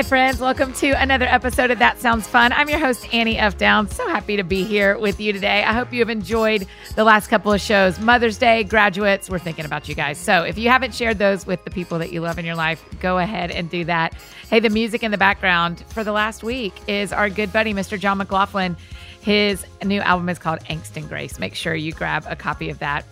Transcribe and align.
Hi, 0.00 0.02
friends. 0.04 0.40
Welcome 0.40 0.72
to 0.72 0.92
another 0.92 1.26
episode 1.26 1.70
of 1.70 1.78
That 1.78 2.00
Sounds 2.00 2.26
Fun. 2.26 2.54
I'm 2.54 2.70
your 2.70 2.78
host, 2.78 3.12
Annie 3.12 3.36
F. 3.36 3.58
Downs. 3.58 3.94
So 3.94 4.08
happy 4.08 4.34
to 4.38 4.42
be 4.42 4.64
here 4.64 4.98
with 4.98 5.20
you 5.20 5.30
today. 5.30 5.62
I 5.62 5.74
hope 5.74 5.92
you 5.92 5.98
have 5.98 6.08
enjoyed 6.08 6.66
the 6.94 7.04
last 7.04 7.28
couple 7.28 7.52
of 7.52 7.60
shows. 7.60 8.00
Mother's 8.00 8.38
Day, 8.38 8.64
graduates, 8.64 9.28
we're 9.28 9.38
thinking 9.38 9.66
about 9.66 9.90
you 9.90 9.94
guys. 9.94 10.16
So 10.16 10.42
if 10.42 10.56
you 10.56 10.70
haven't 10.70 10.94
shared 10.94 11.18
those 11.18 11.44
with 11.44 11.62
the 11.64 11.70
people 11.70 11.98
that 11.98 12.12
you 12.12 12.22
love 12.22 12.38
in 12.38 12.46
your 12.46 12.54
life, 12.54 12.82
go 13.00 13.18
ahead 13.18 13.50
and 13.50 13.68
do 13.68 13.84
that. 13.84 14.14
Hey, 14.48 14.58
the 14.58 14.70
music 14.70 15.02
in 15.02 15.10
the 15.10 15.18
background 15.18 15.84
for 15.88 16.02
the 16.02 16.12
last 16.12 16.42
week 16.42 16.72
is 16.88 17.12
our 17.12 17.28
good 17.28 17.52
buddy, 17.52 17.74
Mr. 17.74 18.00
John 18.00 18.16
McLaughlin. 18.16 18.78
His 19.20 19.66
new 19.84 20.00
album 20.00 20.30
is 20.30 20.38
called 20.38 20.60
Angst 20.60 20.96
and 20.96 21.06
Grace. 21.10 21.38
Make 21.38 21.54
sure 21.54 21.74
you 21.74 21.92
grab 21.92 22.24
a 22.26 22.36
copy 22.36 22.70
of 22.70 22.78
that. 22.78 23.04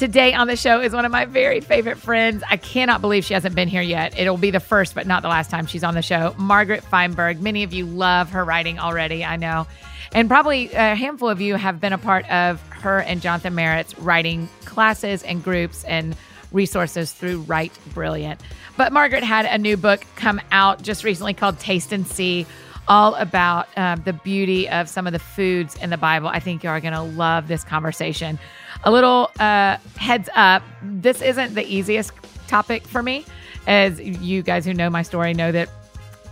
Today 0.00 0.32
on 0.32 0.46
the 0.46 0.56
show 0.56 0.80
is 0.80 0.94
one 0.94 1.04
of 1.04 1.12
my 1.12 1.26
very 1.26 1.60
favorite 1.60 1.98
friends. 1.98 2.42
I 2.48 2.56
cannot 2.56 3.02
believe 3.02 3.22
she 3.22 3.34
hasn't 3.34 3.54
been 3.54 3.68
here 3.68 3.82
yet. 3.82 4.18
It'll 4.18 4.38
be 4.38 4.50
the 4.50 4.58
first, 4.58 4.94
but 4.94 5.06
not 5.06 5.20
the 5.20 5.28
last 5.28 5.50
time 5.50 5.66
she's 5.66 5.84
on 5.84 5.92
the 5.92 6.00
show. 6.00 6.34
Margaret 6.38 6.82
Feinberg. 6.82 7.42
Many 7.42 7.64
of 7.64 7.74
you 7.74 7.84
love 7.84 8.30
her 8.30 8.42
writing 8.42 8.78
already, 8.78 9.26
I 9.26 9.36
know. 9.36 9.66
And 10.12 10.26
probably 10.26 10.72
a 10.72 10.94
handful 10.94 11.28
of 11.28 11.42
you 11.42 11.56
have 11.56 11.82
been 11.82 11.92
a 11.92 11.98
part 11.98 12.26
of 12.30 12.62
her 12.70 13.00
and 13.00 13.20
Jonathan 13.20 13.54
Merritt's 13.54 13.98
writing 13.98 14.48
classes 14.64 15.22
and 15.22 15.44
groups 15.44 15.84
and 15.84 16.16
resources 16.50 17.12
through 17.12 17.40
Write 17.40 17.78
Brilliant. 17.92 18.40
But 18.78 18.94
Margaret 18.94 19.22
had 19.22 19.44
a 19.44 19.58
new 19.58 19.76
book 19.76 20.06
come 20.16 20.40
out 20.50 20.80
just 20.80 21.04
recently 21.04 21.34
called 21.34 21.58
Taste 21.58 21.92
and 21.92 22.06
See 22.06 22.46
all 22.88 23.14
about 23.16 23.68
um, 23.76 24.02
the 24.04 24.12
beauty 24.12 24.68
of 24.68 24.88
some 24.88 25.06
of 25.06 25.12
the 25.12 25.18
foods 25.18 25.76
in 25.76 25.90
the 25.90 25.98
Bible. 25.98 26.28
I 26.28 26.40
think 26.40 26.64
you 26.64 26.70
are 26.70 26.80
going 26.80 26.94
to 26.94 27.02
love 27.02 27.48
this 27.48 27.62
conversation. 27.62 28.38
A 28.84 28.90
little 28.90 29.30
uh, 29.38 29.76
heads 29.96 30.28
up 30.34 30.62
this 30.82 31.20
isn't 31.22 31.54
the 31.54 31.64
easiest 31.64 32.12
topic 32.48 32.86
for 32.86 33.02
me. 33.02 33.24
As 33.66 34.00
you 34.00 34.42
guys 34.42 34.64
who 34.64 34.72
know 34.72 34.88
my 34.88 35.02
story 35.02 35.34
know 35.34 35.52
that 35.52 35.68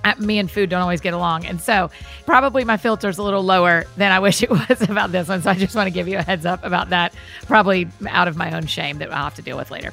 uh, 0.05 0.15
me 0.19 0.39
and 0.39 0.51
food 0.51 0.71
don't 0.71 0.81
always 0.81 1.01
get 1.01 1.13
along. 1.13 1.45
And 1.45 1.61
so 1.61 1.91
probably 2.25 2.65
my 2.65 2.77
filter's 2.77 3.19
a 3.19 3.23
little 3.23 3.43
lower 3.43 3.85
than 3.97 4.13
I 4.13 4.19
wish 4.21 4.43
it 4.43 4.51
was 4.51 4.81
about 4.89 5.13
this 5.13 5.29
one. 5.29 5.43
So 5.43 5.51
I 5.51 5.55
just 5.55 5.75
want 5.75 5.87
to 5.87 5.91
give 5.91 6.09
you 6.09 6.19
a 6.19 6.23
heads 6.23 6.47
up 6.47 6.65
about 6.65 6.91
that, 6.91 7.13
probably 7.47 7.89
out 8.09 8.29
of 8.29 8.37
my 8.37 8.57
own 8.57 8.67
shame 8.67 8.99
that 8.99 9.13
I'll 9.13 9.25
have 9.25 9.35
to 9.35 9.43
deal 9.43 9.57
with 9.57 9.71
later. 9.71 9.93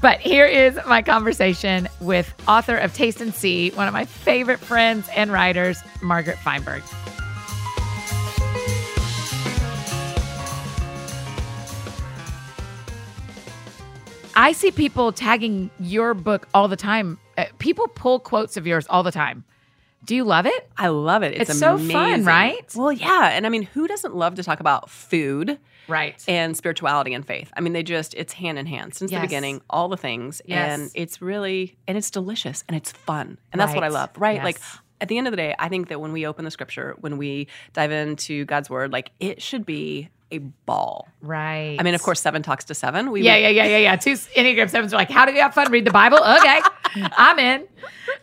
But 0.00 0.20
here 0.20 0.46
is 0.46 0.78
my 0.86 1.02
conversation 1.02 1.88
with 2.00 2.32
author 2.46 2.76
of 2.76 2.92
Taste 2.94 3.20
and 3.20 3.34
See, 3.34 3.70
one 3.70 3.88
of 3.88 3.94
my 3.94 4.04
favorite 4.04 4.60
friends 4.60 5.08
and 5.14 5.32
writers, 5.32 5.78
Margaret 6.02 6.36
Feinberg. 6.38 6.82
I 14.36 14.52
see 14.52 14.70
people 14.70 15.12
tagging 15.12 15.70
your 15.78 16.14
book 16.14 16.48
all 16.54 16.68
the 16.68 16.76
time. 16.76 17.18
Uh, 17.38 17.44
people 17.58 17.88
pull 17.88 18.18
quotes 18.18 18.56
of 18.56 18.66
yours 18.66 18.86
all 18.88 19.02
the 19.02 19.12
time. 19.12 19.44
Do 20.04 20.14
you 20.14 20.24
love 20.24 20.44
it? 20.46 20.68
I 20.76 20.88
love 20.88 21.22
it. 21.22 21.32
It's, 21.40 21.50
It's 21.50 21.58
so 21.58 21.78
fun, 21.78 22.24
right? 22.24 22.60
Well, 22.74 22.92
yeah. 22.92 23.30
And 23.32 23.46
I 23.46 23.48
mean, 23.48 23.62
who 23.62 23.86
doesn't 23.88 24.14
love 24.14 24.34
to 24.34 24.42
talk 24.42 24.60
about 24.60 24.90
food 24.90 25.58
Right. 25.88 26.22
and 26.28 26.54
spirituality 26.56 27.14
and 27.14 27.26
faith? 27.26 27.50
I 27.56 27.60
mean, 27.62 27.72
they 27.72 27.82
just, 27.82 28.12
it's 28.14 28.34
hand 28.34 28.58
in 28.58 28.66
hand 28.66 28.94
since 28.94 29.10
Yes. 29.10 29.20
the 29.22 29.26
beginning, 29.26 29.62
all 29.70 29.88
the 29.88 29.96
things. 29.96 30.42
Yes. 30.44 30.78
And 30.78 30.90
it's 30.94 31.22
really, 31.22 31.76
and 31.88 31.96
it's 31.96 32.10
delicious 32.10 32.64
and 32.68 32.76
it's 32.76 32.92
fun. 32.92 33.38
And 33.52 33.58
that's 33.60 33.74
what 33.74 33.82
I 33.84 33.88
love, 33.88 34.10
right? 34.18 34.44
Like, 34.44 34.60
at 35.00 35.08
the 35.08 35.16
end 35.16 35.26
of 35.26 35.32
the 35.32 35.36
day, 35.38 35.54
I 35.58 35.68
think 35.70 35.88
that 35.88 36.00
when 36.00 36.12
we 36.12 36.26
open 36.26 36.44
the 36.44 36.50
scripture, 36.50 36.94
when 37.00 37.16
we 37.16 37.48
dive 37.72 37.90
into 37.90 38.44
God's 38.44 38.68
word, 38.68 38.92
like 38.92 39.10
it 39.20 39.40
should 39.40 39.64
be 39.64 40.10
a 40.34 40.38
ball. 40.38 41.08
Right. 41.20 41.76
I 41.78 41.82
mean, 41.82 41.94
of 41.94 42.02
course, 42.02 42.20
seven 42.20 42.42
talks 42.42 42.64
to 42.66 42.74
seven. 42.74 43.10
We 43.10 43.22
Yeah, 43.22 43.34
would- 43.34 43.42
yeah, 43.42 43.48
yeah, 43.48 43.64
yeah, 43.66 43.76
yeah. 43.78 43.96
Two 43.96 44.12
Enneagram 44.12 44.68
sevens 44.70 44.92
are 44.92 44.96
like, 44.96 45.10
how 45.10 45.24
do 45.26 45.32
we 45.32 45.38
have 45.38 45.54
fun? 45.54 45.70
Read 45.70 45.84
the 45.84 45.90
Bible? 45.92 46.18
Okay, 46.18 46.60
I'm 47.16 47.38
in. 47.38 47.66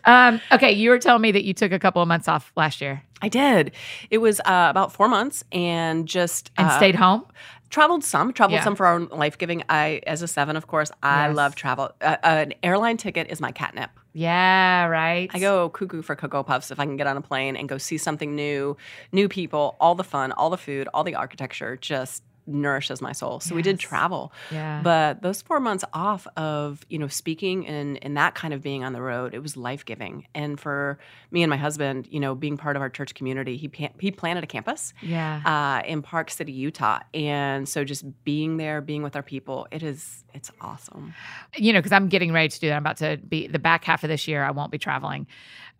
Um, 0.04 0.40
okay, 0.52 0.72
you 0.72 0.90
were 0.90 0.98
telling 0.98 1.22
me 1.22 1.32
that 1.32 1.44
you 1.44 1.54
took 1.54 1.72
a 1.72 1.78
couple 1.78 2.02
of 2.02 2.08
months 2.08 2.28
off 2.28 2.52
last 2.56 2.80
year 2.80 3.02
I 3.20 3.28
did. 3.28 3.72
It 4.10 4.18
was 4.18 4.40
uh, 4.40 4.66
about 4.70 4.92
four 4.92 5.08
months 5.08 5.44
and 5.52 6.06
just 6.08 6.50
and 6.56 6.66
uh, 6.68 6.76
stayed 6.76 6.96
home. 6.96 7.24
Traveled 7.72 8.04
some 8.04 8.32
traveled 8.32 8.58
Yeah. 8.58 8.64
some 8.64 8.76
for 8.76 8.86
our 8.86 8.94
own 8.94 9.08
life 9.10 9.36
giving 9.38 9.64
i 9.68 10.00
as 10.06 10.22
a 10.22 10.28
seven 10.28 10.54
of 10.56 10.66
course 10.68 10.90
i 11.02 11.26
Yes. 11.26 11.36
love 11.36 11.54
travel 11.56 11.90
uh, 12.02 12.16
an 12.22 12.52
airline 12.62 12.98
ticket 12.98 13.26
is 13.30 13.40
my 13.40 13.50
catnip 13.50 13.90
Yeah, 14.12 14.86
right. 14.86 15.28
i 15.34 15.38
go 15.40 15.70
cuckoo 15.70 16.02
for 16.02 16.14
cocoa 16.14 16.42
puffs 16.44 16.70
if 16.70 16.78
i 16.78 16.84
can 16.84 16.96
get 16.96 17.06
on 17.06 17.16
a 17.16 17.22
plane 17.22 17.56
and 17.56 17.68
go 17.68 17.78
see 17.78 17.98
something 17.98 18.36
new 18.36 18.76
new 19.10 19.26
people 19.28 19.76
all 19.80 19.94
the 19.96 20.04
fun 20.04 20.30
all 20.32 20.50
the 20.50 20.58
food 20.58 20.86
all 20.94 21.02
the 21.02 21.14
architecture 21.14 21.76
just 21.76 22.22
nourishes 22.46 23.00
my 23.00 23.12
soul 23.12 23.38
so 23.40 23.54
we 23.54 23.62
did 23.62 23.78
travel 23.78 24.32
Yeah. 24.50 24.80
but 24.82 25.22
those 25.22 25.42
four 25.42 25.60
months 25.60 25.84
off 25.92 26.26
of 26.36 26.84
you 26.88 26.98
know 26.98 27.06
speaking 27.08 27.66
and 27.66 27.98
and 28.02 28.16
that 28.16 28.34
kind 28.34 28.52
of 28.52 28.62
being 28.62 28.82
on 28.84 28.92
the 28.92 29.00
road 29.02 29.32
it 29.34 29.38
was 29.40 29.56
life-giving 29.56 30.26
and 30.34 30.58
for 30.58 30.98
me 31.30 31.42
and 31.42 31.50
my 31.50 31.56
husband 31.56 32.08
you 32.10 32.18
know 32.20 32.34
being 32.34 32.56
part 32.56 32.74
of 32.76 32.82
our 32.82 32.90
church 32.90 33.14
community 33.14 33.56
he 33.56 33.70
he 34.00 34.10
planted 34.10 34.42
a 34.44 34.46
campus 34.46 34.92
Yeah. 35.02 35.40
uh, 35.84 35.86
in 35.86 36.02
Park 36.02 36.30
City, 36.30 36.52
Utah. 36.52 37.00
And 37.14 37.68
so 37.68 37.84
just 37.84 38.04
being 38.24 38.56
there, 38.56 38.80
being 38.80 39.02
with 39.02 39.16
our 39.16 39.22
people, 39.22 39.66
it 39.70 39.82
is 39.82 40.24
it's 40.34 40.50
awesome. 40.60 41.14
you 41.56 41.72
know, 41.72 41.78
because 41.78 41.92
I'm 41.92 42.08
getting 42.08 42.32
ready 42.32 42.48
to 42.48 42.60
do 42.60 42.68
that. 42.68 42.74
I'm 42.76 42.82
about 42.82 42.96
to 42.98 43.16
be 43.16 43.46
the 43.46 43.58
back 43.58 43.84
half 43.84 44.02
of 44.04 44.08
this 44.08 44.26
year. 44.28 44.42
I 44.44 44.50
won't 44.50 44.70
be 44.72 44.78
traveling. 44.78 45.26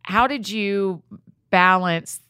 How 0.02 0.26
did 0.26 0.48
you 0.48 1.02
balance 1.50 2.20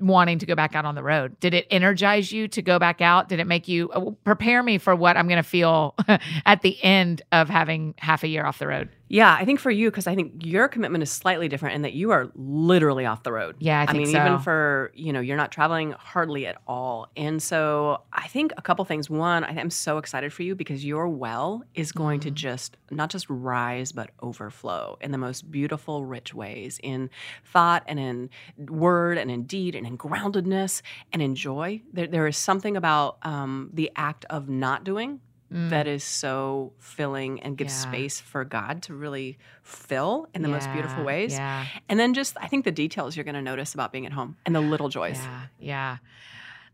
wanting 0.00 0.38
to 0.38 0.46
go 0.46 0.54
back 0.54 0.74
out 0.74 0.84
on 0.84 0.94
the 0.94 1.02
road? 1.02 1.38
Did 1.40 1.54
it 1.54 1.66
energize 1.70 2.32
you 2.32 2.48
to 2.48 2.62
go 2.62 2.78
back 2.78 3.00
out? 3.00 3.28
Did 3.28 3.40
it 3.40 3.46
make 3.46 3.68
you 3.68 3.90
uh, 3.90 4.10
prepare 4.24 4.62
me 4.62 4.78
for 4.78 4.94
what 4.94 5.16
I'm 5.16 5.28
going 5.28 5.42
to 5.42 5.48
feel 5.48 5.94
at 6.46 6.62
the 6.62 6.82
end 6.82 7.22
of 7.32 7.48
having 7.48 7.94
half 7.98 8.22
a 8.22 8.28
year 8.28 8.44
off 8.44 8.58
the 8.58 8.68
road? 8.68 8.88
Yeah, 9.08 9.34
I 9.38 9.44
think 9.44 9.58
for 9.58 9.70
you, 9.70 9.90
because 9.90 10.06
I 10.06 10.14
think 10.14 10.44
your 10.44 10.68
commitment 10.68 11.02
is 11.02 11.10
slightly 11.10 11.48
different 11.48 11.74
in 11.76 11.82
that 11.82 11.94
you 11.94 12.10
are 12.10 12.30
literally 12.34 13.06
off 13.06 13.22
the 13.22 13.32
road. 13.32 13.56
Yeah, 13.58 13.80
I 13.80 13.86
think 13.86 14.04
mean, 14.04 14.12
so. 14.12 14.20
even 14.20 14.38
for 14.38 14.90
you 14.94 15.12
know, 15.12 15.20
you're 15.20 15.36
not 15.36 15.50
traveling 15.50 15.92
hardly 15.92 16.46
at 16.46 16.60
all, 16.66 17.08
and 17.16 17.42
so 17.42 18.02
I 18.12 18.28
think 18.28 18.52
a 18.56 18.62
couple 18.62 18.84
things. 18.84 19.08
One, 19.08 19.44
I 19.44 19.58
am 19.58 19.70
so 19.70 19.98
excited 19.98 20.32
for 20.32 20.42
you 20.42 20.54
because 20.54 20.84
your 20.84 21.08
well 21.08 21.62
is 21.74 21.92
going 21.92 22.20
Mm-hmm. 22.20 22.28
to 22.28 22.30
just 22.32 22.76
not 22.90 23.10
just 23.10 23.28
rise 23.30 23.92
but 23.92 24.10
overflow 24.22 24.96
in 25.00 25.10
the 25.10 25.18
most 25.18 25.50
beautiful, 25.50 26.04
rich 26.04 26.34
ways 26.34 26.78
in 26.82 27.10
thought 27.44 27.82
and 27.86 27.98
in 27.98 28.30
word 28.66 29.18
and 29.18 29.30
in 29.30 29.44
deed 29.44 29.74
and 29.74 29.86
in 29.86 29.96
groundedness 29.98 30.82
and 31.12 31.22
in 31.22 31.34
joy. 31.34 31.80
There, 31.92 32.06
there 32.06 32.26
is 32.26 32.36
something 32.36 32.76
about 32.76 33.18
um, 33.22 33.70
the 33.72 33.90
act 33.96 34.24
of 34.30 34.48
not 34.48 34.84
doing 34.84 35.20
that 35.50 35.86
is 35.86 36.04
so 36.04 36.72
filling 36.78 37.40
and 37.42 37.56
gives 37.56 37.72
Mm. 37.72 37.84
Yeah. 37.84 37.90
space 37.90 38.20
for 38.20 38.44
God 38.44 38.82
to 38.82 38.94
really 38.94 39.38
fill 39.62 40.28
in 40.34 40.42
the 40.42 40.48
most 40.48 40.70
beautiful 40.72 41.04
ways. 41.04 41.32
Yeah. 41.32 41.64
And 41.88 41.98
then 41.98 42.12
just, 42.12 42.36
I 42.40 42.48
think 42.48 42.64
the 42.66 42.70
details 42.72 43.16
you're 43.16 43.24
going 43.24 43.34
to 43.34 43.42
notice 43.42 43.72
about 43.72 43.90
being 43.90 44.04
at 44.04 44.12
home 44.12 44.36
and 44.44 44.54
the 44.54 44.60
little 44.60 44.88
joys. 44.90 45.18
Yeah, 45.22 45.40
yeah. 45.58 45.96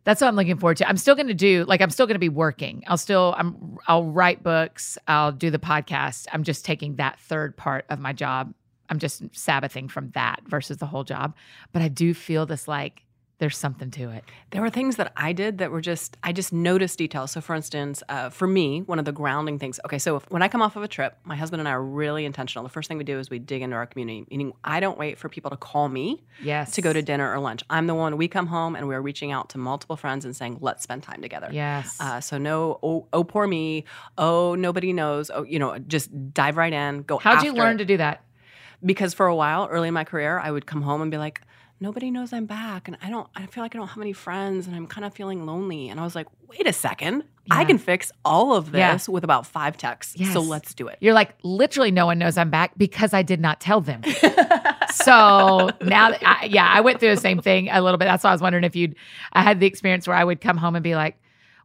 That's 0.02 0.20
what 0.20 0.26
I'm 0.28 0.36
looking 0.36 0.58
forward 0.58 0.76
to. 0.78 0.88
I'm 0.88 0.96
still 0.98 1.14
going 1.14 1.28
to 1.28 1.34
do 1.34 1.64
like 1.66 1.80
I'm 1.80 1.88
still 1.90 2.06
going 2.06 2.16
to 2.16 2.18
be 2.18 2.28
working. 2.28 2.82
I'll 2.88 2.98
still 2.98 3.34
I'm 3.38 3.78
I'll 3.86 4.04
write 4.04 4.42
books, 4.42 4.98
I'll 5.08 5.32
do 5.32 5.50
the 5.50 5.58
podcast. 5.58 6.26
I'm 6.32 6.42
just 6.42 6.64
taking 6.64 6.96
that 6.96 7.18
third 7.20 7.56
part 7.56 7.86
of 7.88 8.00
my 8.00 8.12
job. 8.12 8.52
I'm 8.91 8.98
just 8.98 9.22
sabbathing 9.34 9.88
from 9.88 10.10
that 10.10 10.41
versus 10.46 10.76
the 10.76 10.84
whole 10.86 11.04
job. 11.04 11.34
But 11.72 11.80
I 11.80 11.88
do 11.88 12.12
feel 12.12 12.44
this 12.44 12.68
like 12.68 13.03
there's 13.39 13.56
something 13.59 13.91
to 13.91 14.11
it. 14.11 14.25
There 14.53 14.62
were 14.62 14.71
things 14.71 14.95
that 14.97 15.12
I 15.17 15.33
did 15.33 15.59
that 15.59 15.72
were 15.72 15.81
just, 15.81 16.17
I 16.22 16.33
just 16.33 16.53
noticed 16.53 16.99
details. 16.99 17.33
So, 17.33 17.41
for 17.41 17.55
instance, 17.56 18.00
uh, 18.09 18.31
for 18.31 18.47
me, 18.47 18.83
one 18.83 19.00
of 19.00 19.05
the 19.05 19.12
grounding 19.12 19.59
things, 19.59 19.81
okay, 19.84 19.99
so 19.99 20.17
if, 20.17 20.31
when 20.31 20.41
I 20.41 20.47
come 20.49 20.62
off 20.62 20.77
of 20.77 20.84
a 20.84 20.89
trip, 20.89 21.19
my 21.25 21.34
husband 21.34 21.61
and 21.61 21.69
I 21.69 21.72
are 21.72 21.83
really 21.83 22.25
intentional. 22.25 22.62
The 22.62 22.69
first 22.71 22.87
thing 22.89 22.97
we 22.97 23.03
do 23.05 23.19
is 23.19 23.31
we 23.31 23.41
dig 23.41 23.62
into 23.62 23.75
our 23.75 23.87
community, 23.87 24.25
meaning 24.31 24.53
I 24.62 24.78
don't 24.78 24.97
wait 24.97 25.19
for 25.19 25.28
people 25.28 25.50
to 25.50 25.56
call 25.56 25.89
me 25.89 26.22
Yes. 26.43 26.72
to 26.72 26.83
go 26.83 26.93
to 26.93 27.03
dinner 27.03 27.33
or 27.34 27.41
lunch. 27.41 27.65
I'm 27.69 27.89
the 27.89 27.95
one, 27.95 28.17
we 28.17 28.28
come 28.28 28.47
home 28.47 28.77
and 28.77 28.87
we're 28.87 29.00
reaching 29.00 29.33
out 29.33 29.49
to 29.51 29.59
multiple 29.59 29.97
friends 29.97 30.25
and 30.25 30.34
saying, 30.34 30.59
let's 30.60 30.84
spend 30.84 31.03
time 31.03 31.21
together. 31.21 31.48
Yes. 31.51 31.97
Uh, 31.98 32.21
so 32.21 32.39
no, 32.39 32.78
oh, 32.84 33.09
oh, 33.13 33.25
poor 33.25 33.48
me. 33.48 33.84
Oh, 34.16 34.54
nobody 34.54 34.92
knows. 34.92 35.30
Oh, 35.34 35.42
you 35.42 35.59
know, 35.59 35.77
just 35.78 36.33
dive 36.33 36.57
right 36.57 36.72
in. 36.72 37.03
Go. 37.03 37.19
How'd 37.19 37.45
you 37.45 37.53
learn 37.53 37.75
it. 37.75 37.78
to 37.78 37.84
do 37.84 37.97
that? 37.97 38.22
Because 38.84 39.13
for 39.13 39.27
a 39.27 39.34
while, 39.34 39.66
early 39.71 39.89
in 39.89 39.95
my 39.95 40.04
career, 40.04 40.39
I 40.39 40.51
would 40.51 40.66
come 40.66 40.83
home 40.83 41.03
and 41.03 41.10
be 41.10 41.16
like, 41.16 41.41
nobody 41.80 42.10
knows 42.10 42.32
I'm 42.32 42.47
back, 42.47 42.88
and 42.88 42.97
I 43.03 43.10
don't. 43.10 43.26
I 43.34 43.47
feel 43.47 43.62
like 43.62 43.74
I 43.74 43.78
don't 43.78 43.88
have 43.88 44.00
any 44.03 44.12
friends, 44.12 44.66
and 44.66 44.74
I'm 44.74 44.86
kind 44.86 45.04
of 45.04 45.15
feeling 45.15 45.44
lonely. 45.47 45.88
And 45.88 46.00
I 46.00 46.04
was 46.04 46.15
like, 46.15 46.26
wait 46.48 46.66
a 46.66 46.72
second, 46.72 47.24
I 47.50 47.65
can 47.65 47.78
fix 47.78 48.10
all 48.24 48.54
of 48.54 48.74
Yeah. 48.74 48.92
this 48.92 49.09
with 49.09 49.24
about 49.24 49.47
five 49.47 49.76
texts. 49.76 50.15
Yes. 50.16 50.32
So 50.32 50.41
let's 50.41 50.72
do 50.74 50.88
it. 50.88 50.98
You're 51.00 51.15
like 51.15 51.34
literally 51.42 51.91
no 51.91 52.06
one 52.06 52.18
knows 52.18 52.38
I'm 52.38 52.50
back 52.50 52.72
because 52.78 53.12
I 53.12 53.22
did 53.22 53.41
not 53.41 53.60
tell 53.60 53.80
them. 53.80 54.03
so 54.92 55.71
now, 55.82 56.10
that 56.10 56.22
I, 56.24 56.47
yeah, 56.47 56.68
I 56.71 56.80
went 56.80 57.00
through 57.00 57.15
the 57.15 57.21
same 57.21 57.41
thing 57.41 57.68
a 57.71 57.80
little 57.82 57.98
bit. 57.98 58.06
That's 58.06 58.24
why 58.24 58.30
I 58.30 58.32
was 58.34 58.41
wondering 58.42 58.65
if 58.65 58.77
you'd. 58.77 58.94
I 59.32 59.42
had 59.42 59.60
the 59.60 59.66
experience 59.66 60.06
where 60.06 60.16
I 60.16 60.24
would 60.24 60.41
come 60.41 60.56
home 60.56 60.74
and 60.77 60.82
be 60.82 60.94
like, 60.94 61.16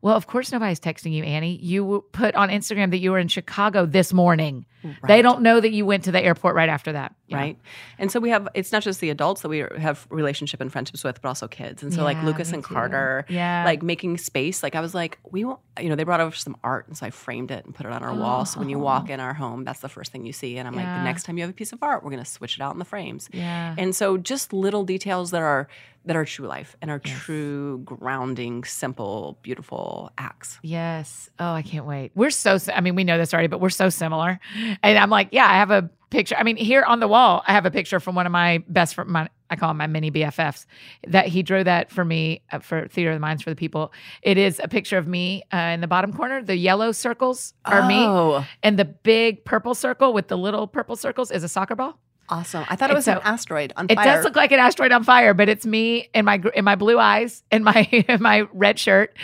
Well, 0.01 0.15
of 0.15 0.27
course, 0.27 0.51
nobody's 0.51 0.79
texting 0.79 1.11
you, 1.11 1.23
Annie. 1.23 1.57
You 1.57 2.05
put 2.13 2.33
on 2.35 2.49
Instagram 2.49 2.91
that 2.91 2.99
you 2.99 3.11
were 3.11 3.19
in 3.19 3.27
Chicago 3.27 3.85
this 3.85 4.13
morning. 4.13 4.65
They 5.07 5.21
don't 5.21 5.41
know 5.41 5.59
that 5.59 5.71
you 5.73 5.85
went 5.85 6.05
to 6.05 6.11
the 6.13 6.21
airport 6.23 6.55
right 6.55 6.69
after 6.69 6.93
that. 6.93 7.13
Yeah. 7.27 7.37
right 7.37 7.57
and 7.99 8.11
so 8.11 8.19
we 8.19 8.31
have 8.31 8.47
it's 8.55 8.71
not 8.71 8.81
just 8.81 9.01
the 9.01 9.11
adults 9.11 9.43
that 9.43 9.49
we 9.49 9.59
have 9.77 10.07
relationship 10.09 10.61
and 10.61 10.71
friendships 10.71 11.03
with 11.03 11.21
but 11.21 11.27
also 11.27 11.47
kids 11.47 11.83
and 11.83 11.93
so 11.93 12.03
like 12.03 12.19
lucas 12.23 12.51
and 12.51 12.63
too. 12.63 12.73
carter 12.73 13.23
Yeah. 13.29 13.61
like 13.65 13.83
making 13.83 14.17
space 14.17 14.63
like 14.63 14.73
i 14.73 14.81
was 14.81 14.95
like 14.95 15.19
we 15.29 15.45
want 15.45 15.59
you 15.79 15.89
know 15.89 15.95
they 15.95 16.05
brought 16.05 16.21
over 16.21 16.35
some 16.35 16.57
art 16.63 16.87
and 16.87 16.97
so 16.97 17.05
i 17.05 17.11
framed 17.11 17.51
it 17.51 17.65
and 17.65 17.75
put 17.75 17.85
it 17.85 17.91
on 17.91 18.01
our 18.01 18.15
wall 18.15 18.45
so 18.45 18.57
when 18.59 18.67
you 18.67 18.79
walk 18.79 19.05
oh. 19.09 19.13
in 19.13 19.19
our 19.19 19.35
home 19.35 19.63
that's 19.63 19.81
the 19.81 19.89
first 19.89 20.11
thing 20.11 20.25
you 20.25 20.33
see 20.33 20.57
and 20.57 20.67
i'm 20.67 20.73
like 20.73 20.85
the 20.87 21.03
next 21.03 21.21
time 21.21 21.37
you 21.37 21.43
have 21.43 21.51
a 21.51 21.53
piece 21.53 21.71
of 21.71 21.83
art 21.83 22.03
we're 22.03 22.09
going 22.09 22.23
to 22.23 22.27
switch 22.27 22.55
it 22.57 22.61
out 22.63 22.73
in 22.73 22.79
the 22.79 22.85
frames 22.85 23.29
Yeah. 23.31 23.75
and 23.77 23.95
so 23.95 24.17
just 24.17 24.53
little 24.53 24.83
details 24.85 25.29
that 25.29 25.43
are 25.43 25.67
that 26.05 26.15
are 26.15 26.25
true 26.25 26.47
life 26.47 26.75
and 26.81 26.89
are 26.89 26.99
true 26.99 27.79
grounding 27.79 28.63
simple 28.63 29.37
beautiful 29.41 30.11
acts 30.17 30.59
Yes. 30.61 31.29
Oh, 31.39 31.51
I 31.51 31.61
can't 31.61 31.85
wait. 31.85 32.11
We're 32.15 32.29
so, 32.29 32.57
I 32.73 32.81
mean, 32.81 32.95
we 32.95 33.03
know 33.03 33.17
this 33.17 33.33
already, 33.33 33.47
but 33.47 33.59
we're 33.61 33.69
so 33.69 33.89
similar. 33.89 34.39
And 34.83 34.97
I'm 34.97 35.09
like, 35.09 35.29
yeah, 35.31 35.45
I 35.45 35.53
have 35.53 35.71
a 35.71 35.89
picture. 36.09 36.35
I 36.37 36.43
mean, 36.43 36.57
here 36.57 36.83
on 36.83 36.99
the 36.99 37.07
wall, 37.07 37.43
I 37.47 37.53
have 37.53 37.65
a 37.65 37.71
picture 37.71 37.99
from 37.99 38.15
one 38.15 38.25
of 38.25 38.31
my 38.31 38.63
best 38.67 38.95
friend, 38.95 39.09
my, 39.09 39.29
I 39.49 39.55
call 39.55 39.71
him 39.71 39.77
my 39.77 39.87
mini 39.87 40.11
BFFs, 40.11 40.65
that 41.07 41.27
he 41.27 41.43
drew 41.43 41.63
that 41.63 41.91
for 41.91 42.05
me 42.05 42.41
uh, 42.51 42.59
for 42.59 42.87
Theater 42.87 43.11
of 43.11 43.15
the 43.15 43.19
Minds 43.19 43.43
for 43.43 43.49
the 43.49 43.55
People. 43.55 43.91
It 44.21 44.37
is 44.37 44.59
a 44.63 44.67
picture 44.67 44.97
of 44.97 45.07
me 45.07 45.43
uh, 45.53 45.57
in 45.57 45.81
the 45.81 45.87
bottom 45.87 46.13
corner. 46.13 46.43
The 46.43 46.55
yellow 46.55 46.91
circles 46.91 47.53
are 47.65 47.87
me, 47.87 47.97
oh 47.97 48.45
and 48.63 48.77
the 48.77 48.85
big 48.85 49.45
purple 49.45 49.75
circle 49.75 50.13
with 50.13 50.27
the 50.27 50.37
little 50.37 50.67
purple 50.67 50.95
circles 50.95 51.31
is 51.31 51.43
a 51.43 51.49
soccer 51.49 51.75
ball. 51.75 51.99
Awesome 52.29 52.63
i 52.69 52.75
thought 52.75 52.89
it 52.89 52.95
was 52.95 53.07
an 53.07 53.19
asteroid 53.23 53.73
on 53.75 53.87
It 53.89 53.95
fire 53.95 54.07
It 54.07 54.15
does 54.15 54.25
look 54.25 54.35
like 54.35 54.51
an 54.51 54.59
asteroid 54.59 54.91
on 54.91 55.03
fire, 55.03 55.33
but 55.33 55.49
it's 55.49 55.65
me 55.65 56.09
in 56.13 56.25
my 56.25 56.41
in 56.53 56.63
my 56.63 56.75
blue 56.75 56.99
eyes 56.99 57.43
and 57.51 57.63
my 57.63 57.81
in 58.07 58.21
my 58.21 58.47
red 58.53 58.79
shirt 58.79 59.15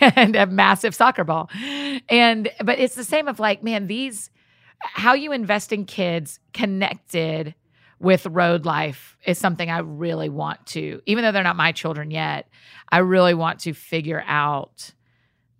and 0.00 0.36
a 0.36 0.46
massive 0.46 0.94
soccer 0.94 1.24
ball. 1.24 1.48
And 2.08 2.50
but 2.62 2.78
it's 2.78 2.94
the 2.94 3.04
same 3.04 3.28
of 3.28 3.38
like, 3.38 3.62
man, 3.62 3.86
these 3.86 4.30
how 4.80 5.14
you 5.14 5.32
invest 5.32 5.72
in 5.72 5.84
kids 5.84 6.40
connected 6.52 7.54
with 7.98 8.26
road 8.26 8.64
life 8.64 9.16
is 9.26 9.38
something 9.38 9.70
I 9.70 9.78
really 9.78 10.30
want 10.30 10.64
to, 10.68 11.02
even 11.06 11.22
though 11.22 11.32
they're 11.32 11.42
not 11.42 11.56
my 11.56 11.72
children 11.72 12.10
yet, 12.10 12.48
I 12.90 12.98
really 12.98 13.34
want 13.34 13.60
to 13.60 13.74
figure 13.74 14.24
out 14.26 14.92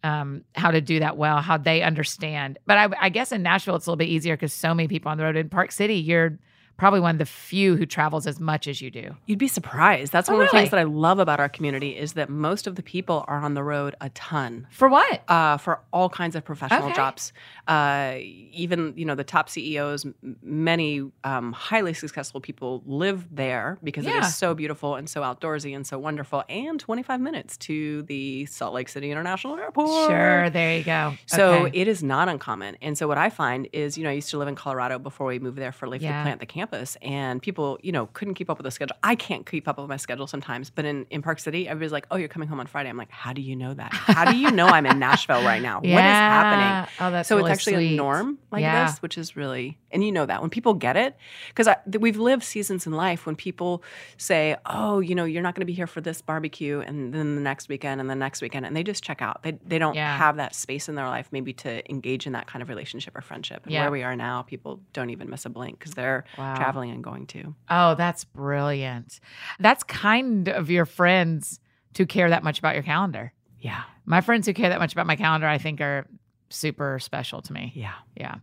um, 0.02 0.44
how 0.54 0.70
to 0.70 0.80
do 0.80 1.00
that 1.00 1.18
well, 1.18 1.42
how 1.42 1.58
they 1.58 1.82
understand. 1.82 2.58
But 2.66 2.78
I, 2.78 2.88
I 2.98 3.08
guess 3.10 3.32
in 3.32 3.42
Nashville, 3.42 3.76
it's 3.76 3.86
a 3.86 3.90
little 3.90 3.98
bit 3.98 4.08
easier 4.08 4.36
because 4.36 4.54
so 4.54 4.72
many 4.72 4.88
people 4.88 5.10
on 5.10 5.18
the 5.18 5.24
road. 5.24 5.36
In 5.36 5.50
Park 5.50 5.70
City, 5.72 5.96
you're 5.96 6.38
probably 6.80 6.98
one 7.00 7.14
of 7.14 7.18
the 7.18 7.26
few 7.26 7.76
who 7.76 7.86
travels 7.86 8.26
as 8.26 8.40
much 8.40 8.66
as 8.66 8.80
you 8.80 8.90
do. 8.90 9.14
You'd 9.26 9.38
be 9.38 9.48
surprised. 9.48 10.12
That's 10.12 10.28
Oh, 10.28 10.32
one 10.32 10.42
of 10.42 10.48
the 10.50 10.56
really? 10.56 10.64
things 10.64 10.70
that 10.72 10.80
I 10.80 10.84
love 10.84 11.18
about 11.18 11.38
our 11.38 11.48
community 11.48 11.90
is 11.96 12.14
that 12.14 12.28
most 12.30 12.66
of 12.66 12.74
the 12.74 12.82
people 12.82 13.24
are 13.28 13.38
on 13.40 13.54
the 13.54 13.62
road 13.62 13.94
a 14.00 14.08
ton 14.10 14.66
For 14.70 14.88
what? 14.88 15.22
uh, 15.28 15.58
for 15.58 15.80
all 15.92 16.08
kinds 16.08 16.34
of 16.34 16.44
professional 16.44 16.86
Okay. 16.86 16.94
jobs. 16.96 17.32
Uh, 17.68 18.14
even 18.18 18.94
you 18.96 19.04
know 19.04 19.14
the 19.14 19.24
top 19.24 19.48
CEOs, 19.48 20.06
many 20.42 21.02
um, 21.24 21.52
highly 21.52 21.92
successful 21.94 22.40
people 22.40 22.82
live 22.86 23.26
there 23.30 23.78
because 23.84 24.06
it 24.06 24.14
Yeah. 24.14 24.20
is 24.26 24.34
so 24.36 24.54
beautiful 24.54 24.96
and 24.96 25.08
so 25.08 25.22
outdoorsy 25.22 25.74
and 25.76 25.86
so 25.86 25.98
wonderful, 25.98 26.44
and 26.48 26.80
25 26.80 27.20
minutes 27.20 27.56
to 27.58 28.02
the 28.04 28.46
Salt 28.46 28.74
Lake 28.74 28.88
City 28.88 29.10
International 29.10 29.56
Airport. 29.58 30.06
Sure, 30.06 30.50
there 30.50 30.76
you 30.78 30.84
go. 30.84 31.14
So 31.26 31.66
Okay. 31.66 31.78
it 31.80 31.88
is 31.88 32.02
not 32.02 32.28
uncommon. 32.28 32.76
And 32.80 32.96
so 32.96 33.06
what 33.06 33.18
I 33.18 33.28
find 33.30 33.68
is, 33.72 33.98
you 33.98 34.04
know, 34.04 34.10
I 34.10 34.14
used 34.14 34.30
to 34.30 34.38
live 34.38 34.48
in 34.48 34.54
Colorado 34.54 34.98
before 34.98 35.26
we 35.26 35.38
moved 35.38 35.58
there 35.58 35.72
for 35.72 35.88
Leif 35.88 36.02
Yeah. 36.02 36.16
to 36.18 36.22
plant 36.22 36.40
the 36.40 36.46
campus, 36.70 36.96
and 37.02 37.42
people, 37.42 37.78
you 37.82 37.92
know, 37.92 38.06
couldn't 38.12 38.34
keep 38.34 38.48
up 38.50 38.58
with 38.58 38.64
the 38.64 38.70
schedule. 38.70 38.96
I 39.02 39.14
can't 39.14 39.46
keep 39.46 39.68
up 39.68 39.78
with 39.78 39.88
my 39.88 39.96
schedule 39.96 40.26
sometimes, 40.26 40.70
but 40.70 40.84
in, 40.84 41.06
in 41.10 41.22
Park 41.22 41.38
City, 41.40 41.68
everybody's 41.68 41.92
like, 41.92 42.06
"Oh, 42.10 42.16
you're 42.16 42.28
coming 42.28 42.48
home 42.48 42.60
on 42.60 42.66
Friday." 42.66 42.88
I'm 42.88 42.96
like, 42.96 43.10
"How 43.10 43.32
do 43.32 43.42
you 43.42 43.56
know 43.56 43.74
that? 43.74 43.92
How 43.92 44.24
do 44.30 44.36
you 44.36 44.50
know 44.50 44.68
I'm 44.68 44.86
in 44.86 44.98
Nashville 44.98 45.42
right 45.42 45.62
now? 45.62 45.80
What 45.90 46.04
is 46.04 46.16
happening?" 46.18 46.74
Oh, 47.00 47.10
that's 47.10 47.28
so 47.28 47.36
really 47.36 47.50
it's 47.50 47.58
actually 47.60 47.74
sweet. 47.86 47.92
a 47.94 47.96
norm 47.96 48.38
like 48.50 48.62
Yeah. 48.62 48.84
this, 48.86 49.02
which 49.02 49.16
is 49.18 49.36
really, 49.36 49.78
and 49.92 50.04
you 50.04 50.12
know 50.12 50.26
that 50.26 50.40
when 50.40 50.50
people 50.50 50.74
get 50.74 50.96
it, 50.96 51.16
because 51.54 51.68
we've 51.98 52.16
lived 52.18 52.42
seasons 52.44 52.86
in 52.86 52.92
life 52.92 53.26
when 53.26 53.36
people 53.36 53.82
say, 54.16 54.56
"Oh, 54.66 55.00
you 55.00 55.14
know, 55.14 55.24
you're 55.24 55.42
not 55.42 55.54
going 55.54 55.62
to 55.62 55.66
be 55.66 55.72
here 55.72 55.86
for 55.86 56.00
this 56.00 56.22
barbecue," 56.22 56.80
and 56.80 57.12
then 57.12 57.34
the 57.36 57.40
next 57.42 57.68
weekend 57.68 58.00
and 58.00 58.08
the 58.08 58.14
next 58.14 58.40
weekend, 58.42 58.66
and 58.66 58.76
they 58.76 58.82
just 58.82 59.02
check 59.02 59.20
out. 59.22 59.42
They 59.42 59.52
they 59.64 59.78
don't 59.78 59.94
Yeah. 59.94 60.16
have 60.18 60.36
that 60.36 60.54
space 60.54 60.88
in 60.88 60.94
their 60.94 61.06
life 61.08 61.28
maybe 61.32 61.52
to 61.54 61.88
engage 61.90 62.26
in 62.26 62.32
that 62.32 62.46
kind 62.46 62.62
of 62.62 62.68
relationship 62.68 63.16
or 63.16 63.20
friendship. 63.20 63.64
And 63.64 63.72
Yeah. 63.72 63.82
where 63.82 63.90
we 63.90 64.02
are 64.02 64.16
now, 64.16 64.42
people 64.42 64.80
don't 64.92 65.10
even 65.10 65.28
miss 65.30 65.44
a 65.46 65.50
blink 65.50 65.78
because 65.78 65.92
they're 65.94 66.24
Wow. 66.36 66.54
Traveling 66.64 66.90
and 66.90 67.02
going 67.04 67.26
to. 67.28 67.54
Oh, 67.68 67.94
that's 67.94 68.24
brilliant. 68.24 69.20
That's 69.58 69.82
kind 69.84 70.48
of 70.48 70.70
your 70.70 70.86
friends 70.86 71.60
to 71.94 72.06
care 72.06 72.30
that 72.30 72.42
much 72.44 72.58
about 72.58 72.74
your 72.74 72.82
calendar. 72.84 73.32
Yeah, 73.58 73.82
My 74.06 74.20
friends 74.22 74.46
who 74.46 74.54
care 74.54 74.70
that 74.70 74.78
much 74.78 74.92
about 74.92 75.06
my 75.06 75.16
calendar, 75.16 75.46
I 75.46 75.58
think, 75.58 75.80
are 75.80 76.06
super 76.48 76.98
special 76.98 77.42
to 77.42 77.52
me. 77.52 77.72
yeah. 77.74 77.92
Yeah, 78.16 78.36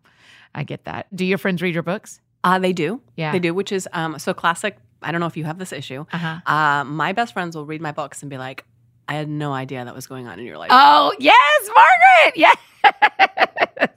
I 0.54 0.64
get 0.64 0.86
that. 0.86 1.08
Do 1.16 1.26
your 1.26 1.38
friends 1.40 1.62
read 1.62 1.74
your 1.74 1.84
books? 1.84 2.22
Uh, 2.44 2.60
they 2.60 2.72
do. 2.74 3.02
Yeah. 3.16 3.32
They 3.32 3.40
do, 3.40 3.54
which 3.54 3.72
is 3.72 3.88
um, 3.94 4.20
so 4.20 4.34
classic. 4.34 4.78
I 5.02 5.12
don't 5.12 5.20
know 5.22 5.28
if 5.28 5.36
you 5.36 5.44
have 5.46 5.58
this 5.60 5.74
issue. 5.74 6.06
Uh 6.14 6.18
huh. 6.18 6.52
Uh, 6.54 6.84
my 6.84 7.14
best 7.14 7.34
friends 7.34 7.56
will 7.56 7.66
read 7.66 7.82
my 7.82 7.92
books 7.92 8.22
and 8.22 8.30
be 8.30 8.38
like, 8.38 8.64
I 9.08 9.16
had 9.16 9.28
no 9.30 9.54
idea 9.54 9.84
that 9.86 9.96
was 9.96 10.06
going 10.08 10.28
on 10.28 10.40
in 10.40 10.46
your 10.46 10.58
life. 10.58 10.70
Oh, 10.72 11.14
yes, 11.20 11.70
Margaret. 11.74 12.38
Yes. 12.38 13.90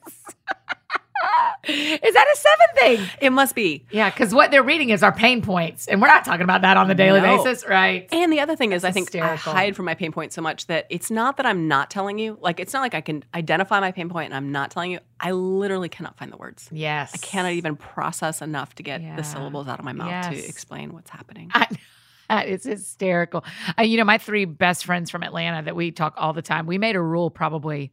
Is 1.65 2.15
that 2.15 2.27
a 2.35 2.37
seven 2.37 2.67
thing? 2.99 3.09
it 3.21 3.31
must 3.31 3.55
be. 3.55 3.85
Yeah, 3.91 4.11
because 4.11 4.35
what 4.35 4.51
they're 4.51 4.63
reading 4.63 4.91
is 4.91 5.03
our 5.03 5.13
pain 5.13 5.43
points, 5.43 5.87
and 5.89 6.01
we're 6.01 6.09
not 6.09 6.25
talking 6.25 6.43
about 6.43 6.63
that 6.63 6.77
on 6.77 6.89
the 6.89 6.95
daily 6.95 7.21
No. 7.21 7.37
basis, 7.43 7.67
right? 7.69 8.09
And 8.13 8.33
the 8.33 8.41
other 8.41 8.57
thing 8.57 8.73
is, 8.73 8.85
I 8.85 8.91
think 8.93 9.09
hysterical. 9.09 9.53
I 9.53 9.55
hide 9.57 9.77
from 9.77 9.85
my 9.87 9.95
pain 9.95 10.13
point 10.13 10.33
so 10.33 10.43
much 10.43 10.67
that 10.69 10.87
it's 10.91 11.11
not 11.11 11.37
that 11.37 11.47
I'm 11.47 11.69
not 11.69 11.91
telling 11.91 12.19
you. 12.19 12.39
Like, 12.41 12.61
it's 12.61 12.73
not 12.73 12.81
like 12.81 12.95
I 12.95 13.01
can 13.01 13.25
identify 13.35 13.81
my 13.81 13.93
pain 13.93 14.09
point 14.09 14.27
and 14.27 14.35
I'm 14.35 14.53
not 14.53 14.71
telling 14.71 14.91
you. 14.93 15.01
I 15.19 15.33
literally 15.33 15.89
cannot 15.91 16.17
find 16.17 16.33
the 16.33 16.37
words. 16.39 16.69
Yes, 16.73 17.11
I 17.15 17.19
cannot 17.19 17.53
even 17.53 17.77
process 17.77 18.41
enough 18.41 18.75
to 18.77 18.83
get 18.83 19.03
Yeah. 19.03 19.17
the 19.17 19.23
syllables 19.23 19.69
out 19.69 19.79
of 19.79 19.85
my 19.85 19.93
mouth 19.93 20.31
to 20.31 20.37
explain 20.49 20.93
what's 20.95 21.11
happening. 21.11 21.51
I, 22.31 22.45
it's 22.45 22.65
hysterical. 22.65 23.45
Uh, 23.79 23.83
you 23.83 23.99
know, 23.99 24.05
my 24.05 24.17
three 24.17 24.45
best 24.45 24.85
friends 24.87 25.11
from 25.11 25.23
Atlanta 25.25 25.63
that 25.65 25.75
we 25.77 25.91
talk 25.91 26.15
all 26.17 26.33
the 26.33 26.43
time. 26.43 26.67
We 26.67 26.79
made 26.79 26.95
a 26.97 27.01
rule 27.03 27.29
probably 27.29 27.93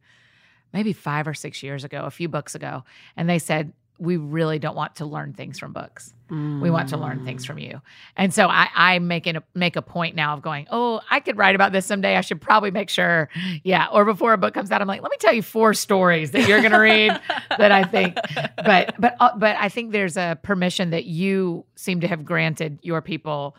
maybe 0.72 0.92
five 0.92 1.26
or 1.26 1.34
six 1.34 1.62
years 1.62 1.84
ago, 1.84 2.04
a 2.04 2.10
few 2.10 2.28
books 2.28 2.54
ago, 2.54 2.84
and 3.16 3.28
they 3.28 3.38
said 3.38 3.72
we 3.98 4.16
really 4.16 4.58
don't 4.58 4.76
want 4.76 4.96
to 4.96 5.04
learn 5.04 5.32
things 5.32 5.58
from 5.58 5.72
books. 5.72 6.14
We 6.62 6.70
want 6.70 6.90
to 6.90 6.98
learn 6.98 7.24
things 7.24 7.46
from 7.46 7.58
you. 7.58 7.80
And 8.14 8.34
so 8.34 8.48
I, 8.48 8.68
I 8.74 8.98
make 8.98 9.26
a, 9.26 9.42
make 9.54 9.76
a 9.76 9.82
point 9.82 10.14
now 10.14 10.34
of 10.34 10.42
going, 10.42 10.66
oh, 10.70 11.00
I 11.10 11.20
could 11.20 11.38
write 11.38 11.54
about 11.54 11.72
this 11.72 11.86
someday. 11.86 12.16
I 12.16 12.20
should 12.20 12.40
probably 12.40 12.70
make 12.70 12.90
sure, 12.90 13.30
yeah. 13.64 13.86
Or 13.90 14.04
before 14.04 14.34
a 14.34 14.38
book 14.38 14.52
comes 14.52 14.70
out, 14.70 14.82
I'm 14.82 14.86
like, 14.86 15.02
let 15.02 15.10
me 15.10 15.16
tell 15.18 15.32
you 15.32 15.42
four 15.42 15.72
stories 15.74 16.32
that 16.32 16.46
you're 16.46 16.60
going 16.60 16.72
to 16.72 16.78
read 16.78 17.18
that 17.56 17.72
I 17.72 17.84
think. 17.84 18.16
But 18.64 18.94
but 18.98 19.16
uh, 19.20 19.30
but 19.36 19.56
I 19.56 19.68
think 19.68 19.92
there's 19.92 20.16
a 20.16 20.38
permission 20.42 20.90
that 20.90 21.04
you 21.04 21.64
seem 21.76 22.00
to 22.00 22.08
have 22.08 22.24
granted 22.24 22.78
your 22.82 23.00
people 23.00 23.56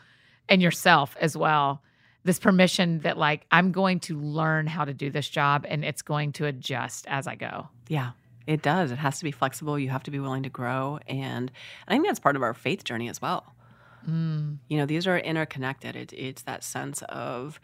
and 0.47 0.61
yourself 0.61 1.15
as 1.19 1.35
well. 1.35 1.81
This 2.29 2.37
permission 2.37 2.99
that 2.99 3.17
like 3.17 3.47
I'm 3.49 3.71
going 3.71 3.99
to 4.01 4.15
learn 4.19 4.67
how 4.67 4.85
to 4.85 4.93
do 4.93 5.09
this 5.09 5.27
job 5.27 5.65
and 5.68 5.83
it's 5.83 6.04
going 6.04 6.31
to 6.33 6.45
adjust 6.45 7.07
as 7.07 7.25
I 7.25 7.33
go. 7.33 7.69
Yeah, 7.87 8.11
it 8.45 8.61
does. 8.61 8.92
It 8.92 8.99
has 8.99 9.18
to 9.18 9.23
be 9.23 9.31
flexible. 9.31 9.80
You 9.80 9.89
have 9.89 10.04
to 10.04 10.11
be 10.11 10.19
willing 10.19 10.44
to 10.44 10.49
grow. 10.49 10.99
And 11.07 11.51
I 11.87 11.92
think 11.92 12.06
that's 12.06 12.19
part 12.19 12.35
of 12.35 12.44
our 12.44 12.54
faith 12.54 12.83
journey 12.83 13.09
as 13.09 13.19
well. 13.19 13.56
Mm. 14.07 14.57
You 14.68 14.77
know, 14.77 14.85
these 14.85 15.07
are 15.07 15.18
interconnected. 15.18 15.95
It, 15.95 16.13
it's 16.13 16.44
that 16.44 16.63
sense 16.63 17.01
of 17.09 17.59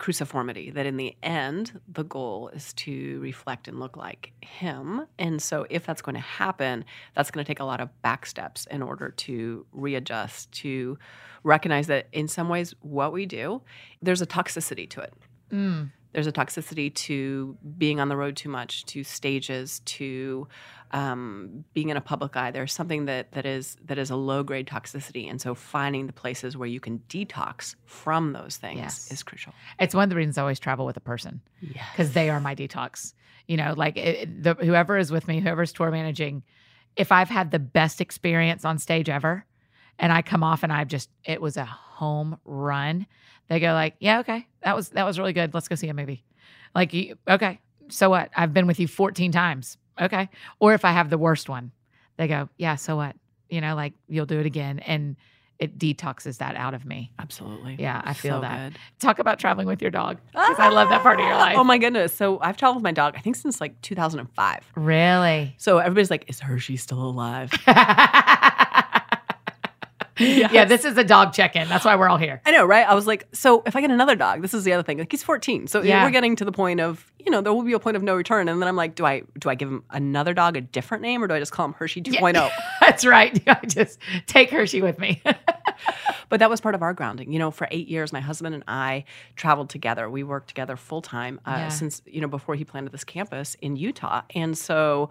cruciformity 0.00 0.72
that 0.74 0.86
in 0.86 0.96
the 0.96 1.14
end, 1.22 1.80
the 1.86 2.02
goal 2.02 2.48
is 2.48 2.72
to 2.72 3.20
reflect 3.20 3.68
and 3.68 3.78
look 3.78 3.96
like 3.96 4.32
Him. 4.42 5.06
And 5.18 5.40
so, 5.40 5.66
if 5.70 5.86
that's 5.86 6.02
going 6.02 6.16
to 6.16 6.20
happen, 6.20 6.84
that's 7.14 7.30
going 7.30 7.44
to 7.44 7.48
take 7.48 7.60
a 7.60 7.64
lot 7.64 7.80
of 7.80 8.02
back 8.02 8.26
steps 8.26 8.66
in 8.70 8.82
order 8.82 9.10
to 9.10 9.66
readjust, 9.72 10.50
to 10.52 10.98
recognize 11.44 11.86
that 11.86 12.08
in 12.12 12.26
some 12.26 12.48
ways, 12.48 12.74
what 12.80 13.12
we 13.12 13.26
do, 13.26 13.62
there's 14.02 14.22
a 14.22 14.26
toxicity 14.26 14.88
to 14.90 15.00
it 15.00 15.14
Mm. 15.52 15.90
There's 16.12 16.26
a 16.26 16.32
toxicity 16.32 16.92
to 16.94 17.56
being 17.78 18.00
on 18.00 18.08
the 18.08 18.16
road 18.16 18.36
too 18.36 18.48
much, 18.48 18.84
to 18.86 19.04
stages, 19.04 19.80
to 19.84 20.48
um, 20.92 21.64
being 21.72 21.88
in 21.88 21.96
a 21.96 22.00
public 22.00 22.36
eye. 22.36 22.50
There's 22.50 22.72
something 22.72 23.04
that 23.04 23.32
that 23.32 23.46
is 23.46 23.76
that 23.84 23.98
is 23.98 24.10
a 24.10 24.16
low 24.16 24.42
grade 24.42 24.66
toxicity, 24.66 25.30
and 25.30 25.40
so 25.40 25.54
finding 25.54 26.06
the 26.06 26.12
places 26.12 26.56
where 26.56 26.68
you 26.68 26.80
can 26.80 26.98
detox 27.08 27.76
from 27.84 28.32
those 28.32 28.56
things 28.56 28.78
Yes. 28.80 29.12
is 29.12 29.22
crucial. 29.22 29.52
It's 29.78 29.94
one 29.94 30.04
of 30.04 30.10
the 30.10 30.16
reasons 30.16 30.36
I 30.38 30.42
always 30.42 30.58
travel 30.58 30.86
with 30.86 30.96
a 30.96 31.00
person. 31.00 31.40
Because 31.92 32.12
they 32.12 32.28
are 32.30 32.40
my 32.40 32.54
detox. 32.54 33.14
You 33.46 33.56
know, 33.56 33.74
like 33.76 33.96
it, 33.96 34.42
the, 34.42 34.54
whoever 34.54 34.96
is 34.98 35.10
with 35.10 35.26
me, 35.28 35.40
whoever's 35.40 35.72
tour 35.72 35.90
managing, 35.90 36.42
if 36.96 37.12
I've 37.12 37.28
had 37.28 37.50
the 37.50 37.58
best 37.58 38.00
experience 38.00 38.64
on 38.64 38.78
stage 38.78 39.08
ever, 39.08 39.44
and 40.00 40.12
I 40.12 40.22
come 40.22 40.42
off 40.42 40.64
and 40.64 40.72
I've 40.72 40.88
just 40.88 41.08
it 41.24 41.40
was 41.40 41.56
a 41.56 41.64
home 41.64 42.38
run, 42.44 43.06
they 43.48 43.60
go 43.60 43.72
like, 43.72 43.94
yeah, 44.00 44.20
okay, 44.20 44.48
that 44.62 44.74
was 44.74 44.88
that 44.90 45.04
was 45.04 45.18
really 45.18 45.32
good. 45.32 45.54
Let's 45.54 45.68
go 45.68 45.76
see 45.76 45.88
a 45.88 45.94
movie. 45.94 46.24
Like, 46.74 46.92
okay, 47.28 47.60
so 47.88 48.10
what? 48.10 48.30
I've 48.36 48.52
been 48.52 48.66
with 48.66 48.80
you 48.80 48.88
14 48.88 49.30
times. 49.30 49.76
Okay, 50.00 50.28
or 50.58 50.72
if 50.74 50.84
I 50.84 50.90
have 50.92 51.10
the 51.10 51.18
worst 51.18 51.48
one, 51.48 51.70
they 52.16 52.26
go, 52.26 52.48
yeah, 52.56 52.74
so 52.76 52.96
what? 52.96 53.14
You 53.50 53.60
know, 53.60 53.74
like 53.76 53.92
you'll 54.08 54.26
do 54.26 54.40
it 54.40 54.46
again, 54.46 54.78
and 54.80 55.16
it 55.58 55.76
detoxes 55.78 56.38
that 56.38 56.56
out 56.56 56.72
of 56.72 56.86
me. 56.86 57.12
Absolutely. 57.18 57.76
Yeah, 57.78 58.00
I 58.02 58.14
feel 58.14 58.36
So 58.36 58.40
that. 58.40 58.72
good. 58.72 58.78
Talk 58.98 59.18
about 59.18 59.38
traveling 59.38 59.66
with 59.66 59.82
your 59.82 59.90
dog 59.90 60.16
because 60.32 60.58
I 60.58 60.70
love 60.70 60.88
that 60.88 61.02
part 61.02 61.20
of 61.20 61.26
your 61.26 61.34
oh 61.34 61.38
life. 61.38 61.56
Oh 61.58 61.64
my 61.64 61.76
goodness. 61.76 62.14
So 62.14 62.38
I've 62.40 62.56
traveled 62.56 62.76
with 62.76 62.84
my 62.84 62.92
dog, 62.92 63.12
I 63.14 63.20
think 63.20 63.36
since 63.36 63.60
like 63.60 63.78
2005. 63.82 64.64
really? 64.76 65.54
So 65.58 65.76
everybody's 65.76 66.10
like, 66.10 66.24
is 66.30 66.40
Hershey 66.40 66.78
still 66.78 67.02
alive? 67.02 67.50
Yeah, 70.52 70.64
this 70.64 70.84
is 70.84 70.96
a 70.98 71.04
dog 71.04 71.32
check-in. 71.32 71.68
That's 71.68 71.84
why 71.84 71.96
we're 71.96 72.08
all 72.08 72.16
here. 72.18 72.40
I 72.44 72.50
know, 72.50 72.64
right? 72.64 72.86
I 72.86 72.94
was 72.94 73.06
like, 73.06 73.26
so 73.32 73.62
if 73.66 73.74
I 73.76 73.80
get 73.80 73.90
another 73.90 74.14
dog, 74.14 74.42
this 74.42 74.54
is 74.54 74.64
the 74.64 74.72
other 74.72 74.82
thing. 74.82 74.98
Like 74.98 75.10
he's 75.10 75.22
14. 75.22 75.66
So 75.66 75.82
Yeah. 75.82 76.04
we're 76.04 76.10
getting 76.10 76.36
to 76.36 76.44
the 76.44 76.52
point 76.52 76.80
of, 76.80 77.10
you 77.18 77.30
know, 77.30 77.40
there 77.40 77.52
will 77.52 77.62
be 77.62 77.72
a 77.72 77.78
point 77.78 77.96
of 77.96 78.02
no 78.02 78.14
return. 78.14 78.48
And 78.48 78.60
then 78.60 78.68
I'm 78.68 78.76
like, 78.76 78.94
do 78.94 79.04
I 79.06 79.22
do 79.38 79.48
I 79.50 79.54
give 79.54 79.68
him 79.68 79.82
another 79.90 80.34
dog 80.34 80.56
a 80.56 80.60
different 80.60 81.02
name 81.02 81.22
or 81.22 81.26
do 81.28 81.34
I 81.34 81.38
just 81.38 81.52
call 81.52 81.66
him 81.66 81.72
Hershey 81.74 82.02
oh? 82.06 82.10
2.0? 82.10 82.50
That's 82.80 83.04
right. 83.04 83.40
I 83.48 83.64
just 83.66 83.98
take 84.26 84.50
Hershey 84.50 84.82
with 84.82 84.98
me. 84.98 85.22
But 86.28 86.38
that 86.40 86.50
was 86.50 86.60
part 86.60 86.74
of 86.74 86.82
our 86.82 86.92
grounding. 86.94 87.32
You 87.32 87.38
know, 87.38 87.50
for 87.50 87.66
eight 87.70 87.88
years, 87.88 88.12
my 88.12 88.20
husband 88.20 88.54
and 88.54 88.62
I 88.68 89.04
traveled 89.36 89.70
together. 89.70 90.08
We 90.08 90.22
worked 90.22 90.48
together 90.48 90.76
full 90.76 91.02
time 91.02 91.40
uh, 91.46 91.54
Yeah. 91.56 91.68
since, 91.68 92.02
you 92.06 92.20
know, 92.20 92.28
before 92.28 92.54
he 92.54 92.64
planted 92.64 92.92
this 92.92 93.02
campus 93.04 93.56
in 93.60 93.76
Utah. 93.76 94.22
And 94.34 94.56
so, 94.56 95.10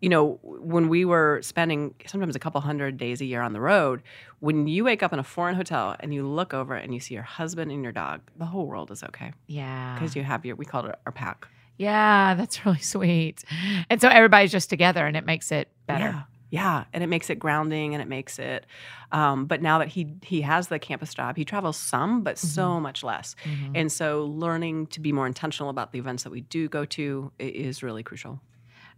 you 0.00 0.08
know, 0.08 0.38
when 0.42 0.88
we 0.88 1.04
were 1.04 1.40
spending 1.42 1.94
sometimes 2.06 2.34
a 2.34 2.38
couple 2.38 2.60
hundred 2.60 2.96
days 2.96 3.20
a 3.20 3.24
year 3.24 3.42
on 3.42 3.52
the 3.52 3.60
road, 3.60 4.02
when 4.40 4.66
you 4.66 4.84
wake 4.84 5.02
up 5.02 5.12
in 5.12 5.18
a 5.18 5.24
foreign 5.24 5.54
hotel 5.54 5.94
and 6.00 6.14
you 6.14 6.26
look 6.26 6.54
over 6.54 6.74
and 6.74 6.94
you 6.94 7.00
see 7.00 7.14
your 7.14 7.22
husband 7.22 7.70
and 7.70 7.82
your 7.82 7.92
dog, 7.92 8.22
the 8.36 8.46
whole 8.46 8.66
world 8.66 8.90
is 8.90 9.02
okay 9.04 9.32
yeah. 9.46 9.94
because 9.94 10.16
you 10.16 10.22
have 10.22 10.44
your, 10.44 10.56
we 10.56 10.64
called 10.64 10.86
it 10.86 10.98
our 11.04 11.12
pack. 11.12 11.46
Yeah, 11.76 12.34
that's 12.34 12.64
really 12.66 12.80
sweet. 12.80 13.44
And 13.90 14.00
so 14.00 14.08
everybody's 14.08 14.52
just 14.52 14.70
together 14.70 15.06
and 15.06 15.16
it 15.16 15.26
makes 15.26 15.52
it 15.52 15.68
better. 15.86 16.04
Yeah. 16.04 16.22
Yeah, 16.52 16.84
and 16.92 17.04
it 17.04 17.06
makes 17.06 17.30
it 17.30 17.38
grounding, 17.38 17.94
and 17.94 18.02
it 18.02 18.08
makes 18.08 18.40
it. 18.40 18.66
Um, 19.12 19.46
but 19.46 19.62
now 19.62 19.78
that 19.78 19.86
he 19.86 20.14
he 20.22 20.40
has 20.40 20.66
the 20.66 20.80
campus 20.80 21.14
job, 21.14 21.36
he 21.36 21.44
travels 21.44 21.76
some, 21.76 22.22
but 22.22 22.38
so 22.38 22.80
much 22.80 23.04
less. 23.04 23.36
Mhm. 23.44 23.70
And 23.76 23.92
so, 23.92 24.24
learning 24.26 24.88
to 24.88 25.00
be 25.00 25.12
more 25.12 25.28
intentional 25.28 25.70
about 25.70 25.92
the 25.92 26.00
events 26.00 26.24
that 26.24 26.30
we 26.30 26.40
do 26.40 26.68
go 26.68 26.84
to 26.86 27.30
is 27.38 27.84
really 27.84 28.02
crucial. 28.02 28.40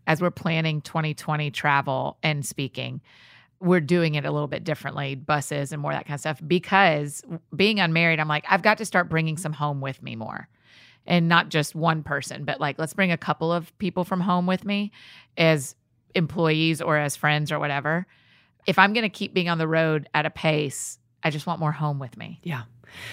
As 0.07 0.21
we're 0.21 0.31
planning 0.31 0.81
2020 0.81 1.51
travel 1.51 2.19
and 2.23 2.45
speaking, 2.45 3.01
we're 3.61 3.81
doing 3.81 4.17
it 4.17 4.25
a 4.25 4.31
little 4.31 4.49
bit 4.49 4.65
differently, 4.65 5.15
buses 5.15 5.73
and 5.73 5.81
more 5.81 5.93
that 5.93 6.07
kind 6.07 6.15
of 6.15 6.21
stuff. 6.21 6.41
Because 6.47 7.23
being 7.55 7.79
unmarried, 7.79 8.19
I'm 8.19 8.29
like, 8.29 8.45
I've 8.49 8.63
got 8.63 8.79
to 8.79 8.85
start 8.85 9.09
bringing 9.09 9.37
some 9.37 9.53
home 9.53 9.81
with 9.81 10.03
me 10.03 10.17
more. 10.17 10.49
And 11.07 11.29
not 11.29 11.49
just 11.49 11.75
one 11.75 12.03
person, 12.03 12.45
but 12.45 12.61
like, 12.61 12.79
let's 12.79 12.95
bring 12.95 13.11
a 13.11 13.17
couple 13.17 13.53
of 13.53 13.77
people 13.79 14.05
from 14.05 14.21
home 14.21 14.47
with 14.47 14.65
me 14.65 14.93
as 15.37 15.75
employees 16.15 16.81
or 16.81 16.97
as 16.97 17.17
friends 17.17 17.51
or 17.51 17.59
whatever. 17.59 18.07
If 18.67 18.79
I'm 18.79 18.93
going 18.93 19.03
to 19.03 19.09
keep 19.09 19.35
being 19.35 19.49
on 19.49 19.59
the 19.59 19.67
road 19.67 20.09
at 20.15 20.27
a 20.27 20.31
pace, 20.31 20.99
I 21.25 21.31
just 21.31 21.47
want 21.47 21.61
more 21.61 21.73
home 21.73 21.99
with 21.99 22.17
me. 22.17 22.41
Yeah, 22.43 22.63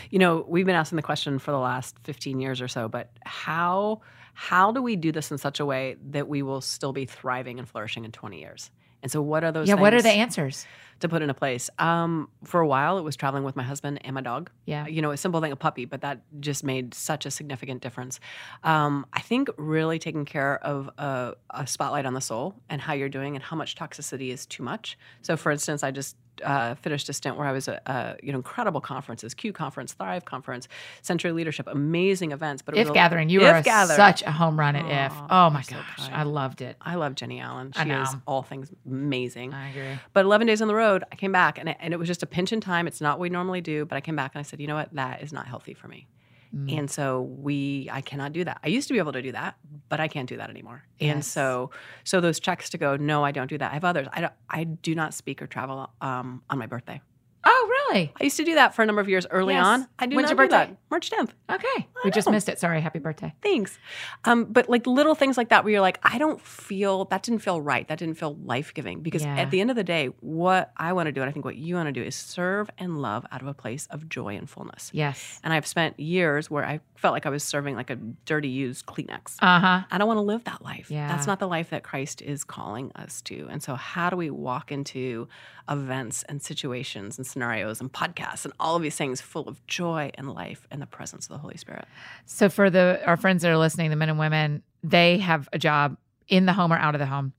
you 0.09 0.19
know, 0.19 0.45
we've 0.47 0.65
been 0.65 0.75
asking 0.75 0.97
the 0.97 1.03
question 1.03 1.39
for 1.39 1.51
the 1.51 1.59
last 1.59 1.97
fifteen 2.03 2.39
years 2.39 2.61
or 2.61 2.67
so, 2.67 2.87
but 2.87 3.11
how 3.23 4.01
how 4.39 4.71
do 4.71 4.81
we 4.81 4.95
do 4.95 5.11
this 5.11 5.31
in 5.31 5.37
such 5.37 5.59
a 5.59 5.65
way 5.65 5.97
that 6.11 6.29
we 6.29 6.41
will 6.43 6.61
still 6.61 6.93
be 6.93 7.03
thriving 7.03 7.59
and 7.59 7.67
flourishing 7.67 8.05
in 8.05 8.11
twenty 8.13 8.39
years? 8.39 8.71
And 9.03 9.11
so, 9.11 9.21
what 9.21 9.43
are 9.43 9.51
those? 9.51 9.67
yeah, 9.67 9.75
what 9.75 9.93
are 9.93 10.01
the 10.01 10.09
answers? 10.09 10.65
to 10.99 11.09
put 11.09 11.21
into 11.21 11.33
place? 11.33 11.69
Um, 11.79 12.29
for 12.43 12.59
a 12.59 12.67
while, 12.67 12.97
it 12.97 13.03
was 13.03 13.15
traveling 13.15 13.43
with 13.43 13.55
my 13.55 13.63
husband 13.63 13.99
and 14.03 14.13
my 14.13 14.21
dog. 14.21 14.49
Yeah. 14.65 14.87
you 14.87 15.01
know, 15.01 15.11
a 15.11 15.17
simple 15.17 15.41
thing, 15.41 15.51
a 15.51 15.55
puppy, 15.55 15.85
but 15.85 16.01
that 16.01 16.21
just 16.39 16.63
made 16.63 16.93
such 16.93 17.25
a 17.25 17.31
significant 17.31 17.81
difference. 17.81 18.19
Um, 18.63 19.05
I 19.13 19.21
think 19.21 19.49
really 19.57 19.99
taking 19.99 20.25
care 20.25 20.63
of 20.63 20.89
a, 20.97 21.35
a 21.49 21.67
spotlight 21.67 22.05
on 22.05 22.13
the 22.13 22.21
soul 22.21 22.55
and 22.69 22.81
how 22.81 22.93
you're 22.93 23.09
doing 23.09 23.35
and 23.35 23.43
how 23.43 23.55
much 23.55 23.75
toxicity 23.75 24.29
is 24.31 24.45
too 24.45 24.63
much. 24.63 24.97
So, 25.21 25.37
for 25.37 25.51
instance, 25.51 25.83
I 25.83 25.91
just 25.91 26.15
uh, 26.43 26.75
finished 26.75 27.09
a 27.09 27.13
stint 27.13 27.37
where 27.37 27.47
I 27.47 27.51
was 27.51 27.67
at 27.67 27.81
uh, 27.85 28.13
you 28.21 28.31
know 28.31 28.37
incredible 28.37 28.81
conferences, 28.81 29.33
Q 29.33 29.53
conference, 29.53 29.93
Thrive 29.93 30.25
conference, 30.25 30.67
Century 31.01 31.31
Leadership, 31.31 31.67
amazing 31.67 32.31
events. 32.31 32.61
But 32.61 32.77
If 32.77 32.93
Gathering, 32.93 33.29
you 33.29 33.41
If 33.41 33.53
were 33.55 33.61
Gathering. 33.61 33.97
such 33.97 34.23
a 34.23 34.31
home 34.31 34.59
run 34.59 34.75
at 34.75 35.11
If. 35.11 35.17
Oh 35.29 35.49
my 35.49 35.61
so 35.61 35.75
gosh. 35.75 36.09
I 36.11 36.23
loved 36.23 36.61
it. 36.61 36.77
I 36.81 36.95
love 36.95 37.15
Jennie 37.15 37.39
Allen. 37.39 37.71
She 37.71 37.89
is 37.89 38.15
all 38.27 38.43
things 38.43 38.71
amazing. 38.85 39.53
I 39.53 39.69
agree. 39.69 39.99
But 40.13 40.25
11 40.25 40.47
days 40.47 40.61
on 40.61 40.67
the 40.67 40.75
road, 40.75 41.03
I 41.11 41.15
came 41.15 41.31
back 41.31 41.57
and 41.57 41.69
it, 41.69 41.77
and 41.79 41.93
it 41.93 41.97
was 41.97 42.07
just 42.07 42.23
a 42.23 42.27
pinch 42.27 42.51
in 42.53 42.61
time. 42.61 42.87
It's 42.87 43.01
not 43.01 43.19
what 43.19 43.23
we 43.23 43.29
normally 43.29 43.61
do, 43.61 43.85
but 43.85 43.95
I 43.95 44.01
came 44.01 44.15
back 44.15 44.31
and 44.33 44.39
I 44.39 44.43
said, 44.43 44.59
you 44.59 44.67
know 44.67 44.75
what? 44.75 44.93
That 44.93 45.21
is 45.21 45.31
not 45.33 45.47
healthy 45.47 45.73
for 45.73 45.87
me. 45.87 46.07
Mm. 46.55 46.79
And 46.79 46.91
so 46.91 47.21
we, 47.21 47.89
I 47.91 48.01
cannot 48.01 48.33
do 48.33 48.43
that. 48.43 48.59
I 48.63 48.69
used 48.69 48.87
to 48.87 48.93
be 48.93 48.99
able 48.99 49.11
to 49.13 49.21
do 49.21 49.31
that, 49.33 49.55
but 49.87 49.99
I 49.99 50.07
can't 50.07 50.27
do 50.27 50.37
that 50.37 50.49
anymore. 50.49 50.83
And 50.99 51.23
so, 51.23 51.71
so 52.03 52.21
those 52.21 52.39
checks 52.39 52.69
to 52.71 52.77
go, 52.77 52.95
no, 52.95 53.23
I 53.23 53.31
don't 53.31 53.47
do 53.47 53.57
that. 53.57 53.71
I 53.71 53.75
have 53.75 53.85
others. 53.85 54.07
I 54.11 54.21
don't, 54.21 54.33
I 54.49 54.63
do 54.63 54.95
not 54.95 55.13
speak 55.13 55.41
or 55.41 55.47
travel 55.47 55.91
um, 56.01 56.41
on 56.49 56.57
my 56.57 56.65
birthday. 56.65 57.01
Oh, 57.45 57.69
really? 57.89 58.13
I 58.19 58.23
used 58.23 58.37
to 58.37 58.43
do 58.43 58.55
that 58.55 58.75
for 58.75 58.81
a 58.83 58.85
number 58.85 59.01
of 59.01 59.09
years 59.09 59.25
early 59.29 59.53
Yes. 59.53 59.65
on. 59.65 59.87
I 59.97 60.05
do 60.05 60.15
When's 60.15 60.29
not 60.29 60.37
your 60.37 60.45
do 60.47 60.51
that. 60.51 60.67
birthday? 60.69 60.77
March 60.91 61.09
10th. 61.11 61.31
Okay. 61.49 61.87
We 62.03 62.11
just 62.11 62.29
missed 62.29 62.49
it. 62.49 62.59
Sorry. 62.59 62.81
Happy 62.81 62.99
birthday. 62.99 63.33
Thanks. 63.41 63.77
Um, 64.25 64.45
but 64.45 64.69
like 64.69 64.87
little 64.87 65.15
things 65.15 65.37
like 65.37 65.49
that 65.49 65.63
where 65.63 65.71
you're 65.71 65.81
like, 65.81 65.99
I 66.03 66.17
don't 66.17 66.41
feel 66.41 67.05
that 67.05 67.23
didn't 67.23 67.39
feel 67.41 67.61
right. 67.61 67.87
That 67.87 67.99
didn't 67.99 68.15
feel 68.15 68.35
life 68.43 68.73
giving. 68.73 69.01
Because 69.01 69.23
Yeah. 69.23 69.37
at 69.37 69.51
the 69.51 69.61
end 69.61 69.69
of 69.69 69.75
the 69.75 69.83
day, 69.83 70.07
what 70.21 70.71
I 70.77 70.93
want 70.93 71.07
to 71.07 71.11
do, 71.11 71.21
and 71.21 71.29
I 71.29 71.33
think 71.33 71.45
what 71.45 71.55
you 71.57 71.75
want 71.75 71.87
to 71.87 71.91
do, 71.91 72.01
is 72.03 72.15
serve 72.15 72.69
and 72.77 73.01
love 73.01 73.25
out 73.31 73.41
of 73.41 73.47
a 73.47 73.53
place 73.53 73.87
of 73.87 74.07
joy 74.09 74.35
and 74.35 74.49
fullness. 74.49 74.89
Yes. 74.93 75.39
And 75.43 75.53
I've 75.53 75.67
spent 75.67 75.99
years 75.99 76.49
where 76.49 76.65
I 76.65 76.79
felt 76.95 77.13
like 77.13 77.25
I 77.25 77.29
was 77.29 77.43
serving 77.43 77.75
like 77.75 77.89
a 77.89 77.95
dirty 78.25 78.49
used 78.49 78.85
Kleenex. 78.85 79.37
Uh 79.41 79.59
huh. 79.59 79.81
I 79.91 79.97
don't 79.97 80.07
want 80.07 80.17
to 80.17 80.21
live 80.21 80.43
that 80.45 80.63
life. 80.63 80.89
Yeah. 80.91 81.07
That's 81.07 81.27
not 81.27 81.39
the 81.39 81.47
life 81.47 81.69
that 81.69 81.83
Christ 81.83 82.21
is 82.21 82.43
calling 82.43 82.91
us 82.95 83.21
to. 83.23 83.47
And 83.49 83.61
so, 83.63 83.75
how 83.75 84.09
do 84.09 84.15
we 84.17 84.29
walk 84.29 84.71
into 84.71 85.27
events 85.69 86.23
and 86.23 86.41
situations 86.41 87.17
and 87.17 87.27
scenarios 87.27 87.78
and 87.79 87.91
podcasts 87.91 88.45
and 88.45 88.53
all 88.59 88.75
of 88.75 88.81
these 88.81 88.95
things 88.95 89.21
full 89.21 89.47
of 89.47 89.65
joy 89.67 90.11
and 90.15 90.31
life 90.31 90.67
and 90.71 90.81
the 90.81 90.87
presence 90.87 91.25
of 91.25 91.33
the 91.33 91.37
Holy 91.37 91.57
Spirit? 91.57 91.85
So 92.25 92.49
for 92.49 92.69
the 92.69 93.01
our 93.05 93.17
friends 93.17 93.41
that 93.41 93.51
are 93.51 93.57
listening, 93.57 93.89
the 93.89 93.95
men 93.95 94.09
and 94.09 94.19
women, 94.19 94.63
they 94.83 95.17
have 95.19 95.49
a 95.53 95.59
job 95.59 95.97
in 96.27 96.45
the 96.45 96.53
home 96.53 96.71
or 96.71 96.77
out 96.77 96.95
of 96.95 96.99
the 96.99 97.05
home. 97.05 97.33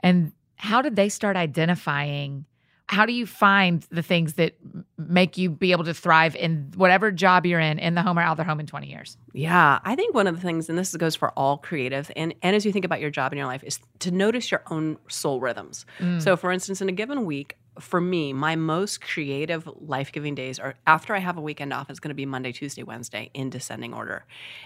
And 0.00 0.32
how 0.56 0.82
did 0.82 0.96
they 0.96 1.08
start 1.08 1.36
identifying? 1.36 2.46
How 2.86 3.06
do 3.06 3.12
you 3.12 3.26
find 3.26 3.86
the 3.90 4.02
things 4.02 4.34
that 4.34 4.54
make 4.98 5.38
you 5.38 5.50
be 5.50 5.72
able 5.72 5.84
to 5.84 5.94
thrive 5.94 6.36
in 6.36 6.72
whatever 6.76 7.10
job 7.10 7.46
you're 7.46 7.60
in, 7.60 7.78
in 7.78 7.94
the 7.94 8.02
home 8.02 8.18
or 8.18 8.22
out 8.22 8.32
of 8.32 8.36
the 8.36 8.44
home 8.44 8.60
in 8.60 8.66
20 8.66 8.88
years? 8.88 9.16
Yeah, 9.32 9.80
I 9.84 9.94
think 9.94 10.14
one 10.14 10.26
of 10.26 10.34
the 10.34 10.42
things, 10.42 10.68
and 10.68 10.78
this 10.78 10.94
goes 10.96 11.14
for 11.14 11.30
all 11.30 11.58
creatives, 11.58 12.10
and, 12.16 12.34
and 12.42 12.54
as 12.54 12.66
you 12.66 12.72
think 12.72 12.84
about 12.84 13.00
your 13.00 13.10
job 13.10 13.32
in 13.32 13.38
your 13.38 13.46
life, 13.46 13.64
is 13.64 13.80
to 14.00 14.10
notice 14.10 14.50
your 14.50 14.62
own 14.70 14.98
soul 15.08 15.40
rhythms. 15.40 15.86
Mm. 16.00 16.20
So, 16.20 16.36
for 16.36 16.52
instance, 16.52 16.82
in 16.82 16.88
a 16.88 16.92
given 16.92 17.24
week, 17.24 17.56
for 17.80 18.00
me, 18.00 18.32
my 18.32 18.56
most 18.56 19.00
creative, 19.00 19.68
life 19.80 20.12
giving 20.12 20.34
days 20.34 20.58
are 20.58 20.74
after 20.86 21.14
I 21.14 21.18
have 21.18 21.36
a 21.36 21.40
weekend 21.40 21.72
off, 21.72 21.88
it's 21.90 22.00
going 22.00 22.10
to 22.10 22.14
be 22.14 22.26
Monday, 22.26 22.52
Tuesday, 22.52 22.82
Wednesday 22.82 23.30
in 23.34 23.50
descending 23.50 23.94
order. 23.94 24.24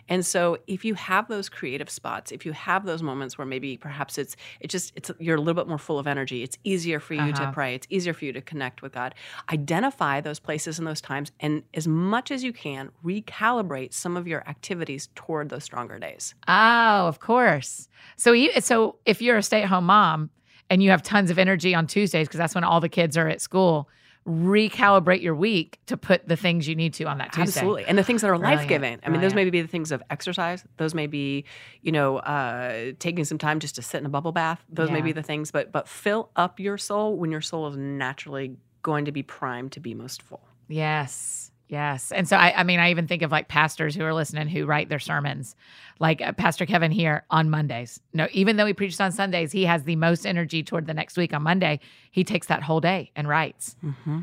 And 0.08 0.24
so, 0.26 0.58
if 0.66 0.84
you 0.84 0.94
have 0.94 1.28
those 1.28 1.48
creative 1.48 1.88
spots, 1.88 2.32
if 2.32 2.44
you 2.44 2.52
have 2.52 2.84
those 2.84 3.02
moments 3.02 3.38
where 3.38 3.46
maybe 3.46 3.76
perhaps 3.76 4.18
it's, 4.18 4.36
it 4.60 4.68
just, 4.68 4.92
it's, 4.96 5.10
you're 5.18 5.36
a 5.36 5.40
little 5.40 5.54
bit 5.54 5.68
more 5.68 5.78
full 5.78 5.98
of 5.98 6.06
energy, 6.06 6.42
it's 6.42 6.58
easier 6.64 7.00
for 7.00 7.14
you 7.14 7.20
Uh-huh. 7.20 7.46
to 7.46 7.52
pray, 7.52 7.74
it's 7.74 7.86
easier 7.90 8.12
for 8.14 8.24
you 8.24 8.32
to 8.32 8.40
connect 8.40 8.82
with 8.82 8.92
God. 8.92 9.14
Identify 9.52 10.20
those 10.20 10.38
places 10.40 10.78
and 10.78 10.86
those 10.86 11.00
times, 11.00 11.32
and 11.40 11.62
as 11.74 11.86
much 11.86 12.30
as 12.30 12.42
you 12.42 12.52
can, 12.52 12.90
recalibrate 13.04 13.92
some 13.94 14.16
of 14.16 14.26
your 14.26 14.46
activities 14.48 15.08
toward 15.14 15.48
those 15.48 15.64
stronger 15.64 15.98
days. 15.98 16.34
Oh, 16.48 17.06
of 17.06 17.20
course. 17.20 17.88
So 18.16 18.32
you 18.32 18.52
so 18.60 18.96
if 19.04 19.20
you're 19.22 19.36
a 19.36 19.42
stay-at-home 19.42 19.84
mom 19.84 20.30
and 20.70 20.82
you 20.82 20.90
have 20.90 21.02
tons 21.02 21.30
of 21.30 21.38
energy 21.38 21.74
on 21.74 21.86
Tuesdays 21.86 22.26
because 22.28 22.38
that's 22.38 22.54
when 22.54 22.64
all 22.64 22.80
the 22.80 22.88
kids 22.88 23.16
are 23.16 23.28
at 23.28 23.40
school, 23.40 23.88
recalibrate 24.26 25.22
your 25.22 25.34
week 25.34 25.78
to 25.86 25.96
put 25.96 26.26
the 26.26 26.36
things 26.36 26.66
you 26.66 26.74
need 26.74 26.92
to 26.94 27.04
on 27.04 27.18
that 27.18 27.32
Tuesday. 27.32 27.60
Absolutely. 27.60 27.84
And 27.84 27.96
the 27.96 28.02
things 28.02 28.22
that 28.22 28.28
are 28.28 28.38
life 28.38 28.66
giving. 28.66 28.98
I 29.04 29.08
mean, 29.08 29.20
those 29.20 29.34
may 29.34 29.48
be 29.48 29.62
the 29.62 29.68
things 29.68 29.92
of 29.92 30.02
exercise. 30.10 30.64
Those 30.78 30.94
may 30.94 31.06
be, 31.06 31.44
you 31.82 31.92
know, 31.92 32.18
uh, 32.18 32.92
taking 32.98 33.24
some 33.24 33.38
time 33.38 33.60
just 33.60 33.76
to 33.76 33.82
sit 33.82 33.98
in 33.98 34.06
a 34.06 34.08
bubble 34.08 34.32
bath. 34.32 34.64
Those 34.68 34.90
may 34.90 35.00
be 35.00 35.12
the 35.12 35.22
things, 35.22 35.50
but 35.50 35.70
but 35.70 35.88
fill 35.88 36.30
up 36.34 36.58
your 36.58 36.76
soul 36.76 37.16
when 37.16 37.30
your 37.30 37.40
soul 37.40 37.68
is 37.68 37.76
naturally 37.76 38.56
going 38.82 39.04
to 39.04 39.12
be 39.12 39.22
primed 39.22 39.72
to 39.72 39.80
be 39.80 39.94
most 39.94 40.22
full. 40.22 40.46
Yes. 40.68 41.52
Yes. 41.68 42.12
And 42.12 42.28
so 42.28 42.36
I, 42.36 42.60
I 42.60 42.62
mean, 42.62 42.78
I 42.78 42.90
even 42.90 43.08
think 43.08 43.22
of 43.22 43.32
like 43.32 43.48
pastors 43.48 43.94
who 43.94 44.04
are 44.04 44.14
listening 44.14 44.46
who 44.48 44.66
write 44.66 44.88
their 44.88 45.00
sermons, 45.00 45.56
like 45.98 46.20
uh, 46.22 46.32
Pastor 46.32 46.64
Kevin 46.64 46.92
here 46.92 47.24
on 47.30 47.50
Mondays. 47.50 48.00
No, 48.14 48.28
even 48.32 48.56
though 48.56 48.66
he 48.66 48.72
preaches 48.72 49.00
on 49.00 49.10
Sundays, 49.10 49.50
he 49.50 49.64
has 49.64 49.82
the 49.82 49.96
most 49.96 50.26
energy 50.26 50.62
toward 50.62 50.86
the 50.86 50.94
next 50.94 51.16
week 51.16 51.34
on 51.34 51.42
Monday. 51.42 51.80
He 52.12 52.22
takes 52.22 52.46
that 52.46 52.62
whole 52.62 52.80
day 52.80 53.10
and 53.16 53.28
writes. 53.28 53.74
Mm-hmm. 53.84 54.20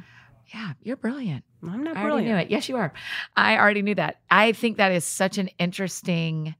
Yeah, 0.53 0.73
you're 0.83 0.95
brilliant. 0.95 1.43
I'm 1.63 1.83
not 1.83 1.97
I 1.97 2.03
already 2.03 2.27
knew 2.27 2.35
it. 2.35 2.49
Yes, 2.49 2.69
you 2.69 2.77
are. 2.77 2.93
I 3.35 3.57
already 3.57 3.81
knew 3.81 3.95
that. 3.95 4.19
I 4.29 4.51
think 4.51 4.77
that 4.77 4.91
is 4.91 5.03
such 5.03 5.37
an 5.37 5.49
interesting. 5.59 6.55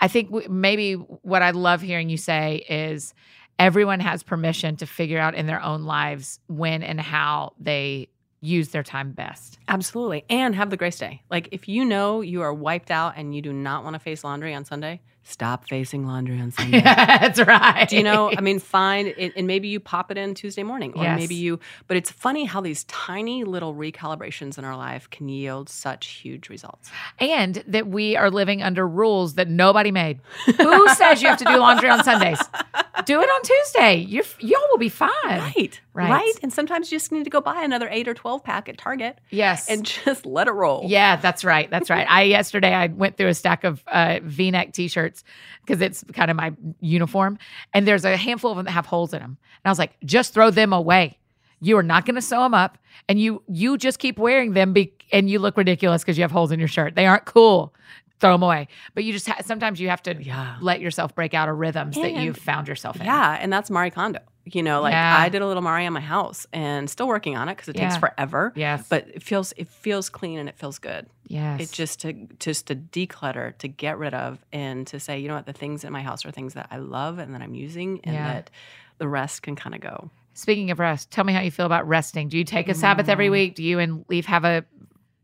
I 0.00 0.08
think 0.08 0.30
w- 0.30 0.48
maybe 0.48 0.94
what 0.94 1.42
I 1.42 1.50
love 1.50 1.80
hearing 1.80 2.08
you 2.08 2.16
say 2.16 2.64
is 2.68 3.14
everyone 3.58 4.00
has 4.00 4.22
permission 4.22 4.76
to 4.76 4.86
figure 4.86 5.18
out 5.18 5.34
in 5.34 5.46
their 5.46 5.62
own 5.62 5.84
lives 5.84 6.40
when 6.46 6.82
and 6.82 7.00
how 7.00 7.52
they 7.58 8.08
use 8.40 8.68
their 8.68 8.82
time 8.82 9.12
best. 9.12 9.58
Absolutely. 9.68 10.24
And 10.30 10.54
have 10.54 10.70
the 10.70 10.76
grace 10.76 10.98
day. 10.98 11.22
Like 11.30 11.48
if 11.52 11.68
you 11.68 11.84
know 11.84 12.20
you 12.20 12.42
are 12.42 12.52
wiped 12.54 12.90
out 12.90 13.14
and 13.16 13.34
you 13.34 13.42
do 13.42 13.52
not 13.52 13.82
want 13.84 13.94
to 13.94 13.98
face 14.00 14.22
laundry 14.24 14.54
on 14.54 14.64
Sunday, 14.64 15.00
stop 15.24 15.66
facing 15.68 16.06
laundry 16.06 16.38
on 16.40 16.52
Sunday. 16.52 16.80
That's 16.84 17.40
right. 17.40 17.88
Do 17.88 17.96
you 17.96 18.04
know? 18.04 18.30
I 18.30 18.40
mean, 18.40 18.60
find 18.60 19.08
it, 19.08 19.32
and 19.36 19.46
maybe 19.48 19.66
you 19.68 19.80
pop 19.80 20.12
it 20.12 20.18
in 20.18 20.34
Tuesday 20.34 20.62
morning, 20.62 20.92
or 20.94 21.02
Yes. 21.02 21.18
maybe 21.18 21.34
you. 21.34 21.58
But 21.88 21.96
it's 21.96 22.10
funny 22.12 22.44
how 22.44 22.60
these 22.60 22.84
tiny 22.84 23.42
little 23.42 23.74
recalibrations 23.74 24.56
in 24.58 24.64
our 24.64 24.76
life 24.76 25.10
can 25.10 25.28
yield 25.28 25.68
such 25.68 26.06
huge 26.06 26.48
results. 26.48 26.90
and 27.18 27.64
that 27.66 27.88
we 27.88 28.16
are 28.16 28.30
living 28.30 28.62
under 28.62 28.86
rules 28.86 29.34
that 29.34 29.48
nobody 29.48 29.90
made. 29.90 30.20
Who 30.58 30.88
says 30.90 31.20
you 31.22 31.28
have 31.28 31.38
to 31.38 31.44
do 31.44 31.56
laundry 31.56 31.88
on 31.90 32.04
Sundays? 32.04 32.40
Do 33.04 33.20
it 33.20 33.26
on 33.28 33.42
Tuesday. 33.42 33.96
You 33.96 34.22
y'all 34.40 34.60
will 34.70 34.78
be 34.78 34.88
fine. 34.88 35.10
Right, 35.24 35.80
Right. 35.92 36.10
right, 36.10 36.32
And 36.42 36.52
sometimes 36.52 36.90
you 36.90 36.96
just 36.98 37.12
need 37.12 37.24
to 37.24 37.30
go 37.30 37.40
buy 37.40 37.62
another 37.62 37.88
eight 37.90 38.08
or 38.08 38.14
twelve 38.14 38.42
pack 38.42 38.68
at 38.68 38.78
Target 38.78 39.18
Yes. 39.30 39.68
and 39.68 39.84
just 39.84 40.24
let 40.24 40.48
it 40.48 40.52
roll. 40.52 40.84
Yeah, 40.86 41.16
that's 41.16 41.44
right. 41.44 41.68
That's 41.70 41.90
right. 41.90 42.06
I 42.10 42.22
yesterday 42.22 42.72
I 42.72 42.86
went 42.86 43.16
through 43.16 43.28
a 43.28 43.34
stack 43.34 43.64
of 43.64 43.82
uh, 43.86 44.20
V-neck 44.22 44.72
T-shirts 44.72 45.24
because 45.64 45.80
it's 45.82 46.04
kind 46.12 46.30
of 46.30 46.36
my 46.36 46.52
uniform, 46.80 47.38
and 47.74 47.86
there's 47.86 48.04
a 48.04 48.16
handful 48.16 48.50
of 48.50 48.56
them 48.56 48.66
that 48.66 48.72
have 48.72 48.86
holes 48.86 49.12
in 49.12 49.20
them, 49.20 49.36
and 49.40 49.66
I 49.66 49.70
was 49.70 49.78
like, 49.78 49.96
just 50.04 50.32
throw 50.34 50.50
them 50.50 50.72
away. 50.72 51.18
You 51.60 51.76
are 51.78 51.82
not 51.82 52.04
going 52.06 52.16
to 52.16 52.22
sew 52.22 52.42
them 52.42 52.54
up, 52.54 52.78
and 53.08 53.18
you 53.20 53.42
you 53.48 53.78
just 53.78 53.98
keep 53.98 54.18
wearing 54.18 54.52
them, 54.52 54.72
be- 54.72 54.92
and 55.12 55.28
you 55.30 55.38
look 55.38 55.56
ridiculous 55.56 56.02
because 56.02 56.18
you 56.18 56.22
have 56.22 56.30
holes 56.32 56.52
in 56.52 56.58
your 56.58 56.68
shirt. 56.68 56.94
They 56.94 57.06
aren't 57.06 57.24
cool. 57.24 57.74
Throw 58.20 58.32
them 58.32 58.42
away. 58.42 58.68
But 58.94 59.04
you 59.04 59.12
just 59.12 59.28
ha- 59.28 59.42
sometimes 59.44 59.78
you 59.80 59.88
have 59.90 60.02
to 60.04 60.14
Yeah. 60.22 60.56
let 60.60 60.80
yourself 60.80 61.14
break 61.14 61.34
out 61.34 61.48
of 61.48 61.58
rhythms 61.58 61.96
that 61.96 62.14
you've 62.14 62.38
found 62.38 62.66
yourself 62.68 62.96
in. 62.98 63.04
Yeah, 63.06 63.36
and 63.40 63.52
that's 63.52 63.70
Marie 63.70 63.90
Kondo. 63.90 64.20
You 64.44 64.62
know, 64.62 64.80
like 64.80 64.92
Yeah. 64.92 65.16
I 65.18 65.28
did 65.28 65.42
a 65.42 65.46
little 65.46 65.62
Marie 65.62 65.86
on 65.86 65.92
my 65.92 66.00
house, 66.00 66.46
and 66.52 66.88
still 66.88 67.08
working 67.08 67.36
on 67.36 67.48
it 67.48 67.56
because 67.56 67.68
it 67.68 67.74
takes 67.76 67.96
forever. 67.96 68.52
Yes. 68.54 68.86
But 68.88 69.08
it 69.12 69.22
feels 69.22 69.52
it 69.56 69.68
feels 69.68 70.08
clean 70.08 70.38
and 70.38 70.48
it 70.48 70.56
feels 70.56 70.78
good. 70.78 71.06
yes. 71.26 71.60
It 71.60 71.72
just 71.72 72.00
to 72.02 72.12
just 72.38 72.68
to 72.68 72.76
declutter, 72.76 73.58
to 73.58 73.66
get 73.68 73.98
rid 73.98 74.14
of, 74.14 74.38
and 74.52 74.86
to 74.86 75.00
say, 75.00 75.18
you 75.18 75.26
know 75.28 75.34
what, 75.34 75.46
the 75.46 75.52
things 75.52 75.82
in 75.84 75.92
my 75.92 76.02
house 76.02 76.24
are 76.24 76.30
things 76.30 76.54
that 76.54 76.68
I 76.70 76.76
love 76.78 77.18
and 77.18 77.34
that 77.34 77.42
I'm 77.42 77.54
using, 77.56 78.00
and 78.04 78.14
Yeah. 78.14 78.32
that 78.34 78.50
the 78.98 79.08
rest 79.08 79.42
can 79.42 79.56
kind 79.56 79.74
of 79.74 79.80
go. 79.80 80.10
Speaking 80.34 80.70
of 80.70 80.78
rest, 80.78 81.10
tell 81.10 81.24
me 81.24 81.32
how 81.32 81.40
you 81.40 81.50
feel 81.50 81.66
about 81.66 81.88
resting. 81.88 82.28
Do 82.28 82.36
you 82.38 82.44
take 82.44 82.68
a 82.68 82.74
Sabbath 82.74 83.08
every 83.08 83.28
Mm. 83.28 83.32
week? 83.32 83.54
Do 83.56 83.62
you 83.64 83.78
and 83.78 84.04
Leif 84.08 84.26
have 84.26 84.44
a, 84.44 84.64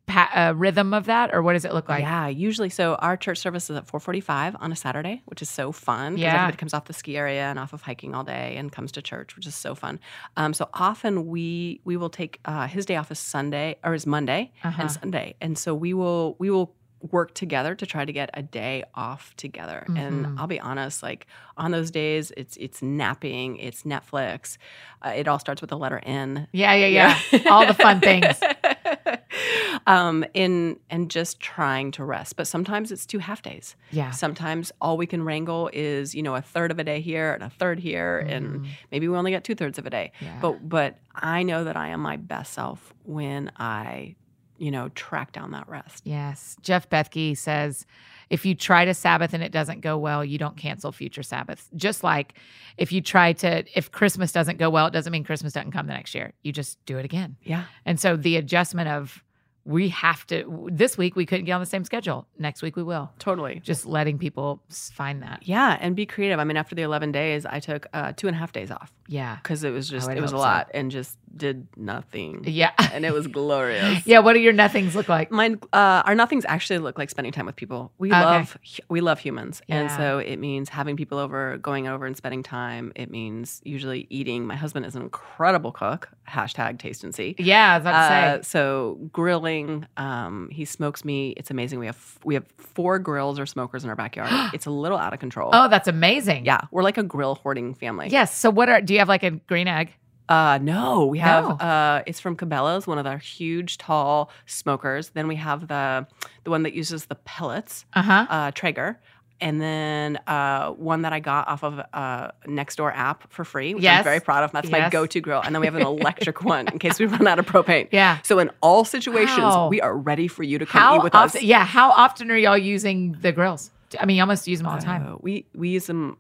pa- 0.07 0.31
a 0.35 0.55
rhythm 0.55 0.93
of 0.95 1.07
that, 1.07 1.35
or 1.35 1.43
what 1.43 1.53
does 1.55 1.65
it 1.65 1.73
look 1.73 1.89
like? 1.89 2.03
yeah, 2.03 2.29
usually. 2.29 2.69
So 2.69 2.95
our 2.97 3.17
church 3.17 3.39
service 3.39 3.71
is 3.71 3.77
at 3.77 3.87
4:45 3.87 4.57
on 4.61 4.73
a 4.73 4.77
Saturday, 4.77 5.23
which 5.27 5.43
is 5.43 5.49
so 5.51 5.73
fun. 5.73 6.17
Yeah. 6.19 6.35
everybody 6.35 6.57
comes 6.57 6.75
off 6.75 6.85
the 6.87 6.93
ski 6.93 7.17
area 7.17 7.45
and 7.45 7.59
off 7.59 7.73
of 7.73 7.83
hiking 7.83 8.15
all 8.15 8.25
day 8.25 8.57
and 8.57 8.71
comes 8.73 8.93
to 8.93 9.03
church, 9.03 9.37
which 9.37 9.47
is 9.47 9.55
so 9.55 9.75
fun. 9.75 10.01
Um, 10.37 10.55
so 10.55 10.69
often 10.75 11.27
we 11.27 11.81
we 11.85 11.97
will 11.97 12.11
take 12.11 12.41
uh, 12.45 12.67
his 12.67 12.85
day 12.87 12.97
off 12.97 13.11
is 13.11 13.19
Sunday 13.19 13.77
or 13.85 13.95
is 13.95 14.07
Monday 14.07 14.53
Uh-huh. 14.65 14.83
and 14.83 14.91
Sunday, 14.91 15.35
and 15.41 15.57
so 15.57 15.75
we 15.75 15.95
will 15.95 16.37
we 16.39 16.51
will 16.51 16.75
work 17.11 17.35
together 17.35 17.75
to 17.75 17.85
try 17.85 18.05
to 18.05 18.13
get 18.13 18.31
a 18.35 18.43
day 18.43 18.85
off 18.95 19.35
together. 19.37 19.85
Mhm. 19.89 19.99
And 19.99 20.39
I'll 20.39 20.47
be 20.47 20.61
honest, 20.61 21.03
like 21.03 21.27
on 21.57 21.73
those 21.73 21.91
days, 21.91 22.33
it's 22.37 22.57
it's 22.59 22.81
napping, 22.83 23.57
it's 23.57 23.83
Netflix. 23.83 24.57
Uh, 25.05 25.11
it 25.11 25.27
all 25.27 25.39
starts 25.39 25.61
with 25.61 25.71
the 25.71 25.77
letter 25.79 26.01
N. 26.05 26.47
Yeah, 26.53 26.75
yeah, 26.75 27.19
yeah. 27.33 27.51
All 27.51 27.67
the 27.67 27.75
fun 27.75 28.01
things. 28.01 28.41
um, 29.87 30.25
in 30.35 30.79
and 30.91 31.11
just 31.11 31.41
trying 31.41 31.91
to 31.93 32.05
rest. 32.05 32.37
But 32.37 32.47
sometimes 32.47 32.93
it's 32.93 33.07
two 33.07 33.19
half 33.19 33.43
days. 33.43 33.75
Yeah. 33.91 34.11
Sometimes 34.11 34.71
all 34.81 34.97
we 34.97 35.07
can 35.07 35.25
wrangle 35.25 35.71
is 35.73 36.15
you 36.15 36.23
know 36.23 36.35
a 36.35 36.43
third 36.43 36.71
of 36.71 36.79
a 36.79 36.85
day 36.85 37.01
here 37.01 37.33
and 37.33 37.43
a 37.43 37.51
third 37.51 37.81
here, 37.81 38.19
and 38.19 38.67
maybe 38.91 39.09
we 39.09 39.17
only 39.17 39.31
get 39.31 39.45
two 39.45 39.55
thirds 39.55 39.79
of 39.79 39.87
a 39.87 39.91
day. 39.91 40.13
Mm-hmm. 40.17 40.25
Yeah. 40.27 40.39
But 40.41 40.69
but 40.69 40.99
I 41.15 41.43
know 41.43 41.65
that 41.65 41.77
I 41.77 41.89
am 41.89 42.01
my 42.01 42.17
best 42.17 42.53
self 42.53 42.95
when 43.05 43.51
I 43.57 44.15
you 44.63 44.71
know 44.71 44.89
track 44.91 45.33
down 45.33 45.51
that 45.51 45.69
rest. 45.69 46.03
Yes. 46.07 46.57
Jeff 46.63 46.89
Bethke 46.89 47.37
says 47.37 47.85
if 48.31 48.47
you 48.47 48.55
try 48.55 48.85
to 48.85 48.95
Sabbath 48.95 49.35
and 49.35 49.43
it 49.43 49.51
doesn't 49.51 49.81
go 49.81 49.99
well, 49.99 50.25
you 50.25 50.39
don't 50.39 50.57
cancel 50.57 50.93
future 50.93 51.25
Sabbaths. 51.25 51.69
Just 51.75 52.05
like 52.05 52.35
if 52.79 52.93
you 52.93 53.01
try 53.01 53.33
to, 53.35 53.65
if 53.77 53.91
Christmas 53.91 54.31
doesn't 54.31 54.59
go 54.59 54.71
well, 54.71 54.87
it 54.87 54.93
doesn't 54.93 55.11
mean 55.11 55.25
Christmas 55.25 55.53
doesn't 55.53 55.73
come 55.73 55.89
the 55.89 55.93
next 55.93 56.15
year. 56.15 56.33
You 56.43 56.53
just 56.53 56.83
do 56.87 56.97
it 56.97 57.05
again. 57.05 57.37
Yeah. 57.43 57.65
And 57.85 57.99
so 57.99 58.17
the 58.17 58.37
adjustment 58.37 58.89
of 58.89 59.25
we 59.65 59.89
have 59.91 60.27
to, 60.27 60.69
this 60.73 60.99
week 60.99 61.15
we 61.15 61.25
couldn't 61.27 61.45
get 61.45 61.53
on 61.53 61.61
the 61.61 61.67
same 61.67 61.85
schedule. 61.85 62.27
Next 62.39 62.63
week 62.63 62.75
we 62.77 62.83
will. 62.83 63.13
Totally. 63.19 63.61
Just 63.63 63.87
letting 63.87 64.19
people 64.19 64.61
find 64.69 65.23
that. 65.23 65.41
Yeah, 65.47 65.79
and 65.81 65.95
be 65.95 66.05
creative. 66.07 66.39
I 66.41 66.45
mean, 66.45 66.57
after 66.57 66.75
the 66.75 66.83
11 66.83 67.13
days, 67.13 67.47
I 67.47 67.61
took 67.61 67.87
uh, 67.93 68.13
two 68.17 68.27
and 68.27 68.35
a 68.37 68.39
half 68.39 68.53
days 68.53 68.71
off 68.73 68.93
Yeah. 69.09 69.37
because 69.37 69.63
it 69.65 69.71
was 69.71 69.89
just, 69.89 70.11
it 70.11 70.21
was 70.21 70.33
a 70.33 70.37
hope 70.37 70.43
so. 70.43 70.49
lot 70.49 70.71
and 70.75 70.91
just 70.91 71.17
did 71.37 71.67
nothing. 71.77 72.45
Yeah. 72.47 72.73
And 72.93 73.07
it 73.07 73.13
was 73.15 73.27
glorious. 73.27 74.07
yeah. 74.07 74.19
What 74.19 74.35
do 74.35 74.41
your 74.41 74.53
nothings 74.53 74.95
look 74.95 75.09
like? 75.09 75.31
Mine, 75.31 75.59
uh, 75.73 76.03
our 76.05 76.15
nothings 76.15 76.45
actually 76.47 76.79
look 76.79 76.99
like 76.99 77.09
spending 77.09 77.33
time 77.33 77.47
with 77.47 77.57
people. 77.57 77.91
We 77.99 78.11
Okay. 78.11 78.21
love, 78.21 78.59
we 78.91 79.01
love 79.01 79.19
humans, 79.19 79.63
and 79.69 79.91
so 79.91 80.19
it 80.19 80.37
means 80.37 80.69
having 80.69 80.97
people 80.97 81.17
over, 81.19 81.57
going 81.57 81.89
over 81.89 82.05
and 82.05 82.15
spending 82.17 82.43
time. 82.43 82.93
It 82.95 83.11
means 83.11 83.63
usually 83.65 84.07
eating. 84.11 84.47
My 84.47 84.57
husband 84.57 84.85
is 84.85 84.95
an 84.95 85.03
incredible 85.03 85.73
cook. 85.73 86.11
Hashtag 86.29 86.79
taste 86.79 87.03
and 87.05 87.15
see. 87.15 87.35
Yeah. 87.39 87.73
I 87.75 87.79
was 87.79 87.83
about. 87.85 88.13
Uh, 88.41 88.43
so 88.43 88.99
grilling, 89.13 89.52
um, 89.97 90.49
he 90.51 90.65
smokes 90.65 91.05
meat. 91.05 91.35
It's 91.37 91.51
amazing. 91.51 91.79
We 91.79 91.87
have 91.87 92.19
we 92.25 92.35
have 92.35 92.45
four 92.57 92.99
grills 92.99 93.39
or 93.39 93.47
smokers 93.47 93.85
in 93.85 93.91
our 93.91 93.97
backyard. 93.97 94.31
it's 94.55 94.67
a 94.67 94.71
little 94.71 94.99
out 94.99 95.13
of 95.13 95.21
control. 95.21 95.51
oh, 95.53 95.69
that's 95.69 95.89
amazing. 95.89 96.45
Yeah, 96.45 96.61
we're 96.71 96.83
like 96.83 96.99
a 96.99 97.03
grill 97.03 97.35
hoarding 97.37 97.75
family. 97.75 98.09
Yes. 98.09 98.37
So 98.37 98.51
what 98.51 98.69
are, 98.69 98.81
do 98.81 98.93
you 98.93 98.99
have 99.01 99.09
like 99.09 99.23
a 99.23 99.31
green 99.31 99.69
egg? 99.69 99.93
Uh, 100.29 100.59
no, 100.63 101.07
we 101.07 101.19
have. 101.19 101.45
No. 101.45 101.55
Uh, 101.57 102.03
it's 102.07 102.21
from 102.21 102.37
Cabela's, 102.37 102.87
one 102.87 102.97
of 102.97 103.05
their 103.05 103.19
huge, 103.19 103.77
tall 103.77 104.31
smokers. 104.47 105.11
Then 105.11 105.29
we 105.29 105.37
have 105.37 105.69
the 105.69 106.07
the 106.45 106.51
one 106.51 106.63
that 106.63 106.73
uses 106.75 107.07
the 107.07 107.17
pellets, 107.17 107.85
Uh 107.93 108.03
huh. 108.03 108.27
uh, 108.31 108.51
Traeger, 108.53 108.99
and 109.43 109.61
then 109.61 110.17
uh, 110.27 110.71
one 110.71 111.03
that 111.03 111.13
I 111.13 111.21
got 111.21 111.49
off 111.49 111.63
of 111.63 111.81
uh, 111.93 112.31
Nextdoor 112.47 112.93
app 112.95 113.31
for 113.31 113.45
free, 113.45 113.75
which 113.75 113.83
Yes. 113.83 113.99
I'm 113.99 114.05
very 114.05 114.21
proud 114.21 114.45
of. 114.45 114.53
That's 114.53 114.71
my 114.71 114.89
go 114.89 115.05
to 115.07 115.21
grill. 115.21 115.41
And 115.43 115.55
then 115.55 115.61
we 115.61 115.67
have 115.67 115.75
an 115.75 115.83
electric 115.87 116.43
one 116.43 116.69
in 116.69 116.79
case 116.79 116.99
we 116.99 117.07
run 117.07 117.27
out 117.27 117.39
of 117.39 117.47
propane. 117.47 117.89
Yeah. 117.93 118.19
So 118.23 118.39
in 118.39 118.51
all 118.63 118.85
situations, 118.87 119.39
Wow. 119.39 119.69
we 119.69 119.81
are 119.83 119.95
ready 119.97 120.29
for 120.29 120.43
you 120.45 120.59
to 120.59 120.65
come 120.67 120.81
How 120.81 120.97
eat 120.97 121.03
with 121.03 121.15
often? 121.15 121.39
us. 121.41 121.43
Yeah. 121.45 121.65
How 121.67 121.91
often 121.91 122.31
are 122.31 122.37
y'all 122.37 122.57
using 122.57 123.13
the 123.21 123.33
grills? 123.33 123.71
I 124.01 124.07
mean, 124.07 124.17
you 124.17 124.23
almost 124.23 124.49
use 124.49 124.61
them 124.61 124.69
all 124.69 124.77
the 124.79 124.83
time. 124.83 125.07
Uh, 125.07 125.17
we 125.21 125.45
we 125.55 125.69
use 125.69 125.87
them 125.87 126.17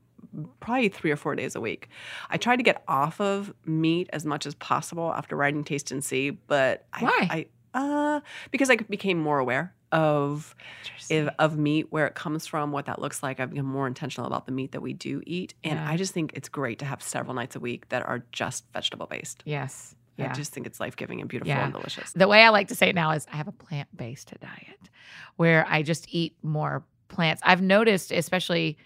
probably 0.61 0.88
three 0.88 1.11
or 1.11 1.16
four 1.16 1.35
days 1.35 1.54
a 1.54 1.61
week. 1.61 1.88
I 2.30 2.37
try 2.37 2.56
to 2.56 2.62
get 2.62 2.82
off 2.88 3.20
of 3.20 3.52
meat 3.64 4.08
as 4.12 4.24
much 4.26 4.44
as 4.46 4.54
possible 4.54 5.12
after 5.12 5.37
writing 5.37 5.62
Taste 5.64 5.90
and 5.90 6.02
See, 6.04 6.30
but 6.30 6.85
I, 6.92 7.00
Why? 7.04 7.28
I 7.30 7.46
uh 7.74 8.20
because 8.50 8.70
I 8.70 8.76
became 8.76 9.18
more 9.18 9.38
aware 9.38 9.74
of 9.92 10.54
of, 11.11 11.28
of 11.38 11.58
meat, 11.58 11.87
where 11.90 12.06
it 12.06 12.14
comes 12.14 12.46
from, 12.46 12.72
what 12.72 12.87
that 12.87 12.98
looks 13.00 13.22
like. 13.22 13.40
I've 13.40 13.50
become 13.50 13.66
more 13.66 13.87
intentional 13.87 14.26
about 14.26 14.46
the 14.46 14.52
meat 14.52 14.72
that 14.72 14.80
we 14.80 14.92
do 14.94 15.22
eat, 15.26 15.54
and 15.64 15.78
Yeah. 15.78 15.90
I 15.90 15.96
just 15.96 16.14
think 16.14 16.32
it's 16.35 16.48
great 16.48 16.78
to 16.78 16.85
have 16.87 17.02
several 17.02 17.35
nights 17.35 17.56
a 17.56 17.61
week 17.61 17.88
that 17.90 18.02
are 18.06 18.24
just 18.32 18.64
vegetable 18.72 19.06
based. 19.06 19.42
yes. 19.46 19.94
Yeah. 20.18 20.30
I 20.30 20.35
just 20.35 20.52
think 20.52 20.66
it's 20.66 20.78
life 20.78 20.94
giving 20.96 21.20
and 21.20 21.28
beautiful 21.28 21.48
Yeah. 21.48 21.64
and 21.64 21.72
delicious. 21.72 22.12
the 22.12 22.28
way 22.28 22.42
I 22.42 22.50
like 22.50 22.68
to 22.68 22.74
say 22.74 22.90
it 22.90 22.94
now 22.94 23.12
is 23.12 23.26
I 23.32 23.37
have 23.37 23.48
a 23.48 23.52
plant 23.52 23.88
based 23.96 24.32
diet 24.40 24.90
where 25.37 25.66
I 25.68 25.82
just 25.82 26.06
eat 26.11 26.37
more 26.42 26.85
plants. 27.08 27.40
I've 27.44 27.62
noticed, 27.62 28.12
especially 28.12 28.76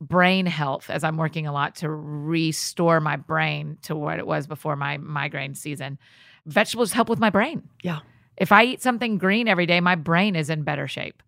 brain 0.00 0.46
health, 0.46 0.90
as 0.90 1.04
I'm 1.04 1.16
working 1.16 1.46
a 1.46 1.52
lot 1.52 1.76
to 1.76 1.88
restore 1.90 3.00
my 3.00 3.16
brain 3.16 3.78
to 3.82 3.96
what 3.96 4.18
it 4.18 4.26
was 4.26 4.46
before 4.46 4.76
my 4.76 4.98
migraine 4.98 5.54
season. 5.54 5.98
Vegetables 6.46 6.92
help 6.92 7.08
with 7.08 7.18
my 7.18 7.30
brain. 7.30 7.68
Yeah. 7.82 8.00
If 8.36 8.50
I 8.52 8.64
eat 8.64 8.82
something 8.82 9.18
green 9.18 9.46
every 9.48 9.66
day, 9.66 9.80
my 9.80 9.94
brain 9.94 10.34
is 10.34 10.50
in 10.50 10.62
better 10.62 10.88
shape. 10.88 11.22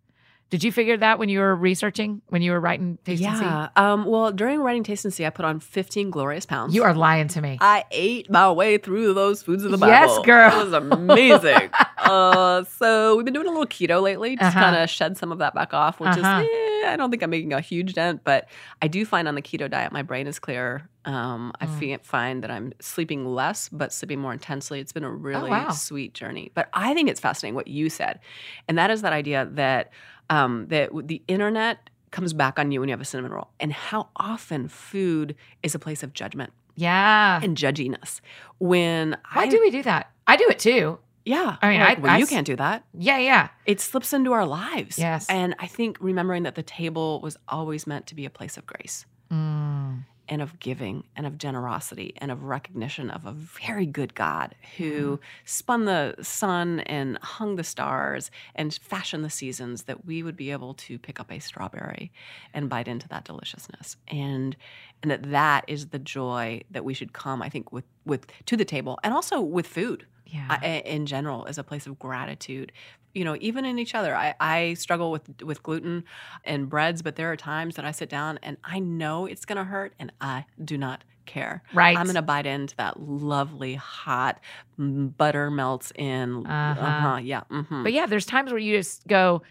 Did 0.51 0.63
you 0.63 0.71
figure 0.71 0.95
that 0.97 1.17
when 1.17 1.27
you 1.27 1.39
were 1.39 1.55
researching, 1.55 2.21
when 2.27 2.41
you 2.43 2.51
were 2.51 2.59
writing 2.59 2.99
Taste 3.03 3.23
and 3.23 3.37
See? 3.37 3.43
Yeah. 3.43 3.69
Um, 3.75 4.05
well, 4.05 4.31
during 4.31 4.59
writing 4.59 4.83
Taste 4.83 5.03
and 5.03 5.13
See, 5.13 5.25
I 5.25 5.31
put 5.31 5.43
on 5.43 5.59
15 5.59 6.11
glorious 6.11 6.45
pounds. 6.45 6.75
You 6.75 6.83
are 6.83 6.93
lying 6.93 7.27
to 7.29 7.41
me. 7.41 7.57
I 7.61 7.83
ate 7.89 8.29
my 8.29 8.51
way 8.51 8.77
through 8.77 9.15
those 9.15 9.41
foods 9.41 9.63
of 9.63 9.71
the 9.71 9.77
Bible. 9.77 9.91
Yes, 9.93 10.25
girl. 10.25 10.51
It 10.61 10.63
was 10.65 10.73
amazing. 10.73 11.69
uh, 11.97 12.63
so 12.77 13.15
we've 13.15 13.25
been 13.25 13.33
doing 13.33 13.47
a 13.47 13.49
little 13.51 13.65
keto 13.65 14.03
lately, 14.03 14.35
just 14.35 14.55
Uh-huh. 14.55 14.65
kind 14.65 14.75
of 14.83 14.87
shed 14.89 15.17
some 15.17 15.31
of 15.31 15.39
that 15.39 15.55
back 15.55 15.73
off, 15.73 15.99
which 15.99 16.09
Uh-huh. 16.09 16.41
is, 16.41 16.47
eh, 16.47 16.74
I 16.85 16.95
don't 16.95 17.09
think 17.11 17.23
I'm 17.23 17.29
making 17.29 17.53
a 17.53 17.61
huge 17.61 17.93
dent, 17.93 18.21
but 18.23 18.47
I 18.81 18.87
do 18.87 19.05
find 19.05 19.27
on 19.27 19.35
the 19.35 19.41
keto 19.41 19.69
diet, 19.69 19.91
my 19.91 20.01
brain 20.01 20.27
is 20.27 20.39
clearer. 20.39 20.87
Um, 21.05 21.51
I 21.61 21.65
Mm. 21.67 21.79
fe- 21.79 21.97
find 22.03 22.43
that 22.43 22.49
I'm 22.51 22.73
sleeping 22.79 23.25
less, 23.25 23.69
but 23.69 23.93
sleeping 23.93 24.19
more 24.19 24.33
intensely. 24.33 24.79
It's 24.79 24.91
been 24.93 25.03
a 25.03 25.09
really 25.11 25.49
Oh, 25.49 25.53
wow. 25.53 25.69
sweet 25.71 26.13
journey. 26.13 26.51
But 26.53 26.69
I 26.73 26.93
think 26.93 27.09
it's 27.09 27.19
fascinating 27.19 27.55
what 27.55 27.67
you 27.67 27.89
said, 27.89 28.19
and 28.67 28.77
that 28.77 28.89
is 28.89 29.01
that 29.03 29.13
idea 29.13 29.47
that 29.53 29.91
um, 30.29 30.65
that 30.69 30.89
the 31.07 31.21
internet 31.27 31.89
comes 32.09 32.33
back 32.33 32.57
on 32.57 32.71
you 32.71 32.79
when 32.79 32.89
you 32.89 32.93
have 32.93 33.01
a 33.01 33.05
cinnamon 33.05 33.31
roll, 33.31 33.49
and 33.59 33.71
how 33.71 34.09
often 34.15 34.67
food 34.67 35.35
is 35.61 35.75
a 35.75 35.79
place 35.79 36.01
of 36.01 36.13
judgment 36.13 36.51
Yeah. 36.75 37.39
and 37.43 37.55
judginess. 37.57 38.21
When 38.57 39.17
Why 39.33 39.43
I 39.43 39.47
do 39.47 39.59
we 39.61 39.69
do 39.69 39.83
that? 39.83 40.09
I 40.25 40.35
do 40.37 40.47
it 40.49 40.57
too. 40.59 40.97
Yeah, 41.25 41.57
I 41.61 41.69
mean, 41.69 41.79
like, 41.79 41.97
I- 41.97 42.01
well, 42.01 42.11
I 42.13 42.17
you 42.19 42.27
can't 42.27 42.45
do 42.47 42.55
that. 42.55 42.85
Yeah, 42.93 43.17
yeah. 43.17 43.49
It 43.65 43.81
slips 43.81 44.13
into 44.13 44.31
our 44.33 44.45
lives. 44.45 44.97
Yes. 44.97 45.25
and 45.29 45.55
I 45.59 45.67
think 45.67 45.97
remembering 45.99 46.43
that 46.43 46.55
the 46.55 46.63
table 46.63 47.19
was 47.21 47.35
always 47.47 47.85
meant 47.87 48.07
to 48.07 48.15
be 48.15 48.25
a 48.25 48.29
place 48.29 48.57
of 48.57 48.65
grace, 48.65 49.05
Mm. 49.31 50.03
and 50.29 50.41
of 50.41 50.59
giving 50.59 51.03
and 51.15 51.25
of 51.25 51.37
generosity 51.39 52.13
and 52.17 52.31
of 52.31 52.43
recognition 52.43 53.09
of 53.09 53.25
a 53.25 53.31
very 53.31 53.85
good 53.87 54.13
God 54.13 54.53
who 54.77 55.19
spun 55.45 55.85
the 55.85 56.15
sun 56.21 56.79
and 56.81 57.17
hung 57.19 57.55
the 57.55 57.63
stars 57.63 58.29
and 58.53 58.71
fashioned 58.73 59.23
the 59.25 59.29
seasons 59.31 59.83
that 59.83 60.05
we 60.05 60.21
would 60.23 60.35
be 60.37 60.51
able 60.51 60.73
to 60.75 60.97
pick 60.99 61.19
up 61.19 61.31
a 61.31 61.39
strawberry 61.39 62.11
and 62.53 62.69
bite 62.69 62.87
into 62.87 63.07
that 63.09 63.23
deliciousness 63.25 63.97
and 64.07 64.55
and 65.01 65.11
that 65.11 65.23
that 65.31 65.65
is 65.67 65.87
the 65.87 65.99
joy 65.99 66.61
that 66.71 66.83
we 66.85 66.93
should 66.93 67.13
come 67.13 67.41
I 67.41 67.49
think 67.49 67.71
with 67.71 67.85
with 68.05 68.25
to 68.45 68.55
the 68.57 68.65
table 68.65 68.99
and 69.03 69.11
also 69.13 69.41
with 69.41 69.67
food 69.67 70.05
Yeah. 70.25 70.61
in 70.63 71.05
general 71.05 71.45
is 71.45 71.57
a 71.57 71.63
place 71.63 71.87
of 71.87 71.97
gratitude 71.99 72.71
you 73.13 73.23
know 73.23 73.37
even 73.39 73.63
in 73.65 73.79
each 73.79 73.95
other 73.95 74.15
I, 74.15 74.35
I 74.39 74.73
struggle 74.75 75.11
with 75.11 75.41
with 75.41 75.63
gluten 75.63 76.03
and 76.43 76.69
breads 76.69 77.01
but 77.01 77.15
there 77.15 77.31
are 77.31 77.37
times 77.37 77.75
that 77.75 77.85
i 77.85 77.91
sit 77.91 78.09
down 78.09 78.39
and 78.43 78.57
i 78.63 78.79
know 78.79 79.25
it's 79.25 79.45
going 79.45 79.57
to 79.57 79.63
hurt 79.63 79.93
and 79.99 80.11
i 80.21 80.45
do 80.63 80.77
not 80.77 81.03
care 81.25 81.63
right. 81.73 81.97
i'm 81.97 82.05
going 82.05 82.15
to 82.15 82.21
bite 82.21 82.45
into 82.45 82.75
that 82.75 82.99
lovely 82.99 83.75
hot 83.75 84.39
mm, 84.79 85.15
butter 85.17 85.49
melts 85.49 85.91
in 85.95 86.45
Uh-huh. 86.45 86.81
uh-huh 86.81 87.17
yeah 87.17 87.41
hmm 87.49 87.83
But 87.83 87.93
yeah, 87.93 88.05
there's 88.05 88.25
times 88.25 88.51
where 88.51 88.59
you 88.59 88.77
just 88.77 89.07
go, 89.07 89.41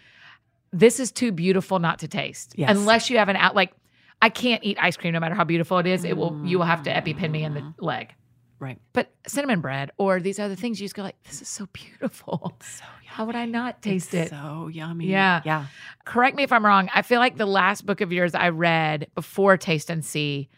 this 0.73 1.01
is 1.01 1.13
too 1.13 1.33
beautiful 1.33 1.79
not 1.79 1.99
to 2.01 2.09
taste. 2.09 2.55
Yes. 2.57 2.71
Unless 2.71 3.11
you 3.11 3.19
have 3.19 3.29
an 3.29 3.37
out, 3.37 3.55
like, 3.55 3.73
I 4.21 4.29
can't 4.29 4.63
eat 4.65 4.77
ice 4.81 4.97
cream 4.97 5.13
no 5.13 5.21
matter 5.21 5.35
how 5.35 5.45
beautiful 5.45 5.79
it 5.79 5.87
is. 5.87 6.05
It 6.05 6.17
will, 6.17 6.39
you 6.43 6.59
will 6.59 6.67
have 6.67 6.83
to 6.85 6.91
EpiPen 6.91 7.31
me 7.31 7.45
in 7.45 7.55
the 7.55 7.65
leg. 7.79 8.15
Right 8.65 8.79
But 8.93 9.13
cinnamon 9.27 9.61
bread 9.61 9.91
or 9.99 10.19
these 10.21 10.39
other 10.41 10.55
things, 10.57 10.81
you 10.81 10.85
just 10.87 10.95
go 10.97 11.03
like, 11.03 11.23
this 11.25 11.41
is 11.43 11.49
so 11.49 11.69
beautiful. 11.73 12.57
so 12.61 12.85
yummy. 12.85 13.07
How 13.07 13.25
would 13.27 13.37
I 13.37 13.45
not 13.47 13.81
taste 13.83 14.13
it's 14.15 14.33
it? 14.33 14.35
so 14.35 14.69
yummy 14.69 15.07
Yeah. 15.07 15.43
yeah 15.45 15.67
Correct 16.05 16.37
me 16.37 16.43
if 16.43 16.53
I'm 16.53 16.65
wrong. 16.67 16.89
I 16.95 17.03
feel 17.03 17.21
like 17.21 17.37
the 17.37 17.47
last 17.47 17.87
book 17.87 18.01
of 18.01 18.11
yours 18.13 18.35
I 18.35 18.49
read 18.49 19.07
before 19.15 19.57
Taste 19.57 19.91
and 19.91 20.05
See 20.05 20.49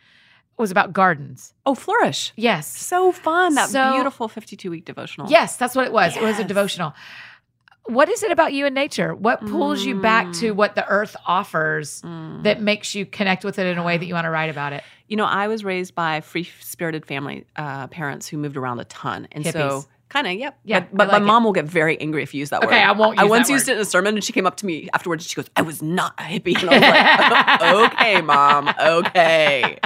was 0.56 0.70
about 0.70 0.92
gardens. 0.94 1.52
oh 1.66 1.74
flourish 1.74 2.32
Yes. 2.36 2.66
so 2.66 3.12
fun 3.12 3.54
that 3.56 3.68
So- 3.68 3.92
beautiful 3.92 4.28
52 4.28 4.70
week 4.70 4.84
devotional 4.86 5.28
Yes, 5.30 5.56
that's 5.56 5.74
what 5.76 5.86
it 5.86 5.92
was. 5.92 6.16
It 6.16 6.22
was 6.22 6.38
a 6.38 6.44
devotional. 6.44 6.94
What 7.88 8.08
is 8.08 8.24
it 8.24 8.32
about 8.32 8.52
you 8.52 8.66
and 8.66 8.74
nature? 8.74 9.14
What 9.14 9.40
pulls 9.46 9.84
you 9.84 10.00
back 10.00 10.32
to 10.40 10.50
what 10.52 10.74
the 10.74 10.84
earth 10.88 11.14
offers 11.24 12.02
Mm. 12.02 12.42
that 12.42 12.60
makes 12.60 12.96
you 12.96 13.06
connect 13.06 13.44
with 13.44 13.60
it 13.60 13.66
in 13.66 13.78
a 13.78 13.84
way 13.84 13.96
that 13.96 14.04
you 14.06 14.14
want 14.14 14.24
to 14.24 14.30
write 14.30 14.50
about 14.50 14.72
it? 14.72 14.82
You 15.08 15.16
know, 15.16 15.24
I 15.24 15.48
was 15.48 15.64
raised 15.64 15.94
by 15.94 16.20
free 16.20 16.48
spirited 16.60 17.06
family 17.06 17.44
uh, 17.56 17.86
parents 17.88 18.26
who 18.28 18.38
moved 18.38 18.56
around 18.56 18.80
a 18.80 18.84
ton, 18.84 19.28
and 19.32 19.46
so 19.46 19.84
kind 20.08 20.26
of 20.26 20.34
yep. 20.34 20.58
Yeah, 20.64 20.80
but, 20.80 20.94
but 20.94 21.08
like 21.08 21.22
my 21.22 21.26
mom 21.26 21.44
will 21.44 21.52
get 21.52 21.64
very 21.64 22.00
angry 22.00 22.22
if 22.22 22.34
you 22.34 22.40
use 22.40 22.50
that 22.50 22.60
word. 22.60 22.68
Okay, 22.68 22.82
I 22.82 22.92
won't 22.92 23.18
I 23.18 23.24
once 23.24 23.48
used 23.48 23.66
word. 23.68 23.74
it 23.74 23.76
in 23.76 23.82
a 23.82 23.84
sermon, 23.84 24.14
and 24.14 24.24
she 24.24 24.32
came 24.32 24.46
up 24.46 24.56
to 24.58 24.66
me 24.66 24.88
afterwards. 24.92 25.24
and 25.24 25.30
She 25.30 25.36
goes, 25.36 25.48
"I 25.56 25.62
was 25.62 25.82
not 25.82 26.14
a 26.18 26.22
hippie," 26.22 26.60
and 26.60 26.70
I 26.70 27.58
was 27.60 27.60
like, 27.60 27.92
"Okay, 27.92 28.20
mom, 28.20 28.70
okay." 28.80 29.78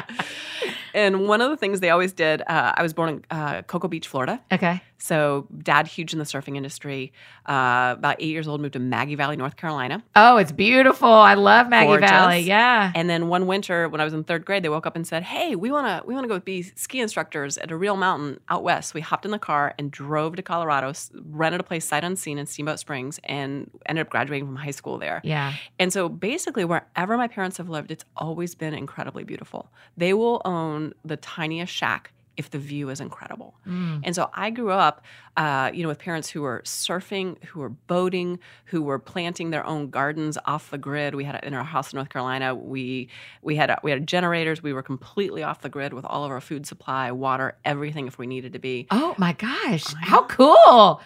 And 0.95 1.29
one 1.29 1.41
of 1.41 1.51
the 1.51 1.57
things 1.57 1.81
they 1.81 1.91
always 1.91 2.13
did, 2.13 2.43
uh, 2.43 2.73
I 2.77 2.83
was 2.83 2.93
born 2.93 3.11
in 3.11 3.25
uh, 3.31 3.63
Cocoa 3.63 3.89
Beach, 3.89 4.09
Florida. 4.09 4.41
Okay. 4.53 4.83
So, 5.01 5.47
dad, 5.63 5.87
huge 5.87 6.13
in 6.13 6.19
the 6.19 6.25
surfing 6.25 6.57
industry. 6.57 7.13
Uh, 7.47 7.95
about 7.97 8.17
eight 8.19 8.29
years 8.29 8.47
old, 8.47 8.61
moved 8.61 8.75
to 8.75 8.79
Maggie 8.79 9.15
Valley, 9.15 9.37
North 9.37 9.57
Carolina. 9.57 10.05
Oh, 10.15 10.37
it's 10.37 10.53
beautiful. 10.53 11.09
I 11.09 11.35
love 11.35 11.69
Maggie 11.69 11.89
Gorgeous. 11.89 12.11
Valley. 12.11 12.41
Yeah. 12.41 12.93
And 12.95 13.09
then 13.09 13.29
one 13.29 13.47
winter, 13.47 13.89
when 13.89 14.01
I 14.01 14.05
was 14.05 14.13
in 14.13 14.25
third 14.25 14.45
grade, 14.45 14.63
they 14.63 14.69
woke 14.69 14.87
up 14.87 14.97
and 14.97 15.07
said, 15.07 15.23
"Hey, 15.23 15.57
we 15.57 15.71
want 15.71 15.87
to 15.87 16.07
we 16.07 16.15
want 16.15 16.25
to 16.25 16.29
go 16.29 16.39
be 16.39 16.63
ski 16.63 17.01
instructors 17.01 17.57
at 17.59 17.71
a 17.71 17.77
real 17.77 17.97
mountain 17.97 18.41
out 18.49 18.63
west." 18.63 18.95
We 18.95 19.01
hopped 19.01 19.25
in 19.25 19.31
the 19.31 19.39
car 19.39 19.75
and 19.79 19.91
drove 19.91 20.37
to 20.37 20.43
Colorado, 20.43 20.93
rented 21.31 21.61
a 21.61 21.65
place 21.65 21.87
sight 21.87 22.05
unseen 22.05 22.39
in 22.39 22.47
Steamboat 22.47 22.79
Springs, 22.79 23.19
and 23.25 23.71
ended 23.87 24.07
up 24.07 24.11
graduating 24.11 24.47
from 24.47 24.57
high 24.57 24.71
school 24.71 24.99
there. 24.99 25.21
Yeah. 25.25 25.55
And 25.79 25.93
so, 25.93 26.09
basically, 26.09 26.65
wherever 26.65 27.17
my 27.17 27.29
parents 27.29 27.57
have 27.57 27.69
lived, 27.69 27.91
it's 27.91 28.05
always 28.17 28.55
been 28.55 28.75
incredibly 28.75 29.25
beautiful. 29.25 29.71
They 29.97 30.13
will 30.13 30.43
own 30.45 30.93
the 31.05 31.17
tiniest 31.17 31.73
shack 31.73 32.13
if 32.41 32.49
the 32.49 32.59
view 32.59 32.89
is 32.89 33.01
incredible. 33.01 33.55
Mm. 33.69 34.01
And 34.03 34.15
so 34.15 34.31
I 34.33 34.49
grew 34.49 34.71
up, 34.71 35.05
uh, 35.37 35.71
you 35.75 35.83
know, 35.83 35.89
with 35.89 35.99
parents 35.99 36.31
who 36.31 36.41
were 36.41 36.63
surfing, 36.65 37.37
who 37.45 37.61
were 37.61 37.69
boating, 37.69 38.39
who 38.65 38.81
were 38.81 38.99
planting 38.99 39.51
their 39.51 39.65
own 39.67 39.91
gardens 39.91 40.39
off 40.47 40.71
the 40.71 40.79
grid. 40.79 41.15
We 41.15 41.25
had 41.25 41.35
a, 41.35 41.47
in 41.47 41.53
our 41.53 41.63
house 41.63 41.93
in 41.93 41.99
North 41.99 42.09
Carolina, 42.09 42.55
we 42.55 43.11
we 43.43 43.57
had 43.57 43.79
we 43.83 43.91
had 43.91 44.07
generators. 44.07 44.63
We 44.63 44.73
were 44.73 44.83
completely 44.83 45.43
off 45.43 45.61
the 45.61 45.69
grid 45.69 45.93
with 45.93 46.07
all 46.07 46.25
of 46.25 46.31
our 46.31 46.41
food 46.41 46.67
supply, 46.67 47.13
water, 47.13 47.59
everything 47.67 48.07
if 48.07 48.17
we 48.17 48.27
needed 48.27 48.55
to 48.55 48.59
be. 48.59 48.87
Oh 48.91 49.15
my 49.19 49.35
gosh. 49.35 49.85
How 50.01 50.25
cool. 50.25 51.03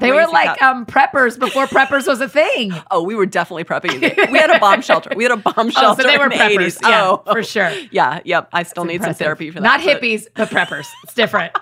They 0.00 0.12
were 0.12 0.26
like 0.26 0.60
um, 0.62 0.86
preppers 0.86 1.38
before 1.38 1.66
preppers 1.66 2.06
was 2.06 2.20
a 2.20 2.28
thing. 2.28 2.72
oh, 2.90 3.02
we 3.02 3.14
were 3.14 3.26
definitely 3.26 3.64
prepping. 3.64 4.00
We 4.32 4.38
had 4.38 4.50
a 4.50 4.58
bomb 4.58 4.82
shelter. 4.82 5.10
We 5.14 5.24
had 5.24 5.32
a 5.32 5.36
bomb 5.36 5.70
shelter. 5.70 5.74
Oh, 5.86 5.94
so 5.96 6.02
they 6.08 6.18
were 6.18 6.28
the 6.28 6.34
preppers. 6.36 6.78
80s. 6.78 6.82
Yeah, 6.82 7.04
oh, 7.26 7.32
for 7.32 7.42
sure. 7.42 7.72
Yeah, 7.90 8.20
yep. 8.24 8.48
I 8.52 8.62
still 8.62 8.84
It's 8.84 8.88
need 8.88 8.94
impressive. 8.96 9.16
some 9.18 9.24
therapy 9.24 9.50
for 9.50 9.60
that. 9.60 9.62
Not 9.62 9.84
but- 9.84 10.00
hippies, 10.02 10.26
but 10.34 10.48
preppers. 10.50 10.86
It's 11.04 11.14
different. 11.14 11.52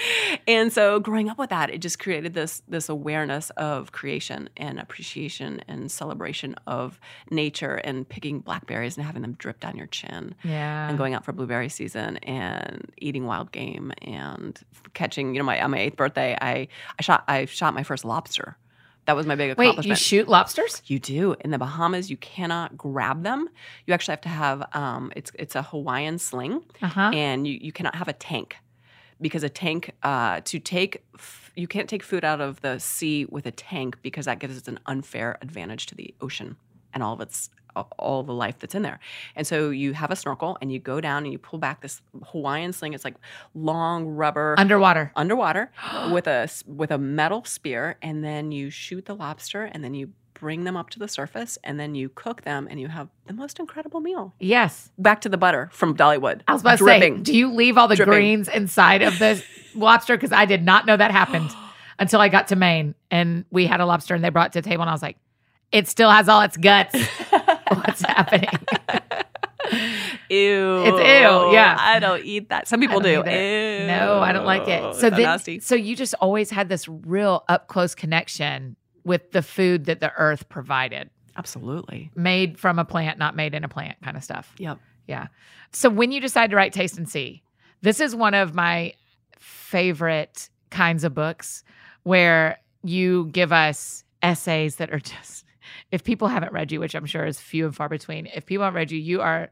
and 0.48 0.72
so 0.72 1.00
growing 1.00 1.28
up 1.28 1.38
with 1.38 1.50
that 1.50 1.70
it 1.70 1.78
just 1.78 1.98
created 1.98 2.34
this 2.34 2.62
this 2.68 2.88
awareness 2.88 3.50
of 3.50 3.92
creation 3.92 4.48
and 4.56 4.78
appreciation 4.78 5.60
and 5.68 5.90
celebration 5.90 6.54
of 6.66 6.98
nature 7.30 7.74
and 7.76 8.08
picking 8.08 8.40
blackberries 8.40 8.96
and 8.96 9.06
having 9.06 9.22
them 9.22 9.32
drip 9.34 9.60
down 9.60 9.76
your 9.76 9.86
chin 9.86 10.34
Yeah. 10.44 10.88
and 10.88 10.98
going 10.98 11.14
out 11.14 11.24
for 11.24 11.32
blueberry 11.32 11.68
season 11.68 12.16
and 12.18 12.90
eating 12.98 13.26
wild 13.26 13.52
game 13.52 13.92
and 14.02 14.58
catching 14.94 15.34
you 15.34 15.38
know 15.40 15.44
my 15.46 15.62
on 15.62 15.70
my 15.70 15.78
eighth 15.78 15.96
birthday 15.96 16.36
i 16.40 16.68
i 16.98 17.02
shot 17.02 17.24
i 17.28 17.44
shot 17.44 17.74
my 17.74 17.82
first 17.82 18.04
lobster 18.04 18.56
that 19.06 19.14
was 19.14 19.24
my 19.24 19.36
big 19.36 19.56
Wait, 19.56 19.66
accomplishment 19.66 19.86
you 20.00 20.02
shoot 20.02 20.28
lobsters? 20.28 20.82
you 20.86 20.98
do 20.98 21.36
in 21.38 21.52
the 21.52 21.58
Bahamas. 21.58 22.10
You 22.10 22.16
cannot 22.16 22.76
grab 22.76 23.22
them. 23.22 23.48
You 23.86 23.94
actually 23.94 24.14
have 24.14 24.20
to 24.22 24.28
have 24.28 24.68
um, 24.74 25.12
it's 25.14 25.30
it's 25.36 25.54
a 25.54 25.62
Hawaiian 25.62 26.18
sling, 26.18 26.64
Uh 26.82 26.88
huh. 26.88 27.10
and 27.14 27.46
you, 27.46 27.56
you 27.62 27.70
cannot 27.70 27.94
have 27.94 28.08
a 28.08 28.12
tank 28.12 28.56
because 29.20 29.42
a 29.42 29.48
tank 29.48 29.92
uh, 30.02 30.40
to 30.44 30.58
take 30.58 31.02
f- 31.14 31.50
you 31.56 31.66
can't 31.66 31.88
take 31.88 32.02
food 32.02 32.24
out 32.24 32.40
of 32.40 32.60
the 32.60 32.78
sea 32.78 33.24
with 33.26 33.46
a 33.46 33.50
tank 33.50 33.96
because 34.02 34.26
that 34.26 34.38
gives 34.38 34.56
us 34.56 34.68
an 34.68 34.78
unfair 34.86 35.38
advantage 35.40 35.86
to 35.86 35.94
the 35.94 36.14
ocean 36.20 36.56
and 36.92 37.02
all 37.02 37.14
of 37.14 37.20
its 37.20 37.50
all 37.98 38.22
the 38.22 38.32
life 38.32 38.58
that's 38.58 38.74
in 38.74 38.80
there. 38.80 38.98
And 39.34 39.46
so 39.46 39.68
you 39.68 39.92
have 39.92 40.10
a 40.10 40.16
snorkel 40.16 40.56
and 40.62 40.72
you 40.72 40.78
go 40.78 40.98
down 40.98 41.24
and 41.24 41.32
you 41.32 41.38
pull 41.38 41.58
back 41.58 41.82
this 41.82 42.00
hawaiian 42.28 42.72
sling. 42.72 42.94
It's 42.94 43.04
like 43.04 43.16
long 43.54 44.06
rubber 44.06 44.54
Underwater. 44.56 45.12
underwater 45.14 45.70
with 46.10 46.26
a 46.26 46.48
with 46.66 46.90
a 46.90 46.96
metal 46.96 47.44
spear. 47.44 47.96
And 48.00 48.24
then 48.24 48.50
you 48.50 48.70
shoot 48.70 49.04
the 49.04 49.14
lobster 49.14 49.64
and 49.64 49.84
then 49.84 49.92
you 49.92 50.10
bring 50.38 50.64
them 50.64 50.76
up 50.76 50.90
to 50.90 50.98
the 50.98 51.08
surface 51.08 51.58
and 51.64 51.80
then 51.80 51.94
you 51.94 52.08
cook 52.08 52.42
them 52.42 52.68
and 52.70 52.78
you 52.80 52.88
have 52.88 53.08
the 53.26 53.32
most 53.32 53.58
incredible 53.58 54.00
meal 54.00 54.34
Yes. 54.38 54.90
back 54.98 55.20
to 55.22 55.28
the 55.28 55.36
butter 55.38 55.68
from 55.72 55.96
dollywood 55.96 56.42
I 56.46 56.52
was 56.52 56.62
about 56.62 56.78
to 56.78 56.84
say, 56.84 57.10
do 57.10 57.34
you 57.36 57.52
leave 57.52 57.78
all 57.78 57.88
the 57.88 57.96
Dripping. 57.96 58.12
greens 58.12 58.48
inside 58.48 59.02
of 59.02 59.18
the 59.18 59.42
lobster? 59.74 60.16
Because 60.16 60.32
I 60.32 60.44
did 60.44 60.62
not 60.62 60.84
know 60.86 60.96
that 60.96 61.10
happened 61.10 61.50
until 61.98 62.20
I 62.20 62.28
got 62.28 62.48
to 62.48 62.56
Maine 62.56 62.94
and 63.10 63.44
we 63.50 63.66
had 63.66 63.80
a 63.80 63.86
lobster 63.86 64.14
and 64.14 64.22
they 64.22 64.28
brought 64.28 64.48
it 64.48 64.52
to 64.54 64.62
the 64.62 64.68
table 64.68 64.82
and 64.82 64.90
I 64.90 64.92
was 64.92 65.02
like, 65.02 65.16
it 65.72 65.88
still 65.88 66.10
has 66.10 66.28
all 66.28 66.42
its 66.42 66.56
guts. 66.56 66.94
What's 67.68 68.02
happening? 68.02 68.48
Ew. 70.28 70.82
It's 70.86 70.98
ew, 70.98 71.52
yeah. 71.52 71.76
I 71.78 71.98
don't 71.98 72.24
eat 72.24 72.48
that. 72.50 72.68
Some 72.68 72.80
people 72.80 73.00
do. 73.00 73.10
Ew. 73.10 73.22
No, 73.86 74.20
I 74.20 74.30
don't 74.32 74.44
like 74.44 74.68
it. 74.68 74.94
So 74.94 75.00
So 75.00 75.10
then, 75.10 75.22
nasty. 75.22 75.58
so 75.60 75.74
you 75.74 75.96
just 75.96 76.14
always 76.20 76.50
had 76.50 76.68
this 76.68 76.86
real 76.88 77.44
up 77.48 77.66
close 77.68 77.94
connection 77.94 78.76
with 79.06 79.30
the 79.30 79.40
food 79.40 79.84
that 79.84 80.00
the 80.00 80.12
earth 80.18 80.48
provided, 80.48 81.08
Absolutely. 81.36 82.10
made 82.16 82.58
from 82.58 82.80
a 82.80 82.84
plant, 82.84 83.18
not 83.18 83.36
made 83.36 83.54
in 83.54 83.62
a 83.62 83.68
plant, 83.68 83.96
kind 84.02 84.16
of 84.16 84.24
stuff. 84.24 84.52
Yep. 84.58 84.78
Yeah. 85.06 85.28
So 85.72 85.88
when 85.88 86.10
you 86.10 86.20
decide 86.20 86.50
to 86.50 86.56
write 86.56 86.72
Taste 86.72 86.98
and 86.98 87.08
See, 87.08 87.44
this 87.82 88.00
is 88.00 88.16
one 88.16 88.34
of 88.34 88.52
my 88.54 88.94
favorite 89.38 90.50
kinds 90.70 91.04
of 91.04 91.14
books 91.14 91.62
where 92.02 92.58
you 92.82 93.26
give 93.26 93.52
us 93.52 94.02
essays 94.24 94.76
that 94.76 94.92
are 94.92 94.98
just, 95.14 95.44
if 95.92 96.02
people 96.02 96.26
haven't 96.26 96.52
read 96.52 96.72
you, 96.72 96.80
which 96.80 96.96
I'm 96.96 97.06
sure 97.06 97.24
is 97.24 97.38
few 97.38 97.64
and 97.64 97.76
far 97.76 97.88
between, 97.88 98.26
if 98.34 98.44
people 98.44 98.64
haven't 98.64 98.76
read 98.76 98.90
you, 98.90 98.98
you 98.98 99.20
are 99.20 99.50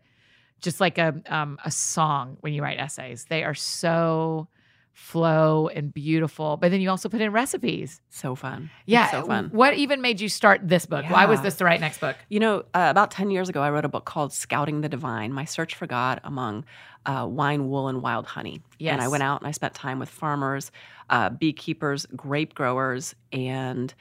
just 0.61 0.81
like 0.81 0.99
a 0.99 1.15
um, 1.29 1.59
a 1.65 1.71
song 1.71 2.39
when 2.41 2.55
you 2.55 2.63
write 2.63 2.79
essays. 2.81 3.27
They 3.27 3.45
are 3.45 3.55
so 3.55 4.49
flow 4.95 5.69
and 5.69 5.93
beautiful, 5.93 6.57
but 6.57 6.71
then 6.71 6.81
you 6.81 6.89
also 6.89 7.09
put 7.09 7.21
in 7.21 7.33
recipes. 7.33 8.01
So 8.11 8.35
fun. 8.35 8.71
Yeah. 8.87 9.05
It's 9.05 9.11
so 9.11 9.27
fun. 9.27 9.51
What 9.53 9.75
even 9.75 10.01
made 10.01 10.21
you 10.21 10.29
start 10.29 10.61
this 10.63 10.87
book? 10.87 11.05
Why 11.09 11.27
was 11.27 11.43
this 11.43 11.57
the 11.57 11.65
right 11.65 11.81
next 11.81 11.99
book? 11.99 12.17
You 12.29 12.41
know, 12.41 12.59
uh, 12.75 12.87
about 12.91 13.11
10 13.11 13.31
years 13.31 13.49
ago, 13.49 13.61
I 13.61 13.71
wrote 13.71 13.85
a 13.85 13.89
book 13.89 14.05
called 14.05 14.33
Scouting 14.33 14.81
the 14.81 14.89
Divine 14.89 15.33
My 15.33 15.45
Search 15.45 15.75
for 15.75 15.87
God 15.87 16.21
Among 16.23 16.65
uh, 17.07 17.27
Wine, 17.29 17.69
Wool, 17.69 17.89
and 17.89 18.03
Wild 18.03 18.25
Honey. 18.25 18.63
And 18.93 19.03
I 19.03 19.09
went 19.09 19.23
out 19.25 19.41
and 19.41 19.49
I 19.49 19.51
spent 19.51 19.75
time 19.75 19.99
with 19.99 20.09
farmers, 20.09 20.71
uh, 21.11 21.31
beekeepers, 21.31 22.07
grape 22.15 22.55
growers, 22.55 23.15
and 23.33 23.93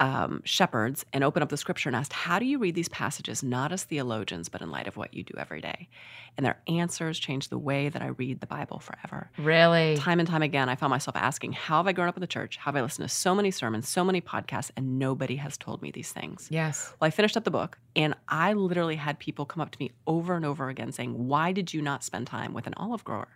um, 0.00 0.40
shepherds 0.44 1.04
and 1.12 1.22
opened 1.22 1.42
up 1.42 1.50
the 1.50 1.56
scripture 1.56 1.88
and 1.88 1.94
asked, 1.94 2.12
How 2.12 2.38
do 2.38 2.46
you 2.46 2.58
read 2.58 2.74
these 2.74 2.88
passages, 2.88 3.42
not 3.42 3.70
as 3.70 3.84
theologians, 3.84 4.48
but 4.48 4.62
in 4.62 4.70
light 4.70 4.88
of 4.88 4.96
what 4.96 5.12
you 5.14 5.22
do 5.22 5.34
every 5.36 5.60
day? 5.60 5.88
And 6.36 6.44
their 6.44 6.58
answers 6.66 7.18
changed 7.18 7.50
the 7.50 7.58
way 7.58 7.90
that 7.90 8.00
I 8.00 8.06
read 8.06 8.40
the 8.40 8.46
Bible 8.46 8.78
forever. 8.78 9.30
Really? 9.38 9.96
Time 9.98 10.18
and 10.18 10.28
time 10.28 10.42
again, 10.42 10.68
I 10.70 10.74
found 10.74 10.90
myself 10.90 11.16
asking, 11.16 11.52
How 11.52 11.76
have 11.76 11.86
I 11.86 11.92
grown 11.92 12.08
up 12.08 12.16
in 12.16 12.22
the 12.22 12.26
church? 12.26 12.56
How 12.56 12.72
have 12.72 12.76
I 12.76 12.82
listened 12.82 13.06
to 13.08 13.14
so 13.14 13.34
many 13.34 13.50
sermons, 13.50 13.88
so 13.88 14.02
many 14.02 14.22
podcasts, 14.22 14.70
and 14.76 14.98
nobody 14.98 15.36
has 15.36 15.58
told 15.58 15.82
me 15.82 15.90
these 15.90 16.10
things? 16.10 16.48
Yes. 16.50 16.94
Well, 16.98 17.06
I 17.06 17.10
finished 17.10 17.36
up 17.36 17.44
the 17.44 17.50
book, 17.50 17.78
and 17.94 18.14
I 18.26 18.54
literally 18.54 18.96
had 18.96 19.18
people 19.18 19.44
come 19.44 19.60
up 19.60 19.70
to 19.70 19.78
me 19.78 19.92
over 20.06 20.34
and 20.34 20.46
over 20.46 20.70
again 20.70 20.92
saying, 20.92 21.28
Why 21.28 21.52
did 21.52 21.74
you 21.74 21.82
not 21.82 22.02
spend 22.02 22.26
time 22.26 22.54
with 22.54 22.66
an 22.66 22.74
olive 22.78 23.04
grower? 23.04 23.28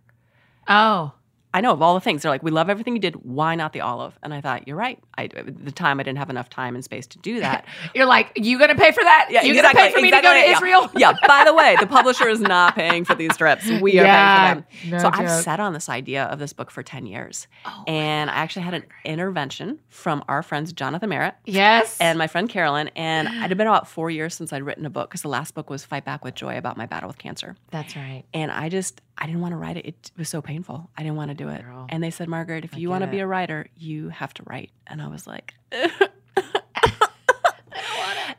Oh, 0.67 1.13
I 1.55 1.61
know 1.61 1.73
of 1.73 1.81
all 1.81 1.95
the 1.95 2.01
things. 2.01 2.23
They're 2.23 2.31
like, 2.33 2.43
we 2.43 2.51
love 2.51 2.69
everything 2.69 2.95
you 2.95 3.01
did. 3.01 3.15
Why 3.25 3.55
not 3.55 3.73
the 3.73 3.81
olive? 3.81 4.19
And 4.25 4.35
I 4.35 4.41
thought, 4.41 4.67
you're 4.67 4.77
right. 4.77 4.99
I, 5.17 5.27
at 5.27 5.65
the 5.65 5.71
time, 5.71 6.01
I 6.01 6.03
didn't 6.03 6.19
have 6.19 6.29
enough 6.29 6.51
time 6.51 6.75
and 6.75 6.83
space 6.85 7.07
to 7.07 7.19
do 7.19 7.39
that. 7.41 7.65
you're 7.95 8.07
like, 8.07 8.33
you 8.35 8.59
going 8.59 8.71
to 8.71 8.77
pay 8.77 8.91
for 8.91 9.05
that? 9.05 9.29
Yeah, 9.31 9.45
you 9.45 9.53
exactly, 9.55 9.79
going 9.81 9.91
to 9.91 9.95
pay 9.95 10.01
for 10.01 10.03
me 10.03 10.11
to 10.11 10.21
go 10.21 10.33
to 10.35 10.39
yeah. 10.41 10.53
Israel? 10.57 10.91
yeah. 10.97 11.13
By 11.29 11.45
the 11.47 11.55
way, 11.55 11.77
the 11.79 11.87
publisher 11.87 12.29
is 12.29 12.41
not 12.41 12.75
paying 12.75 13.05
for 13.05 13.15
these 13.15 13.37
trips. 13.37 13.71
We 13.81 14.01
are 14.01 14.05
Yeah, 14.05 14.55
paying 14.55 14.65
for 14.65 14.81
them. 14.83 14.91
no 14.91 14.99
so 14.99 15.09
I've 15.13 15.29
joke. 15.29 15.43
sat 15.45 15.61
on 15.61 15.73
this 15.75 15.89
idea 15.89 16.25
of 16.25 16.41
this 16.41 16.53
book 16.53 16.73
for 16.73 16.83
10 16.83 17.07
years. 17.07 17.47
Oh, 17.65 17.85
and 17.87 18.31
I 18.31 18.35
actually 18.35 18.63
had 18.63 18.75
an 18.75 18.85
intervention 19.05 19.79
from 19.91 20.25
our 20.29 20.43
friends, 20.43 20.73
Jonathan 20.73 21.09
Merritt. 21.09 21.35
Yes. 21.45 21.97
And 22.01 22.19
my 22.19 22.27
friend 22.27 22.49
Carolyn, 22.49 22.89
and 22.97 23.29
it 23.29 23.31
had 23.31 23.57
been 23.57 23.69
about 23.69 23.87
four 23.87 24.11
years 24.11 24.35
since 24.35 24.53
I'd 24.53 24.65
written 24.65 24.85
a 24.87 24.91
book 24.91 25.09
because 25.11 25.23
the 25.23 25.29
last 25.29 25.55
book 25.55 25.71
was 25.71 25.85
Fight 25.85 26.05
Back 26.05 26.25
with 26.25 26.35
Joy 26.35 26.59
about 26.59 26.77
my 26.77 26.87
battle 26.87 27.07
with 27.07 27.19
cancer. 27.19 27.55
That's 27.71 27.95
right. 27.95 28.25
And 28.35 28.51
I 28.51 28.69
just, 28.69 29.01
I 29.17 29.27
didn't 29.27 29.41
want 29.41 29.53
to 29.53 29.57
write 29.57 29.77
it. 29.77 29.87
It 29.87 30.11
was 30.17 30.29
so 30.29 30.43
painful. 30.43 30.91
I 30.97 31.03
didn't 31.03 31.17
want 31.17 31.31
to 31.31 31.35
do 31.35 31.49
it. 31.49 31.63
Girl. 31.63 31.87
And 31.89 32.03
they 32.03 32.11
said, 32.11 32.29
Margaret, 32.29 32.65
if 32.65 32.75
I 32.75 32.79
you 32.79 32.91
want 32.91 33.05
to 33.05 33.11
be 33.11 33.21
a 33.21 33.27
writer, 33.27 33.67
you 33.77 34.09
have 34.09 34.35
to 34.35 34.43
write. 34.47 34.71
And 34.87 35.01
I 35.01 35.09
was 35.09 35.27
like, 35.27 35.55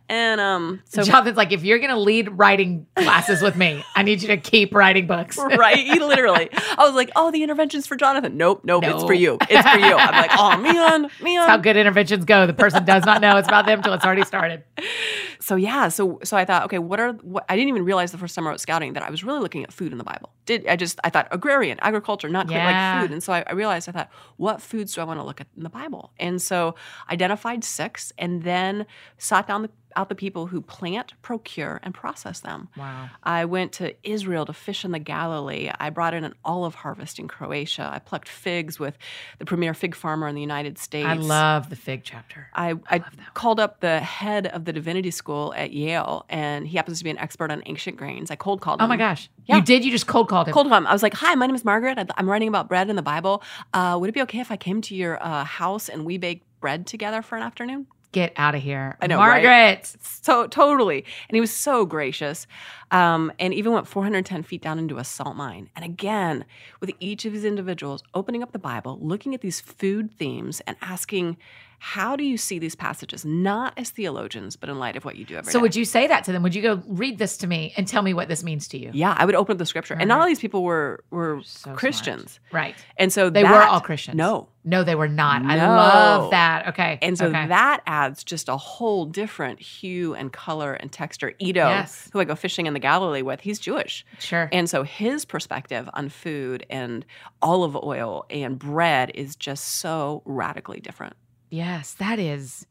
and 0.09 0.39
um, 0.41 0.81
so 0.85 1.03
Jonathan's 1.03 1.37
like, 1.37 1.51
if 1.51 1.63
you're 1.63 1.79
going 1.79 1.91
to 1.91 1.99
lead 1.99 2.29
writing 2.31 2.85
classes 2.95 3.41
with 3.41 3.55
me, 3.55 3.83
I 3.95 4.03
need 4.03 4.21
you 4.21 4.27
to 4.29 4.37
keep 4.37 4.73
writing 4.73 5.07
books. 5.07 5.37
right, 5.37 5.85
literally, 5.87 6.49
I 6.51 6.85
was 6.85 6.93
like, 6.93 7.11
oh, 7.15 7.31
the 7.31 7.43
intervention's 7.43 7.87
for 7.87 7.95
Jonathan. 7.95 8.37
Nope, 8.37 8.61
nope, 8.63 8.83
it's 8.85 9.03
for 9.03 9.13
you. 9.13 9.37
It's 9.49 9.69
for 9.69 9.77
you. 9.79 9.95
I'm 9.95 10.11
like, 10.13 10.31
oh 10.37 10.57
man, 10.57 11.01
man. 11.21 11.35
That's 11.35 11.47
how 11.49 11.57
good 11.57 11.77
interventions 11.77 12.25
go. 12.25 12.45
The 12.47 12.53
person 12.53 12.85
does 12.85 13.05
not 13.05 13.21
know 13.21 13.37
it's 13.37 13.47
about 13.47 13.65
them 13.65 13.81
till 13.81 13.93
it's 13.93 14.05
already 14.05 14.23
started. 14.23 14.63
so 15.39 15.55
yeah, 15.55 15.89
so 15.89 16.19
so 16.23 16.37
I 16.37 16.45
thought, 16.45 16.65
okay, 16.65 16.79
what 16.79 16.99
are 16.99 17.13
what 17.13 17.45
I 17.49 17.55
didn't 17.55 17.69
even 17.69 17.85
realize 17.85 18.11
the 18.11 18.17
first 18.17 18.35
time 18.35 18.45
I 18.47 18.51
wrote 18.51 18.59
scouting 18.59 18.93
that 18.93 19.03
I 19.03 19.09
was 19.09 19.23
really 19.23 19.39
looking 19.39 19.63
at 19.63 19.73
food 19.73 19.91
in 19.91 19.97
the 19.97 20.03
Bible. 20.03 20.31
Did 20.45 20.67
I 20.67 20.75
just 20.75 20.99
I 21.03 21.09
thought 21.09 21.27
agrarian, 21.31 21.79
agriculture, 21.81 22.29
not 22.29 22.49
Yeah. 22.49 22.65
like 22.99 23.01
food. 23.01 23.11
And 23.11 23.23
so 23.23 23.33
I, 23.33 23.43
I 23.47 23.53
realized 23.53 23.89
I 23.89 23.91
thought, 23.91 24.09
what 24.37 24.61
foods 24.61 24.93
do 24.93 25.01
I 25.01 25.03
want 25.03 25.19
to 25.19 25.23
look 25.23 25.41
at 25.41 25.47
in 25.57 25.63
the 25.63 25.69
Bible? 25.69 26.11
And 26.19 26.41
so 26.41 26.75
identified 27.09 27.63
six 27.63 28.13
and 28.17 28.43
then 28.43 28.85
sat 29.17 29.47
down 29.47 29.63
the, 29.63 29.69
out 29.95 30.09
the 30.09 30.15
people 30.15 30.47
who 30.47 30.61
plant, 30.61 31.13
procure, 31.21 31.79
and 31.83 31.93
process 31.93 32.39
them. 32.41 32.69
Wow. 32.77 33.09
I 33.23 33.45
went 33.45 33.71
to 33.73 33.95
Israel 34.03 34.45
to 34.45 34.53
fish 34.53 34.83
in 34.85 34.91
the 34.91 34.99
Galilee. 34.99 35.71
I 35.79 35.89
brought 35.89 36.13
in 36.13 36.23
an 36.23 36.33
olive 36.43 36.75
harvest 36.75 37.19
in 37.19 37.27
Croatia. 37.27 37.89
I 37.93 37.99
plucked 37.99 38.27
figs 38.27 38.79
with 38.79 38.97
the 39.39 39.45
premier 39.45 39.73
fig 39.73 39.95
farmer 39.95 40.27
in 40.27 40.35
the 40.35 40.41
United 40.41 40.77
States. 40.77 41.07
I 41.07 41.13
love 41.13 41.69
the 41.69 41.75
fig 41.75 42.01
chapter. 42.03 42.47
I, 42.53 42.75
I 42.89 43.03
called 43.33 43.59
up 43.59 43.79
the 43.79 43.99
head 43.99 44.47
of 44.47 44.65
the 44.65 44.73
divinity 44.73 45.11
school 45.11 45.53
at 45.55 45.71
Yale, 45.71 46.25
and 46.29 46.67
he 46.67 46.77
happens 46.77 46.97
to 46.99 47.03
be 47.03 47.09
an 47.09 47.17
expert 47.17 47.51
on 47.51 47.63
ancient 47.65 47.97
grains. 47.97 48.31
I 48.31 48.35
cold 48.35 48.61
called 48.61 48.79
him. 48.81 48.85
Oh 48.85 48.87
my 48.87 48.97
gosh. 48.97 49.29
Yeah. 49.45 49.57
You 49.57 49.61
did? 49.61 49.85
You 49.85 49.91
just 49.91 50.07
cold 50.07 50.27
called 50.27 50.47
him. 50.47 50.53
Cold 50.53 50.67
called 50.67 50.77
him. 50.83 50.87
I 50.87 50.93
was 50.93 51.03
like, 51.03 51.13
"Hi, 51.15 51.35
my 51.35 51.45
name 51.45 51.55
is 51.55 51.63
Margaret. 51.63 51.97
I- 51.99 52.05
I'm 52.17 52.29
writing 52.29 52.47
about 52.47 52.67
bread 52.67 52.89
in 52.89 52.95
the 52.95 53.01
Bible. 53.01 53.43
Uh, 53.73 53.97
would 53.99 54.09
it 54.09 54.13
be 54.13 54.21
okay 54.23 54.39
if 54.39 54.51
I 54.51 54.57
came 54.57 54.81
to 54.81 54.95
your 54.95 55.23
uh, 55.23 55.43
house 55.43 55.87
and 55.89 56.05
we 56.05 56.17
baked 56.17 56.43
bread 56.59 56.87
together 56.87 57.21
for 57.21 57.35
an 57.37 57.43
afternoon?" 57.43 57.87
Get 58.15 58.31
out 58.37 58.55
of 58.55 58.61
here. 58.61 58.95
I 59.01 59.07
know, 59.07 59.17
right? 59.17 59.43
Margaret. 59.43 59.93
So 60.21 60.47
totally, 60.47 61.03
and 61.27 61.35
he 61.35 61.41
was 61.41 61.51
so 61.51 61.85
gracious, 61.85 62.47
um, 62.89 63.29
and 63.39 63.53
even 63.53 63.73
went 63.73 63.89
410 63.89 64.41
feet 64.43 64.61
down 64.61 64.79
into 64.79 64.99
a 64.99 65.03
salt 65.03 65.35
mine. 65.35 65.69
And 65.75 65.83
again, 65.83 66.45
with 66.79 66.91
each 67.01 67.25
of 67.25 67.33
these 67.33 67.43
individuals 67.43 68.03
opening 68.13 68.41
up 68.41 68.53
the 68.53 68.57
Bible, 68.57 68.97
looking 69.01 69.35
at 69.35 69.41
these 69.41 69.59
food 69.59 70.17
themes, 70.17 70.61
and 70.61 70.77
asking, 70.81 71.35
"How 71.79 72.15
do 72.15 72.23
you 72.23 72.37
see 72.37 72.59
these 72.59 72.75
passages, 72.75 73.25
not 73.25 73.73
as 73.77 73.89
theologians, 73.89 74.55
but 74.55 74.69
in 74.69 74.79
light 74.79 74.95
of 74.95 75.05
what 75.05 75.15
you 75.15 75.25
do 75.25 75.35
every 75.35 75.45
day?" 75.47 75.51
So 75.51 75.59
would 75.59 75.75
you 75.75 75.85
say 75.85 76.07
that 76.07 76.23
to 76.25 76.31
them? 76.31 76.43
Would 76.43 76.55
you 76.55 76.61
go 76.61 76.81
read 76.87 77.17
this 77.17 77.37
to 77.37 77.47
me 77.47 77.73
and 77.77 77.87
tell 77.87 78.01
me 78.01 78.13
what 78.13 78.27
this 78.27 78.43
means 78.43 78.67
to 78.69 78.77
you? 78.77 78.91
Yeah, 78.93 79.15
I 79.17 79.25
would 79.25 79.35
open 79.35 79.53
up 79.53 79.57
the 79.59 79.65
scripture, 79.65 79.95
and 79.99 80.07
not 80.07 80.19
all 80.21 80.27
these 80.27 80.39
people 80.39 80.63
were 80.63 81.03
were 81.11 81.41
So 81.43 81.61
smart. 81.63 81.77
Christians, 81.79 82.39
Right. 82.51 82.75
and 82.97 83.11
so 83.11 83.29
They 83.29 83.43
that- 83.43 83.51
were 83.51 83.61
all 83.63 83.81
Christians. 83.81 84.17
No, 84.17 84.49
No, 84.67 84.83
they 84.83 84.95
were 84.95 85.07
not. 85.07 85.43
I 85.45 85.57
love 85.67 86.31
that. 86.31 86.69
Okay. 86.69 86.97
And 87.03 87.15
so 87.15 87.27
okay. 87.27 87.45
that 87.49 87.81
adds 87.85 88.23
just 88.23 88.49
a 88.49 88.57
whole 88.57 89.05
different 89.05 89.59
hue 89.59 90.15
and 90.15 90.33
color 90.33 90.73
and 90.73 90.91
texture. 90.91 91.33
Edo, 91.37 91.67
Yes. 91.69 92.09
who 92.11 92.19
I 92.19 92.23
go 92.23 92.33
fishing 92.33 92.65
in 92.65 92.73
the 92.73 92.79
Galilee 92.79 93.21
with, 93.21 93.41
he's 93.41 93.59
Jewish. 93.59 94.03
Sure. 94.17 94.49
And 94.51 94.67
so 94.67 94.81
his 94.81 95.23
perspective 95.23 95.87
on 95.93 96.09
food 96.09 96.65
and 96.67 97.05
olive 97.43 97.75
oil 97.75 98.25
and 98.31 98.57
bread 98.57 99.11
is 99.13 99.35
just 99.35 99.65
so 99.65 100.23
radically 100.25 100.79
different. 100.79 101.15
Yes, 101.49 101.93
that 101.93 102.19
is 102.19 102.65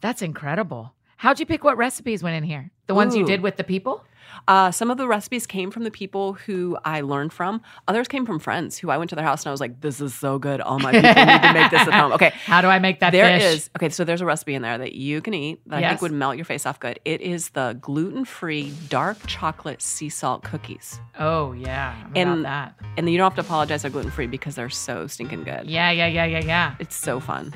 that's 0.00 0.22
incredible. 0.22 0.94
How'd 1.16 1.38
you 1.38 1.46
pick 1.46 1.62
what 1.62 1.76
recipes 1.76 2.22
went 2.22 2.36
in 2.36 2.42
here? 2.42 2.70
The 2.88 2.94
ones 2.94 3.14
you 3.14 3.24
did 3.24 3.42
with 3.42 3.56
the 3.56 3.64
people? 3.64 4.04
Uh, 4.48 4.70
some 4.70 4.90
of 4.90 4.98
the 4.98 5.06
recipes 5.06 5.46
came 5.46 5.70
from 5.70 5.84
the 5.84 5.90
people 5.90 6.34
who 6.34 6.76
I 6.84 7.00
learned 7.00 7.32
from. 7.32 7.62
Others 7.88 8.08
came 8.08 8.26
from 8.26 8.38
friends 8.38 8.76
who 8.78 8.90
I 8.90 8.98
went 8.98 9.10
to 9.10 9.16
their 9.16 9.24
house 9.24 9.42
and 9.42 9.48
I 9.48 9.52
was 9.52 9.60
like, 9.60 9.80
this 9.80 10.00
is 10.00 10.14
so 10.14 10.38
good. 10.38 10.60
All 10.60 10.78
my 10.78 10.92
people 10.92 11.08
need 11.08 11.42
to 11.42 11.52
make 11.52 11.70
this 11.70 11.80
at 11.82 11.92
home. 11.94 12.12
Okay. 12.22 12.30
How 12.44 12.60
do 12.60 12.68
I 12.68 12.78
make 12.78 13.00
that 13.00 13.10
There 13.12 13.38
fish? 13.38 13.42
is 13.54 13.70
okay. 13.76 13.88
So 13.88 14.04
there's 14.04 14.20
a 14.20 14.26
recipe 14.26 14.54
in 14.54 14.62
there 14.62 14.76
that 14.78 14.94
you 14.94 15.20
can 15.20 15.32
eat 15.34 15.60
that 15.66 15.82
I 15.84 15.88
think 15.88 16.02
would 16.02 16.12
melt 16.12 16.36
your 16.36 16.44
face 16.44 16.66
off 16.66 16.78
good. 16.80 16.98
It 17.04 17.20
is 17.20 17.50
the 17.50 17.76
gluten-free 17.80 18.72
dark 18.88 19.18
chocolate 19.26 19.80
sea 19.82 20.08
salt 20.08 20.42
cookies, 20.44 21.00
Oh 21.18 21.52
yeah. 21.52 21.94
I'm 22.06 22.12
And- 22.16 22.40
about 22.40 22.76
that. 22.78 22.86
and 22.96 23.08
you 23.10 23.16
don't 23.18 23.26
have 23.30 23.36
to 23.36 23.40
apologize 23.42 23.82
they're 23.82 23.90
gluten-free 23.90 24.26
because 24.26 24.54
they're 24.56 24.68
so 24.70 25.06
stinking 25.06 25.44
good. 25.44 25.68
Yeah, 25.70 25.90
yeah, 25.90 26.06
yeah, 26.06 26.24
yeah, 26.24 26.40
yeah. 26.40 26.74
It's 26.78 26.96
so 26.96 27.20
fun. 27.20 27.52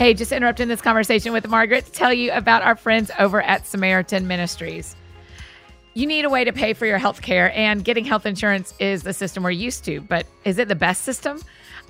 Hey, 0.00 0.14
just 0.14 0.32
interrupting 0.32 0.68
this 0.68 0.80
conversation 0.80 1.34
with 1.34 1.46
Margaret 1.46 1.84
to 1.84 1.92
tell 1.92 2.10
you 2.10 2.32
about 2.32 2.62
our 2.62 2.74
friends 2.74 3.10
over 3.18 3.42
at 3.42 3.66
Samaritan 3.66 4.26
Ministries. 4.26 4.96
You 5.92 6.06
need 6.06 6.24
a 6.24 6.30
way 6.30 6.42
to 6.42 6.54
pay 6.54 6.72
for 6.72 6.86
your 6.86 6.96
health 6.96 7.20
care, 7.20 7.52
and 7.54 7.84
getting 7.84 8.06
health 8.06 8.24
insurance 8.24 8.72
is 8.78 9.02
the 9.02 9.12
system 9.12 9.42
we're 9.42 9.50
used 9.50 9.84
to, 9.84 10.00
but 10.00 10.24
is 10.46 10.56
it 10.56 10.68
the 10.68 10.74
best 10.74 11.02
system? 11.02 11.38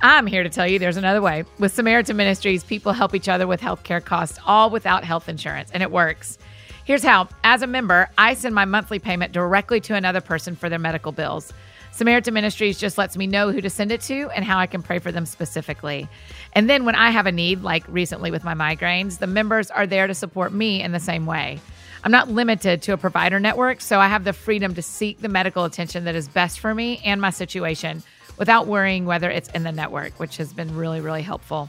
I'm 0.02 0.26
here 0.26 0.42
to 0.42 0.48
tell 0.48 0.66
you 0.66 0.80
there's 0.80 0.96
another 0.96 1.22
way. 1.22 1.44
With 1.60 1.72
Samaritan 1.72 2.16
Ministries, 2.16 2.64
people 2.64 2.92
help 2.92 3.14
each 3.14 3.28
other 3.28 3.46
with 3.46 3.60
healthcare 3.60 4.04
costs, 4.04 4.40
all 4.44 4.70
without 4.70 5.04
health 5.04 5.28
insurance, 5.28 5.70
and 5.72 5.80
it 5.80 5.92
works. 5.92 6.36
Here's 6.84 7.04
how 7.04 7.28
as 7.44 7.62
a 7.62 7.68
member, 7.68 8.10
I 8.18 8.34
send 8.34 8.56
my 8.56 8.64
monthly 8.64 8.98
payment 8.98 9.30
directly 9.30 9.80
to 9.82 9.94
another 9.94 10.20
person 10.20 10.56
for 10.56 10.68
their 10.68 10.80
medical 10.80 11.12
bills. 11.12 11.52
Samaritan 11.92 12.34
Ministries 12.34 12.78
just 12.78 12.98
lets 12.98 13.16
me 13.16 13.26
know 13.26 13.52
who 13.52 13.60
to 13.60 13.68
send 13.68 13.92
it 13.92 14.00
to 14.02 14.30
and 14.30 14.44
how 14.44 14.58
I 14.58 14.66
can 14.66 14.82
pray 14.82 14.98
for 14.98 15.12
them 15.12 15.26
specifically. 15.26 16.08
And 16.52 16.68
then 16.70 16.84
when 16.84 16.94
I 16.94 17.10
have 17.10 17.26
a 17.26 17.32
need, 17.32 17.62
like 17.62 17.84
recently 17.88 18.30
with 18.30 18.44
my 18.44 18.54
migraines, 18.54 19.18
the 19.18 19.26
members 19.26 19.70
are 19.70 19.86
there 19.86 20.06
to 20.06 20.14
support 20.14 20.52
me 20.52 20.82
in 20.82 20.92
the 20.92 21.00
same 21.00 21.26
way. 21.26 21.60
I'm 22.02 22.12
not 22.12 22.30
limited 22.30 22.80
to 22.82 22.92
a 22.92 22.96
provider 22.96 23.38
network, 23.38 23.80
so 23.82 23.98
I 23.98 24.08
have 24.08 24.24
the 24.24 24.32
freedom 24.32 24.74
to 24.74 24.82
seek 24.82 25.20
the 25.20 25.28
medical 25.28 25.64
attention 25.64 26.04
that 26.04 26.14
is 26.14 26.28
best 26.28 26.60
for 26.60 26.74
me 26.74 27.02
and 27.04 27.20
my 27.20 27.30
situation 27.30 28.02
without 28.38 28.66
worrying 28.66 29.04
whether 29.04 29.30
it's 29.30 29.50
in 29.50 29.64
the 29.64 29.72
network, 29.72 30.18
which 30.18 30.38
has 30.38 30.54
been 30.54 30.74
really, 30.74 31.02
really 31.02 31.22
helpful. 31.22 31.68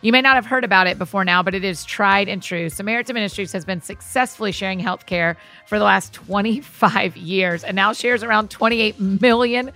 You 0.00 0.12
may 0.12 0.20
not 0.22 0.36
have 0.36 0.46
heard 0.46 0.62
about 0.62 0.86
it 0.86 0.96
before 0.96 1.24
now, 1.24 1.42
but 1.42 1.56
it 1.56 1.64
is 1.64 1.84
tried 1.84 2.28
and 2.28 2.40
true. 2.40 2.68
Samaritan 2.68 3.14
Ministries 3.14 3.50
has 3.50 3.64
been 3.64 3.82
successfully 3.82 4.52
sharing 4.52 4.78
healthcare 4.78 5.34
for 5.66 5.76
the 5.78 5.84
last 5.84 6.12
25 6.12 7.16
years 7.16 7.64
and 7.64 7.74
now 7.74 7.92
shares 7.92 8.22
around 8.22 8.48
$28 8.48 9.20
million 9.20 9.72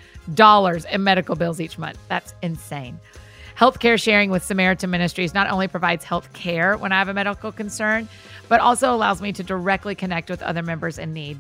in 0.92 1.04
medical 1.04 1.34
bills 1.34 1.60
each 1.60 1.76
month. 1.76 1.98
That's 2.06 2.34
insane. 2.40 3.00
Healthcare 3.58 4.00
sharing 4.00 4.30
with 4.30 4.44
Samaritan 4.44 4.90
Ministries 4.90 5.34
not 5.34 5.50
only 5.50 5.66
provides 5.66 6.04
health 6.04 6.32
care 6.32 6.76
when 6.76 6.92
I 6.92 6.98
have 6.98 7.08
a 7.08 7.14
medical 7.14 7.50
concern, 7.50 8.08
but 8.48 8.60
also 8.60 8.94
allows 8.94 9.20
me 9.20 9.32
to 9.32 9.42
directly 9.42 9.96
connect 9.96 10.30
with 10.30 10.40
other 10.42 10.62
members 10.62 10.98
in 10.98 11.12
need. 11.12 11.38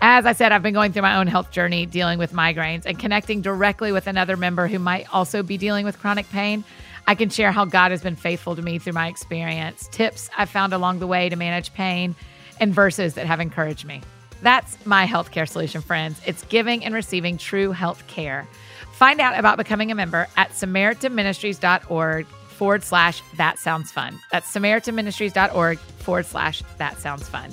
As 0.00 0.24
I 0.24 0.32
said, 0.32 0.52
I've 0.52 0.62
been 0.62 0.72
going 0.72 0.92
through 0.92 1.02
my 1.02 1.16
own 1.16 1.26
health 1.26 1.50
journey 1.50 1.84
dealing 1.84 2.18
with 2.18 2.32
migraines 2.32 2.86
and 2.86 2.98
connecting 2.98 3.42
directly 3.42 3.92
with 3.92 4.06
another 4.06 4.36
member 4.36 4.68
who 4.68 4.78
might 4.78 5.12
also 5.12 5.42
be 5.42 5.58
dealing 5.58 5.84
with 5.84 5.98
chronic 5.98 6.30
pain. 6.30 6.64
I 7.10 7.16
can 7.16 7.28
share 7.28 7.50
how 7.50 7.64
God 7.64 7.90
has 7.90 8.02
been 8.02 8.14
faithful 8.14 8.54
to 8.54 8.62
me 8.62 8.78
through 8.78 8.92
my 8.92 9.08
experience, 9.08 9.88
tips 9.90 10.30
I've 10.38 10.48
found 10.48 10.72
along 10.72 11.00
the 11.00 11.08
way 11.08 11.28
to 11.28 11.34
manage 11.34 11.74
pain, 11.74 12.14
and 12.60 12.72
verses 12.72 13.14
that 13.14 13.26
have 13.26 13.40
encouraged 13.40 13.84
me. 13.84 14.00
That's 14.42 14.76
my 14.86 15.08
healthcare 15.08 15.48
solution, 15.48 15.80
friends. 15.82 16.20
It's 16.24 16.44
giving 16.44 16.84
and 16.84 16.94
receiving 16.94 17.36
true 17.36 17.72
health 17.72 18.06
care. 18.06 18.46
Find 18.92 19.20
out 19.20 19.36
about 19.36 19.58
becoming 19.58 19.90
a 19.90 19.94
member 19.96 20.28
at 20.36 20.50
SamaritanMinistries.org 20.50 22.26
forward 22.26 22.84
slash 22.84 23.22
that 23.36 23.58
sounds 23.58 23.90
fun. 23.90 24.16
That's 24.30 24.48
SamaritanMinistries.org 24.54 25.78
forward 25.80 26.26
slash 26.26 26.62
that 26.78 27.00
sounds 27.00 27.28
fun. 27.28 27.50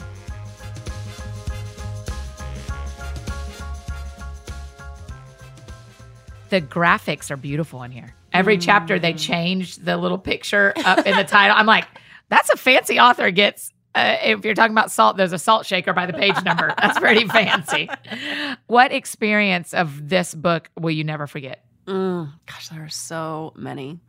The 6.50 6.62
graphics 6.62 7.32
are 7.32 7.38
beautiful 7.38 7.82
in 7.82 7.90
here. 7.90 8.14
Every 8.38 8.58
chapter 8.58 9.00
they 9.00 9.14
changed 9.14 9.84
the 9.84 9.98
little 9.98 10.18
picture 10.20 10.74
up 10.86 11.06
in 11.06 11.18
the 11.18 11.24
title. 11.24 11.58
I'm 11.58 11.66
like, 11.66 11.86
that's 12.30 12.50
a 12.50 12.58
fancy 12.58 13.00
author 13.00 13.32
gets. 13.32 13.72
Uh, 13.96 14.18
if 14.22 14.46
you're 14.46 14.54
talking 14.54 14.74
about 14.74 14.92
salt, 14.92 15.18
there's 15.18 15.34
a 15.34 15.40
salt 15.40 15.66
shaker 15.66 15.92
by 15.92 16.06
the 16.06 16.14
page 16.14 16.36
number. 16.44 16.72
That's 16.82 17.00
pretty 17.00 17.28
fancy. 17.28 17.90
What 18.68 18.92
experience 18.92 19.74
of 19.74 20.08
this 20.08 20.36
book 20.36 20.70
will 20.80 20.92
you 20.92 21.04
never 21.04 21.26
forget? 21.26 21.66
Mm, 21.88 22.32
gosh, 22.46 22.70
there 22.70 22.84
are 22.84 22.90
so 22.90 23.54
many. 23.56 24.00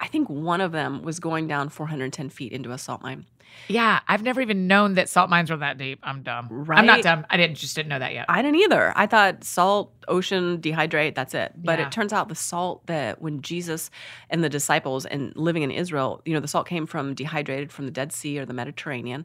I 0.00 0.08
think 0.08 0.28
one 0.28 0.60
of 0.60 0.72
them 0.72 1.02
was 1.02 1.18
going 1.18 1.46
down 1.48 1.70
410 1.70 2.28
feet 2.28 2.52
into 2.52 2.72
a 2.72 2.78
salt 2.78 3.00
mine. 3.00 3.24
Yeah, 3.68 4.00
I've 4.06 4.22
never 4.22 4.40
even 4.40 4.66
known 4.66 4.94
that 4.94 5.08
salt 5.08 5.30
mines 5.30 5.50
were 5.50 5.56
that 5.56 5.78
deep. 5.78 6.00
I'm 6.02 6.22
dumb. 6.22 6.48
Right? 6.50 6.78
I'm 6.78 6.86
not 6.86 7.02
dumb. 7.02 7.24
I 7.30 7.36
didn't 7.36 7.56
just 7.56 7.74
didn't 7.74 7.88
know 7.88 7.98
that 7.98 8.12
yet. 8.12 8.26
I 8.28 8.42
didn't 8.42 8.60
either. 8.60 8.92
I 8.94 9.06
thought 9.06 9.44
salt, 9.44 9.92
ocean, 10.08 10.58
dehydrate, 10.60 11.14
that's 11.14 11.34
it. 11.34 11.52
But 11.56 11.78
Yeah. 11.78 11.86
it 11.86 11.92
turns 11.92 12.12
out 12.12 12.28
the 12.28 12.34
salt 12.34 12.86
that 12.86 13.20
when 13.20 13.42
Jesus 13.42 13.90
and 14.30 14.42
the 14.44 14.48
disciples 14.48 15.04
and 15.06 15.32
living 15.36 15.62
in 15.62 15.70
Israel, 15.70 16.22
you 16.24 16.34
know, 16.34 16.40
the 16.40 16.48
salt 16.48 16.66
came 16.66 16.86
from 16.86 17.14
dehydrated 17.14 17.72
from 17.72 17.84
the 17.86 17.90
Dead 17.90 18.12
Sea 18.12 18.38
or 18.38 18.44
the 18.44 18.52
Mediterranean 18.54 19.24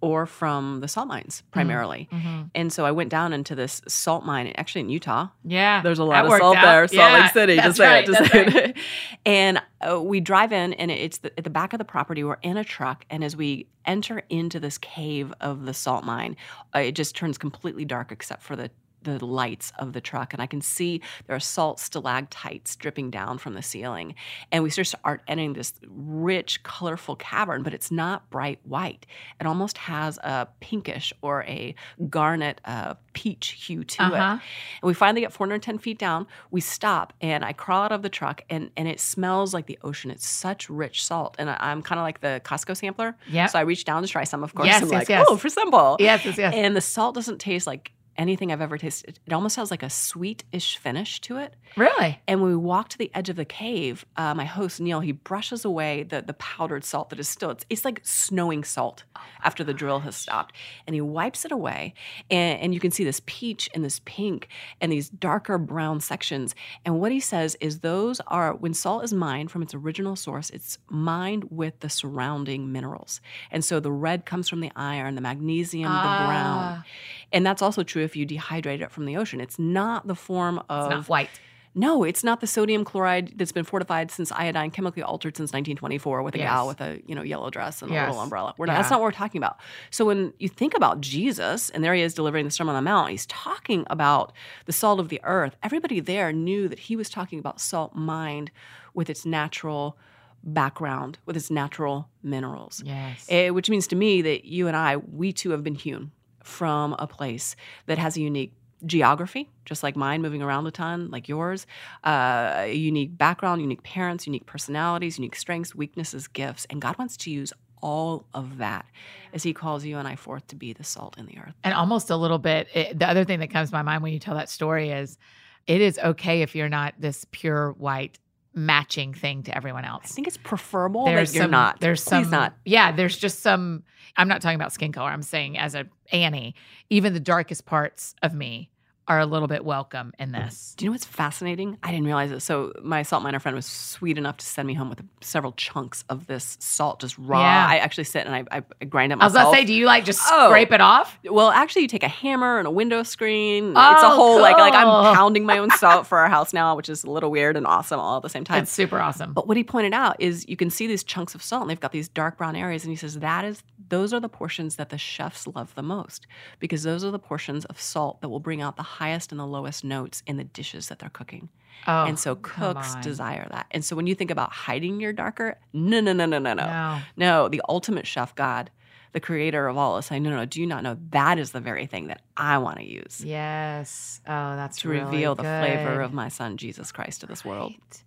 or 0.00 0.26
from 0.26 0.80
the 0.80 0.88
salt 0.88 1.06
mines 1.06 1.42
primarily. 1.52 2.08
Mhm. 2.12 2.50
And 2.54 2.72
so 2.72 2.84
I 2.84 2.90
went 2.90 3.08
down 3.10 3.32
into 3.32 3.54
this 3.54 3.82
salt 3.86 4.24
mine, 4.24 4.52
actually 4.56 4.80
in 4.82 4.88
Utah. 4.88 5.28
Yeah, 5.44 5.80
There's 5.82 5.98
a 6.00 6.04
lot 6.04 6.24
of 6.24 6.32
salt 6.38 6.56
out. 6.56 6.62
there, 6.62 6.88
Salt 6.88 7.12
Yeah, 7.12 7.22
Lake 7.22 7.32
City. 7.32 7.54
That's 7.56 7.66
Just 7.66 7.76
say 7.78 7.88
right, 7.88 8.04
it. 8.04 8.06
Just 8.06 8.32
say 8.32 8.42
right. 8.44 8.54
it. 8.70 8.76
and 9.24 9.62
uh, 9.88 10.00
we 10.02 10.18
drive 10.20 10.52
in, 10.52 10.72
and 10.74 10.90
it's 10.90 11.18
the, 11.18 11.36
at 11.38 11.44
the 11.44 11.50
back 11.50 11.72
of 11.72 11.78
the 11.78 11.84
property. 11.84 12.24
We're 12.24 12.38
in 12.42 12.56
a 12.56 12.64
truck, 12.64 13.04
and 13.10 13.22
as 13.22 13.36
we 13.36 13.68
enter 13.84 14.22
into 14.28 14.58
this 14.58 14.78
cave 14.78 15.32
of 15.40 15.64
the 15.66 15.74
salt 15.74 16.02
mine, 16.04 16.36
uh, 16.74 16.80
it 16.80 16.92
just 16.92 17.14
turns 17.14 17.38
completely 17.38 17.84
dark 17.84 18.10
except 18.10 18.42
for 18.42 18.56
the 18.56 18.70
the 19.06 19.24
lights 19.24 19.72
of 19.78 19.92
the 19.92 20.00
truck 20.00 20.32
and 20.32 20.42
I 20.42 20.46
can 20.46 20.60
see 20.60 21.00
there 21.26 21.36
are 21.36 21.40
salt 21.40 21.80
stalactites 21.80 22.76
dripping 22.76 23.10
down 23.10 23.38
from 23.38 23.54
the 23.54 23.62
ceiling. 23.62 24.14
And 24.52 24.62
we 24.62 24.70
start 24.70 24.86
start 24.86 25.22
entering 25.28 25.54
this 25.54 25.72
rich, 25.88 26.62
colorful 26.62 27.16
cavern, 27.16 27.62
but 27.62 27.74
it's 27.74 27.90
not 27.90 28.28
bright 28.30 28.58
white. 28.64 29.06
It 29.40 29.46
almost 29.46 29.78
has 29.78 30.18
a 30.18 30.48
pinkish 30.60 31.12
or 31.22 31.44
a 31.44 31.74
garnet 32.08 32.60
uh, 32.64 32.94
peach 33.12 33.48
hue 33.66 33.84
to 33.84 34.02
it. 34.02 34.12
Uh-huh. 34.12 34.32
And 34.32 34.40
we 34.82 34.94
finally 34.94 35.20
get 35.20 35.32
410 35.32 35.78
feet 35.78 35.98
down. 35.98 36.26
We 36.50 36.60
stop 36.60 37.12
and 37.20 37.44
I 37.44 37.52
crawl 37.52 37.82
out 37.82 37.92
of 37.92 38.02
the 38.02 38.08
truck 38.08 38.42
and, 38.50 38.70
and 38.76 38.88
it 38.88 39.00
smells 39.00 39.54
like 39.54 39.66
the 39.66 39.78
ocean. 39.82 40.10
It's 40.10 40.26
such 40.26 40.68
rich 40.68 41.04
salt. 41.04 41.36
And 41.38 41.50
I, 41.50 41.56
I'm 41.60 41.82
kind 41.82 41.98
of 41.98 42.02
like 42.02 42.20
the 42.20 42.40
Costco 42.44 42.76
sampler. 42.76 43.16
Yep. 43.30 43.50
So 43.50 43.58
I 43.58 43.62
reach 43.62 43.84
down 43.84 44.02
to 44.02 44.08
try 44.08 44.24
some, 44.24 44.42
of 44.42 44.54
course. 44.54 44.66
Yes, 44.66 44.82
I'm 44.82 44.88
yes, 44.88 44.92
like, 44.92 45.08
yes. 45.08 45.26
oh, 45.28 45.36
for 45.36 45.48
simple. 45.48 45.96
Yes, 45.98 46.24
yes, 46.24 46.38
yes. 46.38 46.54
And 46.54 46.76
the 46.76 46.80
salt 46.80 47.14
doesn't 47.14 47.38
taste 47.38 47.66
like 47.66 47.92
anything 48.18 48.52
I've 48.52 48.60
ever 48.60 48.78
tasted. 48.78 49.18
It 49.26 49.32
almost 49.32 49.56
has 49.56 49.70
like 49.70 49.82
a 49.82 49.90
sweet-ish 49.90 50.76
finish 50.76 51.20
to 51.22 51.38
it. 51.38 51.54
Really? 51.76 52.20
And 52.26 52.40
when 52.40 52.50
we 52.50 52.56
walk 52.56 52.88
to 52.90 52.98
the 52.98 53.10
edge 53.14 53.28
of 53.28 53.36
the 53.36 53.44
cave, 53.44 54.06
uh, 54.16 54.34
my 54.34 54.44
host 54.44 54.80
Neil 54.80 55.00
he 55.00 55.12
brushes 55.12 55.64
away 55.64 56.02
the 56.04 56.22
the 56.22 56.34
powdered 56.34 56.84
salt 56.84 57.10
that 57.10 57.20
is 57.20 57.28
still 57.28 57.50
it's, 57.50 57.66
it's 57.68 57.84
like 57.84 58.00
snowing 58.02 58.64
salt 58.64 59.04
after 59.42 59.62
the 59.62 59.74
drill 59.74 60.00
has 60.00 60.16
stopped, 60.16 60.54
and 60.86 60.94
he 60.94 61.00
wipes 61.00 61.44
it 61.44 61.52
away, 61.52 61.94
and, 62.30 62.60
and 62.60 62.74
you 62.74 62.80
can 62.80 62.90
see 62.90 63.04
this 63.04 63.20
peach 63.26 63.68
and 63.74 63.84
this 63.84 64.00
pink 64.04 64.48
and 64.80 64.90
these 64.90 65.08
darker 65.08 65.58
brown 65.58 66.00
sections. 66.00 66.54
And 66.84 67.00
what 67.00 67.12
he 67.12 67.20
says 67.20 67.56
is 67.60 67.80
those 67.80 68.20
are 68.26 68.54
when 68.54 68.74
salt 68.74 69.04
is 69.04 69.12
mined 69.12 69.50
from 69.50 69.62
its 69.62 69.74
original 69.74 70.16
source, 70.16 70.50
it's 70.50 70.78
mined 70.88 71.44
with 71.50 71.80
the 71.80 71.88
surrounding 71.88 72.72
minerals, 72.72 73.20
and 73.50 73.64
so 73.64 73.80
the 73.80 73.92
red 73.92 74.24
comes 74.24 74.48
from 74.48 74.60
the 74.60 74.72
iron, 74.76 75.14
the 75.14 75.20
magnesium, 75.20 75.92
the 75.92 75.98
brown, 75.98 76.56
Ah, 76.56 76.84
and 77.32 77.44
that's 77.44 77.60
also 77.60 77.82
true 77.82 78.02
if 78.06 78.16
you 78.16 78.26
dehydrate 78.26 78.80
it 78.80 78.90
from 78.90 79.04
the 79.04 79.16
ocean. 79.18 79.40
It's 79.42 79.58
not 79.58 80.06
the 80.06 80.14
form 80.14 80.58
of 80.70 80.86
It's 80.86 80.94
not 80.96 81.08
white. 81.08 81.30
no, 81.74 82.04
it's 82.04 82.24
not 82.24 82.40
the 82.40 82.46
sodium 82.46 82.82
chloride 82.86 83.34
that's 83.36 83.52
been 83.52 83.64
fortified 83.64 84.10
since 84.10 84.32
iodine, 84.32 84.70
chemically 84.70 85.02
altered 85.02 85.36
since 85.36 85.48
1924 85.52 86.22
with 86.22 86.34
a 86.34 86.38
Yes. 86.38 86.48
gal 86.48 86.66
with 86.66 86.80
a 86.80 87.02
you 87.06 87.14
know 87.14 87.22
yellow 87.22 87.50
dress 87.50 87.82
and 87.82 87.90
a 87.92 87.94
little 88.06 88.18
umbrella. 88.20 88.54
We're 88.56 88.64
not, 88.64 88.72
Yeah. 88.72 88.78
That's 88.78 88.90
not 88.90 89.00
what 89.00 89.04
we're 89.08 89.10
talking 89.24 89.38
about. 89.38 89.58
So 89.90 90.06
when 90.06 90.32
you 90.38 90.48
think 90.48 90.72
about 90.74 91.02
Jesus, 91.02 91.68
and 91.70 91.84
there 91.84 91.92
he 91.94 92.00
is 92.00 92.14
delivering 92.14 92.46
the 92.46 92.50
Sermon 92.50 92.74
on 92.74 92.82
the 92.82 92.88
Mount, 92.90 93.10
he's 93.10 93.26
talking 93.26 93.84
about 93.90 94.32
the 94.64 94.72
salt 94.72 94.98
of 95.00 95.10
the 95.10 95.20
earth. 95.22 95.54
Everybody 95.62 96.00
there 96.00 96.32
knew 96.32 96.66
that 96.68 96.78
he 96.78 96.96
was 96.96 97.10
talking 97.10 97.38
about 97.38 97.60
salt 97.60 97.94
mined 97.94 98.50
with 98.94 99.10
its 99.10 99.26
natural 99.26 99.98
background, 100.42 101.18
with 101.26 101.36
its 101.36 101.50
natural 101.50 102.08
minerals. 102.22 102.82
Yes. 102.86 103.26
Eh, 103.28 103.50
which 103.50 103.68
means 103.68 103.86
to 103.88 103.96
me 103.96 104.22
that 104.22 104.44
you 104.44 104.68
and 104.68 104.76
I, 104.76 104.96
we 104.96 105.32
too 105.32 105.50
have 105.50 105.64
been 105.64 105.74
hewn 105.74 106.12
from 106.46 106.94
a 106.98 107.06
place 107.06 107.56
that 107.86 107.98
has 107.98 108.16
a 108.16 108.20
unique 108.20 108.52
geography, 108.84 109.50
just 109.64 109.82
like 109.82 109.96
mine, 109.96 110.22
moving 110.22 110.42
around 110.42 110.66
a 110.66 110.70
ton, 110.70 111.10
like 111.10 111.28
yours, 111.28 111.66
uh, 112.04 112.52
a 112.58 112.74
unique 112.74 113.16
background, 113.16 113.60
unique 113.60 113.82
parents, 113.82 114.26
unique 114.26 114.46
personalities, 114.46 115.18
unique 115.18 115.34
strengths, 115.34 115.74
weaknesses, 115.74 116.28
gifts. 116.28 116.66
And 116.70 116.80
God 116.80 116.96
wants 116.98 117.16
to 117.18 117.30
use 117.30 117.52
all 117.82 118.26
of 118.34 118.58
that 118.58 118.86
as 119.32 119.42
He 119.42 119.52
calls 119.52 119.84
you 119.84 119.98
and 119.98 120.06
I 120.06 120.16
forth 120.16 120.46
to 120.48 120.56
be 120.56 120.72
the 120.72 120.84
salt 120.84 121.18
in 121.18 121.26
the 121.26 121.38
earth. 121.38 121.54
and 121.64 121.74
almost 121.74 122.10
a 122.10 122.16
little 122.16 122.38
bit 122.38 122.68
it, 122.74 122.98
the 122.98 123.08
other 123.08 123.24
thing 123.24 123.40
that 123.40 123.50
comes 123.50 123.70
to 123.70 123.74
my 123.74 123.82
mind 123.82 124.02
when 124.02 124.12
you 124.12 124.18
tell 124.18 124.34
that 124.34 124.48
story 124.48 124.90
is 124.90 125.18
it 125.66 125.80
is 125.80 125.98
okay 125.98 126.42
if 126.42 126.54
you're 126.54 126.68
not 126.70 126.94
this 126.98 127.26
pure 127.32 127.72
white 127.72 128.18
matching 128.56 129.12
thing 129.12 129.42
to 129.44 129.54
everyone 129.56 129.84
else. 129.84 130.04
I 130.06 130.08
think 130.08 130.26
it's 130.26 130.38
preferable 130.38 131.04
there's 131.04 131.30
that 131.32 131.36
you're 131.36 131.44
some, 131.44 131.50
not. 131.50 131.78
there's 131.80 132.02
Please 132.02 132.22
some 132.24 132.30
not. 132.30 132.54
yeah 132.64 132.90
there's 132.90 133.16
just 133.18 133.40
some 133.40 133.84
i'm 134.16 134.28
not 134.28 134.40
talking 134.40 134.56
about 134.56 134.72
skin 134.72 134.92
color 134.92 135.10
i'm 135.10 135.22
saying 135.22 135.58
as 135.58 135.74
a 135.74 135.86
annie 136.10 136.54
even 136.88 137.12
the 137.12 137.20
darkest 137.20 137.66
parts 137.66 138.14
of 138.22 138.32
me 138.34 138.70
are 139.08 139.20
a 139.20 139.26
little 139.26 139.48
bit 139.48 139.64
welcome 139.64 140.12
in 140.18 140.30
mm. 140.30 140.44
this 140.44 140.74
Do 140.76 140.84
you 140.84 140.90
know 140.90 140.92
what's 140.94 141.04
fascinating? 141.04 141.78
I 141.82 141.90
didn't 141.90 142.06
realize 142.06 142.30
it. 142.32 142.40
So 142.40 142.72
my 142.82 143.02
salt 143.02 143.22
miner 143.22 143.38
friend 143.38 143.54
was 143.54 143.66
sweet 143.66 144.18
enough 144.18 144.38
to 144.38 144.46
send 144.46 144.66
me 144.66 144.74
home 144.74 144.88
with 144.88 145.02
several 145.20 145.52
chunks 145.52 146.04
of 146.08 146.26
this 146.26 146.56
salt, 146.60 147.00
just 147.00 147.16
raw. 147.18 147.40
Yeah. 147.40 147.66
I 147.68 147.76
actually 147.78 148.04
sit 148.04 148.26
and 148.26 148.34
I, 148.34 148.44
I, 148.58 148.62
I 148.80 148.84
grind 148.84 149.12
it 149.12 149.16
myself. 149.16 149.22
i 149.22 149.26
was 149.26 149.34
myself. 149.34 149.52
gonna 149.54 149.62
say 149.62 149.66
do 149.66 149.74
you 149.74 149.86
like 149.86 150.04
just 150.04 150.20
Oh. 150.30 150.48
scrape 150.48 150.72
it 150.72 150.80
off 150.80 151.18
Well, 151.24 151.50
actually, 151.50 151.82
you 151.82 151.88
take 151.88 152.02
a 152.02 152.08
hammer 152.08 152.58
and 152.58 152.66
a 152.66 152.70
window 152.70 153.02
screen. 153.02 153.74
Oh, 153.76 153.92
it's 153.92 154.02
Oh, 154.02 154.12
a 154.12 154.14
whole 154.16 154.40
like 154.40 154.58
like. 154.58 154.74
I'm 154.74 155.14
pounding 155.14 155.44
my 155.44 155.58
own 155.58 155.70
salt 155.70 156.06
for 156.08 156.18
our 156.18 156.28
house 156.28 156.52
now, 156.52 156.74
which 156.76 156.88
is 156.88 157.04
a 157.04 157.10
little 157.10 157.30
weird 157.30 157.56
and 157.56 157.66
awesome 157.66 158.00
all 158.00 158.16
at 158.16 158.22
the 158.22 158.28
same 158.28 158.44
time. 158.44 158.62
it's 158.62 158.72
super 158.72 158.98
awesome 158.98 159.32
but 159.32 159.46
what 159.46 159.56
he 159.56 159.64
pointed 159.64 159.92
out 159.92 160.16
is 160.18 160.48
you 160.48 160.56
can 160.56 160.70
see 160.70 160.86
these 160.86 161.04
chunks 161.04 161.34
of 161.34 161.42
salt, 161.42 161.62
and 161.62 161.70
they've 161.70 161.80
got 161.80 161.92
these 161.92 162.08
dark 162.08 162.38
brown 162.38 162.56
areas, 162.56 162.84
and 162.84 162.90
he 162.90 162.96
says 162.96 163.18
that 163.20 163.44
is 163.44 163.62
those 163.88 164.12
are 164.12 164.20
the 164.20 164.28
portions 164.28 164.76
that 164.76 164.88
the 164.88 164.98
chefs 164.98 165.46
love 165.46 165.74
the 165.76 165.82
most 165.82 166.26
because 166.58 166.82
those 166.82 167.04
are 167.04 167.10
the 167.12 167.18
portions 167.18 167.64
of 167.66 167.80
salt 167.80 168.20
that 168.20 168.28
will 168.28 168.40
bring 168.40 168.60
out 168.60 168.76
the 168.76 168.82
highest 168.98 169.32
and 169.32 169.38
the 169.38 169.46
lowest 169.46 169.84
notes 169.84 170.22
in 170.26 170.36
the 170.36 170.44
dishes 170.44 170.88
that 170.88 170.98
they're 170.98 171.10
cooking. 171.10 171.48
oh 171.86 172.04
and 172.04 172.18
so 172.18 172.36
cooks 172.36 172.94
desire 172.96 173.46
that. 173.50 173.66
And 173.70 173.84
so 173.84 173.96
when 173.96 174.06
you 174.06 174.14
think 174.14 174.30
about 174.30 174.52
hiding 174.52 175.00
your 175.00 175.12
darker, 175.12 175.58
no, 175.72 176.00
no, 176.00 176.12
no, 176.12 176.26
no, 176.26 176.38
no, 176.38 176.54
no. 176.54 176.66
no 176.66 177.00
No, 177.16 177.48
the 177.48 177.62
ultimate 177.68 178.06
chef, 178.06 178.34
God, 178.34 178.70
the 179.12 179.20
creator 179.20 179.66
of 179.68 179.76
all, 179.76 179.96
is 179.98 180.06
saying, 180.06 180.22
no, 180.22 180.30
no, 180.30 180.36
no, 180.36 180.44
do 180.44 180.60
you 180.60 180.66
not 180.66 180.82
know 180.82 180.96
that 181.10 181.38
is 181.38 181.52
the 181.52 181.60
very 181.60 181.86
thing 181.86 182.08
that 182.08 182.22
I 182.36 182.58
want 182.58 182.78
to 182.78 182.84
use 182.84 183.22
yes 183.24 184.20
oh 184.26 184.56
that's 184.56 184.80
to 184.80 184.88
really 184.88 185.04
reveal 185.04 185.34
the 185.34 185.42
flavor 185.42 186.00
of 186.00 186.12
my 186.12 186.28
son, 186.28 186.56
Jesus 186.56 186.92
Christ, 186.92 187.20
to 187.20 187.26
this 187.26 187.44
world? 187.44 187.72
Right. 187.72 188.02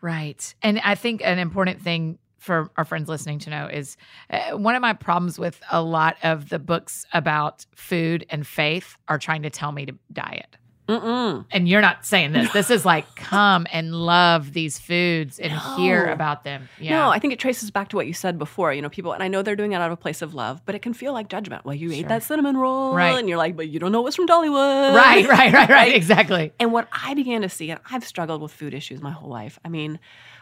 Right. 0.00 0.54
And 0.62 0.80
I 0.80 0.96
think 0.96 1.22
an 1.24 1.38
important 1.38 1.80
thing 1.80 2.18
for 2.44 2.70
our 2.76 2.84
friends 2.84 3.08
listening 3.08 3.38
to 3.40 3.50
know 3.50 3.66
is 3.66 3.96
uh, 4.30 4.50
one 4.52 4.74
of 4.74 4.82
my 4.82 4.92
problems 4.92 5.38
with 5.38 5.60
a 5.72 5.80
lot 5.82 6.16
of 6.22 6.50
the 6.50 6.58
books 6.58 7.06
about 7.14 7.64
food 7.74 8.26
and 8.28 8.46
faith 8.46 8.96
are 9.08 9.18
trying 9.18 9.42
to 9.42 9.50
tell 9.50 9.72
me 9.72 9.86
to 9.86 9.94
diet. 10.12 10.56
Mm-mm. 10.86 11.46
And 11.50 11.66
you're 11.66 11.80
not 11.80 12.04
saying 12.04 12.32
this. 12.32 12.52
This 12.52 12.68
is 12.68 12.84
like 12.84 13.06
come 13.16 13.66
and 13.72 13.94
love 13.94 14.52
these 14.52 14.78
foods 14.78 15.38
and 15.38 15.50
hear 15.78 16.04
about 16.04 16.44
them. 16.44 16.68
Yeah. 16.78 16.90
No, 16.98 17.08
I 17.08 17.18
think 17.18 17.32
it 17.32 17.38
traces 17.38 17.70
back 17.70 17.88
to 17.88 17.96
what 17.96 18.06
you 18.06 18.12
said 18.12 18.38
before. 18.38 18.70
You 18.74 18.82
know, 18.82 18.90
people, 18.90 19.14
and 19.14 19.22
I 19.22 19.28
know 19.28 19.40
they're 19.40 19.56
doing 19.56 19.72
it 19.72 19.76
out 19.76 19.86
of 19.86 19.92
a 19.92 19.96
place 19.96 20.20
of 20.20 20.34
love, 20.34 20.60
but 20.66 20.74
it 20.74 20.82
can 20.82 20.92
feel 20.92 21.14
like 21.14 21.28
judgment. 21.30 21.64
Well, 21.64 21.74
you 21.74 21.88
Sure. 21.88 22.00
ate 22.00 22.08
that 22.08 22.22
cinnamon 22.22 22.58
roll, 22.58 22.94
Right. 22.94 23.18
and 23.18 23.26
you're 23.30 23.38
like, 23.38 23.56
but 23.56 23.68
you 23.68 23.80
don't 23.80 23.92
know 23.92 24.02
what's 24.02 24.16
from 24.16 24.26
Dollywood. 24.28 24.94
right, 24.94 25.26
right, 25.26 25.52
right, 25.54 25.70
right. 25.70 25.94
Exactly. 25.96 26.52
And 26.60 26.70
what 26.70 26.86
I 26.92 27.14
began 27.14 27.40
to 27.40 27.48
see, 27.48 27.70
and 27.70 27.80
I've 27.90 28.04
struggled 28.04 28.42
with 28.42 28.52
food 28.52 28.74
issues 28.74 29.00
my 29.00 29.10
whole 29.10 29.30
life. 29.30 29.58
I 29.64 29.70
mean, 29.70 29.98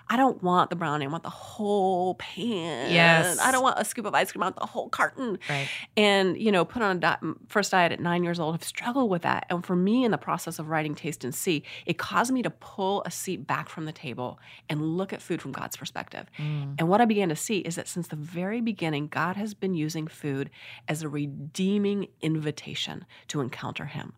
I 0.09 0.17
don't 0.17 0.43
want 0.43 0.71
the 0.71 0.77
brownie. 0.77 1.05
I 1.05 1.09
want 1.09 1.23
the 1.23 1.31
whole 1.31 2.15
pan. 2.17 2.91
Yes. 2.91 3.39
I 3.39 3.51
don't 3.51 3.63
want 3.63 3.79
a 3.79 3.85
scoop 3.85 4.07
of 4.07 4.15
ice 4.15 4.33
cream. 4.33 4.43
I 4.43 4.47
want 4.47 4.57
the 4.57 4.67
whole 4.67 4.89
carton. 4.89 5.39
Right. 5.49 5.69
And, 5.97 6.37
you 6.37 6.53
know, 6.53 6.65
put 6.65 6.83
on 6.83 6.97
a 6.97 7.01
di- 7.01 7.19
first 7.49 7.71
diet 7.71 7.93
at 7.93 8.01
nine 8.01 8.25
years 8.25 8.39
old, 8.39 8.55
I've 8.55 8.65
struggled 8.65 9.11
with 9.11 9.23
that. 9.23 9.47
And 9.51 9.65
for 9.65 9.77
me, 9.77 10.05
in 10.05 10.11
the 10.11 10.19
process 10.19 10.59
of 10.59 10.69
writing 10.69 10.95
Taste 10.95 11.25
and 11.25 11.35
See, 11.35 11.63
it 11.87 11.99
caused 11.99 12.33
me 12.33 12.43
to 12.43 12.51
pull 12.51 13.03
a 13.05 13.11
seat 13.11 13.47
back 13.47 13.69
from 13.69 13.85
the 13.85 13.93
table 13.93 14.39
and 14.69 14.97
look 14.97 15.13
at 15.13 15.23
food 15.23 15.41
from 15.41 15.53
God's 15.53 15.77
perspective. 15.77 16.27
Mm. 16.39 16.75
And 16.79 16.89
what 16.89 17.01
I 17.01 17.05
began 17.05 17.29
to 17.29 17.37
see 17.37 17.59
is 17.59 17.77
that 17.77 17.89
since 17.89 18.09
the 18.09 18.17
very 18.17 18.61
beginning, 18.61 19.09
God 19.09 19.37
has 19.37 19.55
been 19.55 19.75
using 19.75 20.07
food 20.07 20.51
as 20.89 21.03
a 21.03 21.09
redeeming 21.09 22.09
invitation 22.21 23.07
to 23.29 23.41
encounter 23.41 23.87
Him. 23.87 24.15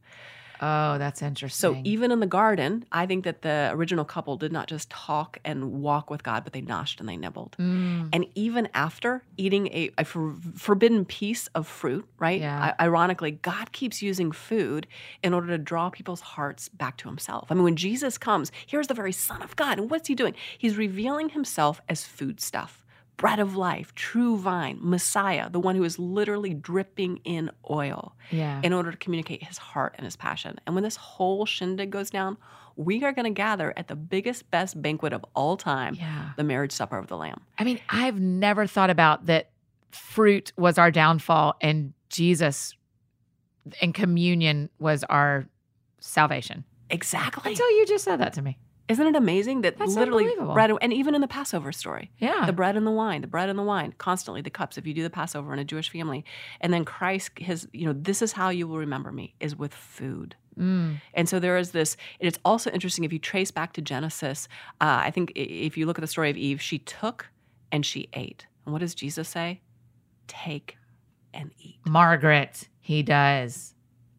Oh, 0.61 0.99
that's 0.99 1.23
interesting. 1.23 1.75
So 1.75 1.81
even 1.85 2.11
in 2.11 2.21
the 2.21 2.27
garden, 2.27 2.85
I 2.93 3.07
think 3.07 3.25
that 3.25 3.43
the 3.43 3.71
original 3.73 4.05
couple 4.05 4.37
did 4.37 4.53
not 4.53 4.69
just 4.69 4.91
talk 4.91 5.39
and 5.45 5.83
walk 5.83 6.11
with 6.11 6.23
God, 6.23 6.45
but 6.45 6.53
they 6.53 6.61
noshed 6.61 7.01
and 7.01 7.09
they 7.09 7.17
nibbled. 7.17 7.57
Mm, 7.59 8.11
And 8.13 8.27
even 8.35 8.69
after 8.75 9.23
eating 9.37 9.67
a, 9.69 9.91
a 9.99 10.05
for, 10.05 10.35
forbidden 10.57 11.05
piece 11.05 11.49
of 11.55 11.67
fruit, 11.67 12.07
right? 12.19 12.41
Yeah. 12.41 12.75
I, 12.79 12.85
ironically, 12.85 13.33
God 13.33 13.73
keeps 13.73 14.03
using 14.03 14.33
food 14.33 14.87
in 15.23 15.35
order 15.35 15.49
to 15.49 15.59
draw 15.59 15.91
people's 15.91 16.21
hearts 16.21 16.69
back 16.69 16.97
to 16.99 17.09
Himself. 17.09 17.49
I 17.51 17.55
mean, 17.55 17.65
when 17.65 17.77
Jesus 17.77 18.19
comes, 18.19 18.53
here's 18.67 18.87
the 18.87 18.95
very 18.95 19.13
Son 19.13 19.43
of 19.43 19.57
God. 19.57 19.79
And 19.79 19.91
what's 19.91 20.09
He 20.09 20.15
doing? 20.15 20.35
He's 20.59 20.77
revealing 20.77 21.31
Himself 21.31 21.81
as 21.89 22.05
food 22.05 22.41
stuff 22.41 22.84
bread 23.17 23.39
of 23.39 23.57
life, 23.57 23.95
true 23.95 24.37
vine, 24.37 24.79
Messiah, 24.81 25.49
the 25.49 25.61
one 25.61 25.77
who 25.77 25.85
is 25.85 25.99
literally 25.99 26.55
dripping 26.55 27.19
in 27.25 27.51
oil 27.71 28.15
yeah. 28.31 28.61
in 28.63 28.73
order 28.73 28.91
to 28.91 28.97
communicate 28.97 29.43
his 29.43 29.59
heart 29.59 29.95
and 29.97 30.05
his 30.05 30.17
passion. 30.17 30.59
And 30.67 30.75
when 30.75 30.85
this 30.85 30.97
whole 30.97 31.47
shindig 31.47 31.91
goes 31.91 32.11
down, 32.11 32.37
we 32.77 33.05
are 33.05 33.13
going 33.13 33.25
to 33.25 33.31
gather 33.31 33.73
at 33.77 33.89
the 33.89 33.97
biggest, 33.97 34.51
best 34.51 34.81
banquet 34.81 35.13
of 35.13 35.25
all 35.35 35.57
time, 35.57 35.95
yeah. 35.95 36.31
the 36.37 36.45
marriage 36.45 36.73
supper 36.73 36.99
of 36.99 37.07
the 37.07 37.17
Lamb. 37.17 37.41
I 37.59 37.65
mean, 37.65 37.81
I've 37.89 38.19
never 38.19 38.67
thought 38.67 38.91
about 38.91 39.27
that 39.27 39.51
fruit 39.91 40.53
was 40.57 40.77
our 40.77 40.91
downfall 40.91 41.55
and 41.61 41.93
Jesus 42.09 42.75
and 43.81 43.95
communion 43.95 44.71
was 44.79 45.05
our 45.05 45.47
salvation. 46.01 46.65
Exactly. 46.91 47.53
Until 47.53 47.71
you 47.71 47.87
just 47.87 48.05
said 48.05 48.21
that 48.21 48.33
to 48.35 48.43
me. 48.43 48.59
Isn't 48.87 49.07
it 49.07 49.17
amazing 49.17 49.63
that 49.63 49.79
That's 49.79 49.95
literally 49.95 50.29
bread, 50.39 50.71
and 50.83 50.93
even 50.93 51.15
in 51.15 51.23
the 51.23 51.29
Passover 51.29 51.73
story, 51.73 52.11
Yeah. 52.19 52.45
the 52.45 52.53
bread 52.53 52.77
and 52.77 52.87
the 52.87 52.91
wine, 52.91 53.23
the 53.23 53.27
bread 53.27 53.49
and 53.49 53.59
the 53.59 53.63
wine, 53.63 53.95
constantly 53.97 54.43
the 54.43 54.51
cups. 54.51 54.77
If 54.77 54.87
you 54.87 54.93
do 54.93 55.03
the 55.03 55.09
Passover 55.11 55.53
in 55.55 55.59
a 55.59 55.65
Jewish 55.65 55.89
family, 55.89 56.25
and 56.61 56.73
then 56.73 56.85
Christ, 56.85 57.31
his, 57.39 57.67
you 57.73 57.87
know, 57.87 57.95
this 57.95 58.21
is 58.21 58.33
how 58.33 58.51
you 58.51 58.69
will 58.69 58.77
remember 58.79 59.11
me 59.11 59.35
is 59.41 59.57
with 59.57 59.73
food. 59.73 60.37
Mm. 60.59 61.01
And 61.15 61.29
so 61.29 61.41
there 61.41 61.57
is 61.57 61.71
this. 61.71 61.97
It's 62.21 62.39
also 62.45 62.71
interesting 62.71 63.05
if 63.05 63.13
you 63.13 63.19
trace 63.19 63.51
back 63.51 63.73
to 63.73 63.81
Genesis. 63.83 64.49
Uh, 64.81 65.01
I 65.05 65.11
think 65.11 65.33
if 65.35 65.77
you 65.77 65.87
look 65.87 65.99
at 65.99 66.03
the 66.03 66.07
story 66.07 66.31
of 66.31 66.37
Eve, 66.37 66.61
she 66.61 66.79
took 66.79 67.29
and 67.73 67.85
she 67.85 68.09
ate. 68.13 68.47
And 68.65 68.73
what 68.73 68.81
does 68.81 68.95
Jesus 68.95 69.29
say? 69.29 69.63
Take 70.29 70.77
and 71.33 71.51
eat. 71.59 71.79
Margaret, 71.87 72.69
he 72.81 73.03
does. 73.03 73.74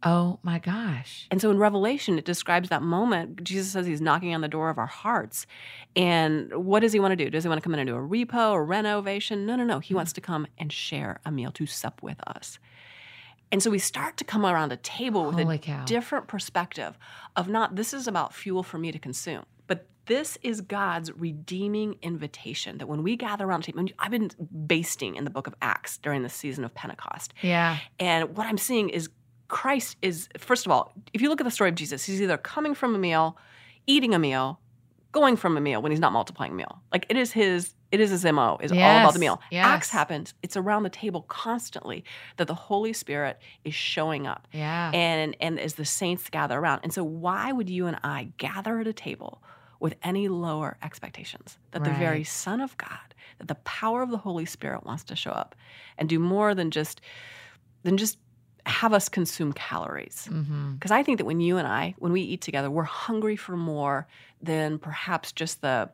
Oh 0.05 0.37
my 0.43 0.59
gosh. 0.59 1.27
And 1.31 1.41
so 1.41 1.49
in 1.49 1.57
Revelation, 1.57 2.19
it 2.19 2.25
describes 2.25 2.69
that 2.69 2.83
moment. 2.83 3.43
Jesus 3.43 3.71
says 3.71 3.87
he's 3.87 4.01
knocking 4.01 4.35
on 4.35 4.41
the 4.41 4.47
door 4.47 4.69
of 4.69 4.77
our 4.77 4.85
hearts. 4.85 5.47
And 5.95 6.53
what 6.53 6.81
does 6.81 6.93
he 6.93 6.99
want 6.99 7.13
to 7.13 7.15
do? 7.15 7.31
Does 7.31 7.43
he 7.43 7.49
want 7.49 7.59
to 7.59 7.63
come 7.63 7.73
in 7.73 7.79
and 7.79 7.87
do 7.87 7.95
a 7.95 7.99
repo 7.99 8.51
or 8.51 8.63
renovation? 8.63 9.47
No, 9.47 9.55
no, 9.55 9.63
no. 9.63 9.79
He 9.79 9.95
wants 9.95 10.13
to 10.13 10.21
come 10.21 10.45
and 10.59 10.71
share 10.71 11.19
a 11.25 11.31
meal 11.31 11.51
to 11.53 11.65
sup 11.65 12.03
with 12.03 12.17
us. 12.27 12.59
And 13.51 13.63
so 13.63 13.71
we 13.71 13.79
start 13.79 14.17
to 14.17 14.23
come 14.23 14.45
around 14.45 14.71
a 14.71 14.77
table 14.77 15.25
with 15.25 15.35
Holy 15.35 15.55
a 15.55 15.59
cow. 15.59 15.85
different 15.85 16.27
perspective 16.27 16.97
of 17.35 17.47
not 17.47 17.75
this 17.75 17.93
is 17.93 18.07
about 18.07 18.33
fuel 18.33 18.63
for 18.63 18.77
me 18.77 18.91
to 18.91 18.99
consume, 18.99 19.45
but 19.65 19.87
this 20.05 20.37
is 20.43 20.61
God's 20.61 21.11
redeeming 21.13 21.95
invitation 22.01 22.77
that 22.79 22.87
when 22.87 23.01
we 23.01 23.15
gather 23.15 23.45
around 23.45 23.61
a 23.61 23.63
table, 23.71 23.85
I've 23.97 24.11
been 24.11 24.31
basting 24.51 25.15
in 25.15 25.23
the 25.23 25.29
book 25.29 25.47
of 25.47 25.55
Acts 25.61 25.97
during 25.97 26.23
the 26.23 26.29
season 26.29 26.63
of 26.63 26.73
Pentecost. 26.73 27.33
Yeah. 27.41 27.77
And 27.99 28.35
what 28.35 28.45
I'm 28.47 28.57
seeing 28.57 28.89
is 28.89 29.09
Christ 29.47 29.97
is, 30.01 30.27
first 30.37 30.65
of 30.65 30.71
all, 30.71 30.93
if 31.13 31.21
you 31.21 31.29
look 31.29 31.39
at 31.41 31.43
the 31.43 31.51
story 31.51 31.69
of 31.69 31.75
Jesus, 31.75 32.03
he's 32.05 32.21
either 32.21 32.37
coming 32.37 32.73
from 32.73 32.95
a 32.95 32.97
meal, 32.97 33.37
eating 33.85 34.13
a 34.13 34.19
meal, 34.19 34.59
going 35.11 35.35
from 35.37 35.55
a 35.55 35.61
meal 35.61 35.81
when 35.81 35.91
he's 35.91 36.01
not 36.01 36.11
multiplying 36.11 36.51
a 36.51 36.55
meal. 36.55 36.81
Like 36.91 37.05
it 37.09 37.15
is 37.15 37.31
his, 37.31 37.73
it 37.91 37.99
is 38.01 38.09
his 38.09 38.25
MO, 38.25 38.57
is 38.61 38.71
all 38.71 38.77
about 38.77 39.13
the 39.13 39.19
meal. 39.19 39.39
yes. 39.51 39.65
Acts 39.65 39.89
happens, 39.89 40.33
it's 40.43 40.57
around 40.57 40.83
the 40.83 40.89
table 40.89 41.21
constantly 41.21 42.03
that 42.37 42.47
the 42.47 42.55
Holy 42.55 42.91
Spirit 42.91 43.39
is 43.63 43.73
showing 43.73 44.27
up. 44.27 44.47
Yeah. 44.51 44.91
And 44.93 45.37
and 45.39 45.59
as 45.59 45.75
the 45.75 45.85
saints 45.85 46.29
gather 46.29 46.57
around. 46.59 46.81
And 46.83 46.91
so 46.91 47.03
why 47.03 47.51
would 47.53 47.69
you 47.69 47.87
and 47.87 47.97
I 48.03 48.29
gather 48.37 48.79
at 48.79 48.87
a 48.87 48.93
table 48.93 49.41
with 49.79 49.95
any 50.03 50.27
lower 50.27 50.77
expectations? 50.81 51.57
That 51.71 51.83
the 51.83 51.91
very 51.91 52.23
Son 52.25 52.59
of 52.59 52.75
God, 52.77 53.13
that 53.37 53.47
the 53.47 53.55
power 53.55 54.01
of 54.01 54.09
the 54.09 54.17
Holy 54.17 54.45
Spirit 54.45 54.85
wants 54.85 55.03
to 55.05 55.15
show 55.15 55.31
up 55.31 55.55
and 55.97 56.09
do 56.09 56.19
more 56.19 56.53
than 56.55 56.71
just 56.71 56.99
than 57.83 57.95
just 57.97 58.17
have 58.65 58.93
us 58.93 59.09
consume 59.09 59.53
calories. 59.53 60.27
mm-hmm. 60.31 60.73
Because 60.73 60.91
I 60.91 61.03
think 61.03 61.17
that 61.19 61.25
when 61.25 61.39
you 61.39 61.57
and 61.57 61.67
I, 61.67 61.95
when 61.99 62.11
we 62.11 62.21
eat 62.21 62.41
together, 62.41 62.69
we're 62.71 62.83
hungry 62.83 63.35
for 63.35 63.55
more 63.55 64.07
than 64.41 64.79
perhaps 64.79 65.31
just 65.31 65.61
the 65.61 65.89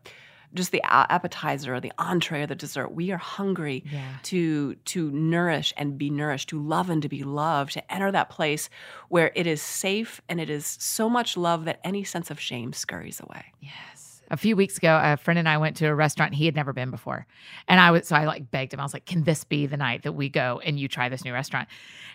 just 0.53 0.73
the 0.73 0.81
appetizer 0.83 1.73
or 1.75 1.79
the 1.79 1.93
entree 1.97 2.41
or 2.41 2.45
the 2.47 2.55
dessert. 2.55 2.89
We 2.93 3.11
are 3.11 3.17
hungry 3.17 3.85
Yeah. 3.89 4.01
to 4.23 4.75
to 4.75 5.09
nourish 5.11 5.73
and 5.77 5.97
be 5.97 6.09
nourished, 6.09 6.49
to 6.49 6.61
love 6.61 6.89
and 6.89 7.01
to 7.03 7.07
be 7.09 7.23
loved, 7.23 7.71
to 7.73 7.93
enter 7.93 8.11
that 8.11 8.29
place 8.29 8.69
where 9.07 9.31
it 9.33 9.47
is 9.47 9.61
safe 9.61 10.21
and 10.27 10.41
it 10.41 10.49
is 10.49 10.65
so 10.65 11.09
much 11.09 11.37
love 11.37 11.63
that 11.65 11.79
any 11.85 12.03
sense 12.03 12.29
of 12.31 12.37
shame 12.39 12.73
scurries 12.73 13.21
away. 13.21 13.45
Yes. 13.61 14.00
A 14.31 14.37
few 14.37 14.55
weeks 14.55 14.77
ago, 14.77 14.99
a 15.03 15.17
friend 15.17 15.37
and 15.37 15.47
I 15.47 15.57
went 15.57 15.77
to 15.77 15.85
a 15.85 15.93
restaurant 15.93 16.33
he 16.33 16.45
had 16.45 16.55
never 16.55 16.73
been 16.73 16.89
before. 16.89 17.27
And 17.67 17.79
I 17.79 17.91
was, 17.91 18.07
so 18.07 18.15
I 18.15 18.25
like 18.25 18.49
begged 18.49 18.73
him. 18.73 18.79
I 18.79 18.83
was 18.83 18.93
like, 18.93 19.05
can 19.05 19.23
this 19.23 19.43
be 19.43 19.67
the 19.67 19.77
night 19.77 20.03
that 20.03 20.13
we 20.13 20.29
go 20.29 20.61
and 20.63 20.79
you 20.79 20.87
try 20.87 21.09
this 21.09 21.23
new 21.25 21.33
restaurant? 21.33 21.67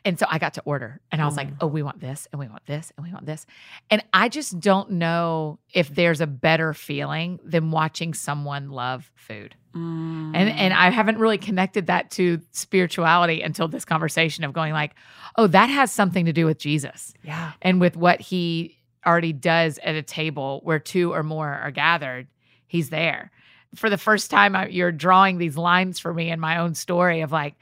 And 0.05 0.19
so 0.19 0.27
I 0.29 0.39
got 0.39 0.55
to 0.55 0.63
order 0.65 1.01
and 1.13 1.21
I 1.21 1.27
was 1.27 1.37
like, 1.37 1.49
Mm. 1.49 1.57
oh, 1.61 1.67
we 1.67 1.83
want 1.83 2.01
this 2.01 2.27
and 2.33 2.41
we 2.41 2.49
want 2.49 2.65
this 2.67 2.93
and 2.97 3.07
we 3.07 3.13
want 3.13 3.27
this. 3.27 3.45
And 3.91 4.03
I 4.13 4.29
just 4.29 4.59
don't 4.59 4.93
know 4.93 5.59
if 5.73 5.95
there's 5.95 6.21
a 6.21 6.27
better 6.27 6.73
feeling 6.73 7.39
than 7.45 7.71
watching 7.71 8.15
someone 8.15 8.71
love 8.71 9.11
food. 9.15 9.55
Mm. 9.75 10.33
And 10.35 10.49
and 10.49 10.73
I 10.73 10.89
haven't 10.91 11.19
really 11.19 11.39
connected 11.39 11.89
that 11.89 12.11
to 12.13 12.41
spirituality 12.53 13.43
until 13.43 13.69
this 13.69 13.85
conversation 13.85 14.43
of 14.45 14.55
going 14.55 14.73
like, 14.73 14.95
oh, 15.37 15.49
that 15.49 15.67
has 15.67 15.93
something 15.93 16.25
to 16.25 16.33
do 16.33 16.47
with 16.47 16.59
Jesus 16.59 17.13
yeah, 17.23 17.53
and 17.61 17.79
with 17.81 17.95
what 17.97 18.21
he 18.21 18.76
already 19.07 19.33
does 19.33 19.79
at 19.83 19.95
a 19.95 20.03
table 20.03 20.61
where 20.65 20.79
two 20.79 21.13
or 21.13 21.23
more 21.23 21.49
are 21.49 21.71
gathered, 21.71 22.27
he's 22.67 22.91
there. 22.91 23.31
For 23.75 23.91
the 23.91 23.99
first 23.99 24.31
time, 24.31 24.57
I, 24.57 24.69
you're 24.69 24.93
drawing 24.93 25.39
these 25.39 25.57
lines 25.57 25.99
for 25.99 26.13
me 26.13 26.31
in 26.31 26.41
my 26.41 26.59
own 26.59 26.75
story 26.75 27.21
of 27.21 27.33
like, 27.33 27.55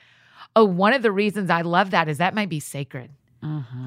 oh, 0.57 0.65
one 0.65 0.93
of 0.93 1.03
the 1.03 1.13
reasons 1.13 1.51
I 1.51 1.63
love 1.63 1.91
that 1.91 2.09
is 2.09 2.19
that 2.19 2.35
might 2.35 2.49
be 2.49 2.61
sacred. 2.61 3.11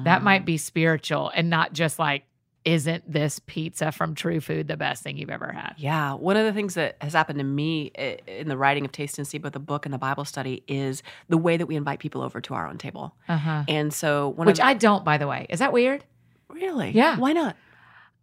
That 0.04 0.22
might 0.22 0.44
be 0.44 0.56
spiritual 0.56 1.32
and 1.34 1.50
not 1.50 1.72
just 1.72 1.98
like, 1.98 2.22
isn't 2.64 3.10
this 3.10 3.40
pizza 3.46 3.90
from 3.90 4.14
True 4.14 4.40
Food 4.40 4.68
the 4.68 4.76
best 4.76 5.02
thing 5.02 5.16
you've 5.16 5.30
ever 5.30 5.50
had? 5.50 5.74
Yeah, 5.78 6.12
one 6.12 6.36
of 6.36 6.44
the 6.44 6.52
things 6.52 6.74
that 6.74 6.96
has 7.00 7.12
happened 7.14 7.38
to 7.38 7.44
me 7.44 7.86
in 8.26 8.48
the 8.48 8.56
writing 8.56 8.84
of 8.84 8.92
Taste 8.92 9.18
and 9.18 9.26
See, 9.26 9.38
both 9.38 9.52
the 9.52 9.58
book 9.58 9.86
and 9.86 9.92
the 9.92 9.98
Bible 9.98 10.24
study, 10.24 10.62
is 10.68 11.02
the 11.28 11.38
way 11.38 11.56
that 11.56 11.66
we 11.66 11.76
invite 11.76 11.98
people 11.98 12.20
over 12.20 12.40
to 12.42 12.54
our 12.54 12.68
own 12.68 12.76
table. 12.78 13.14
Uh 13.28 13.36
huh. 13.36 13.64
And 13.68 13.92
so, 13.92 14.28
one 14.28 14.46
Which 14.46 14.58
of 14.58 14.66
I 14.66 14.74
don't, 14.74 15.04
by 15.04 15.18
the 15.18 15.26
way. 15.26 15.46
Is 15.48 15.60
that 15.60 15.72
weird? 15.72 16.04
Really, 16.50 16.90
Yeah. 16.90 17.16
why 17.16 17.32
not? 17.32 17.56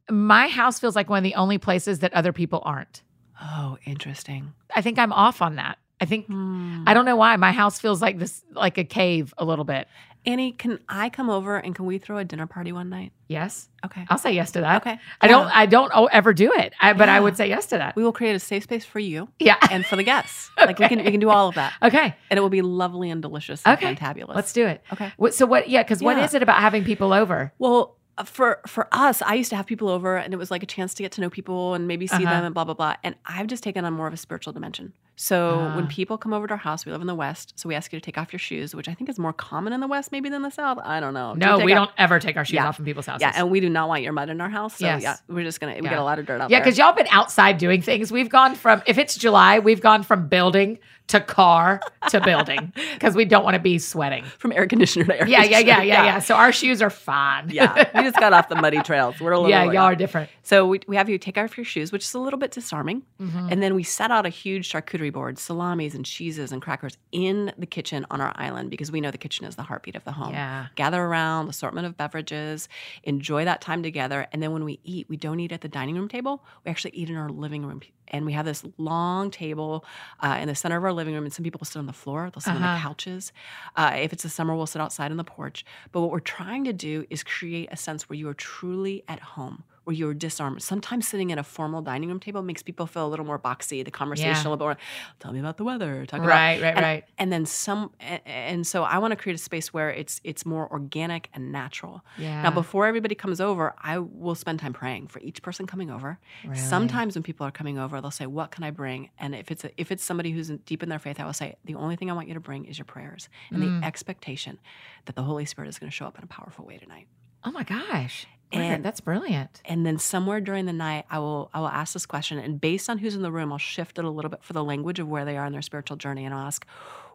My 0.09 0.47
house 0.47 0.79
feels 0.79 0.95
like 0.95 1.09
one 1.09 1.17
of 1.19 1.23
the 1.23 1.35
only 1.35 1.57
places 1.57 1.99
that 1.99 2.13
other 2.13 2.31
people 2.33 2.61
aren't. 2.63 3.01
Oh, 3.41 3.77
interesting. 3.85 4.53
I 4.75 4.81
think 4.81 4.99
I'm 4.99 5.11
off 5.13 5.41
on 5.41 5.55
that. 5.55 5.77
I 5.99 6.05
think 6.05 6.27
Hmm. 6.27 6.83
I 6.85 6.93
don't 6.93 7.05
know 7.05 7.15
why 7.15 7.35
my 7.37 7.51
house 7.51 7.79
feels 7.79 8.01
like 8.01 8.19
this, 8.19 8.43
like 8.53 8.77
a 8.77 8.83
cave 8.83 9.33
a 9.37 9.45
little 9.45 9.65
bit. 9.65 9.87
Annie, 10.27 10.51
can 10.53 10.79
I 10.89 11.09
come 11.09 11.29
over 11.29 11.55
and 11.57 11.75
can 11.75 11.85
we 11.85 11.99
throw 11.99 12.17
a 12.17 12.25
dinner 12.25 12.47
party 12.47 12.71
one 12.71 12.89
night? 12.89 13.11
Yes, 13.27 13.69
Okay. 13.85 14.05
I'll 14.09 14.17
say 14.17 14.31
yes 14.31 14.51
to 14.53 14.61
that. 14.61 14.81
Okay. 14.81 14.99
I 15.21 15.27
don't, 15.27 15.45
Yeah. 15.47 15.51
I 15.53 15.65
don't 15.67 15.91
ever 16.11 16.33
do 16.33 16.51
it, 16.51 16.73
I, 16.81 16.93
but 16.93 17.09
I 17.09 17.19
would 17.19 17.37
say 17.37 17.47
yes 17.47 17.67
to 17.67 17.77
that. 17.77 17.95
We 17.95 18.03
will 18.03 18.11
create 18.11 18.35
a 18.35 18.39
safe 18.39 18.63
space 18.63 18.83
for 18.85 18.97
you 18.99 19.29
Yeah. 19.39 19.57
and 19.71 19.85
for 19.85 19.95
the 19.95 20.03
guests. 20.03 20.49
Like 20.57 20.79
we 20.79 20.87
can 20.87 21.03
we 21.03 21.11
can 21.11 21.19
do 21.19 21.29
all 21.29 21.47
of 21.49 21.55
that, 21.55 21.73
Okay, 21.83 22.15
and 22.31 22.37
it 22.37 22.41
will 22.41 22.49
be 22.49 22.63
lovely 22.63 23.09
and 23.11 23.21
delicious 23.21 23.61
and 23.65 23.77
Okay. 23.77 23.93
fantabulous. 23.95 24.33
let's 24.35 24.51
do 24.53 24.65
it. 24.65 24.83
Okay. 24.93 25.11
What, 25.17 25.33
so 25.35 25.45
what? 25.45 25.69
Yeah, 25.69 25.83
because 25.83 26.01
what 26.01 26.17
Yeah. 26.17 26.25
is 26.25 26.33
it 26.33 26.41
about 26.43 26.59
having 26.59 26.83
people 26.83 27.13
over? 27.13 27.53
Well, 27.59 27.95
for 28.23 28.59
for 28.67 28.87
us, 28.91 29.21
I 29.21 29.33
used 29.35 29.49
to 29.49 29.55
have 29.55 29.65
people 29.65 29.89
over, 29.89 30.15
and 30.17 30.33
it 30.33 30.37
was 30.37 30.49
like 30.51 30.63
a 30.63 30.65
chance 30.65 30.93
to 30.95 31.03
get 31.03 31.11
to 31.13 31.21
know 31.21 31.29
people 31.29 31.73
and 31.73 31.87
maybe 31.87 32.07
see 32.07 32.15
Uh-huh. 32.15 32.25
them 32.33 32.45
and 32.45 32.53
blah 32.53 32.63
blah 32.63 32.73
blah. 32.73 32.95
And 33.03 33.15
I've 33.25 33.47
just 33.47 33.63
taken 33.63 33.83
on 33.83 33.93
more 33.93 34.07
of 34.07 34.13
a 34.13 34.17
spiritual 34.17 34.53
dimension. 34.53 34.93
So 35.17 35.59
when 35.75 35.85
Ah. 35.85 35.87
people 35.89 36.17
come 36.17 36.33
over 36.33 36.45
to 36.47 36.53
our 36.53 36.57
house, 36.57 36.85
we 36.85 36.91
live 36.91 37.01
in 37.01 37.07
the 37.07 37.15
West, 37.15 37.53
so 37.55 37.69
we 37.69 37.75
ask 37.75 37.93
you 37.93 37.99
to 37.99 38.03
take 38.05 38.17
off 38.17 38.33
your 38.33 38.39
shoes, 38.39 38.75
which 38.75 38.89
I 38.89 38.93
think 38.93 39.09
is 39.09 39.17
more 39.17 39.31
common 39.33 39.71
in 39.71 39.79
the 39.79 39.87
West 39.87 40.11
maybe 40.11 40.27
than 40.29 40.41
the 40.41 40.49
South. 40.49 40.77
I 40.83 40.99
don't 40.99 41.13
know. 41.13 41.33
No, 41.33 41.57
take 41.57 41.65
we 41.65 41.73
off- 41.73 41.87
don't 41.87 41.91
ever 41.97 42.19
take 42.19 42.35
our 42.37 42.43
shoes 42.45 42.55
Yeah. 42.55 42.67
off 42.67 42.79
in 42.79 42.85
people's 42.85 43.05
houses. 43.05 43.21
Yeah, 43.21 43.31
and 43.35 43.49
we 43.49 43.59
do 43.61 43.69
not 43.69 43.87
want 43.87 44.03
your 44.03 44.13
mud 44.13 44.29
in 44.29 44.41
our 44.41 44.49
house. 44.49 44.77
So 44.77 44.85
Yes. 44.85 45.01
yeah, 45.03 45.15
we're 45.29 45.43
just 45.45 45.59
gonna 45.61 45.75
we 45.75 45.81
Yeah. 45.83 45.89
get 45.91 45.99
a 45.99 46.03
lot 46.03 46.19
of 46.19 46.25
dirt 46.25 46.41
out 46.41 46.49
yeah, 46.49 46.57
there. 46.57 46.65
because 46.65 46.77
y'all 46.77 46.91
been 46.93 47.07
outside 47.11 47.57
doing 47.57 47.81
things. 47.81 48.11
We've 48.11 48.29
gone 48.29 48.55
from 48.55 48.81
if 48.85 48.97
it's 48.97 49.15
July, 49.15 49.59
we've 49.59 49.81
gone 49.81 50.03
from 50.03 50.27
building 50.27 50.79
to 51.07 51.19
car 51.19 51.79
to 52.09 52.19
building 52.19 52.73
because 52.93 53.15
we 53.15 53.25
don't 53.25 53.43
want 53.43 53.53
to 53.53 53.59
be 53.61 53.77
sweating. 53.77 54.23
from 54.39 54.51
air 54.51 54.65
conditioner 54.65 55.05
to 55.05 55.19
air 55.21 55.27
Yeah, 55.27 55.43
yeah, 55.43 55.59
yeah, 55.59 55.81
yeah, 55.83 56.03
yeah. 56.03 56.19
So 56.19 56.33
our 56.33 56.51
shoes 56.51 56.81
are 56.81 56.89
fine. 56.89 57.49
yeah, 57.51 57.85
we 57.93 58.01
just 58.01 58.17
got 58.19 58.33
off 58.33 58.49
the 58.49 58.55
muddy 58.55 58.79
trails. 58.83 59.19
We're 59.21 59.31
a 59.33 59.37
little 59.37 59.51
yeah, 59.51 59.65
y'all 59.65 59.83
are 59.83 59.95
different. 59.95 60.31
So 60.41 60.65
we, 60.65 60.79
we 60.87 60.95
have 60.95 61.07
you 61.07 61.19
take 61.19 61.37
off 61.37 61.55
your 61.57 61.65
shoes, 61.65 61.91
which 61.91 62.03
is 62.03 62.13
a 62.15 62.19
little 62.19 62.39
bit 62.39 62.49
disarming. 62.51 63.03
Mhm. 63.21 63.51
And 63.51 63.61
then 63.61 63.75
we 63.75 63.83
set 63.83 64.09
out 64.09 64.25
a 64.25 64.29
huge 64.29 64.71
charcuterie 64.71 65.04
board, 65.09 65.37
salamis 65.39 65.93
and 65.95 66.05
cheeses 66.05 66.51
and 66.51 66.61
crackers 66.61 66.97
in 67.11 67.51
the 67.57 67.65
kitchen 67.65 68.05
on 68.11 68.21
our 68.21 68.33
island 68.35 68.69
because 68.69 68.91
we 68.91 69.01
know 69.01 69.11
the 69.11 69.17
kitchen 69.17 69.45
is 69.45 69.55
the 69.55 69.63
heartbeat 69.63 69.95
of 69.95 70.03
the 70.03 70.11
home. 70.11 70.31
Yeah. 70.33 70.67
Gather 70.75 71.01
around, 71.01 71.49
assortment 71.49 71.87
of 71.87 71.97
beverages, 71.97 72.67
enjoy 73.03 73.45
that 73.45 73.61
time 73.61 73.83
together. 73.83 74.27
And 74.31 74.41
then 74.41 74.51
when 74.51 74.63
we 74.63 74.79
eat, 74.83 75.07
we 75.09 75.17
don't 75.17 75.39
eat 75.39 75.51
at 75.51 75.61
the 75.61 75.67
dining 75.67 75.95
room 75.95 76.07
table. 76.07 76.43
We 76.65 76.71
actually 76.71 76.91
eat 76.91 77.09
in 77.09 77.15
our 77.15 77.29
living 77.29 77.65
room 77.65 77.81
and 78.09 78.25
we 78.25 78.33
have 78.33 78.45
this 78.45 78.63
long 78.77 79.31
table 79.31 79.83
uh, 80.19 80.37
in 80.39 80.47
the 80.47 80.53
center 80.55 80.77
of 80.77 80.83
our 80.83 80.93
living 80.93 81.13
room. 81.15 81.23
And 81.23 81.33
some 81.33 81.43
people 81.43 81.63
sit 81.65 81.79
on 81.79 81.87
the 81.87 81.93
floor, 81.93 82.29
they'll 82.33 82.41
sit 82.41 82.53
on 82.53 82.61
the 82.61 82.67
Uh-huh. 82.67 82.87
couches. 82.89 83.31
Uh, 83.75 83.93
if 83.95 84.13
it's 84.13 84.23
the 84.23 84.29
summer, 84.29 84.55
we'll 84.55 84.67
sit 84.67 84.81
outside 84.81 85.09
on 85.11 85.17
the 85.17 85.23
porch. 85.23 85.65
But 85.91 86.01
what 86.01 86.11
we're 86.11 86.19
trying 86.19 86.63
to 86.65 86.73
do 86.73 87.05
is 87.09 87.23
create 87.23 87.69
a 87.71 87.77
sense 87.77 88.07
where 88.09 88.15
you 88.17 88.27
are 88.29 88.33
truly 88.35 89.03
at 89.07 89.19
home, 89.19 89.63
where 89.85 89.95
you're 89.95 90.13
disarmed. 90.13 90.61
Sometimes 90.61 91.07
sitting 91.07 91.31
at 91.31 91.37
a 91.37 91.43
formal 91.43 91.81
dining 91.81 92.09
room 92.09 92.19
table 92.19 92.41
makes 92.41 92.61
people 92.61 92.85
feel 92.87 93.05
a 93.07 93.09
little 93.09 93.25
more 93.25 93.39
boxy. 93.39 93.83
The 93.85 93.91
conversation 93.91 94.31
Yeah. 94.45 94.47
a 94.47 94.51
little 94.51 94.65
more, 94.67 94.77
tell 95.19 95.31
me 95.31 95.39
about 95.39 95.57
the 95.57 95.63
weather. 95.63 96.05
Talk 96.05 96.19
about 96.19 96.29
Right, 96.29 96.61
right, 96.61 96.75
and, 96.75 96.83
right. 96.83 97.03
And 97.17 97.31
then 97.31 97.45
some, 97.45 97.91
and 97.99 98.65
so 98.67 98.83
I 98.83 98.97
want 98.97 99.11
to 99.11 99.15
create 99.15 99.35
a 99.35 99.43
space 99.43 99.73
where 99.73 99.89
it's 99.91 100.19
it's 100.23 100.45
more 100.45 100.69
organic 100.71 101.29
and 101.33 101.51
natural. 101.51 102.03
Yeah. 102.17 102.41
Now, 102.43 102.51
before 102.51 102.85
everybody 102.87 103.15
comes 103.15 103.39
over, 103.39 103.73
I 103.81 103.99
will 103.99 104.35
spend 104.35 104.59
time 104.59 104.73
praying 104.73 105.07
for 105.07 105.19
each 105.19 105.41
person 105.41 105.65
coming 105.67 105.89
over. 105.91 106.19
Really? 106.43 106.55
Sometimes 106.57 107.15
when 107.15 107.23
people 107.23 107.45
are 107.47 107.51
coming 107.51 107.77
over, 107.77 108.01
they'll 108.01 108.11
say, 108.11 108.25
"What 108.25 108.51
can 108.51 108.63
I 108.63 108.71
bring?" 108.71 109.09
And 109.19 109.33
if 109.35 109.51
it's 109.51 109.63
a, 109.63 109.69
if 109.79 109.91
it's 109.91 110.03
somebody 110.03 110.31
who's 110.31 110.49
deep 110.65 110.81
in 110.83 110.89
their 110.89 110.99
faith, 110.99 111.19
I 111.19 111.25
will 111.25 111.33
say, 111.33 111.55
"The 111.65 111.75
only 111.75 111.95
thing 111.95 112.09
I 112.09 112.13
want 112.13 112.27
you 112.27 112.33
to 112.33 112.39
bring 112.39 112.65
is 112.65 112.77
your 112.77 112.85
prayers 112.85 113.29
and 113.51 113.61
Mm. 113.63 113.79
the 113.81 113.85
expectation 113.87 114.59
that 115.05 115.15
the 115.15 115.23
Holy 115.23 115.45
Spirit 115.45 115.67
is 115.69 115.77
going 115.79 115.89
to 115.91 115.95
show 115.95 116.07
up 116.07 116.17
in 116.17 116.23
a 116.23 116.27
powerful 116.27 116.65
way 116.65 116.77
tonight." 116.77 117.07
Oh 117.43 117.51
my 117.51 117.63
gosh. 117.63 118.25
Weird. 118.55 118.73
And- 118.75 118.85
that's 118.85 118.99
brilliant. 119.01 119.61
And 119.65 119.85
then 119.85 119.97
somewhere 119.97 120.39
during 120.41 120.65
the 120.65 120.73
night, 120.73 121.05
I 121.09 121.19
will 121.19 121.49
I 121.53 121.59
will 121.59 121.67
ask 121.67 121.93
this 121.93 122.05
question, 122.05 122.37
and 122.39 122.59
based 122.59 122.89
on 122.89 122.97
who's 122.97 123.15
in 123.15 123.21
the 123.21 123.31
room, 123.31 123.51
I'll 123.51 123.57
shift 123.57 123.97
it 123.99 124.05
a 124.05 124.09
little 124.09 124.29
bit 124.29 124.43
for 124.43 124.53
the 124.53 124.63
language 124.63 124.99
of 124.99 125.07
where 125.07 125.25
they 125.25 125.37
are 125.37 125.45
in 125.45 125.51
their 125.51 125.61
spiritual 125.61 125.97
journey, 125.97 126.25
and 126.25 126.33
I'll 126.33 126.47
ask, 126.47 126.65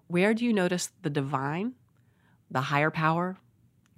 "Where 0.08 0.34
do 0.34 0.44
you 0.44 0.52
notice 0.52 0.92
the 1.02 1.10
divine, 1.10 1.74
the 2.50 2.62
higher 2.62 2.90
power, 2.90 3.38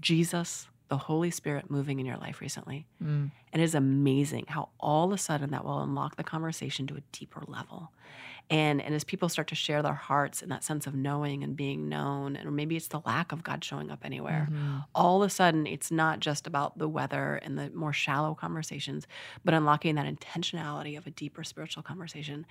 Jesus, 0.00 0.68
the 0.88 0.96
Holy 0.98 1.30
Spirit 1.30 1.70
moving 1.70 2.00
in 2.00 2.06
your 2.06 2.16
life 2.18 2.40
recently?" 2.40 2.86
Mm. 3.02 3.30
And 3.52 3.62
it 3.62 3.64
is 3.64 3.74
amazing 3.74 4.46
how 4.48 4.70
all 4.80 5.06
of 5.06 5.12
a 5.12 5.18
sudden 5.18 5.50
that 5.50 5.64
will 5.64 5.80
unlock 5.82 6.16
the 6.16 6.24
conversation 6.24 6.86
to 6.88 6.96
a 6.96 7.02
deeper 7.12 7.42
level. 7.46 7.92
And, 8.50 8.82
and 8.82 8.94
as 8.94 9.02
people 9.04 9.28
start 9.30 9.48
to 9.48 9.54
share 9.54 9.82
their 9.82 9.94
hearts 9.94 10.42
and 10.42 10.52
that 10.52 10.62
sense 10.62 10.86
of 10.86 10.94
knowing 10.94 11.42
and 11.42 11.56
being 11.56 11.88
known, 11.88 12.36
and 12.36 12.54
maybe 12.54 12.76
it's 12.76 12.88
the 12.88 13.00
lack 13.06 13.32
of 13.32 13.42
God 13.42 13.64
showing 13.64 13.90
up 13.90 14.00
anywhere, 14.04 14.48
Mhm. 14.50 14.84
all 14.94 15.22
of 15.22 15.26
a 15.26 15.30
sudden 15.30 15.66
it's 15.66 15.90
not 15.90 16.20
just 16.20 16.46
about 16.46 16.76
the 16.76 16.86
weather 16.88 17.36
and 17.42 17.58
the 17.58 17.70
more 17.70 17.94
shallow 17.94 18.34
conversations, 18.34 19.06
but 19.44 19.54
unlocking 19.54 19.94
that 19.94 20.06
intentionality 20.06 20.98
of 20.98 21.06
a 21.06 21.10
deeper 21.10 21.44
spiritual 21.44 21.82
conversation. 21.82 22.44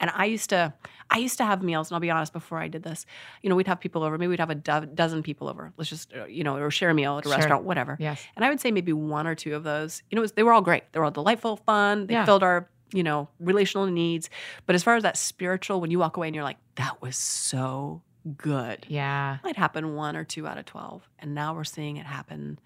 And 0.00 0.10
I 0.14 0.24
used 0.24 0.48
to, 0.50 0.72
I 1.10 1.18
used 1.18 1.36
to 1.38 1.44
have 1.44 1.62
meals, 1.62 1.90
and 1.90 1.96
I'll 1.96 2.00
be 2.00 2.10
honest, 2.10 2.32
before 2.32 2.58
I 2.58 2.68
did 2.68 2.82
this, 2.82 3.04
you 3.42 3.50
know, 3.50 3.56
we'd 3.56 3.66
have 3.66 3.80
people 3.80 4.02
over, 4.02 4.16
maybe 4.16 4.28
we'd 4.28 4.40
have 4.40 4.50
a 4.50 4.54
do- 4.54 4.86
dozen 4.86 5.22
people 5.22 5.48
over. 5.48 5.72
Let's 5.76 5.90
just, 5.90 6.12
uh, 6.14 6.24
you 6.26 6.44
know, 6.44 6.56
or 6.56 6.70
share 6.70 6.90
a 6.90 6.94
meal 6.94 7.18
at 7.18 7.26
a 7.26 7.28
Sure. 7.28 7.36
restaurant, 7.36 7.64
whatever. 7.64 7.96
Yes. 8.00 8.24
And 8.36 8.44
I 8.44 8.48
would 8.48 8.60
say 8.60 8.70
maybe 8.70 8.92
one 8.94 9.26
or 9.26 9.34
two 9.34 9.54
of 9.54 9.64
those, 9.64 10.02
you 10.10 10.16
know, 10.16 10.22
was, 10.22 10.32
they 10.32 10.42
were 10.42 10.52
all 10.52 10.62
great. 10.62 10.90
They 10.92 10.98
were 10.98 11.04
all 11.04 11.10
delightful, 11.10 11.56
fun. 11.58 12.06
They 12.06 12.14
Yeah. 12.14 12.24
filled 12.24 12.42
our, 12.42 12.68
you 12.92 13.02
know, 13.02 13.28
relational 13.40 13.86
needs. 13.86 14.30
But 14.66 14.74
as 14.74 14.82
far 14.82 14.96
as 14.96 15.02
that 15.02 15.16
spiritual, 15.16 15.80
when 15.80 15.90
you 15.90 15.98
walk 15.98 16.16
away 16.16 16.28
and 16.28 16.34
you're 16.34 16.44
like, 16.44 16.58
that 16.76 17.00
was 17.02 17.16
so 17.16 18.02
good. 18.36 18.86
Yeah. 18.88 19.36
It 19.36 19.44
might 19.44 19.56
happen 19.56 19.94
one 19.94 20.16
or 20.16 20.24
two 20.24 20.46
out 20.46 20.58
of 20.58 20.64
12. 20.66 21.08
And 21.18 21.34
now 21.34 21.54
we're 21.54 21.64
seeing 21.64 21.96
it 21.96 22.06
happen 22.06 22.58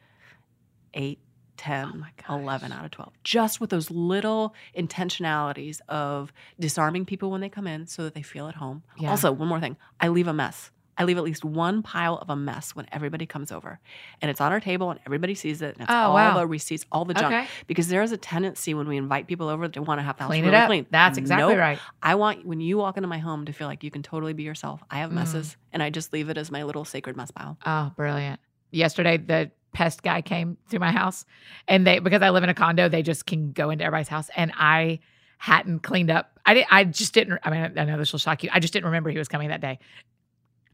eight, 0.94 1.18
10, 1.56 2.06
Oh 2.28 2.38
11 2.38 2.72
out 2.72 2.84
of 2.84 2.90
12. 2.90 3.12
Just 3.24 3.60
with 3.60 3.70
those 3.70 3.90
little 3.90 4.54
intentionalities 4.76 5.80
of 5.88 6.32
disarming 6.60 7.06
people 7.06 7.30
when 7.30 7.40
they 7.40 7.48
come 7.48 7.66
in 7.66 7.86
so 7.86 8.04
that 8.04 8.14
they 8.14 8.22
feel 8.22 8.48
at 8.48 8.56
home. 8.56 8.82
Yeah. 8.98 9.10
Also, 9.10 9.32
one 9.32 9.48
more 9.48 9.60
thing 9.60 9.76
I 10.00 10.08
leave 10.08 10.28
a 10.28 10.34
mess. 10.34 10.70
I 10.98 11.04
leave 11.04 11.18
at 11.18 11.24
least 11.24 11.44
one 11.44 11.82
pile 11.82 12.16
of 12.16 12.30
a 12.30 12.36
mess 12.36 12.74
when 12.74 12.86
everybody 12.90 13.26
comes 13.26 13.52
over. 13.52 13.78
And 14.22 14.30
it's 14.30 14.40
on 14.40 14.50
our 14.52 14.60
table 14.60 14.90
and 14.90 14.98
everybody 15.06 15.34
sees 15.34 15.60
it. 15.62 15.74
And 15.74 15.82
it's 15.82 15.90
Oh, 15.90 15.94
all 15.94 16.14
wow. 16.14 16.38
the 16.38 16.46
receipts, 16.46 16.86
all 16.90 17.04
the 17.04 17.14
junk. 17.14 17.26
Okay. 17.34 17.46
Because 17.66 17.88
there 17.88 18.02
is 18.02 18.12
a 18.12 18.16
tendency 18.16 18.72
when 18.74 18.88
we 18.88 18.96
invite 18.96 19.26
people 19.26 19.48
over 19.48 19.68
to 19.68 19.82
want 19.82 19.98
to 19.98 20.02
have 20.02 20.16
the 20.16 20.22
house 20.24 20.30
Clean 20.30 20.44
really 20.44 20.56
it 20.56 20.60
up. 20.60 20.68
clean. 20.68 20.86
That's 20.90 21.18
exactly 21.18 21.54
Nope. 21.54 21.60
right. 21.60 21.78
I 22.02 22.14
want 22.14 22.46
when 22.46 22.60
you 22.60 22.78
walk 22.78 22.96
into 22.96 23.08
my 23.08 23.18
home 23.18 23.44
to 23.46 23.52
feel 23.52 23.66
like 23.68 23.84
you 23.84 23.90
can 23.90 24.02
totally 24.02 24.32
be 24.32 24.42
yourself. 24.42 24.82
I 24.90 24.98
have 24.98 25.10
Mm. 25.10 25.14
messes 25.14 25.56
and 25.72 25.82
I 25.82 25.90
just 25.90 26.12
leave 26.12 26.28
it 26.30 26.38
as 26.38 26.50
my 26.50 26.62
little 26.62 26.84
sacred 26.84 27.16
mess 27.16 27.30
pile. 27.30 27.58
Oh, 27.66 27.92
brilliant. 27.96 28.40
Yesterday, 28.70 29.16
the 29.18 29.50
pest 29.72 30.02
guy 30.02 30.22
came 30.22 30.56
to 30.70 30.78
my 30.78 30.90
house 30.90 31.26
and 31.68 31.86
they, 31.86 31.98
because 31.98 32.22
I 32.22 32.30
live 32.30 32.42
in 32.42 32.48
a 32.48 32.54
condo, 32.54 32.88
they 32.88 33.02
just 33.02 33.26
can 33.26 33.52
go 33.52 33.68
into 33.70 33.84
everybody's 33.84 34.08
house. 34.08 34.30
And 34.34 34.50
I 34.56 35.00
hadn't 35.38 35.80
cleaned 35.80 36.10
up. 36.10 36.32
I 36.46 36.54
didn't, 36.54 36.72
I 36.72 36.84
just 36.84 37.12
didn't, 37.12 37.38
I 37.44 37.50
mean, 37.50 37.72
I 37.76 37.84
know 37.84 37.98
this 37.98 38.10
will 38.12 38.18
shock 38.18 38.42
you. 38.42 38.48
I 38.52 38.58
just 38.60 38.72
didn't 38.72 38.86
remember 38.86 39.10
he 39.10 39.18
was 39.18 39.28
coming 39.28 39.50
that 39.50 39.60
day. 39.60 39.78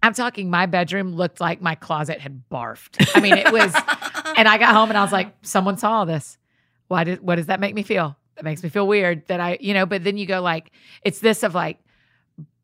I'm 0.02 0.14
talking, 0.14 0.50
my 0.50 0.66
bedroom 0.66 1.14
looked 1.14 1.40
like 1.40 1.60
my 1.62 1.74
closet 1.74 2.20
had 2.20 2.42
barfed. 2.50 3.08
I 3.14 3.20
mean, 3.20 3.34
it 3.34 3.52
was, 3.52 3.72
and 4.36 4.48
I 4.48 4.58
got 4.58 4.74
home 4.74 4.88
and 4.90 4.98
I 4.98 5.02
was 5.02 5.12
like, 5.12 5.32
someone 5.42 5.76
saw 5.78 5.92
all 5.98 6.06
this. 6.06 6.38
Why 6.88 7.04
did, 7.04 7.20
what 7.20 7.36
does 7.36 7.46
that 7.46 7.60
make 7.60 7.74
me 7.74 7.82
feel? 7.82 8.16
It 8.36 8.44
makes 8.44 8.62
me 8.62 8.68
feel 8.68 8.86
weird 8.88 9.26
that 9.28 9.38
I, 9.40 9.58
you 9.60 9.74
know, 9.74 9.86
but 9.86 10.02
then 10.04 10.16
you 10.16 10.26
go 10.26 10.40
like, 10.40 10.72
it's 11.02 11.20
this 11.20 11.42
of 11.42 11.54
like, 11.54 11.78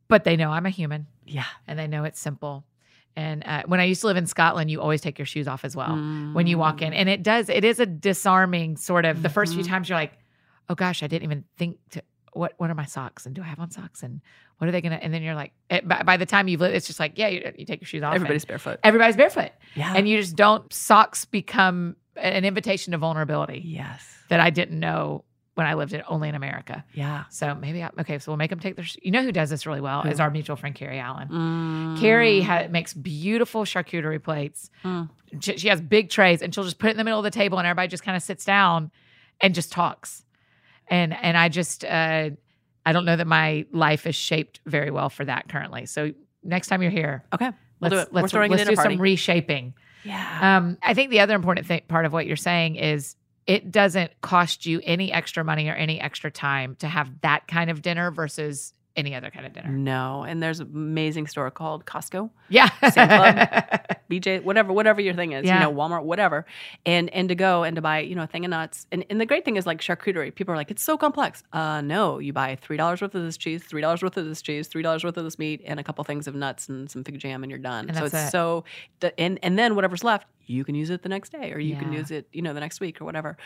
but 0.09 0.25
they 0.25 0.37
know 0.37 0.51
I'm 0.51 0.67
a 0.67 0.71
human 0.71 1.07
yeah. 1.27 1.45
and 1.67 1.79
they 1.79 1.87
know 1.87 2.05
it's 2.05 2.19
simple. 2.19 2.65
And 3.15 3.43
uh, 3.47 3.63
when 3.67 3.81
I 3.81 3.85
used 3.85 4.01
to 4.03 4.07
live 4.07 4.17
in 4.17 4.27
Scotland, 4.27 4.71
you 4.71 4.81
always 4.81 5.01
take 5.01 5.19
your 5.19 5.27
shoes 5.27 5.47
off 5.49 5.65
as 5.65 5.75
well 5.77 5.97
when 6.33 6.47
you 6.47 6.57
walk 6.59 6.79
Mm. 6.79 6.87
in. 6.89 6.93
And 6.95 7.09
it 7.09 7.23
does, 7.23 7.49
it 7.49 7.65
is 7.65 7.81
a 7.81 7.87
disarming 7.87 8.77
sort 8.77 9.05
of 9.05 9.23
the 9.23 9.29
first 9.29 9.55
few 9.55 9.63
Mhm. 9.65 9.69
times 9.69 9.89
you're 9.89 9.99
like, 9.99 10.13
oh 10.69 10.75
gosh, 10.75 11.03
I 11.03 11.07
didn't 11.09 11.25
even 11.25 11.45
think 11.57 11.79
to 11.91 12.03
what 12.39 12.55
what 12.57 12.71
are 12.71 12.75
my 12.75 12.85
socks 12.87 13.27
and 13.27 13.35
do 13.35 13.43
I 13.43 13.47
have 13.47 13.59
on 13.61 13.71
socks 13.71 14.03
and 14.03 14.21
what 14.59 14.69
are 14.69 14.71
they 14.73 14.81
gonna? 14.81 14.97
And 15.01 15.13
then 15.13 15.23
you're 15.23 15.35
like, 15.35 15.53
it, 15.71 15.87
by, 15.87 16.03
by 16.03 16.17
the 16.17 16.27
time 16.27 16.49
you've 16.49 16.61
lived, 16.61 16.75
it's 16.75 16.87
just 16.87 16.99
like, 17.01 17.19
yeah, 17.19 17.29
you, 17.29 17.53
you 17.57 17.65
take 17.65 17.81
your 17.81 17.87
shoes 17.87 18.03
off. 18.03 18.15
Everybody's 18.15 18.45
barefoot. 18.45 18.81
everybody's 18.83 19.17
barefoot, 19.17 19.53
Yeah. 19.75 19.93
and 19.97 20.09
you 20.09 20.19
just 20.21 20.37
don't. 20.37 20.73
Socks 20.73 21.25
become 21.25 21.97
an 22.17 22.45
invitation 22.45 22.93
to 22.93 22.99
vulnerability 22.99 23.63
yes. 23.65 24.05
that 24.29 24.41
I 24.41 24.51
didn't 24.51 24.81
know 24.81 25.25
when 25.55 25.67
I 25.67 25.75
lived 25.75 25.93
in 25.93 26.03
only 26.09 26.29
in 26.29 26.35
America. 26.35 26.85
Yeah. 26.95 27.25
So 27.31 27.55
maybe 27.55 27.83
I, 27.83 27.91
okay, 28.01 28.19
so 28.19 28.31
we'll 28.33 28.37
make 28.37 28.51
them 28.51 28.61
take 28.61 28.77
their. 28.77 28.85
sh- 28.85 28.97
You 29.03 29.11
know 29.11 29.23
who 29.23 29.33
does 29.33 29.51
this 29.51 29.67
really 29.67 29.81
well 29.81 30.03
is 30.07 30.19
our 30.21 30.31
mutual 30.31 30.57
friend 30.57 30.75
Carrie 30.75 30.99
Allen. 31.01 31.29
Mm. 31.29 32.01
Carrie 32.01 32.41
ha- 32.41 32.67
makes 32.71 32.95
beautiful 32.95 33.65
charcuterie 33.65 34.23
plates. 34.23 34.71
Mm. 34.85 35.09
She, 35.41 35.57
she 35.59 35.69
has 35.69 35.81
big 35.81 36.11
trays, 36.11 36.43
and 36.43 36.55
she'll 36.55 36.65
just 36.65 36.79
put 36.79 36.89
it 36.89 36.91
in 36.93 36.97
the 36.97 37.05
middle 37.05 37.19
of 37.21 37.25
the 37.25 37.31
table, 37.31 37.59
and 37.59 37.67
everybody 37.67 37.89
just 37.89 38.03
kind 38.05 38.17
of 38.17 38.23
sits 38.23 38.45
down 38.45 38.91
and 39.41 39.55
just 39.55 39.71
talks. 39.73 40.25
And 40.91 41.15
and 41.15 41.37
I 41.37 41.49
just 41.49 41.85
uh, 41.85 42.31
I 42.87 42.93
don't 42.93 43.05
know 43.05 43.17
that 43.17 43.27
my 43.27 43.67
life 43.73 44.07
is 44.07 44.15
shaped 44.15 44.61
very 44.67 44.91
well 44.91 45.11
for 45.11 45.25
that 45.25 45.49
currently. 45.49 45.87
So 45.87 46.13
next 46.43 46.69
time 46.69 46.83
you're 46.83 46.91
here, 46.91 47.25
Okay. 47.35 47.51
We'll 47.81 47.91
let's 47.91 47.93
do 47.93 47.99
it. 47.99 48.13
We're 48.13 48.21
let's, 48.23 48.33
let's 48.33 48.63
in 48.63 48.69
do 48.69 48.75
party. 48.77 48.95
some 48.95 49.01
reshaping. 49.01 49.75
yeah. 50.05 50.57
Um, 50.57 50.79
I 50.83 50.95
think 50.95 51.11
the 51.11 51.21
other 51.21 51.35
important 51.35 51.67
thing, 51.67 51.83
part 51.87 52.07
of 52.07 52.13
what 52.13 52.27
you're 52.27 52.37
saying 52.37 52.77
is 52.77 53.15
it 53.47 53.71
doesn't 53.71 54.21
cost 54.21 54.67
you 54.67 54.81
any 54.85 55.13
extra 55.13 55.45
money 55.45 55.69
or 55.69 55.75
any 55.75 56.01
extra 56.01 56.31
time 56.31 56.75
to 56.77 56.89
have 56.89 57.09
that 57.23 57.47
kind 57.49 57.71
of 57.71 57.83
dinner 57.83 58.11
versus 58.11 58.75
any 58.97 59.15
other 59.15 59.31
kind 59.31 59.47
of 59.47 59.53
dinner. 59.53 59.69
no. 59.69 60.25
And 60.27 60.43
there's 60.43 60.59
an 60.61 60.69
amazing 60.75 61.27
store 61.29 61.51
called 61.51 61.85
Costco, 61.87 62.31
Yeah. 62.49 62.69
Sam's 62.91 62.93
Club. 62.93 63.81
BJ, 64.11 64.43
whatever, 64.43 64.73
whatever 64.73 65.01
your 65.01 65.15
thing 65.15 65.33
is, 65.33 65.45
Yeah. 65.45 65.55
you 65.55 65.61
know, 65.61 65.73
Walmart, 65.73 66.03
whatever. 66.03 66.47
And 66.87 67.09
and 67.11 67.29
to 67.29 67.35
go 67.35 67.63
and 67.63 67.77
to 67.77 67.83
buy, 67.83 68.01
you 68.01 68.15
know, 68.15 68.23
a 68.23 68.27
thing 68.27 68.45
of 68.45 68.51
nuts. 68.51 68.87
And 68.91 69.05
and 69.11 69.21
the 69.21 69.27
great 69.27 69.45
thing 69.45 69.57
is 69.57 69.67
like 69.67 69.81
charcuterie. 69.81 70.35
People 70.35 70.55
are 70.55 70.57
like, 70.57 70.71
it's 70.71 70.83
so 70.83 70.97
complex. 70.97 71.43
Uh 71.53 71.81
no, 71.81 72.19
you 72.19 72.33
buy 72.33 72.57
three 72.57 72.77
dollars 72.77 73.01
worth 73.03 73.15
of 73.15 73.23
this 73.23 73.37
cheese, 73.37 73.63
three 73.63 73.83
dollars 73.83 74.03
worth 74.03 74.17
of 74.17 74.25
this 74.27 74.43
cheese, 74.43 74.67
three 74.67 74.83
dollars 74.83 75.05
worth 75.05 75.17
of 75.17 75.25
this 75.25 75.39
meat, 75.39 75.61
and 75.65 75.79
a 75.79 75.85
couple 75.85 76.03
things 76.05 76.27
of 76.27 76.35
nuts 76.35 76.69
and 76.69 76.91
some 76.91 77.05
fig 77.05 77.19
jam, 77.19 77.43
and 77.45 77.51
you're 77.51 77.59
done. 77.59 77.89
And 77.89 77.97
so 77.97 78.05
it's 78.07 78.15
it. 78.15 78.31
so 78.31 78.65
the- 79.01 79.19
and 79.21 79.39
and 79.43 79.59
then 79.59 79.75
whatever's 79.77 80.03
left, 80.03 80.27
you 80.49 80.65
can 80.65 80.75
use 80.75 80.91
it 80.91 81.03
the 81.03 81.09
next 81.09 81.31
day 81.31 81.53
or 81.53 81.59
you 81.59 81.77
can 81.77 81.93
use 81.93 82.11
it, 82.11 82.27
you 82.33 82.43
know, 82.43 82.55
the 82.55 82.61
next 82.61 82.81
week 82.81 83.01
or 83.01 83.05
whatever. 83.05 83.37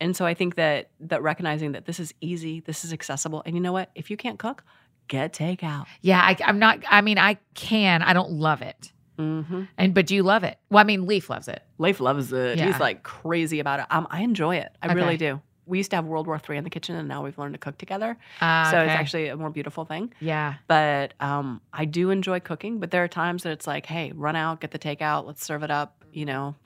And 0.00 0.16
so 0.16 0.26
I 0.26 0.34
think 0.34 0.56
that 0.56 0.90
that 1.00 1.22
recognizing 1.22 1.72
that 1.72 1.86
this 1.86 2.00
is 2.00 2.12
easy, 2.20 2.60
this 2.60 2.84
is 2.84 2.92
accessible. 2.92 3.42
And 3.46 3.54
you 3.54 3.60
know 3.60 3.72
what? 3.72 3.90
If 3.94 4.10
you 4.10 4.16
can't 4.16 4.38
cook, 4.38 4.64
get 5.08 5.32
takeout. 5.32 5.86
Yeah, 6.02 6.20
I, 6.20 6.36
I'm 6.44 6.58
not. 6.58 6.80
I 6.90 7.00
mean, 7.00 7.18
I 7.18 7.38
can. 7.54 8.02
I 8.02 8.12
don't 8.12 8.32
love 8.32 8.60
it. 8.62 8.92
Mm-hmm. 9.18 9.62
And 9.76 9.94
but 9.94 10.06
do 10.06 10.14
you 10.14 10.22
love 10.22 10.44
it? 10.44 10.58
Well, 10.70 10.80
I 10.80 10.84
mean, 10.84 11.06
Leif 11.06 11.28
loves 11.30 11.48
it. 11.48 11.62
Leif 11.78 11.98
loves 12.00 12.32
it. 12.32 12.58
Yeah. 12.58 12.66
He's 12.66 12.78
like 12.80 13.02
crazy 13.02 13.58
about 13.60 13.80
it. 13.80 13.86
Um, 13.90 14.06
I 14.10 14.22
enjoy 14.22 14.56
it. 14.56 14.70
I 14.82 14.86
Okay. 14.86 14.94
really 14.94 15.16
do. 15.16 15.40
We 15.66 15.76
used 15.76 15.90
to 15.90 15.96
have 15.96 16.06
World 16.06 16.26
War 16.26 16.40
III 16.48 16.56
in 16.56 16.64
the 16.64 16.70
kitchen, 16.70 16.94
and 16.96 17.08
now 17.08 17.22
we've 17.22 17.36
learned 17.36 17.52
to 17.52 17.58
cook 17.58 17.76
together. 17.76 18.16
Uh, 18.40 18.70
So 18.70 18.80
it's 18.80 18.90
actually 18.92 19.28
a 19.28 19.36
more 19.36 19.50
beautiful 19.50 19.84
thing. 19.84 20.14
yeah. 20.18 20.54
But 20.66 21.12
um, 21.20 21.60
I 21.74 21.84
do 21.84 22.08
enjoy 22.10 22.40
cooking. 22.40 22.78
But 22.80 22.90
there 22.90 23.04
are 23.04 23.08
times 23.08 23.42
that 23.42 23.50
it's 23.52 23.66
like, 23.66 23.84
hey, 23.84 24.12
run 24.14 24.34
out, 24.34 24.60
get 24.62 24.70
the 24.70 24.78
takeout, 24.78 25.26
let's 25.26 25.44
serve 25.44 25.62
it 25.62 25.70
up. 25.70 26.04
You 26.18 26.26
know, 26.26 26.56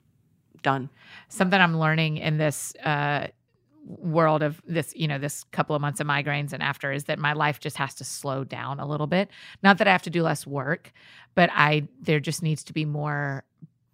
done. 0.63 0.89
Something 1.29 1.61
I'm 1.61 1.77
learning 1.77 2.17
in 2.17 2.37
this 2.37 2.75
uh, 2.77 3.27
world 3.85 4.41
of 4.41 4.61
this, 4.65 4.93
you 4.95 5.07
know, 5.07 5.19
this 5.19 5.43
couple 5.51 5.75
of 5.75 5.81
months 5.81 5.99
of 5.99 6.07
migraines 6.07 6.53
and 6.53 6.63
after 6.63 6.91
is 6.91 7.03
that 7.03 7.19
my 7.19 7.33
life 7.33 7.59
just 7.59 7.77
has 7.77 7.93
to 7.95 8.03
slow 8.03 8.43
down 8.43 8.79
a 8.79 8.87
little 8.87 9.07
bit. 9.07 9.29
Not 9.61 9.77
that 9.77 9.87
I 9.87 9.91
have 9.91 10.01
to 10.03 10.09
do 10.09 10.23
less 10.23 10.47
work, 10.47 10.91
but 11.35 11.49
I 11.53 11.87
there 12.01 12.19
just 12.19 12.41
needs 12.41 12.63
to 12.63 12.73
be 12.73 12.85
more 12.85 13.43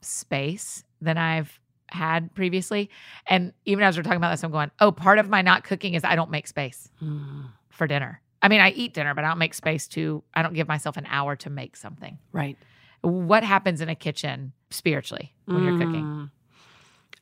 space 0.02 0.86
than 1.02 1.18
I've 1.18 1.60
had 1.88 2.34
previously. 2.36 2.90
And 3.28 3.52
even 3.66 3.84
as 3.84 3.98
we're 3.98 4.04
talking 4.04 4.18
about 4.18 4.32
this, 4.32 4.44
I'm 4.44 4.52
going, 4.52 4.72
oh, 4.80 4.92
part 4.92 5.20
of 5.20 5.28
my 5.28 5.42
not 5.42 5.64
cooking 5.64 5.96
is 5.96 6.04
I 6.04 6.16
don't 6.16 6.32
make 6.32 6.48
space. 6.48 6.90
Mm, 7.04 7.48
for 7.70 7.88
dinner. 7.88 8.22
I 8.42 8.48
mean, 8.48 8.62
I 8.62 8.70
eat 8.72 8.94
dinner, 8.94 9.14
but 9.14 9.26
I 9.26 9.28
don't 9.28 9.40
make 9.40 9.54
space 9.54 9.88
to, 9.90 10.24
I 10.34 10.42
don't 10.42 10.54
give 10.54 10.68
myself 10.68 10.96
an 10.98 11.06
hour 11.10 11.36
to 11.38 11.50
make 11.50 11.76
something. 11.76 12.18
right. 12.32 12.58
What 13.02 13.44
happens 13.44 13.82
in 13.82 13.90
a 13.90 13.96
kitchen 13.96 14.54
spiritually 14.70 15.34
when 15.46 15.64
you're 15.64 15.78
cooking? 15.78 16.04
Mm. 16.04 16.30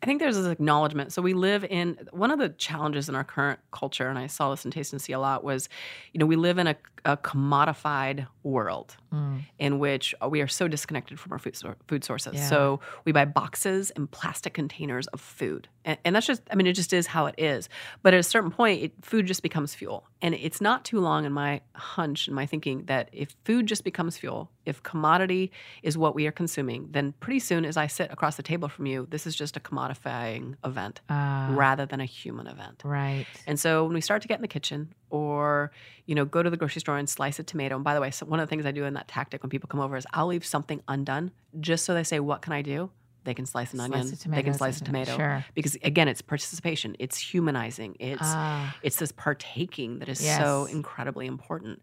I 0.02 0.06
think 0.06 0.20
there's 0.20 0.38
this 0.38 0.46
acknowledgement. 0.46 1.12
So 1.12 1.24
we 1.24 1.34
live 1.34 1.64
in 1.64 1.98
one 2.12 2.30
of 2.30 2.38
the 2.38 2.50
challenges 2.50 3.10
in 3.10 3.16
our 3.16 3.24
current 3.24 3.60
culture, 3.72 4.08
and 4.10 4.20
I 4.20 4.28
saw 4.28 4.52
this 4.52 4.64
in 4.64 4.70
Taste 4.70 4.94
and 4.94 5.02
See 5.02 5.12
a 5.14 5.20
lot, 5.20 5.44
was 5.44 5.70
you 6.14 6.20
know 6.20 6.28
we 6.28 6.36
live 6.36 6.60
in 6.60 6.68
a, 6.68 6.76
a 7.06 7.18
commodified 7.18 8.28
world 8.44 8.96
Mm. 9.14 9.44
in 9.58 9.80
which 9.80 10.14
we 10.30 10.42
are 10.42 10.50
so 10.50 10.68
disconnected 10.68 11.18
from 11.18 11.32
our 11.32 11.40
food, 11.40 11.56
food 11.88 12.04
sources. 12.04 12.34
Yeah. 12.36 12.50
So 12.50 12.82
we 13.06 13.14
buy 13.14 13.24
boxes 13.24 13.90
and 13.92 14.12
plastic 14.12 14.54
containers 14.54 15.08
of 15.08 15.22
food, 15.22 15.70
and, 15.86 15.98
and 16.04 16.14
that's 16.16 16.28
just 16.28 16.42
I 16.52 16.56
mean 16.56 16.68
it 16.68 16.74
just 16.74 16.92
is 16.92 17.08
how 17.08 17.26
it 17.26 17.36
is. 17.38 17.70
But 18.04 18.14
at 18.14 18.20
a 18.20 18.24
certain 18.24 18.52
point, 18.52 18.84
it, 18.84 18.92
food 19.02 19.26
just 19.26 19.42
becomes 19.42 19.74
fuel, 19.74 20.06
and 20.22 20.34
it's 20.34 20.60
not 20.60 20.84
too 20.84 21.00
long 21.00 21.26
in 21.26 21.32
my 21.32 21.62
hunch 21.76 22.28
and 22.28 22.36
my 22.36 22.46
thinking 22.46 22.86
that 22.86 23.10
if 23.12 23.36
food 23.46 23.68
just 23.68 23.84
becomes 23.84 24.18
fuel, 24.18 24.50
if 24.66 24.82
commodity 24.84 25.52
is 25.84 25.98
what 25.98 26.16
we 26.16 26.26
are 26.28 26.32
consuming, 26.32 26.88
then 26.92 27.14
pretty 27.20 27.40
soon 27.40 27.66
as 27.66 27.78
I 27.78 27.88
sit 27.88 28.12
across 28.12 28.36
the 28.36 28.44
table 28.44 28.68
from 28.68 28.86
you, 28.88 29.08
this 29.10 29.28
is 29.28 29.36
just 29.36 29.56
a 29.58 29.60
commodifying 29.60 30.56
event 30.66 31.02
Uh, 31.10 31.48
rather 31.52 31.86
than 31.86 32.02
a 32.02 32.06
human 32.06 32.48
event. 32.48 32.82
right. 32.84 33.26
And 33.46 33.60
so 33.60 33.84
when 33.86 33.94
we 33.94 34.02
start 34.02 34.22
to 34.24 34.28
get 34.28 34.36
in 34.36 34.42
the 34.42 34.48
kitchen 34.48 34.94
or, 35.10 35.72
you 36.06 36.16
know, 36.16 36.26
go 36.26 36.42
to 36.44 36.50
the 36.50 36.58
grocery 36.58 36.82
store 36.82 36.98
and 36.98 37.08
slice 37.08 37.40
a 37.40 37.44
tomato. 37.44 37.76
And 37.76 37.84
by 37.84 37.94
the 37.94 38.02
way, 38.02 38.12
so 38.12 38.26
one 38.26 38.40
of 38.40 38.48
the 38.48 38.50
things 38.50 38.66
I 38.66 38.72
do 38.72 38.86
in 38.86 38.94
that 38.96 39.08
tactic 39.08 39.44
when 39.44 39.50
people 39.50 39.68
come 39.70 39.80
over 39.80 39.96
is 39.98 40.06
I'll 40.14 40.28
leave 40.28 40.46
something 40.46 40.82
undone 40.88 41.32
just 41.60 41.86
so 41.86 41.94
they 41.94 42.04
say, 42.04 42.20
what 42.20 42.42
can 42.42 42.54
I 42.54 42.62
do? 42.62 42.90
They 43.28 43.34
can 43.34 43.46
slice 43.46 43.74
an 43.74 43.80
Slice 43.80 43.92
onion. 43.92 44.18
a 44.26 44.30
they 44.30 44.42
can 44.42 44.54
slice 44.54 44.80
a 44.80 44.86
tomato. 44.86 45.18
Sure. 45.18 45.46
Because 45.54 45.76
again, 45.84 46.08
it's 46.08 46.22
participation. 46.22 46.96
It's 46.98 47.18
humanizing. 47.18 47.98
It's 48.00 48.22
Ah, 48.24 48.74
it's 48.82 48.96
this 48.96 49.12
partaking 49.12 50.00
that 50.00 50.08
is 50.08 50.18
so 50.26 50.64
incredibly 50.72 51.28
important. 51.28 51.82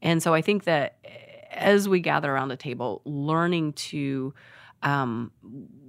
And 0.00 0.22
so 0.22 0.32
I 0.32 0.40
think 0.40 0.64
that 0.64 0.96
as 1.50 1.86
we 1.86 2.00
gather 2.00 2.32
around 2.32 2.48
the 2.48 2.56
table, 2.56 3.02
learning 3.04 3.74
to 3.74 4.32
um, 4.82 5.32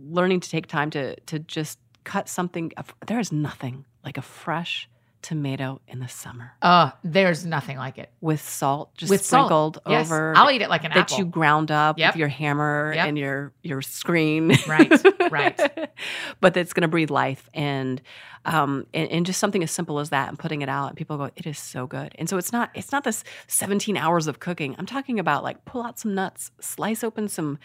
learning 0.10 0.42
to 0.42 0.50
take 0.50 0.68
time 0.68 0.90
to 0.90 1.16
to 1.22 1.40
just 1.40 1.80
cut 2.04 2.28
something. 2.28 2.74
There 3.08 3.20
is 3.20 3.32
nothing 3.32 3.86
like 4.04 4.18
a 4.18 4.22
fresh 4.22 4.90
tomato 5.28 5.82
in 5.88 6.00
the 6.00 6.08
summer 6.08 6.54
oh, 6.62 6.92
there's 7.04 7.46
nothing 7.46 7.78
like 7.78 7.98
it. 7.98 8.10
with 8.22 8.42
salt 8.42 8.94
just 8.96 9.10
With 9.10 9.26
salt. 9.26 9.48
sprinkled 9.48 9.80
Yes. 9.88 10.08
over. 10.08 10.34
I'll 10.38 10.50
eat 10.50 10.62
it 10.62 10.70
like 10.70 10.84
an 10.86 10.92
that 10.92 11.12
apple. 11.12 11.18
you 11.18 11.26
ground 11.26 11.70
up 11.70 11.98
Yep. 12.00 12.14
with 12.14 12.20
your 12.20 12.28
hammer 12.30 12.94
Yep. 12.96 13.08
and 13.08 13.18
your 13.18 13.52
your 13.62 13.82
screen. 13.82 14.54
Right, 14.68 14.92
right. 15.32 15.90
but 16.42 16.54
that's 16.54 16.72
going 16.74 16.84
to 16.84 16.88
breathe 16.88 17.10
life 17.12 17.50
and, 17.54 18.02
um, 18.48 18.88
and 18.94 19.12
and 19.12 19.26
just 19.26 19.40
something 19.40 19.62
as 19.62 19.70
simple 19.72 20.00
as 20.00 20.10
that 20.10 20.30
and 20.30 20.40
putting 20.40 20.62
it 20.64 20.70
out 20.70 20.88
and 20.88 20.98
people 20.98 21.18
go, 21.18 21.30
it 21.36 21.46
is 21.46 21.60
so 21.60 21.86
good. 21.86 22.16
And 22.18 22.28
so 22.28 22.38
it's 22.38 22.52
not 22.52 22.72
it's 22.74 22.92
not 22.92 23.04
this 23.04 23.24
17 23.48 23.96
hours 23.98 24.26
of 24.26 24.40
cooking. 24.40 24.76
I'm 24.80 24.86
talking 24.88 25.20
about 25.20 25.44
like 25.44 25.64
pull 25.66 25.84
out 25.84 26.00
some 26.00 26.16
nuts, 26.16 26.52
slice 26.60 27.04
open 27.04 27.28
some, 27.28 27.60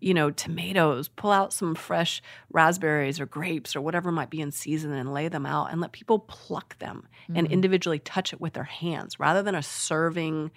you 0.00 0.14
know, 0.14 0.30
tomatoes, 0.30 1.08
pull 1.08 1.32
out 1.32 1.52
some 1.52 1.74
fresh 1.74 2.22
raspberries 2.52 3.20
or 3.20 3.26
grapes 3.26 3.74
or 3.76 3.80
whatever 3.80 4.10
might 4.10 4.30
be 4.30 4.40
in 4.40 4.52
season 4.52 4.92
and 4.92 5.12
lay 5.12 5.28
them 5.28 5.44
out 5.44 5.72
and 5.72 5.80
let 5.80 5.92
people 5.92 6.20
pluck 6.20 6.78
them 6.78 7.06
and 7.34 7.46
Mhm. 7.46 7.50
individually 7.50 7.98
touch 7.98 8.32
it 8.32 8.40
with 8.40 8.54
their 8.54 8.64
hands 8.64 9.18
rather 9.20 9.42
than 9.42 9.54
a 9.54 9.62
serving 9.62 10.50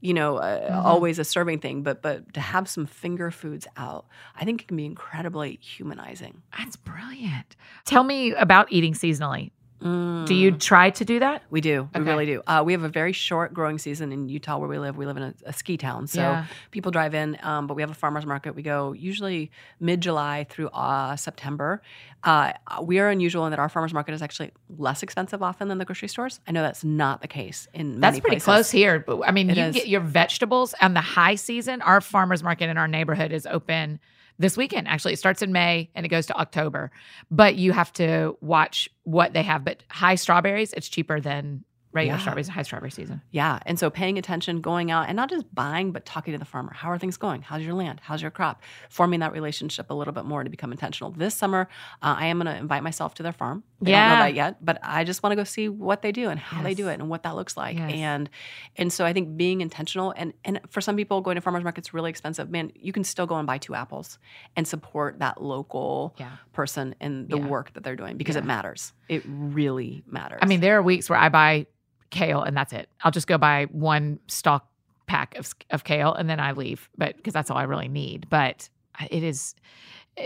you 0.00 0.14
know 0.14 0.36
uh, 0.38 0.70
Mhm. 0.70 0.84
always 0.84 1.18
a 1.18 1.24
serving 1.24 1.58
thing 1.60 1.82
but 1.82 2.00
but 2.02 2.32
to 2.34 2.40
have 2.40 2.68
some 2.68 2.86
finger 2.86 3.30
foods 3.30 3.66
out 3.76 4.06
i 4.36 4.44
think 4.44 4.62
it 4.62 4.68
can 4.68 4.76
be 4.76 4.86
incredibly 4.86 5.58
humanizing 5.60 6.42
That's 6.56 6.76
brilliant. 6.76 7.56
Tell 7.84 8.04
me 8.04 8.32
about 8.32 8.66
eating 8.70 8.94
seasonally. 8.94 9.50
Do 9.82 10.34
you 10.34 10.52
try 10.52 10.90
to 10.90 11.04
do 11.04 11.18
that? 11.20 11.42
we 11.50 11.60
do 11.62 11.88
we 11.94 12.00
really 12.02 12.26
do 12.26 12.42
uh, 12.46 12.62
we 12.64 12.72
have 12.72 12.82
a 12.82 12.88
very 12.88 13.12
short 13.12 13.54
growing 13.54 13.78
season 13.78 14.12
in 14.12 14.28
utah 14.28 14.58
where 14.58 14.68
we 14.68 14.78
live 14.78 14.96
we 14.96 15.06
live 15.06 15.16
in 15.16 15.22
a, 15.22 15.34
a 15.46 15.52
ski 15.52 15.76
town 15.76 16.06
so 16.06 16.20
Yeah. 16.20 16.44
people 16.70 16.90
drive 16.92 17.14
in 17.14 17.38
um, 17.42 17.66
but 17.66 17.74
we 17.74 17.82
have 17.82 17.90
a 17.90 17.94
farmers 17.94 18.26
market 18.26 18.54
we 18.54 18.62
go 18.62 18.92
usually 18.92 19.50
mid-july 19.80 20.46
through 20.50 20.68
uh, 20.68 21.16
september 21.16 21.80
uh, 22.24 22.52
we 22.82 22.98
are 22.98 23.08
unusual 23.08 23.46
in 23.46 23.50
that 23.50 23.58
our 23.58 23.70
farmers 23.70 23.94
market 23.94 24.12
is 24.12 24.20
actually 24.22 24.50
less 24.76 25.02
expensive 25.02 25.42
often 25.42 25.68
than 25.68 25.78
the 25.78 25.84
grocery 25.86 26.08
stores 26.08 26.40
i 26.46 26.52
know 26.52 26.62
that's 26.62 26.84
not 26.84 27.22
the 27.22 27.28
case 27.28 27.66
in 27.72 28.00
That's 28.00 28.20
pretty 28.20 28.34
places. 28.36 28.44
close 28.44 28.70
here. 28.70 29.00
But 29.00 29.22
I 29.26 29.30
mean, 29.32 29.48
It 29.50 29.56
you 29.56 29.62
is. 29.64 29.74
get 29.74 29.88
your 29.88 30.00
vegetables 30.02 30.74
and 30.80 30.94
the 30.94 31.00
high 31.00 31.34
season. 31.36 31.80
Our 31.82 32.00
farmers 32.00 32.42
market 32.42 32.68
in 32.68 32.76
our 32.78 32.88
neighborhood 32.88 33.32
is 33.32 33.46
open 33.46 33.98
this 34.40 34.56
weekend. 34.56 34.88
Actually, 34.88 35.12
it 35.12 35.18
starts 35.18 35.42
in 35.42 35.52
May 35.52 35.90
and 35.94 36.04
it 36.04 36.08
goes 36.08 36.26
to 36.26 36.36
October. 36.36 36.90
But 37.30 37.56
you 37.56 37.72
have 37.72 37.92
to 37.94 38.36
watch 38.40 38.88
what 39.04 39.34
they 39.34 39.42
have. 39.42 39.64
But 39.64 39.84
high 39.90 40.14
strawberries, 40.16 40.72
it's 40.72 40.88
cheaper 40.88 41.20
than 41.20 41.62
regular 41.92 42.16
Yeah. 42.16 42.20
strawberries. 42.22 42.48
High 42.48 42.62
strawberry 42.62 42.90
season. 42.90 43.20
Yeah. 43.32 43.58
And 43.66 43.78
so 43.78 43.90
paying 43.90 44.16
attention, 44.16 44.60
going 44.60 44.90
out 44.90 45.08
and 45.08 45.16
not 45.16 45.28
just 45.28 45.52
buying, 45.54 45.92
but 45.92 46.06
talking 46.06 46.32
to 46.32 46.38
the 46.38 46.44
farmer. 46.44 46.72
How 46.72 46.88
are 46.90 46.98
things 46.98 47.16
going? 47.16 47.42
How's 47.42 47.62
your 47.62 47.74
land? 47.74 48.00
How's 48.02 48.22
your 48.22 48.30
crop? 48.30 48.62
Forming 48.88 49.20
that 49.20 49.32
relationship 49.32 49.90
a 49.90 49.94
little 49.94 50.14
bit 50.14 50.24
more 50.24 50.42
to 50.42 50.50
become 50.50 50.72
intentional. 50.72 51.10
This 51.10 51.34
summer, 51.34 51.68
uh, 52.00 52.14
I 52.18 52.26
am 52.26 52.38
going 52.38 52.46
to 52.46 52.56
invite 52.56 52.82
myself 52.82 53.14
to 53.14 53.22
their 53.22 53.32
farm. 53.32 53.64
They 53.82 53.92
don't 53.92 54.00
Yeah. 54.00 54.14
know 54.14 54.22
that 54.24 54.34
yet, 54.34 54.64
but 54.64 54.78
I 54.82 55.04
just 55.04 55.22
want 55.22 55.32
to 55.32 55.36
go 55.36 55.44
see 55.44 55.68
what 55.68 56.02
they 56.02 56.12
do 56.12 56.28
and 56.28 56.38
how 56.38 56.62
they 56.62 56.74
do 56.74 56.88
it 56.88 57.00
and 57.00 57.08
what 57.08 57.22
that 57.22 57.34
looks 57.34 57.56
like. 57.56 57.78
Yes. 57.78 57.92
And 57.94 58.30
and 58.76 58.92
so 58.92 59.06
I 59.06 59.12
think 59.14 59.36
being 59.38 59.60
intentional 59.62 60.12
and 60.16 60.34
and 60.44 60.60
for 60.68 60.80
some 60.82 60.96
people 60.96 61.20
going 61.22 61.36
to 61.36 61.40
farmers 61.40 61.64
markets 61.64 61.94
really 61.94 62.10
expensive. 62.10 62.50
Man, 62.50 62.72
you 62.74 62.92
can 62.92 63.04
still 63.04 63.26
go 63.26 63.36
and 63.36 63.46
buy 63.46 63.56
two 63.58 63.74
apples 63.74 64.18
and 64.54 64.68
support 64.68 65.18
that 65.20 65.42
local 65.42 66.14
Yeah. 66.18 66.32
person 66.52 66.94
and 67.00 67.28
the 67.30 67.38
Yeah. 67.38 67.46
work 67.46 67.72
that 67.72 67.82
they're 67.82 67.96
doing 67.96 68.16
because 68.18 68.36
Yeah. 68.36 68.42
it 68.42 68.44
matters. 68.46 68.92
It 69.08 69.22
really 69.26 70.02
matters. 70.06 70.40
I 70.42 70.46
mean, 70.46 70.60
there 70.60 70.76
are 70.76 70.82
weeks 70.82 71.08
where 71.08 71.18
I 71.18 71.30
buy 71.30 71.66
kale 72.10 72.42
and 72.42 72.54
that's 72.56 72.72
it. 72.72 72.88
I'll 73.02 73.12
just 73.12 73.26
go 73.26 73.38
buy 73.38 73.64
one 73.70 74.18
stalk 74.26 74.66
pack 75.06 75.36
of, 75.38 75.54
of 75.70 75.84
kale 75.84 76.12
and 76.14 76.28
then 76.28 76.38
I 76.38 76.52
leave, 76.52 76.88
but 76.98 77.16
because 77.16 77.32
that's 77.32 77.50
all 77.50 77.56
I 77.56 77.62
really 77.62 77.88
need. 77.88 78.26
But 78.28 78.68
uh, 79.00 79.06
it 79.10 79.22
is. 79.22 79.54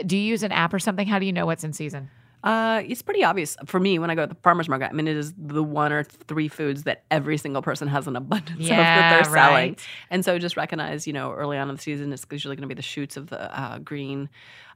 Do 0.06 0.16
you 0.16 0.24
use 0.24 0.42
an 0.42 0.50
app 0.50 0.74
or 0.74 0.78
something? 0.80 1.06
How 1.06 1.18
do 1.18 1.26
you 1.26 1.32
know 1.32 1.46
what's 1.46 1.62
in 1.62 1.72
season? 1.72 2.10
Uh, 2.44 2.82
it's 2.86 3.00
pretty 3.00 3.24
obvious 3.24 3.56
for 3.64 3.80
me 3.80 3.98
when 3.98 4.10
I 4.10 4.14
go 4.14 4.20
to 4.20 4.26
the 4.26 4.40
farmers 4.42 4.68
market. 4.68 4.90
I 4.90 4.92
mean, 4.92 5.08
it 5.08 5.16
is 5.16 5.32
the 5.38 5.62
one 5.62 5.92
or 5.92 6.04
three 6.04 6.48
foods 6.48 6.82
that 6.82 7.04
every 7.10 7.38
single 7.38 7.62
person 7.62 7.88
has 7.88 8.06
an 8.06 8.16
abundance 8.16 8.60
of 8.60 8.68
that 8.68 9.10
they're 9.10 9.24
selling. 9.24 9.70
right. 9.70 9.80
And 10.10 10.22
so 10.24 10.38
just 10.38 10.56
recognize, 10.56 11.06
you 11.06 11.14
know, 11.14 11.32
early 11.32 11.56
on 11.56 11.70
in 11.70 11.76
the 11.76 11.80
season, 11.80 12.12
it's 12.12 12.26
usually 12.30 12.54
going 12.54 12.62
to 12.62 12.68
be 12.68 12.74
the 12.74 12.82
shoots 12.82 13.16
of 13.16 13.30
the 13.30 13.58
uh, 13.58 13.78
green 13.78 14.28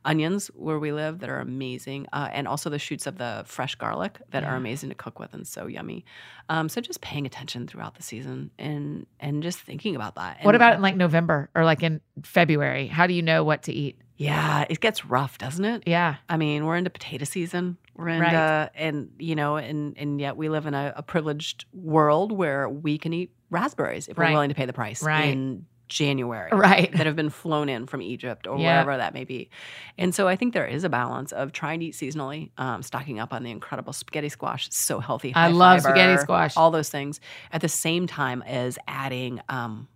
onions 0.04 0.46
where 0.54 0.78
we 0.78 0.92
live 0.92 1.18
that 1.18 1.28
are 1.28 1.40
amazing, 1.40 2.06
uh, 2.12 2.28
and 2.32 2.48
also 2.48 2.70
the 2.70 2.78
shoots 2.78 3.06
of 3.06 3.18
the 3.18 3.42
fresh 3.46 3.74
garlic 3.74 4.18
that 4.30 4.44
are 4.44 4.56
amazing 4.56 4.88
to 4.88 4.94
cook 4.94 5.18
with 5.18 5.34
and 5.34 5.46
so 5.46 5.66
yummy. 5.66 6.04
Um, 6.48 6.68
so 6.68 6.80
just 6.80 7.00
paying 7.02 7.26
attention 7.26 7.66
throughout 7.66 7.96
the 7.96 8.02
season 8.02 8.50
and 8.58 9.06
and 9.20 9.42
just 9.42 9.58
thinking 9.58 9.94
about 9.94 10.14
that. 10.14 10.38
What 10.42 10.54
about 10.54 10.74
in 10.74 10.82
like 10.82 10.96
November 10.96 11.50
or 11.54 11.64
like 11.64 11.82
in 11.82 12.00
February? 12.22 12.86
How 12.86 13.06
do 13.06 13.12
you 13.12 13.22
know 13.22 13.44
what 13.44 13.64
to 13.64 13.72
eat? 13.72 13.98
Yeah, 14.18 14.66
it 14.68 14.80
gets 14.80 15.04
rough, 15.06 15.38
doesn't 15.38 15.64
it? 15.64 15.84
Yeah. 15.86 16.16
I 16.28 16.36
mean, 16.36 16.66
we're 16.66 16.76
into 16.76 16.90
potato 16.90 17.24
season. 17.24 17.78
We're 17.94 18.20
Right. 18.20 18.68
and 18.74 19.10
you 19.18 19.34
know, 19.34 19.56
and 19.56 19.96
and 19.96 20.20
yet 20.20 20.36
we 20.36 20.48
live 20.48 20.66
in 20.66 20.74
a, 20.74 20.92
a 20.96 21.02
privileged 21.02 21.64
world 21.72 22.32
where 22.32 22.68
we 22.68 22.98
can 22.98 23.12
eat 23.12 23.30
raspberries 23.50 24.08
if 24.08 24.18
Right. 24.18 24.28
we're 24.28 24.34
willing 24.34 24.48
to 24.50 24.54
pay 24.54 24.66
the 24.66 24.72
price 24.72 25.02
Right. 25.02 25.28
in 25.30 25.66
January, 25.88 26.50
Right. 26.52 26.92
That 26.92 27.06
have 27.06 27.16
been 27.16 27.30
flown 27.30 27.68
in 27.70 27.86
from 27.86 28.02
Egypt 28.02 28.46
or 28.46 28.58
Yeah. 28.58 28.72
wherever 28.84 28.98
that 28.98 29.14
may 29.14 29.24
be. 29.24 29.48
And 29.96 30.14
so 30.14 30.28
I 30.28 30.36
think 30.36 30.52
there 30.52 30.66
is 30.66 30.84
a 30.84 30.90
balance 30.90 31.32
of 31.32 31.52
trying 31.52 31.80
to 31.80 31.86
eat 31.86 31.94
seasonally, 31.94 32.50
um, 32.58 32.82
stocking 32.82 33.18
up 33.18 33.32
on 33.32 33.42
the 33.42 33.50
incredible 33.50 33.94
spaghetti 33.94 34.28
squash, 34.28 34.66
It's 34.66 34.76
so 34.76 35.00
healthy. 35.00 35.34
I 35.34 35.48
love 35.48 35.80
fiber, 35.80 35.94
spaghetti 35.94 36.18
squash. 36.20 36.56
All 36.58 36.70
those 36.70 36.90
things 36.90 37.20
at 37.52 37.62
the 37.62 37.68
same 37.70 38.06
time 38.06 38.42
as 38.42 38.78
adding. 38.86 39.40
Um, 39.48 39.88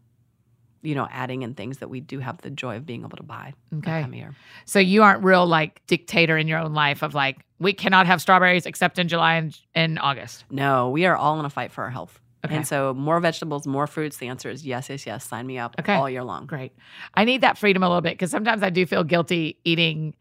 you 0.83 0.95
know, 0.95 1.07
adding 1.11 1.43
in 1.43 1.55
things 1.55 1.79
that 1.79 1.89
we 1.89 2.01
do 2.01 2.19
have 2.19 2.39
the 2.43 2.51
joy 2.51 2.77
of 2.77 2.85
being 2.85 3.01
able 3.05 3.17
to 3.17 3.23
buy 3.23 3.55
Okay. 3.79 4.27
So 4.65 4.79
you 4.79 5.03
aren't 5.03 5.23
real 5.25 5.47
like 5.47 5.81
dictator 5.87 6.37
in 6.37 6.49
your 6.49 6.59
own 6.59 6.75
life 6.75 7.03
of 7.03 7.15
like 7.15 7.39
we 7.59 7.73
cannot 7.73 8.07
have 8.07 8.21
strawberries 8.21 8.67
except 8.67 8.99
in 8.99 9.07
July 9.09 9.35
and, 9.35 9.57
and 9.75 9.99
August. 10.01 10.45
No, 10.51 10.91
we 10.91 11.07
are 11.07 11.17
all 11.17 11.39
in 11.39 11.47
a 11.47 11.51
fight 11.51 11.71
for 11.73 11.85
our 11.85 11.91
health. 11.91 12.19
Okay. 12.45 12.57
And 12.57 12.67
so 12.67 12.93
more 12.95 13.21
vegetables, 13.21 13.69
more 13.69 13.87
fruits. 13.87 14.17
The 14.17 14.27
answer 14.27 14.51
is 14.51 14.67
yes, 14.67 14.89
yes, 14.91 15.07
yes. 15.07 15.25
Sign 15.25 15.47
me 15.47 15.59
up 15.59 15.77
Okay. 15.79 15.95
all 15.95 16.11
year 16.11 16.25
long. 16.25 16.47
Great. 16.47 16.73
I 17.15 17.25
need 17.25 17.43
that 17.43 17.57
freedom 17.57 17.85
a 17.85 17.89
little 17.89 18.01
bit 18.01 18.15
because 18.15 18.33
sometimes 18.33 18.65
I 18.65 18.71
do 18.71 18.85
feel 18.85 19.05
guilty 19.05 19.59
eating. 19.65 20.15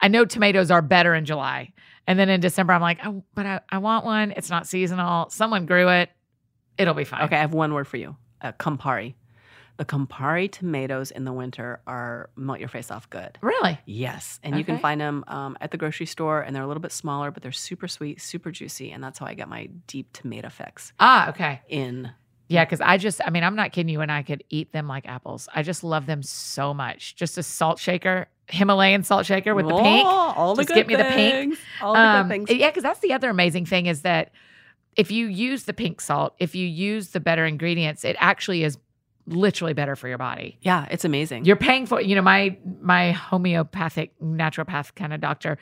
I 0.00 0.06
know 0.06 0.24
tomatoes 0.24 0.70
are 0.70 0.82
better 0.82 1.12
in 1.14 1.24
July. 1.24 1.72
And 2.06 2.16
then 2.20 2.28
in 2.28 2.40
December, 2.40 2.72
I'm 2.72 2.80
like, 2.80 3.00
oh, 3.04 3.24
but 3.34 3.46
I, 3.46 3.60
I 3.68 3.78
want 3.78 4.04
one. 4.04 4.30
It's 4.36 4.48
not 4.48 4.68
seasonal. 4.68 5.28
Someone 5.30 5.66
grew 5.66 5.88
it. 5.88 6.10
It'll 6.78 6.94
be 6.94 7.02
fine. 7.02 7.22
Okay, 7.22 7.36
I 7.36 7.40
have 7.40 7.52
one 7.52 7.74
word 7.74 7.88
for 7.88 7.96
you. 7.96 8.14
Uh, 8.40 8.52
Campari. 8.52 9.14
The 9.78 9.84
Campari 9.84 10.50
tomatoes 10.50 11.10
in 11.10 11.24
the 11.24 11.32
winter 11.32 11.80
are 11.86 12.30
melt 12.34 12.60
your 12.60 12.68
face 12.68 12.90
off 12.90 13.10
good. 13.10 13.36
Really? 13.42 13.78
Yes, 13.84 14.40
and 14.42 14.56
you 14.56 14.64
can 14.64 14.78
find 14.78 14.98
them 15.00 15.22
um, 15.28 15.58
at 15.60 15.70
the 15.70 15.76
grocery 15.76 16.06
store, 16.06 16.40
and 16.40 16.56
they're 16.56 16.62
a 16.62 16.66
little 16.66 16.80
bit 16.80 16.92
smaller, 16.92 17.30
but 17.30 17.42
they're 17.42 17.52
super 17.52 17.86
sweet, 17.86 18.20
super 18.22 18.50
juicy, 18.50 18.90
and 18.90 19.04
that's 19.04 19.18
how 19.18 19.26
I 19.26 19.34
get 19.34 19.48
my 19.48 19.68
deep 19.86 20.12
tomato 20.14 20.48
fix 20.48 20.92
Ah, 20.98 21.28
okay. 21.28 21.60
in. 21.68 22.10
Yeah, 22.48 22.64
because 22.64 22.80
I 22.80 22.96
just, 22.96 23.20
I 23.26 23.30
mean, 23.30 23.42
I'm 23.44 23.56
not 23.56 23.72
kidding 23.72 23.90
you, 23.92 24.00
and 24.00 24.10
I 24.10 24.22
could 24.22 24.44
eat 24.48 24.72
them 24.72 24.88
like 24.88 25.06
apples. 25.06 25.48
I 25.54 25.62
just 25.62 25.84
love 25.84 26.06
them 26.06 26.22
so 26.22 26.72
much. 26.72 27.16
Just 27.16 27.36
a 27.36 27.42
salt 27.42 27.78
shaker, 27.78 28.28
Himalayan 28.48 29.02
salt 29.02 29.26
shaker 29.26 29.54
with 29.54 29.66
the 29.66 29.74
pink. 29.74 30.06
Oh, 30.06 30.32
all 30.36 30.54
the 30.54 30.62
Just 30.62 30.68
good 30.68 30.74
get 30.74 30.86
me 30.86 30.94
the 30.94 31.02
pink. 31.04 31.34
things. 31.34 31.58
All 31.82 31.92
the 31.92 32.00
Um, 32.00 32.28
good 32.28 32.46
things. 32.46 32.50
Yeah, 32.60 32.70
because 32.70 32.84
that's 32.84 33.00
the 33.00 33.12
other 33.12 33.28
amazing 33.28 33.66
thing 33.66 33.86
is 33.86 34.02
that 34.02 34.30
if 34.96 35.10
you 35.10 35.26
use 35.26 35.64
the 35.64 35.74
pink 35.74 36.00
salt, 36.00 36.34
if 36.38 36.54
you 36.54 36.66
use 36.66 37.08
the 37.08 37.20
better 37.20 37.44
ingredients, 37.44 38.04
it 38.04 38.16
actually 38.20 38.62
is 38.62 38.78
literally 39.26 39.74
better 39.74 39.96
for 39.96 40.08
your 40.08 40.18
body. 40.18 40.58
yeah, 40.62 40.86
it's 40.90 41.04
amazing. 41.04 41.44
You're 41.44 41.56
paying 41.56 41.86
for, 41.86 42.00
you 42.00 42.14
know, 42.14 42.22
my 42.22 42.56
my 42.80 43.12
homeopathic 43.12 44.18
naturopath 44.20 44.94
kind 44.94 45.12
of 45.12 45.20
doctor 45.20 45.58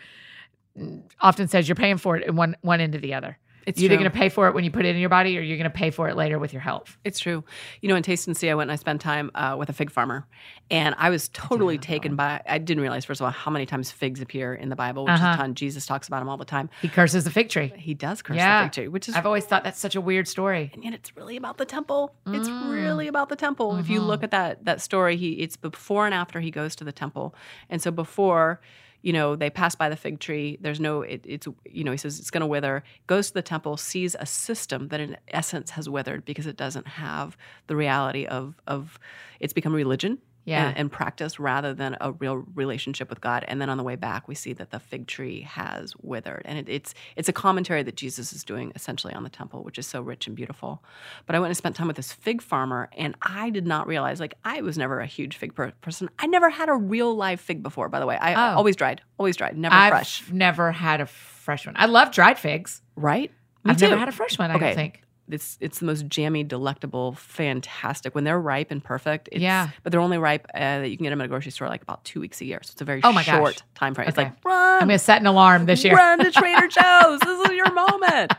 mm, 0.78 1.02
often 1.20 1.48
says 1.48 1.68
you're 1.68 1.74
paying 1.76 1.96
for 1.98 2.16
it 2.16 2.26
in 2.26 2.36
one 2.36 2.56
one 2.60 2.80
end 2.80 2.94
or 2.94 2.98
the 2.98 3.14
other. 3.14 3.38
It's 3.66 3.80
you're 3.80 3.90
either 3.90 3.98
going 4.00 4.10
to 4.10 4.16
pay 4.16 4.28
for 4.28 4.48
it 4.48 4.54
when 4.54 4.64
you 4.64 4.70
put 4.70 4.84
it 4.84 4.94
in 4.94 5.00
your 5.00 5.08
body, 5.08 5.38
or 5.38 5.40
you're 5.40 5.56
going 5.56 5.70
to 5.70 5.76
pay 5.76 5.90
for 5.90 6.08
it 6.08 6.16
later 6.16 6.38
with 6.38 6.52
your 6.52 6.62
health. 6.62 6.96
It's 7.04 7.18
true. 7.18 7.44
You 7.80 7.88
know, 7.88 7.96
in 7.96 8.02
Taste 8.02 8.26
and 8.26 8.36
See, 8.36 8.50
I 8.50 8.54
went 8.54 8.68
and 8.70 8.72
I 8.72 8.76
spent 8.76 9.00
time 9.00 9.30
uh, 9.34 9.56
with 9.58 9.68
a 9.68 9.72
fig 9.72 9.90
farmer, 9.90 10.26
and 10.70 10.94
I 10.98 11.10
was 11.10 11.28
totally 11.30 11.76
that 11.76 11.82
taken 11.82 12.16
by. 12.16 12.40
I 12.48 12.58
didn't 12.58 12.80
realize, 12.82 13.04
first 13.04 13.20
of 13.20 13.24
all, 13.24 13.30
how 13.30 13.50
many 13.50 13.66
times 13.66 13.90
figs 13.90 14.20
appear 14.20 14.54
in 14.54 14.68
the 14.68 14.76
Bible, 14.76 15.04
which 15.04 15.12
Uh-huh. 15.12 15.28
is 15.30 15.34
a 15.34 15.38
ton. 15.38 15.54
Jesus 15.54 15.86
talks 15.86 16.08
about 16.08 16.20
them 16.20 16.28
all 16.28 16.36
the 16.36 16.44
time. 16.44 16.68
He 16.82 16.88
curses 16.88 17.24
the 17.24 17.30
fig 17.30 17.48
tree. 17.48 17.72
He 17.76 17.94
does 17.94 18.22
curse 18.22 18.36
Yeah. 18.36 18.60
the 18.62 18.64
fig 18.66 18.72
tree, 18.72 18.88
which 18.88 19.08
is 19.08 19.14
I've 19.14 19.26
always 19.26 19.44
thought 19.44 19.64
that's 19.64 19.78
such 19.80 19.96
a 19.96 20.00
weird 20.00 20.28
story. 20.28 20.70
and 20.74 20.84
yet 20.84 20.92
it's 20.94 21.16
really 21.16 21.36
about 21.36 21.58
the 21.58 21.64
temple. 21.64 22.14
It's 22.26 22.48
Mm. 22.48 22.72
really 22.72 23.08
about 23.08 23.28
the 23.28 23.36
temple. 23.36 23.76
If 23.76 23.88
you 23.88 24.00
Mhm. 24.00 24.06
look 24.06 24.22
at 24.22 24.30
that 24.32 24.64
that 24.64 24.80
story, 24.80 25.16
he 25.16 25.32
it's 25.34 25.56
before 25.56 26.04
and 26.06 26.14
after 26.14 26.40
he 26.40 26.50
goes 26.50 26.74
to 26.76 26.84
the 26.84 26.92
temple. 26.92 27.34
And 27.70 27.80
so 27.80 27.90
before, 27.90 28.60
you 29.04 29.12
know, 29.12 29.36
they 29.36 29.50
pass 29.50 29.74
by 29.74 29.90
the 29.90 29.96
fig 29.96 30.18
tree. 30.18 30.56
There's 30.62 30.80
no 30.80 31.02
it, 31.02 31.20
it's 31.26 31.46
you 31.70 31.84
know, 31.84 31.90
he 31.90 31.98
says 31.98 32.18
it's 32.18 32.30
going 32.30 32.40
to 32.40 32.46
wither. 32.46 32.82
Goes 33.06 33.28
to 33.28 33.34
the 33.34 33.42
temple, 33.42 33.76
sees 33.76 34.16
a 34.18 34.24
system 34.24 34.88
that 34.88 34.98
in 34.98 35.18
essence 35.28 35.70
has 35.72 35.90
withered 35.90 36.24
because 36.24 36.46
it 36.46 36.56
doesn't 36.56 36.88
have 36.88 37.36
the 37.66 37.76
reality 37.76 38.24
of 38.24 38.54
of 38.66 38.98
it's 39.40 39.52
become 39.52 39.74
religion. 39.74 40.18
Yeah. 40.46 40.68
And, 40.68 40.76
and 40.76 40.92
practice 40.92 41.40
rather 41.40 41.72
than 41.72 41.96
a 42.02 42.12
real 42.12 42.44
relationship 42.54 43.08
with 43.08 43.20
God. 43.20 43.44
And 43.48 43.60
then 43.62 43.70
on 43.70 43.78
the 43.78 43.82
way 43.82 43.96
back, 43.96 44.28
we 44.28 44.34
see 44.34 44.52
that 44.54 44.70
the 44.70 44.78
fig 44.78 45.06
tree 45.06 45.40
has 45.40 45.94
withered, 46.02 46.42
and 46.44 46.58
it, 46.58 46.68
it's 46.68 46.92
it's 47.16 47.28
a 47.30 47.32
commentary 47.32 47.82
that 47.82 47.96
Jesus 47.96 48.32
is 48.32 48.44
doing 48.44 48.70
essentially 48.74 49.14
on 49.14 49.22
the 49.22 49.30
temple, 49.30 49.64
which 49.64 49.78
is 49.78 49.86
so 49.86 50.02
rich 50.02 50.26
and 50.26 50.36
beautiful. 50.36 50.82
But 51.26 51.34
I 51.34 51.40
went 51.40 51.48
and 51.50 51.56
spent 51.56 51.76
time 51.76 51.86
with 51.86 51.96
this 51.96 52.12
fig 52.12 52.42
farmer, 52.42 52.90
and 52.96 53.14
I 53.22 53.48
did 53.50 53.66
not 53.66 53.86
realize 53.86 54.20
like 54.20 54.34
I 54.44 54.60
was 54.60 54.76
never 54.76 55.00
a 55.00 55.06
huge 55.06 55.36
fig 55.38 55.54
per- 55.54 55.70
person. 55.80 56.10
I 56.18 56.26
never 56.26 56.50
had 56.50 56.68
a 56.68 56.74
real 56.74 57.14
live 57.16 57.40
fig 57.40 57.62
before. 57.62 57.88
By 57.88 58.00
the 58.00 58.06
way, 58.06 58.16
I 58.18 58.34
Oh. 58.34 58.56
always 58.58 58.76
dried, 58.76 59.00
always 59.18 59.36
dried, 59.36 59.56
never 59.56 59.74
I've 59.74 59.90
fresh. 59.92 60.24
never 60.30 60.72
had 60.72 61.00
a 61.00 61.06
fresh 61.06 61.64
one. 61.66 61.74
I 61.78 61.86
love 61.86 62.10
dried 62.12 62.38
figs. 62.38 62.82
Right? 62.96 63.30
Me 63.64 63.70
I've 63.70 63.78
too. 63.78 63.86
never 63.88 63.98
had 63.98 64.08
a 64.08 64.12
fresh 64.12 64.38
one. 64.38 64.50
I 64.50 64.56
Okay. 64.56 64.66
don't 64.66 64.74
think. 64.74 65.03
It's 65.28 65.56
it's 65.60 65.78
the 65.78 65.86
most 65.86 66.06
jammy, 66.08 66.44
delectable, 66.44 67.12
fantastic. 67.12 68.14
When 68.14 68.24
they're 68.24 68.40
ripe 68.40 68.70
and 68.70 68.82
perfect, 68.82 69.28
it's, 69.32 69.40
Yeah. 69.40 69.68
But 69.82 69.92
they're 69.92 70.00
only 70.00 70.18
ripe 70.18 70.46
uh, 70.54 70.58
that 70.80 70.88
you 70.90 70.96
can 70.96 71.04
get 71.04 71.10
them 71.10 71.20
at 71.20 71.24
a 71.24 71.28
grocery 71.28 71.50
store 71.52 71.68
like 71.68 71.82
about 71.82 72.04
two 72.04 72.20
weeks 72.20 72.40
a 72.40 72.44
year. 72.44 72.60
So 72.62 72.72
it's 72.72 72.80
a 72.82 72.84
very 72.84 73.00
Oh 73.04 73.12
my 73.12 73.24
gosh. 73.24 73.34
short 73.36 73.62
time 73.74 73.94
frame. 73.94 74.08
It's 74.08 74.16
like 74.18 74.32
run, 74.44 74.82
I'm 74.82 74.88
going 74.88 74.98
to 74.98 75.04
set 75.04 75.20
an 75.20 75.26
alarm 75.26 75.66
this 75.66 75.84
year. 75.84 75.94
run 75.96 76.18
to 76.18 76.30
Trader 76.30 76.68
Joe's. 76.68 77.20
This 77.20 77.40
is 77.50 77.56
your 77.56 77.72
moment. 77.72 78.32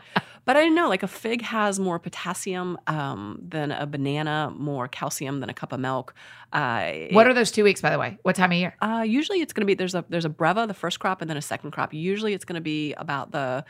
But 0.46 0.56
I 0.56 0.60
didn't 0.60 0.76
know 0.76 0.88
like 0.88 1.02
a 1.02 1.08
fig 1.08 1.42
has 1.42 1.78
more 1.78 1.98
potassium 1.98 2.78
um, 2.86 3.38
than 3.46 3.70
a 3.72 3.84
banana, 3.86 4.50
more 4.56 4.88
calcium 4.88 5.40
than 5.40 5.50
a 5.50 5.54
cup 5.54 5.72
of 5.72 5.80
milk. 5.80 6.14
Uh, 6.52 6.92
What 7.10 7.26
are 7.26 7.34
those 7.34 7.50
two 7.50 7.64
weeks, 7.64 7.80
by 7.82 7.90
the 7.90 7.98
way? 7.98 8.16
What 8.22 8.36
time 8.36 8.52
of 8.52 8.56
year? 8.56 8.74
uh, 8.80 9.04
usually 9.06 9.40
it's 9.42 9.52
going 9.52 9.62
to 9.62 9.66
be 9.66 9.74
there's 9.74 9.94
a 9.94 10.04
there's 10.08 10.24
a 10.24 10.30
breva 10.30 10.66
the 10.66 10.72
first 10.74 11.00
crop 11.00 11.20
and 11.20 11.28
then 11.28 11.36
a 11.36 11.42
second 11.42 11.72
crop. 11.72 11.92
Usually 11.92 12.32
it's 12.32 12.44
going 12.44 12.54
to 12.54 12.60
be 12.62 12.94
about 12.94 13.32
the 13.32 13.64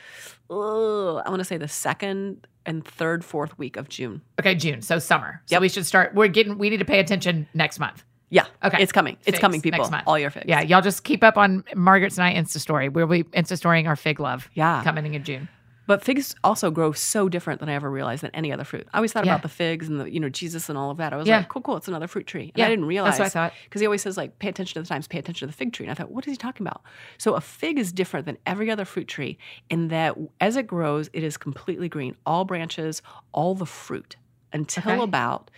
uh, 0.51 1.14
I 1.16 1.29
want 1.31 1.41
to 1.41 1.45
say 1.45 1.57
the 1.57 1.66
second 1.68 2.47
and 2.66 2.85
third 2.87 3.24
fourth 3.24 3.57
week 3.59 3.77
of 3.77 3.89
June. 3.89 4.20
Okay, 4.41 4.55
June. 4.55 4.83
So 4.83 4.99
summer. 4.99 5.43
So 5.47 5.55
Yep. 5.55 5.61
we 5.62 5.68
should 5.68 5.87
start. 5.87 6.14
We're 6.14 6.29
getting. 6.29 6.59
We 6.59 6.68
need 6.70 6.79
to 6.79 6.85
pay 6.85 7.01
attention 7.01 7.49
next 7.55 7.79
month. 7.79 8.05
Yeah. 8.29 8.47
Okay. 8.62 8.83
It's 8.83 8.91
coming. 8.93 9.16
It's 9.24 9.39
coming, 9.39 9.61
people. 9.61 9.79
next 9.79 9.91
month. 9.93 10.03
All 10.07 10.18
your 10.18 10.31
figs. 10.31 10.47
Yeah, 10.49 10.61
y'all 10.61 10.83
just 10.83 11.05
keep 11.05 11.22
up 11.22 11.37
on 11.39 11.62
Margaret's 11.77 12.18
and 12.18 12.24
I 12.27 12.35
Insta 12.35 12.59
story. 12.59 12.89
We'll 12.89 13.07
be 13.07 13.22
Insta 13.22 13.57
storying 13.57 13.87
our 13.87 13.95
fig 13.97 14.18
love 14.18 14.51
Yeah. 14.55 14.83
coming 14.83 15.14
in 15.14 15.22
June. 15.22 15.49
But 15.87 16.03
figs 16.03 16.34
also 16.43 16.70
grow 16.70 16.93
so 16.93 17.28
different 17.28 17.61
than 17.61 17.68
I 17.68 17.74
ever 17.74 17.91
realized 17.91 18.22
than 18.22 18.30
any 18.34 18.53
other 18.53 18.64
fruit. 18.64 18.89
I 18.93 18.99
always 18.99 19.12
thought 19.12 19.24
Yeah. 19.24 19.32
about 19.32 19.43
the 19.43 19.49
figs 19.49 19.89
and 19.89 20.01
the, 20.01 20.11
you 20.11 20.18
know, 20.18 20.28
Jesus 20.28 20.68
and 20.68 20.76
all 20.76 20.91
of 20.91 20.97
that. 20.97 21.12
I 21.12 21.16
was 21.16 21.28
Yeah. 21.28 21.39
like, 21.39 21.49
cool, 21.49 21.62
cool. 21.62 21.76
It's 21.76 21.87
another 21.89 22.09
fruit 22.09 22.26
tree. 22.26 22.43
And 22.45 22.53
Yeah, 22.57 22.66
I 22.66 22.68
didn't 22.68 22.87
realize. 22.87 23.18
that's 23.18 23.34
what 23.34 23.41
I 23.43 23.49
thought. 23.49 23.53
Because 23.64 23.80
he 23.80 23.87
always 23.87 24.03
says, 24.03 24.16
like, 24.16 24.39
pay 24.41 24.49
attention 24.49 24.74
to 24.74 24.82
the 24.82 24.89
times, 24.89 25.07
pay 25.07 25.18
attention 25.18 25.47
to 25.47 25.53
the 25.53 25.57
fig 25.57 25.72
tree. 25.72 25.87
And 25.87 25.91
I 25.93 25.95
thought, 25.95 26.11
what 26.11 26.26
is 26.26 26.32
he 26.32 26.37
talking 26.37 26.66
about? 26.66 26.82
So 27.18 27.34
a 27.34 27.41
fig 27.41 27.78
is 27.78 27.93
different 27.93 28.26
than 28.26 28.37
every 28.47 28.70
other 28.70 28.84
fruit 28.84 29.07
tree 29.07 29.39
in 29.70 29.89
that 29.89 30.16
as 30.41 30.57
it 30.57 30.66
grows, 30.66 31.09
it 31.12 31.22
is 31.22 31.37
completely 31.37 31.89
green. 31.89 32.16
All 32.26 32.45
branches, 32.45 33.01
all 33.32 33.55
the 33.55 33.66
fruit 33.66 34.16
until 34.53 34.93
Okay. 34.95 35.03
about 35.03 35.51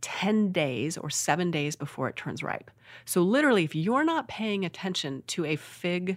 10 0.00 0.52
days 0.52 0.96
or 0.96 1.10
seven 1.10 1.50
days 1.50 1.74
before 1.74 2.08
it 2.08 2.14
turns 2.16 2.42
ripe. 2.42 2.70
So, 3.04 3.22
literally, 3.22 3.64
if 3.64 3.74
you're 3.74 4.04
not 4.04 4.28
paying 4.28 4.64
attention 4.64 5.24
to 5.28 5.44
a 5.44 5.56
fig 5.56 6.16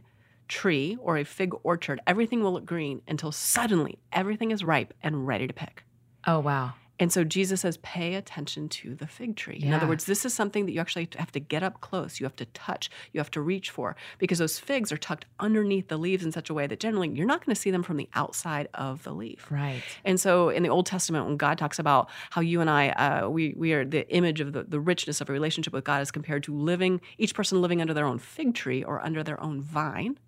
tree 0.51 0.97
or 0.99 1.17
a 1.17 1.23
fig 1.23 1.53
orchard, 1.63 2.01
everything 2.05 2.43
will 2.43 2.51
look 2.51 2.65
green 2.65 3.01
until 3.07 3.31
suddenly 3.31 3.97
everything 4.11 4.51
is 4.51 4.63
ripe 4.65 4.93
and 5.01 5.25
ready 5.25 5.47
to 5.47 5.53
pick. 5.53 5.83
Oh 6.27 6.39
wow. 6.39 6.73
And 6.99 7.11
so 7.11 7.23
Jesus 7.23 7.61
says, 7.61 7.77
pay 7.77 8.13
attention 8.13 8.69
to 8.69 8.93
the 8.93 9.07
fig 9.07 9.35
tree. 9.35 9.59
In 9.59 9.73
other 9.73 9.87
words, 9.87 10.05
this 10.05 10.23
is 10.23 10.35
something 10.35 10.67
that 10.67 10.71
you 10.71 10.79
actually 10.79 11.09
have 11.15 11.31
to 11.31 11.39
get 11.39 11.63
up 11.63 11.81
close. 11.81 12.19
You 12.19 12.27
have 12.27 12.35
to 12.35 12.45
touch. 12.45 12.91
You 13.11 13.19
have 13.19 13.31
to 13.31 13.41
reach 13.41 13.71
for 13.71 13.95
because 14.19 14.37
those 14.37 14.59
figs 14.59 14.91
are 14.91 14.97
tucked 14.97 15.25
underneath 15.39 15.87
the 15.87 15.97
leaves 15.97 16.23
in 16.23 16.31
such 16.31 16.51
a 16.51 16.53
way 16.53 16.67
that 16.67 16.79
generally 16.79 17.09
you're 17.09 17.25
not 17.25 17.43
going 17.43 17.55
to 17.55 17.59
see 17.59 17.71
them 17.71 17.81
from 17.81 17.97
the 17.97 18.07
outside 18.13 18.67
of 18.75 19.01
the 19.01 19.13
leaf. 19.13 19.47
Right. 19.49 19.81
And 20.05 20.19
so 20.19 20.49
in 20.49 20.61
the 20.61 20.69
Old 20.69 20.85
Testament, 20.85 21.25
when 21.25 21.37
God 21.37 21.57
talks 21.57 21.79
about 21.79 22.07
how 22.29 22.41
you 22.41 22.61
and 22.61 22.69
I, 22.69 22.89
uh, 22.89 23.29
we, 23.29 23.55
we 23.57 23.73
are 23.73 23.83
the 23.83 24.07
image 24.13 24.39
of 24.39 24.53
the, 24.53 24.61
the 24.61 24.79
richness 24.79 25.21
of 25.21 25.29
a 25.29 25.33
relationship 25.33 25.73
with 25.73 25.85
God 25.85 26.01
as 26.01 26.11
compared 26.11 26.43
to 26.43 26.55
living, 26.55 27.01
each 27.17 27.33
person 27.33 27.63
living 27.63 27.81
under 27.81 27.95
their 27.95 28.05
own 28.05 28.19
fig 28.19 28.53
tree 28.53 28.83
or 28.83 29.03
under 29.03 29.23
their 29.23 29.41
own 29.41 29.59
vine. 29.59 30.19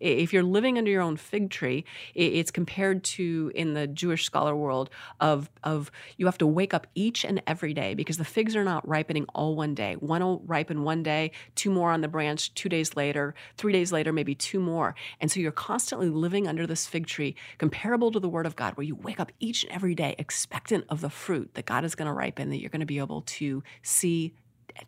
If 0.00 0.32
you're 0.32 0.42
living 0.42 0.78
under 0.78 0.90
your 0.90 1.02
own 1.02 1.16
fig 1.16 1.50
tree, 1.50 1.84
it's 2.14 2.50
compared 2.50 3.04
to 3.04 3.52
in 3.54 3.74
the 3.74 3.86
Jewish 3.86 4.24
scholar 4.24 4.56
world 4.56 4.90
of 5.20 5.50
of 5.62 5.90
you 6.16 6.26
have 6.26 6.38
to 6.38 6.46
wake 6.46 6.74
up 6.74 6.86
each 6.94 7.24
and 7.24 7.42
every 7.46 7.74
day 7.74 7.94
because 7.94 8.16
the 8.16 8.24
figs 8.24 8.56
are 8.56 8.64
not 8.64 8.86
ripening 8.88 9.26
all 9.34 9.54
one 9.54 9.74
day. 9.74 9.94
One 9.94 10.22
will 10.22 10.42
ripen 10.46 10.82
one 10.82 11.02
day, 11.02 11.32
two 11.54 11.70
more 11.70 11.90
on 11.90 12.00
the 12.00 12.08
branch, 12.08 12.54
two 12.54 12.68
days 12.68 12.96
later, 12.96 13.34
three 13.56 13.72
days 13.72 13.92
later, 13.92 14.12
maybe 14.12 14.34
two 14.34 14.60
more. 14.60 14.94
And 15.20 15.30
so 15.30 15.40
you're 15.40 15.52
constantly 15.52 16.08
living 16.08 16.48
under 16.48 16.66
this 16.66 16.86
fig 16.86 17.06
tree, 17.06 17.34
comparable 17.58 18.10
to 18.12 18.20
the 18.20 18.28
word 18.28 18.46
of 18.46 18.56
God, 18.56 18.76
where 18.76 18.84
you 18.84 18.94
wake 18.94 19.20
up 19.20 19.32
each 19.40 19.64
and 19.64 19.72
every 19.72 19.94
day 19.94 20.14
expectant 20.18 20.84
of 20.88 21.00
the 21.00 21.10
fruit 21.10 21.50
that 21.54 21.66
God 21.66 21.84
is 21.84 21.94
going 21.94 22.06
to 22.06 22.12
ripen, 22.12 22.50
that 22.50 22.60
you're 22.60 22.70
going 22.70 22.80
to 22.80 22.86
be 22.86 22.98
able 22.98 23.22
to 23.22 23.62
see, 23.82 24.34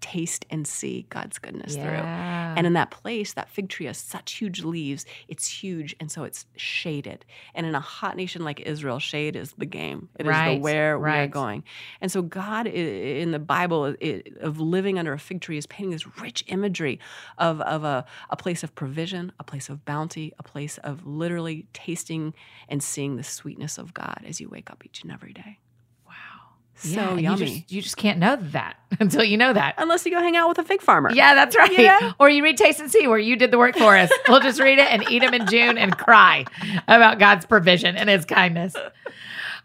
taste, 0.01 0.47
and 0.51 0.67
see 0.67 1.07
God's 1.09 1.39
goodness 1.39 1.75
through. 1.75 1.85
And 1.85 2.67
in 2.67 2.73
that 2.75 2.91
place, 2.91 3.33
that 3.35 3.49
fig 3.49 3.69
tree 3.69 3.87
has 3.87 3.99
such 3.99 4.33
huge 4.33 4.63
leaves. 4.63 5.05
It's 5.29 5.47
huge, 5.47 5.95
and 6.01 6.11
so 6.11 6.25
it's 6.25 6.47
shaded. 6.57 7.25
And 7.55 7.67
in 7.67 7.75
a 7.75 7.81
hot 7.81 8.17
nation 8.17 8.45
like 8.45 8.61
Israel, 8.61 8.99
shade 8.99 9.37
is 9.37 9.55
the 9.59 9.67
game. 9.67 10.09
It 10.19 10.27
is 10.27 10.29
Right, 10.29 10.57
the 10.57 10.61
where 10.61 10.99
we 10.99 11.09
are 11.11 11.27
going. 11.27 11.65
And 12.01 12.11
so 12.11 12.23
God 12.23 12.67
in 12.67 13.31
the 13.31 13.39
Bible 13.39 13.95
of 14.41 14.61
living 14.61 14.99
under 14.99 15.13
a 15.13 15.19
fig 15.19 15.41
tree 15.41 15.59
is 15.59 15.67
painting 15.67 15.91
this 15.93 16.07
rich 16.19 16.45
imagery 16.49 16.99
of, 17.39 17.61
of 17.63 17.85
a, 17.85 18.05
a 18.31 18.37
place 18.37 18.63
of 18.63 18.75
provision, 18.75 19.33
a 19.39 19.45
place 19.45 19.69
of 19.69 19.85
bounty, 19.85 20.33
a 20.39 20.43
place 20.43 20.79
of 20.79 21.07
literally 21.07 21.67
tasting 21.73 22.35
and 22.69 22.83
seeing 22.83 23.17
the 23.17 23.25
sweetness 23.25 23.79
of 23.79 23.95
God 23.95 24.23
as 24.27 24.41
you 24.41 24.49
wake 24.49 24.71
up 24.71 24.85
each 24.85 25.03
and 25.03 25.13
every 25.13 25.33
day. 25.33 25.59
So 26.75 26.89
Yeah, 26.89 27.15
yummy. 27.17 27.23
You 27.23 27.37
just, 27.37 27.73
you 27.73 27.83
just 27.83 27.97
can't 27.97 28.19
know 28.19 28.37
that 28.37 28.77
until 29.01 29.23
you 29.25 29.37
know 29.37 29.53
that. 29.53 29.75
Unless 29.79 30.05
you 30.05 30.13
go 30.13 30.21
hang 30.21 30.37
out 30.37 30.49
with 30.49 30.59
a 30.59 30.65
fig 30.65 30.81
farmer. 30.83 31.11
Yeah, 31.13 31.35
that's 31.35 31.57
right. 31.57 31.73
Yeah. 31.73 32.13
Or 32.19 32.29
you 32.29 32.43
read 32.43 32.57
Taste 32.57 32.81
and 32.81 32.91
See, 32.91 33.07
where 33.07 33.19
you 33.19 33.37
did 33.37 33.51
the 33.51 33.59
work 33.59 33.77
for 33.77 33.97
us. 33.97 34.11
we'll 34.29 34.41
just 34.41 34.61
read 34.61 34.79
it 34.79 34.91
and 34.91 35.05
eat 35.11 35.21
them 35.21 35.35
in 35.35 35.47
June 35.47 35.79
and 35.79 35.97
cry 35.97 36.45
about 36.89 37.19
God's 37.19 37.47
provision 37.47 37.97
and 37.97 38.09
His 38.09 38.25
kindness. 38.25 38.75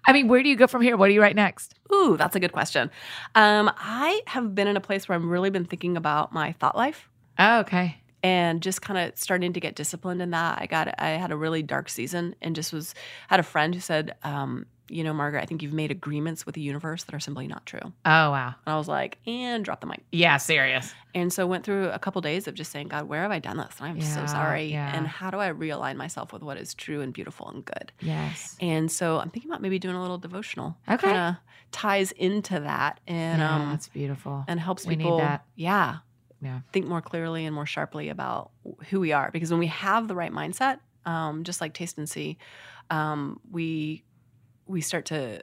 I 0.08 0.14
mean, 0.14 0.28
where 0.28 0.42
do 0.42 0.50
you 0.50 0.56
go 0.56 0.68
from 0.68 0.82
here? 0.82 0.96
What 0.96 1.08
do 1.08 1.14
you 1.14 1.22
write 1.22 1.36
next? 1.36 1.76
Ooh, 1.94 2.16
that's 2.18 2.36
a 2.36 2.40
good 2.40 2.54
question. 2.54 2.90
Um, 3.36 3.72
I 3.78 4.22
have 4.28 4.56
been 4.56 4.68
in 4.68 4.78
a 4.78 4.82
place 4.82 5.10
where 5.10 5.18
I've 5.18 5.24
really 5.26 5.50
been 5.50 5.66
thinking 5.66 5.98
about 5.98 6.32
my 6.34 6.54
thought 6.54 6.76
life 6.76 7.10
Oh, 7.40 7.60
okay. 7.60 7.98
And 8.28 8.62
just 8.62 8.82
kind 8.82 8.98
of 9.00 9.18
starting 9.18 9.54
to 9.54 9.60
get 9.60 9.76
disciplined 9.76 10.22
in 10.22 10.32
that. 10.32 10.60
I 10.62 10.66
got 10.66 10.94
I 11.00 11.10
had 11.12 11.32
a 11.32 11.38
really 11.38 11.64
dark 11.64 11.90
season 11.90 12.36
and 12.42 12.56
just 12.56 12.74
was 12.74 12.94
had 13.28 13.40
a 13.40 13.44
friend 13.44 13.74
who 13.76 13.82
said, 13.82 14.16
um, 14.24 14.66
you 14.90 15.04
know, 15.04 15.14
Margaret, 15.14 15.44
I 15.44 15.46
think 15.46 15.62
you've 15.62 15.74
made 15.74 15.92
agreements 15.92 16.46
with 16.46 16.56
the 16.56 16.62
universe 16.62 17.04
that 17.04 17.14
are 17.14 17.20
simply 17.20 17.46
not 17.46 17.66
true. 17.66 17.82
Oh, 18.06 18.32
wow. 18.32 18.54
And 18.66 18.74
I 18.74 18.78
was 18.78 18.88
like, 18.88 19.18
and 19.28 19.66
drop 19.66 19.82
the 19.82 19.88
mic. 19.88 20.02
Yeah, 20.14 20.38
serious. 20.38 20.94
And 21.14 21.32
so 21.34 21.46
went 21.46 21.66
through 21.66 21.90
a 21.90 22.00
couple 22.00 22.22
days 22.22 22.48
of 22.48 22.54
just 22.56 22.72
saying, 22.72 22.88
God, 22.88 23.04
where 23.10 23.22
have 23.24 23.32
I 23.32 23.40
done 23.40 23.58
this? 23.58 23.76
And 23.80 23.88
I'm 23.90 24.00
so 24.02 24.26
sorry. 24.28 24.68
yeah. 24.72 24.96
And 24.96 25.06
how 25.06 25.30
do 25.30 25.40
I 25.40 25.50
realign 25.50 25.98
myself 25.98 26.32
with 26.32 26.42
what 26.42 26.56
is 26.58 26.74
true 26.74 27.02
and 27.02 27.12
beautiful 27.12 27.50
and 27.50 27.66
good? 27.66 27.92
Yes. 28.00 28.56
And 28.62 28.90
so 28.90 29.20
I'm 29.20 29.30
thinking 29.30 29.52
about 29.52 29.62
maybe 29.62 29.78
doing 29.78 29.96
a 29.96 30.02
little 30.02 30.20
devotional. 30.20 30.78
Okay. 30.88 31.08
Kind 31.08 31.18
of 31.18 31.36
ties 31.74 32.14
into 32.14 32.62
that 32.62 33.02
and 33.08 33.42
yeah, 33.42 33.56
um 33.56 33.70
that's 33.72 33.90
beautiful. 33.90 34.46
and 34.48 34.58
helps 34.58 34.86
We 34.86 34.96
need 34.96 35.04
people 35.04 35.18
that. 35.18 35.44
yeah 35.58 35.98
Yeah. 36.42 36.60
think 36.72 36.86
more 36.88 37.02
clearly 37.02 37.46
and 37.46 37.56
more 37.56 37.66
sharply 37.66 38.10
about 38.10 38.52
who 38.90 39.00
we 39.00 39.12
are 39.12 39.30
because 39.32 39.50
when 39.50 39.60
we 39.60 39.68
have 39.68 40.08
the 40.08 40.16
right 40.16 40.32
mindset 40.32 40.80
um, 41.06 41.44
just 41.44 41.62
like 41.62 41.74
taste 41.74 41.98
and 41.98 42.08
see 42.10 42.38
um, 42.92 43.40
we 43.52 44.04
we 44.68 44.82
start 44.82 45.06
to 45.06 45.42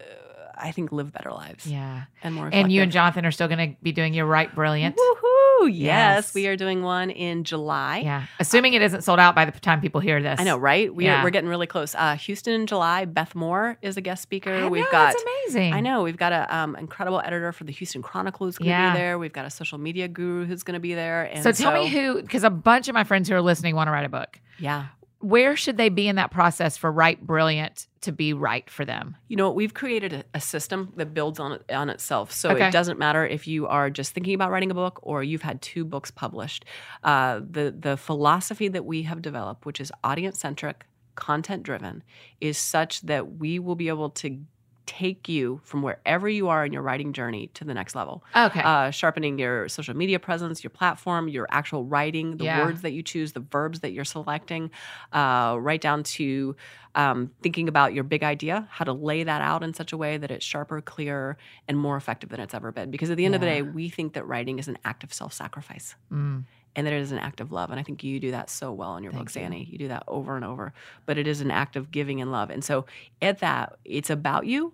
i 0.57 0.70
think 0.70 0.92
live 0.92 1.12
better 1.12 1.32
lives 1.32 1.66
Yeah. 1.66 2.05
and 2.22 2.34
more 2.34 2.49
And 2.53 2.70
you 2.70 2.82
and. 2.82 2.92
Jonathan 2.92 3.26
are 3.26 3.32
still 3.32 3.49
going 3.49 3.70
to 3.72 3.76
be 3.82 3.90
doing 3.92 4.14
your 4.14 4.26
Write 4.26 4.55
Brilliant. 4.55 4.97
Woohoo! 4.97 5.34
Yes. 5.63 5.69
Yes. 5.73 6.35
we 6.35 6.47
are 6.47 6.57
doing 6.57 6.83
one 6.83 7.11
in 7.11 7.45
July. 7.45 7.99
Yeah. 7.99 8.27
Assuming 8.39 8.75
it 8.75 8.83
isn't 8.83 9.03
sold 9.03 9.19
out 9.19 9.35
by 9.35 9.45
the 9.45 9.53
time 9.61 9.81
people 9.81 10.01
hear 10.01 10.23
this. 10.23 10.39
I 10.41 10.45
know, 10.45 10.57
right? 10.59 10.95
We 10.95 11.05
Yeah. 11.05 11.21
are, 11.21 11.25
we're 11.25 11.31
getting 11.31 11.49
really 11.49 11.67
close. 11.67 11.95
Uh, 11.95 12.17
Houston 12.17 12.55
in 12.55 12.67
July. 12.67 13.05
Beth 13.05 13.35
Moore 13.35 13.79
is 13.83 13.97
a 13.97 14.01
guest 14.01 14.23
speaker. 14.23 14.69
We've 14.69 14.85
got 14.91 15.13
That's 15.13 15.23
amazing. 15.23 15.73
I 15.75 15.81
know 15.81 16.03
we've 16.03 16.17
got 16.17 16.33
an 16.33 16.47
um, 16.51 16.77
incredible 16.77 17.21
editor 17.25 17.53
for 17.53 17.65
the 17.65 17.73
Houston 17.73 18.03
Chronicle 18.03 18.47
who's 18.47 18.59
going 18.59 18.67
to 18.67 18.71
Yeah. 18.71 18.93
be 18.93 18.99
there. 18.99 19.19
We've 19.19 19.33
got 19.33 19.45
a 19.47 19.51
social 19.51 19.79
media 19.79 20.09
guru 20.09 20.45
who's 20.45 20.63
going 20.63 20.75
to 20.75 20.81
be 20.81 20.95
there. 20.95 21.25
And 21.25 21.43
So 21.43 21.53
tell 21.53 21.73
me 21.73 21.89
who, 21.89 22.21
because 22.21 22.45
a 22.45 22.51
bunch 22.51 22.89
of 22.89 22.95
my 22.95 23.05
friends 23.05 23.29
who 23.29 23.35
are 23.35 23.43
listening 23.43 23.75
want 23.75 23.89
to 23.89 23.93
write 23.93 24.05
a 24.07 24.09
book. 24.09 24.39
Yeah. 24.59 24.87
Where 25.25 25.57
should 25.57 25.79
they 25.79 25.89
be 25.89 26.07
in 26.07 26.16
that 26.16 26.31
process 26.31 26.77
for 26.77 26.93
Write 26.93 27.27
Brilliant 27.27 27.87
to 28.03 28.12
be 28.12 28.35
right 28.35 28.68
for 28.68 28.85
them? 28.85 29.16
You 29.29 29.37
know, 29.37 29.51
we've 29.51 29.72
created 29.72 30.12
a, 30.12 30.25
a 30.35 30.41
system 30.41 30.93
that 30.97 31.14
builds 31.14 31.41
on 31.41 31.53
it, 31.53 31.64
on 31.72 31.89
itself. 31.89 32.31
So 32.31 32.51
Okay. 32.51 32.68
it 32.68 32.72
doesn't 32.72 32.99
matter 32.99 33.27
if 33.27 33.47
you 33.47 33.66
are 33.66 33.89
just 33.89 34.12
thinking 34.12 34.35
about 34.35 34.51
writing 34.51 34.70
a 34.70 34.75
book 34.75 35.01
or 35.03 35.22
you've 35.22 35.41
had 35.41 35.62
two 35.62 35.87
books 35.87 36.11
published. 36.11 36.66
Uh, 37.03 37.41
the 37.41 37.75
the 37.77 37.97
philosophy 37.97 38.68
that 38.68 38.85
we 38.85 39.05
have 39.05 39.22
developed, 39.22 39.64
which 39.64 39.81
is 39.81 39.91
audience 40.05 40.39
centric, 40.39 40.85
content 41.14 41.62
driven, 41.62 42.03
is 42.43 42.59
such 42.59 43.01
that 43.03 43.39
we 43.39 43.59
will 43.59 43.77
be 43.77 43.89
able 43.89 44.11
to 44.11 44.45
take 44.87 45.28
you 45.28 45.61
from 45.64 45.82
wherever 45.82 46.28
you 46.28 46.49
are 46.49 46.64
in 46.64 46.72
your 46.72 46.82
writing 46.82 47.12
journey 47.12 47.49
to 47.55 47.64
the 47.64 47.74
next 47.74 47.95
level. 47.95 48.24
Okay. 48.37 48.61
uh, 48.61 48.91
sharpening 48.91 49.39
your 49.39 49.68
social 49.68 49.95
media 49.97 50.18
presence, 50.18 50.62
your 50.62 50.70
platform, 50.70 51.28
your 51.28 51.47
actual 51.51 51.85
writing, 51.85 52.37
the 52.37 52.45
Yeah. 52.45 52.64
words 52.64 52.82
that 52.82 52.93
you 52.93 53.03
choose, 53.03 53.32
the 53.32 53.41
verbs 53.41 53.80
that 53.80 53.93
you're 53.93 54.05
selecting, 54.05 54.70
uh, 55.12 55.57
right 55.61 55.80
down 55.80 56.03
to 56.03 56.57
um, 56.97 57.30
thinking 57.43 57.68
about 57.68 57.93
your 57.93 58.05
big 58.05 58.22
idea, 58.22 58.68
how 58.70 58.85
to 58.85 58.93
lay 58.93 59.24
that 59.24 59.43
out 59.43 59.64
in 59.64 59.74
such 59.74 59.93
a 59.93 59.97
way 59.97 60.16
that 60.16 60.30
it's 60.30 60.45
sharper, 60.45 60.80
clearer, 60.80 61.37
and 61.66 61.76
more 61.78 61.97
effective 61.97 62.28
than 62.30 62.39
it's 62.39 62.55
ever 62.55 62.70
been. 62.70 62.91
Because 62.91 63.11
at 63.11 63.16
the 63.16 63.24
end 63.24 63.35
of 63.35 63.41
the 63.41 63.47
day, 63.49 63.62
we 63.62 63.89
think 63.89 64.12
that 64.12 64.24
writing 64.26 64.59
is 64.61 64.68
an 64.68 64.78
act 64.85 65.03
of 65.03 65.12
self 65.12 65.32
sacrifice 65.32 65.97
Mm. 66.12 66.45
And 66.77 66.87
that 66.87 66.93
it 66.93 67.01
is 67.01 67.12
an 67.12 67.18
act 67.18 67.41
of 67.41 67.53
love. 67.53 67.70
And 67.70 67.79
I 67.79 67.83
think 67.83 68.03
you 68.03 68.18
do 68.20 68.31
that 68.33 68.51
so 68.51 68.72
well 68.72 68.97
in 68.97 69.03
your 69.03 69.12
Thank 69.12 69.25
books, 69.27 69.37
you. 69.37 69.43
Annie. 69.43 69.68
You 69.70 69.79
do 69.79 69.89
that 69.89 70.05
over 70.09 70.37
and 70.37 70.45
over. 70.45 70.72
But 71.07 71.18
it 71.18 71.27
is 71.27 71.41
an 71.41 71.51
act 71.51 71.77
of 71.77 71.91
giving 71.91 72.20
and 72.20 72.33
love. 72.33 72.51
And 72.51 72.64
so 72.64 72.87
at 73.22 73.39
that, 73.39 73.77
it's 73.85 74.11
about 74.11 74.47
you 74.47 74.72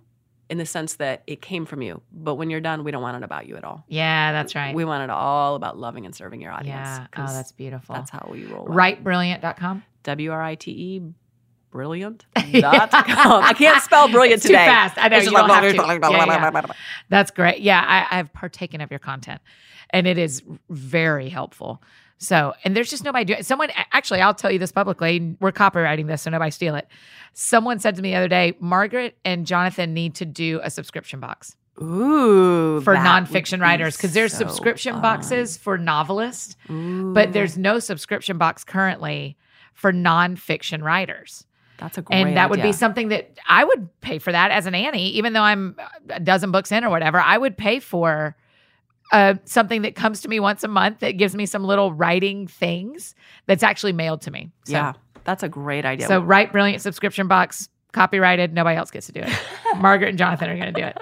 in 0.49 0.59
the 0.59 0.67
sense 0.67 0.95
that 0.97 1.23
it 1.27 1.41
came 1.41 1.65
from 1.65 1.83
you. 1.83 2.03
But 2.13 2.35
when 2.35 2.51
you're 2.51 2.61
done, 2.61 2.83
we 2.85 2.91
don't 2.91 3.03
want 3.03 3.17
it 3.17 3.23
about 3.23 3.47
you 3.47 3.57
at 3.57 3.65
all. 3.65 3.85
Yeah, 3.89 4.33
that's 4.33 4.55
right. 4.55 4.75
We 4.75 4.85
want 4.85 5.05
it 5.05 5.11
all 5.11 5.55
about 5.55 5.79
loving 5.79 6.07
and 6.07 6.15
serving 6.15 6.41
your 6.41 6.53
audience. 6.53 6.75
yeah. 6.75 7.07
Oh, 7.17 7.27
that's 7.33 7.53
beautiful. 7.53 7.95
that's 7.95 8.11
how 8.11 8.29
we 8.31 8.45
roll. 8.47 8.67
WriteBrilliant.com. 8.67 9.85
W 10.03 10.33
R 10.33 10.43
I 10.43 10.55
T 10.57 10.71
E 10.71 11.03
brilliant 11.71 12.27
dot 12.53 12.91
com. 12.91 13.45
I 13.45 13.53
can't 13.53 13.81
spell 13.83 14.09
brilliant 14.09 14.39
It's 14.39 14.47
too 14.47 14.55
fast. 14.55 14.95
I 14.99 15.09
know, 15.09 15.19
you 15.19 15.31
don't 15.31 15.49
have 15.49 15.63
to. 15.73 15.77
Yeah, 15.77 16.27
yeah. 16.27 16.63
That's 17.09 17.31
great. 17.31 17.61
Yeah, 17.61 17.85
I, 17.87 18.19
I've 18.19 18.33
partaken 18.33 18.81
of 18.81 18.91
your 18.91 18.99
content, 18.99 19.41
and 19.93 20.07
it 20.07 20.19
is 20.19 20.43
very 20.69 21.29
helpful. 21.29 21.83
So, 22.19 22.53
and 22.65 22.77
there's 22.77 22.91
just 22.91 23.03
nobody 23.03 23.25
doing. 23.25 23.43
Someone 23.43 23.71
actually, 23.93 24.21
I'll 24.21 24.35
tell 24.35 24.51
you 24.51 24.59
this 24.59 24.73
publicly. 24.73 25.37
We're 25.41 25.53
copywriting 25.53 26.07
this, 26.07 26.23
so 26.23 26.31
nobody 26.31 26.51
steal 26.51 26.75
it. 26.75 26.87
Someone 27.33 27.79
said 27.79 27.97
to 27.97 28.03
me 28.03 28.11
the 28.11 28.17
other 28.17 28.29
day, 28.29 28.55
Margaret 28.61 29.17
and 29.25 29.47
Jonathan 29.47 29.95
need 29.95 30.15
to 30.17 30.27
do 30.27 30.61
a 30.63 30.69
subscription 30.71 31.19
box 31.21 31.57
Ooh, 31.81 32.81
for 32.83 32.95
nonfiction 32.95 33.59
be 33.59 33.63
writers 33.63 33.97
because 33.97 34.13
there's 34.13 34.33
so 34.33 34.39
subscription 34.41 34.95
fun. 34.95 35.03
boxes 35.03 35.57
for 35.57 35.79
novelists, 35.79 36.57
Ooh, 36.71 37.15
but 37.15 37.33
there's 37.33 37.57
no 37.57 37.79
subscription 37.79 38.37
box 38.37 38.65
currently 38.65 39.39
for 39.73 39.91
nonfiction 39.91 40.83
writers. 40.83 41.47
that's 41.79 41.97
a 41.97 42.03
great 42.03 42.17
idea. 42.17 42.27
and 42.27 42.37
that 42.37 42.51
would 42.51 42.61
be 42.61 42.73
something 42.73 43.09
that 43.09 43.39
I 43.49 43.65
would 43.65 43.89
pay 44.03 44.19
for 44.19 44.31
that 44.31 44.51
as 44.51 44.67
an 44.67 44.75
Annie, 44.75 45.09
even 45.11 45.33
though 45.33 45.43
I'm 45.43 45.75
a 46.11 46.21
dozen 46.21 46.51
books 46.51 46.71
in 46.71 46.85
or 46.85 46.91
whatever. 46.91 47.19
I 47.19 47.39
would 47.39 47.57
pay 47.57 47.81
for 47.81 48.37
uh, 49.13 49.35
something 49.45 49.83
that 49.83 49.95
comes 49.95 50.21
to 50.23 50.29
me 50.29 50.41
once 50.41 50.63
a 50.65 50.69
month 50.69 51.01
that 51.01 51.13
gives 51.13 51.35
me 51.35 51.47
some 51.47 51.65
little 51.65 51.93
writing 51.93 52.47
things 52.47 53.15
that's 53.47 53.63
actually 53.63 53.93
mailed 53.93 54.21
to 54.23 54.31
me. 54.31 54.51
So, 54.65 54.73
yeah, 54.73 54.93
that's 55.25 55.43
a 55.43 55.49
great 55.49 55.85
idea. 55.85 56.07
So 56.07 56.21
Write 56.21 56.53
Brilliant 56.53 56.83
subscription 56.83 57.27
box, 57.29 57.69
copyrighted. 57.93 58.53
Nobody 58.53 58.77
else 58.77 58.91
gets 58.91 59.07
to 59.07 59.13
do 59.13 59.21
it. 59.21 59.33
Margaret 59.79 60.09
and 60.11 60.19
Jonathan 60.19 60.49
are 60.51 60.57
going 60.57 60.73
to 60.75 60.81
do 60.81 60.87
it. 60.87 60.99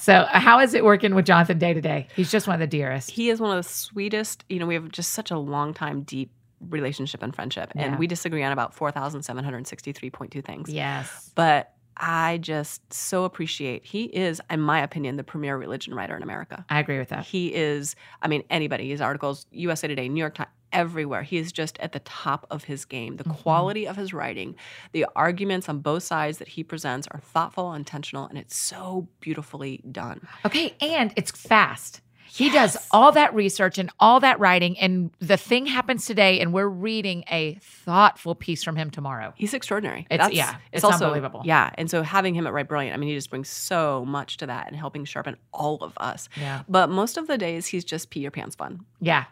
So 0.00 0.14
uh, 0.14 0.38
how 0.38 0.60
is 0.60 0.74
it 0.74 0.84
working 0.84 1.14
with 1.14 1.26
Jonathan 1.26 1.58
day 1.58 1.74
to 1.74 1.80
day? 1.80 2.06
He's 2.14 2.30
just 2.30 2.46
one 2.46 2.54
of 2.54 2.60
the 2.60 2.66
dearest. 2.66 3.10
he 3.10 3.30
is 3.30 3.40
one 3.40 3.56
of 3.56 3.62
the 3.64 3.68
sweetest. 3.68 4.44
You 4.48 4.58
know, 4.60 4.66
we 4.66 4.74
have 4.74 4.90
just 4.90 5.12
such 5.12 5.30
a 5.30 5.38
long 5.38 5.74
time, 5.74 6.02
deep 6.02 6.30
relationship 6.68 7.22
and 7.22 7.34
friendship, 7.34 7.70
Yeah. 7.74 7.82
and 7.84 7.98
we 7.98 8.06
disagree 8.06 8.42
on 8.42 8.52
about 8.52 8.74
four 8.74 8.90
thousand 8.90 9.22
seven 9.22 9.44
hundred 9.44 9.66
sixty-three 9.66 10.10
point 10.10 10.30
two 10.30 10.42
things. 10.42 10.68
Yes. 10.70 11.32
But 11.34 11.72
I 12.00 12.38
just 12.38 12.92
so 12.92 13.24
appreciate. 13.24 13.84
He 13.84 14.04
is, 14.04 14.40
in 14.50 14.60
my 14.60 14.80
opinion, 14.80 15.16
the 15.16 15.24
premier 15.24 15.56
religion 15.56 15.94
writer 15.94 16.16
in 16.16 16.22
America. 16.22 16.64
I 16.70 16.80
agree 16.80 16.98
with 16.98 17.10
that. 17.10 17.26
He 17.26 17.54
is, 17.54 17.94
I 18.22 18.28
mean, 18.28 18.42
anybody, 18.48 18.88
his 18.88 19.00
articles, 19.02 19.46
USA 19.50 19.86
Today, 19.86 20.08
New 20.08 20.18
York 20.20 20.34
Times, 20.34 20.50
everywhere. 20.72 21.22
He 21.22 21.36
is 21.36 21.50
just 21.52 21.76
at 21.80 21.92
the 21.92 21.98
top 22.00 22.46
of 22.50 22.64
his 22.64 22.84
game. 22.84 23.16
The 23.16 23.24
Mhm. 23.24 23.36
quality 23.42 23.86
of 23.88 23.96
his 23.96 24.12
writing, 24.14 24.54
the 24.92 25.04
arguments 25.16 25.68
on 25.68 25.80
both 25.80 26.04
sides 26.04 26.38
that 26.38 26.48
he 26.48 26.62
presents 26.62 27.08
are 27.10 27.18
thoughtful, 27.20 27.74
intentional, 27.74 28.26
and 28.26 28.38
it's 28.38 28.56
so 28.56 29.08
beautifully 29.20 29.82
done. 29.90 30.26
Okay, 30.46 30.76
and 30.80 31.12
it's 31.16 31.32
fast. 31.32 32.00
He 32.32 32.48
does 32.50 32.76
all 32.90 33.12
that 33.12 33.34
research 33.34 33.78
and 33.78 33.90
all 33.98 34.20
that 34.20 34.38
writing, 34.38 34.78
and 34.78 35.10
the 35.18 35.36
thing 35.36 35.66
happens 35.66 36.06
today, 36.06 36.40
and 36.40 36.52
we're 36.52 36.68
reading 36.68 37.24
a 37.30 37.58
thoughtful 37.60 38.34
piece 38.34 38.62
from 38.62 38.76
him 38.76 38.90
tomorrow. 38.90 39.32
He's 39.36 39.52
extraordinary. 39.52 40.06
It's- 40.10 40.32
yeah, 40.32 40.56
it's 40.72 40.84
also 40.84 41.06
unbelievable. 41.06 41.42
Yeah, 41.44 41.70
and 41.74 41.90
so 41.90 42.02
having 42.02 42.34
him 42.34 42.46
at 42.46 42.52
Write 42.52 42.68
Brilliant, 42.68 42.94
I 42.94 42.98
mean, 42.98 43.08
he 43.08 43.14
just 43.16 43.30
brings 43.30 43.48
so 43.48 44.04
much 44.06 44.36
to 44.38 44.46
that 44.46 44.68
and 44.68 44.76
helping 44.76 45.04
sharpen 45.04 45.36
all 45.52 45.78
of 45.82 45.92
us. 45.96 46.28
Yeah. 46.38 46.62
But 46.68 46.88
most 46.88 47.16
of 47.16 47.26
the 47.26 47.36
days, 47.36 47.66
he's 47.66 47.84
just 47.84 48.10
pee 48.10 48.20
your 48.20 48.30
pants 48.30 48.54
fun. 48.54 48.84
Yeah, 49.00 49.24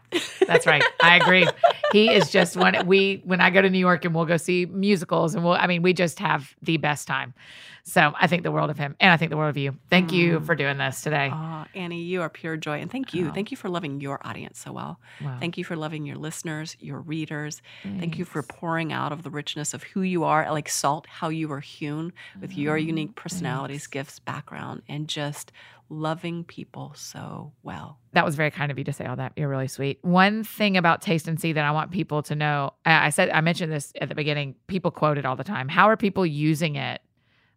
that's 0.47 0.67
right. 0.67 0.83
I 1.03 1.17
agree. 1.17 1.47
He 1.93 2.11
is 2.11 2.31
just 2.31 2.57
one. 2.57 2.87
We 2.87 3.23
when 3.25 3.41
I 3.41 3.51
go 3.51 3.63
to 3.63 3.71
New 3.71 3.79
York 3.79 4.05
and 4.05 4.15
we'll 4.15 4.25
go 4.27 4.37
see 4.39 4.67
musicals, 4.67 5.35
and 5.35 5.45
we'll. 5.45 5.53
I 5.55 5.67
mean, 5.67 5.83
we 5.83 5.93
just 5.93 6.19
have 6.19 6.55
the 6.63 6.77
best 6.79 7.07
time. 7.07 7.35
So 7.89 8.13
I 8.21 8.27
think 8.27 8.43
the 8.43 8.51
world 8.53 8.69
of 8.69 8.77
him, 8.77 8.95
and 9.01 9.11
I 9.11 9.17
think 9.17 9.31
the 9.31 9.37
world 9.39 9.49
of 9.51 9.57
you. 9.57 9.75
Thank 9.89 10.13
you 10.13 10.41
Mm. 10.41 10.45
for 10.47 10.55
doing 10.55 10.77
this 10.77 11.01
today. 11.01 11.31
Oh, 11.33 11.65
Annie, 11.75 12.03
you 12.03 12.21
are 12.21 12.29
pure 12.29 12.57
joy. 12.59 12.81
And 12.81 12.91
thank 12.91 13.15
you. 13.15 13.29
Oh. 13.29 13.33
Thank 13.33 13.51
you 13.51 13.57
for 13.57 13.69
loving 13.71 14.01
your 14.01 14.21
audience 14.27 14.59
so 14.59 14.73
well. 14.73 15.01
Wow. 15.23 15.39
Thank 15.41 15.57
you 15.57 15.65
for 15.65 15.75
loving 15.75 16.05
your 16.05 16.17
listeners, 16.17 16.77
your 16.81 17.01
readers. 17.01 17.63
Thank 17.83 18.19
you 18.19 18.25
for 18.27 18.43
pouring 18.43 18.93
out 18.93 19.11
of 19.11 19.23
the 19.23 19.31
richness 19.31 19.73
of 19.73 19.83
who 19.85 20.03
you 20.03 20.23
are, 20.25 20.51
like 20.53 20.69
salt, 20.69 21.07
how 21.07 21.31
you 21.31 21.51
are 21.51 21.61
hewn 21.61 22.13
with 22.41 22.57
your 22.57 22.75
Oh, 22.75 22.77
unique 22.77 23.15
personalities, 23.17 23.87
gifts, 23.87 24.19
background, 24.19 24.83
and 24.89 25.09
just 25.09 25.51
loving 25.89 26.45
people 26.45 26.93
so 26.95 27.53
well. 27.63 27.99
That 28.13 28.25
was 28.27 28.35
very 28.37 28.51
kind 28.51 28.71
of 28.71 28.77
you 28.77 28.85
to 28.85 28.93
say 28.93 29.07
all 29.07 29.17
that. 29.17 29.33
You're 29.37 29.49
really 29.49 29.69
sweet. 29.69 29.99
One 30.03 30.45
thing 30.45 30.77
about 30.77 31.01
Taste 31.01 31.27
and 31.27 31.41
See 31.41 31.55
that 31.55 31.65
I 31.65 31.71
want 31.71 31.91
people 31.91 32.23
to 32.25 32.35
know 32.35 32.75
I 32.85 33.09
said, 33.09 33.31
I 33.31 33.41
mentioned 33.41 33.73
this 33.73 33.93
at 33.99 34.11
the 34.11 34.15
beginning. 34.15 34.55
People 34.67 34.91
quote 34.91 35.17
it 35.17 35.25
all 35.25 35.37
the 35.37 35.45
time. 35.45 35.69
How 35.69 35.89
are 35.89 35.97
people 35.97 36.27
using 36.27 36.77
it 36.77 37.01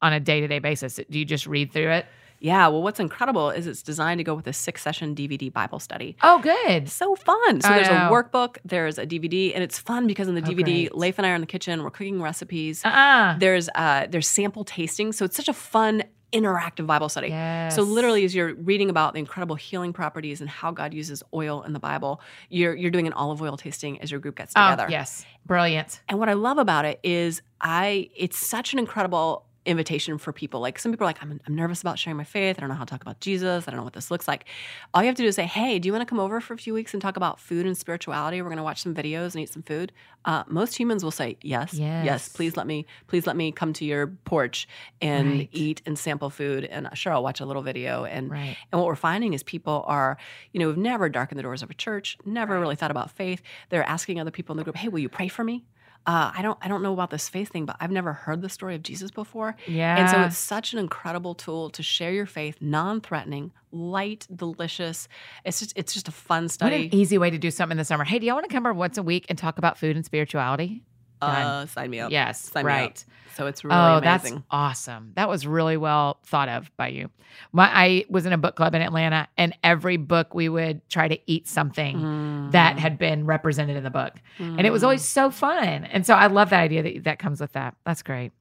on 0.02 0.14
a 0.14 0.20
day 0.20 0.42
to 0.42 0.48
day 0.48 0.60
basis? 0.60 1.00
Do 1.10 1.20
you 1.20 1.26
just 1.26 1.48
read 1.48 1.72
through 1.72 1.92
it? 1.92 2.06
Yeah, 2.44 2.68
well, 2.70 2.82
what's 2.82 3.00
incredible 3.00 3.52
is 3.52 3.68
it's 3.68 3.84
designed 3.84 4.18
to 4.18 4.24
go 4.24 4.34
with 4.34 4.48
a 4.48 4.54
six 4.54 4.82
session 4.82 5.14
DVD 5.14 5.54
Bible 5.54 5.80
study. 5.80 6.18
Oh, 6.24 6.40
good. 6.42 6.90
So 6.90 7.14
fun. 7.16 7.62
So 7.62 7.70
I 7.70 7.76
there's 7.76 7.88
know. 7.90 7.94
a 8.08 8.12
workbook, 8.12 8.58
there's 8.66 8.98
a 8.98 9.06
DVD, 9.06 9.52
and 9.54 9.64
it's 9.64 9.78
fun 9.78 10.08
because 10.08 10.28
in 10.28 10.34
the 10.34 10.42
Oh, 10.42 10.46
DVD, 10.46 10.64
great. 10.90 10.98
Leif 10.98 11.20
and 11.20 11.28
I 11.28 11.32
are 11.32 11.36
in 11.36 11.42
the 11.42 11.46
kitchen, 11.48 11.84
we're 11.84 11.92
cooking 11.92 12.20
recipes. 12.20 12.84
Uh 12.84 12.88
uh 12.90 13.38
There's 13.38 13.70
uh 13.76 14.08
there's 14.10 14.28
sample 14.28 14.64
tasting, 14.64 15.12
so 15.12 15.24
it's 15.24 15.36
such 15.38 15.50
a 15.50 15.54
fun 15.54 16.04
interactive 16.34 16.88
Bible 16.88 17.10
study. 17.10 17.28
Yes. 17.28 17.76
So 17.76 17.84
literally, 17.84 18.26
as 18.26 18.34
you're 18.34 18.56
reading 18.56 18.90
about 18.90 19.14
the 19.14 19.20
incredible 19.20 19.56
healing 19.56 19.94
properties 19.94 20.42
and 20.42 20.50
how 20.50 20.72
God 20.72 20.96
uses 20.96 21.22
oil 21.36 21.62
in 21.62 21.74
the 21.74 21.80
Bible, 21.80 22.22
you're 22.50 22.74
you're 22.74 22.90
doing 22.90 23.06
an 23.06 23.14
olive 23.14 23.40
oil 23.44 23.56
tasting 23.56 24.02
as 24.02 24.10
your 24.10 24.20
group 24.20 24.38
gets 24.38 24.54
together. 24.56 24.86
Oh, 24.88 24.92
yes. 24.92 25.26
Brilliant. 25.46 26.02
And 26.10 26.18
what 26.18 26.28
I 26.30 26.34
love 26.34 26.58
about 26.58 26.86
it 26.86 27.00
is 27.04 27.44
I 27.60 28.10
it's 28.16 28.40
such 28.40 28.74
an 28.74 28.80
incredible 28.80 29.46
invitation 29.66 30.18
for 30.18 30.34
people. 30.34 30.60
Like 30.60 30.80
some 30.80 30.92
people 30.92 31.06
are 31.06 31.10
like, 31.10 31.22
I'm, 31.22 31.40
I'm 31.46 31.56
nervous 31.56 31.82
about 31.82 32.00
sharing 32.00 32.18
my 32.18 32.24
faith. 32.24 32.58
I 32.58 32.62
don't 32.62 32.70
know 32.70 32.76
how 32.76 32.84
to 32.84 32.90
talk 32.90 33.02
about 33.02 33.20
Jesus. 33.20 33.68
I 33.68 33.72
don't 33.72 33.78
know 33.78 33.84
what 33.84 33.94
this 33.94 34.10
looks 34.10 34.28
like. 34.28 34.46
All 34.94 35.02
you 35.04 35.08
have 35.08 35.16
to 35.18 35.22
do 35.22 35.28
is 35.28 35.36
say, 35.36 35.46
hey, 35.46 35.78
do 35.78 35.88
you 35.88 35.94
want 35.94 36.02
to 36.02 36.06
come 36.10 36.20
over 36.20 36.42
for 36.42 36.54
a 36.54 36.58
few 36.58 36.74
weeks 36.74 36.94
and 36.94 37.02
talk 37.02 37.16
about 37.16 37.40
food 37.40 37.66
and 37.68 37.78
spirituality? 37.78 38.42
We're 38.42 38.50
going 38.50 38.58
to 38.58 38.64
watch 38.64 38.82
some 38.82 38.96
videos 38.96 39.34
and 39.36 39.42
eat 39.44 39.50
some 39.50 39.62
food. 39.64 39.92
Uh, 40.26 40.44
most 40.48 40.76
humans 40.78 41.04
will 41.04 41.12
say, 41.12 41.38
yes, 41.42 41.74
Yes. 41.74 42.06
yes, 42.06 42.30
please 42.30 42.58
let 42.58 42.66
me, 42.68 42.86
please 43.08 43.28
let 43.28 43.36
me 43.36 43.52
come 43.52 43.72
to 43.74 43.86
your 43.86 44.08
porch 44.08 44.68
and 45.02 45.40
Right. 45.40 45.50
eat 45.52 45.82
and 45.86 45.98
sample 45.98 46.30
food. 46.30 46.66
And 46.66 46.90
sure, 46.94 47.14
I'll 47.14 47.24
watch 47.24 47.40
a 47.40 47.46
little 47.46 47.62
video. 47.64 48.06
And 48.06 48.32
Right. 48.32 48.56
and 48.72 48.80
what 48.80 48.88
we're 48.88 48.96
finding 48.96 49.34
is 49.34 49.44
people 49.44 49.84
are, 49.88 50.18
you 50.54 50.60
know, 50.60 50.68
have 50.70 50.78
never 50.78 51.10
darkened 51.10 51.38
the 51.38 51.44
doors 51.44 51.62
of 51.64 51.70
a 51.70 51.74
church, 51.76 52.18
never 52.26 52.60
really 52.60 52.76
thought 52.76 52.92
about 52.92 53.12
faith. 53.12 53.42
They're 53.70 53.88
asking 53.88 54.20
other 54.20 54.32
people 54.32 54.54
in 54.54 54.58
the 54.58 54.64
group, 54.64 54.76
"Hey, 54.76 54.88
will 54.88 55.00
you 55.00 55.10
pray 55.10 55.28
for 55.28 55.44
me? 55.44 55.66
Uh, 56.06 56.32
I 56.36 56.42
don't, 56.42 56.58
I 56.62 56.68
don't 56.68 56.82
know 56.82 56.94
about 56.94 57.12
this 57.12 57.30
faith 57.30 57.50
thing, 57.50 57.66
but 57.66 57.76
I've 57.80 57.92
never 57.92 58.14
heard 58.14 58.42
the 58.42 58.50
story 58.50 58.76
of 58.76 58.84
Jesus 58.84 59.12
before." 59.12 59.56
Yeah. 59.68 59.98
And 59.98 60.10
so 60.10 60.22
it's 60.22 60.38
such 60.38 60.74
an 60.74 60.80
incredible 60.80 61.36
tool 61.36 61.70
to 61.72 61.84
share 61.84 62.12
your 62.12 62.26
faith, 62.26 62.58
non-threatening, 62.60 63.52
light, 63.72 64.28
delicious. 64.36 65.08
It's 65.46 65.60
just, 65.60 65.74
it's 65.76 65.94
just 65.94 66.08
a 66.08 66.12
fun 66.12 66.44
what 66.44 66.52
study. 66.52 66.86
an 66.88 66.96
easy 66.96 67.18
way 67.18 67.30
to 67.30 67.38
do 67.38 67.52
something 67.52 67.76
in 67.76 67.78
the 67.78 67.86
summer. 67.86 68.04
Hey, 68.04 68.20
do 68.20 68.26
y'all 68.26 68.36
want 68.36 68.50
to 68.50 68.54
come 68.54 68.66
over 68.66 68.74
once 68.74 68.98
a 68.98 69.04
week 69.04 69.26
and 69.30 69.38
talk 69.38 69.58
about 69.58 69.78
food 69.78 69.96
and 69.96 70.06
spirituality? 70.06 70.84
Uh, 71.22 71.66
sign 71.68 71.90
me 71.90 72.00
up. 72.00 72.12
Yes. 72.12 72.40
Sign 72.52 72.66
me 72.66 72.72
up. 72.72 72.78
right. 72.78 73.06
So 73.36 73.48
it's 73.48 73.64
really 73.64 73.78
oh, 73.78 73.98
amazing. 73.98 74.34
that's 74.36 74.46
awesome. 74.52 75.14
That 75.16 75.30
was 75.30 75.48
really 75.48 75.78
well 75.78 76.20
thought 76.26 76.50
of 76.50 76.70
by 76.76 76.90
you. 76.90 77.10
My, 77.54 77.70
I 77.74 78.06
was 78.10 78.26
in 78.26 78.34
a 78.34 78.38
book 78.38 78.56
club 78.58 78.76
in 78.76 78.82
Atlanta, 78.82 79.30
and 79.38 79.56
every 79.64 79.96
book 79.96 80.34
we 80.36 80.50
would 80.50 80.88
try 80.90 81.08
to 81.08 81.18
eat 81.28 81.48
something 81.48 82.50
that 82.52 82.76
Mhm. 82.76 82.80
had 82.80 82.98
been 82.98 83.26
represented 83.26 83.78
in 83.78 83.84
the 83.84 83.90
book. 83.90 84.16
And 84.38 84.68
it 84.68 84.70
was 84.72 84.84
always 84.84 85.04
so 85.04 85.32
fun. 85.32 85.86
And 85.86 86.06
so 86.06 86.14
I 86.14 86.28
love 86.28 86.50
that 86.50 86.60
idea 86.60 86.84
that 86.84 87.04
that 87.06 87.20
comes 87.20 87.40
with 87.40 87.54
that. 87.54 87.76
That's 87.86 88.04
great. 88.04 88.34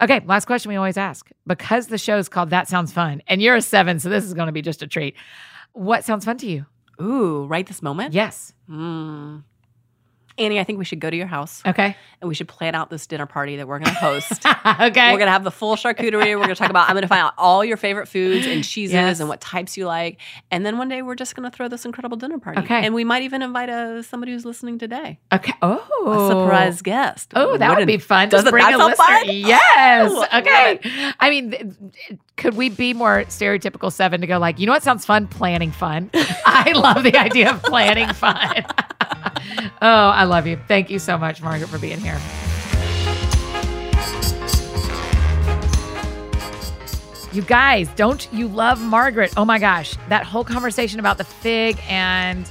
Okay, 0.00 0.20
last 0.24 0.44
question 0.46 0.68
we 0.68 0.76
always 0.76 0.96
ask. 0.96 1.28
Because 1.46 1.88
the 1.88 1.98
show 1.98 2.16
is 2.18 2.28
called 2.28 2.50
That 2.50 2.68
Sounds 2.68 2.92
Fun, 2.92 3.22
and 3.26 3.42
you're 3.42 3.56
a 3.56 3.62
seven, 3.62 3.98
so 3.98 4.08
this 4.08 4.24
is 4.24 4.34
going 4.34 4.46
to 4.46 4.52
be 4.52 4.62
just 4.62 4.82
a 4.82 4.86
treat. 4.86 5.16
What 5.72 6.04
sounds 6.04 6.24
fun 6.24 6.38
to 6.38 6.46
you? 6.46 6.66
Ooh, 7.00 7.46
right 7.46 7.66
this 7.66 7.82
moment. 7.82 8.14
Yes. 8.14 8.52
Mm. 8.70 9.42
Annie, 10.38 10.58
I 10.58 10.64
think 10.64 10.78
we 10.78 10.84
should 10.84 11.00
go 11.00 11.10
to 11.10 11.16
your 11.16 11.26
house 11.26 11.62
Okay. 11.66 11.96
and 12.20 12.28
we 12.28 12.34
should 12.34 12.48
plan 12.48 12.74
out 12.74 12.90
this 12.90 13.06
dinner 13.06 13.26
party 13.26 13.56
that 13.56 13.68
we're 13.68 13.78
going 13.78 13.92
to 13.94 14.00
host. 14.00 14.44
okay. 14.66 15.12
We're 15.12 15.18
gonna 15.18 15.30
have 15.30 15.44
the 15.44 15.50
full 15.50 15.76
charcuterie. 15.76 16.34
We're 16.36 16.40
gonna 16.42 16.54
talk 16.54 16.70
about. 16.70 16.88
I'm 16.88 16.96
gonna 16.96 17.08
find 17.08 17.22
out 17.22 17.34
all 17.38 17.64
your 17.64 17.76
favorite 17.76 18.06
foods 18.08 18.46
and 18.46 18.64
cheeses 18.64 18.92
Yes. 18.94 19.20
and 19.20 19.28
what 19.28 19.40
types 19.40 19.76
you 19.76 19.86
like. 19.86 20.18
And 20.50 20.64
then 20.64 20.78
one 20.78 20.88
day 20.88 21.02
we're 21.02 21.14
just 21.14 21.34
gonna 21.36 21.50
throw 21.50 21.68
this 21.68 21.84
incredible 21.84 22.16
dinner 22.16 22.38
party. 22.38 22.60
Okay. 22.62 22.84
And 22.84 22.94
we 22.94 23.04
might 23.04 23.22
even 23.22 23.42
invite 23.42 23.68
a 23.68 24.02
somebody 24.02 24.32
who's 24.32 24.44
listening 24.44 24.78
today, 24.78 25.18
okay. 25.32 25.52
Oh. 25.62 25.78
a 26.06 26.28
surprise 26.28 26.82
guest. 26.82 27.32
Oh, 27.34 27.56
that 27.58 27.76
would 27.76 27.86
be 27.86 27.98
fun. 27.98 28.28
Doesn't 28.28 28.50
bring 28.50 28.64
that 28.64 28.74
a 28.74 28.84
listener. 28.86 28.94
fun? 29.04 29.24
Yes. 29.28 30.10
Oh, 30.14 30.38
okay. 30.38 30.80
I 31.20 31.30
mean, 31.30 31.50
th- 31.50 32.18
could 32.36 32.54
we 32.54 32.68
be 32.70 32.94
more 32.94 33.24
stereotypical 33.28 33.92
seven 33.92 34.20
to 34.22 34.26
go 34.26 34.38
like, 34.38 34.58
you 34.58 34.66
know 34.66 34.72
what 34.72 34.82
sounds 34.82 35.04
fun? 35.04 35.26
Planning 35.28 35.70
fun. 35.70 36.10
I 36.14 36.72
love 36.74 37.02
the 37.02 37.16
idea 37.16 37.50
of 37.50 37.62
planning 37.62 38.12
fun. 38.14 38.64
oh, 39.82 40.08
I 40.08 40.24
love 40.24 40.46
you. 40.46 40.58
Thank 40.68 40.90
you 40.90 40.98
so 40.98 41.18
much, 41.18 41.42
Margaret, 41.42 41.68
for 41.68 41.78
being 41.78 42.00
here. 42.00 42.18
You 47.32 47.40
guys, 47.40 47.88
don't 47.96 48.30
you 48.30 48.46
love 48.46 48.80
Margaret? 48.80 49.32
Oh 49.38 49.46
my 49.46 49.58
gosh, 49.58 49.96
that 50.10 50.26
whole 50.26 50.44
conversation 50.44 51.00
about 51.00 51.16
the 51.16 51.24
fig 51.24 51.80
and 51.88 52.46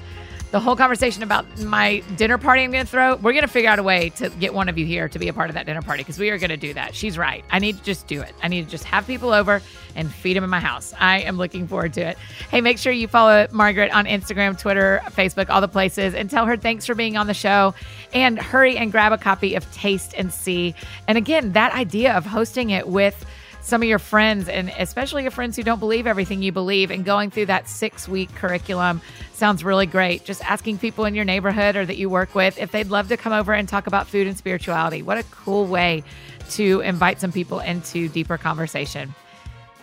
the 0.51 0.59
whole 0.59 0.75
conversation 0.75 1.23
about 1.23 1.45
my 1.59 2.03
dinner 2.17 2.37
party 2.37 2.63
I'm 2.63 2.71
going 2.71 2.85
to 2.85 2.89
throw, 2.89 3.15
we're 3.15 3.31
going 3.31 3.43
to 3.43 3.47
figure 3.47 3.69
out 3.69 3.79
a 3.79 3.83
way 3.83 4.09
to 4.17 4.29
get 4.29 4.53
one 4.53 4.67
of 4.67 4.77
you 4.77 4.85
here 4.85 5.07
to 5.07 5.17
be 5.17 5.29
a 5.29 5.33
part 5.33 5.49
of 5.49 5.53
that 5.53 5.65
dinner 5.65 5.81
party 5.81 6.03
because 6.03 6.19
we 6.19 6.29
are 6.29 6.37
going 6.37 6.49
to 6.49 6.57
do 6.57 6.73
that. 6.73 6.93
She's 6.93 7.17
right. 7.17 7.43
I 7.49 7.59
need 7.59 7.77
to 7.77 7.83
just 7.83 8.07
do 8.07 8.21
it. 8.21 8.35
I 8.43 8.49
need 8.49 8.65
to 8.65 8.69
just 8.69 8.83
have 8.83 9.07
people 9.07 9.31
over 9.31 9.61
and 9.95 10.13
feed 10.13 10.35
them 10.35 10.43
in 10.43 10.49
my 10.49 10.59
house. 10.59 10.93
I 10.99 11.21
am 11.21 11.37
looking 11.37 11.67
forward 11.67 11.93
to 11.93 12.01
it. 12.01 12.17
Hey, 12.49 12.59
make 12.59 12.77
sure 12.77 12.91
you 12.91 13.07
follow 13.07 13.47
Margaret 13.51 13.91
on 13.91 14.05
Instagram, 14.05 14.59
Twitter, 14.59 15.01
Facebook, 15.05 15.49
all 15.49 15.61
the 15.61 15.69
places, 15.69 16.13
and 16.13 16.29
tell 16.29 16.45
her 16.45 16.57
thanks 16.57 16.85
for 16.85 16.95
being 16.95 17.15
on 17.15 17.27
the 17.27 17.33
show. 17.33 17.73
And 18.13 18.37
hurry 18.37 18.77
and 18.77 18.91
grab 18.91 19.13
a 19.13 19.17
copy 19.17 19.55
of 19.55 19.71
Taste 19.71 20.13
and 20.17 20.33
See. 20.33 20.75
And 21.07 21.17
again, 21.17 21.53
that 21.53 21.73
idea 21.73 22.13
of 22.13 22.25
hosting 22.25 22.71
it 22.71 22.89
with 22.89 23.25
some 23.61 23.81
of 23.81 23.87
your 23.87 23.99
friends 23.99 24.49
and 24.49 24.71
especially 24.77 25.21
your 25.21 25.31
friends 25.31 25.55
who 25.55 25.63
don't 25.63 25.79
believe 25.79 26.07
everything 26.07 26.41
you 26.41 26.51
believe 26.51 26.91
and 26.91 27.05
going 27.05 27.31
through 27.31 27.45
that 27.45 27.67
six 27.67 28.07
week 28.07 28.33
curriculum 28.35 29.01
sounds 29.33 29.63
really 29.63 29.85
great. 29.85 30.25
Just 30.25 30.43
asking 30.43 30.79
people 30.79 31.05
in 31.05 31.15
your 31.15 31.25
neighborhood 31.25 31.75
or 31.75 31.85
that 31.85 31.97
you 31.97 32.09
work 32.09 32.35
with 32.35 32.57
if 32.57 32.71
they'd 32.71 32.87
love 32.87 33.07
to 33.09 33.17
come 33.17 33.33
over 33.33 33.53
and 33.53 33.69
talk 33.69 33.87
about 33.87 34.07
food 34.07 34.27
and 34.27 34.37
spirituality. 34.37 35.01
What 35.01 35.17
a 35.17 35.23
cool 35.23 35.65
way 35.65 36.03
to 36.51 36.81
invite 36.81 37.21
some 37.21 37.31
people 37.31 37.59
into 37.59 38.09
deeper 38.09 38.37
conversation. 38.37 39.13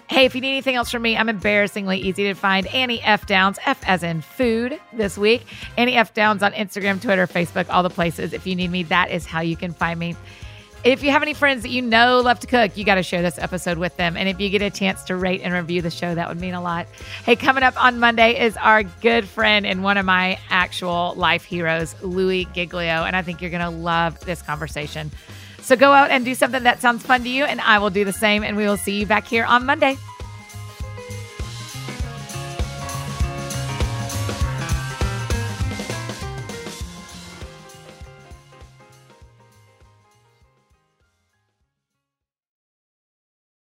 Hey, 0.08 0.24
if 0.24 0.34
you 0.34 0.40
need 0.40 0.52
anything 0.52 0.74
else 0.74 0.90
from 0.90 1.02
me, 1.02 1.18
I'm 1.18 1.28
embarrassingly 1.28 1.98
easy 1.98 2.24
to 2.24 2.34
find. 2.34 2.66
Annie 2.68 3.02
F. 3.02 3.26
Downs, 3.26 3.58
F 3.66 3.82
as 3.86 4.02
in 4.02 4.22
food 4.22 4.80
this 4.94 5.18
week. 5.18 5.46
Annie 5.76 5.96
F. 5.96 6.14
Downs 6.14 6.42
on 6.42 6.52
Instagram, 6.52 7.00
Twitter, 7.00 7.26
Facebook, 7.26 7.66
all 7.68 7.82
the 7.82 7.90
places. 7.90 8.32
If 8.32 8.46
you 8.46 8.56
need 8.56 8.70
me, 8.70 8.84
that 8.84 9.10
is 9.10 9.26
how 9.26 9.40
you 9.40 9.54
can 9.54 9.74
find 9.74 10.00
me. 10.00 10.16
If 10.88 11.02
you 11.02 11.10
have 11.10 11.20
any 11.20 11.34
friends 11.34 11.64
that 11.64 11.68
you 11.68 11.82
know 11.82 12.20
love 12.20 12.40
to 12.40 12.46
cook, 12.46 12.74
you 12.78 12.82
got 12.82 12.94
to 12.94 13.02
share 13.02 13.20
this 13.20 13.38
episode 13.38 13.76
with 13.76 13.94
them. 13.98 14.16
And 14.16 14.26
if 14.26 14.40
you 14.40 14.48
get 14.48 14.62
a 14.62 14.70
chance 14.70 15.04
to 15.04 15.16
rate 15.16 15.42
and 15.44 15.52
review 15.52 15.82
the 15.82 15.90
show, 15.90 16.14
that 16.14 16.30
would 16.30 16.40
mean 16.40 16.54
a 16.54 16.62
lot. 16.62 16.86
Hey, 17.26 17.36
coming 17.36 17.62
up 17.62 17.76
on 17.76 18.00
Monday 18.00 18.42
is 18.42 18.56
our 18.56 18.82
good 18.82 19.28
friend 19.28 19.66
and 19.66 19.84
one 19.84 19.98
of 19.98 20.06
my 20.06 20.38
actual 20.48 21.12
life 21.14 21.44
heroes, 21.44 21.94
Louie 22.00 22.46
Giglio. 22.54 23.04
And 23.04 23.14
I 23.14 23.20
think 23.20 23.42
you're 23.42 23.50
going 23.50 23.60
to 23.60 23.68
love 23.68 24.18
this 24.20 24.40
conversation. 24.40 25.10
So 25.60 25.76
go 25.76 25.92
out 25.92 26.10
and 26.10 26.24
do 26.24 26.34
something 26.34 26.62
that 26.62 26.80
sounds 26.80 27.02
fun 27.02 27.22
to 27.22 27.28
you, 27.28 27.44
and 27.44 27.60
I 27.60 27.80
will 27.80 27.90
do 27.90 28.06
the 28.06 28.12
same. 28.14 28.42
And 28.42 28.56
we 28.56 28.64
will 28.64 28.78
see 28.78 29.00
you 29.00 29.04
back 29.04 29.26
here 29.26 29.44
on 29.44 29.66
Monday. 29.66 29.98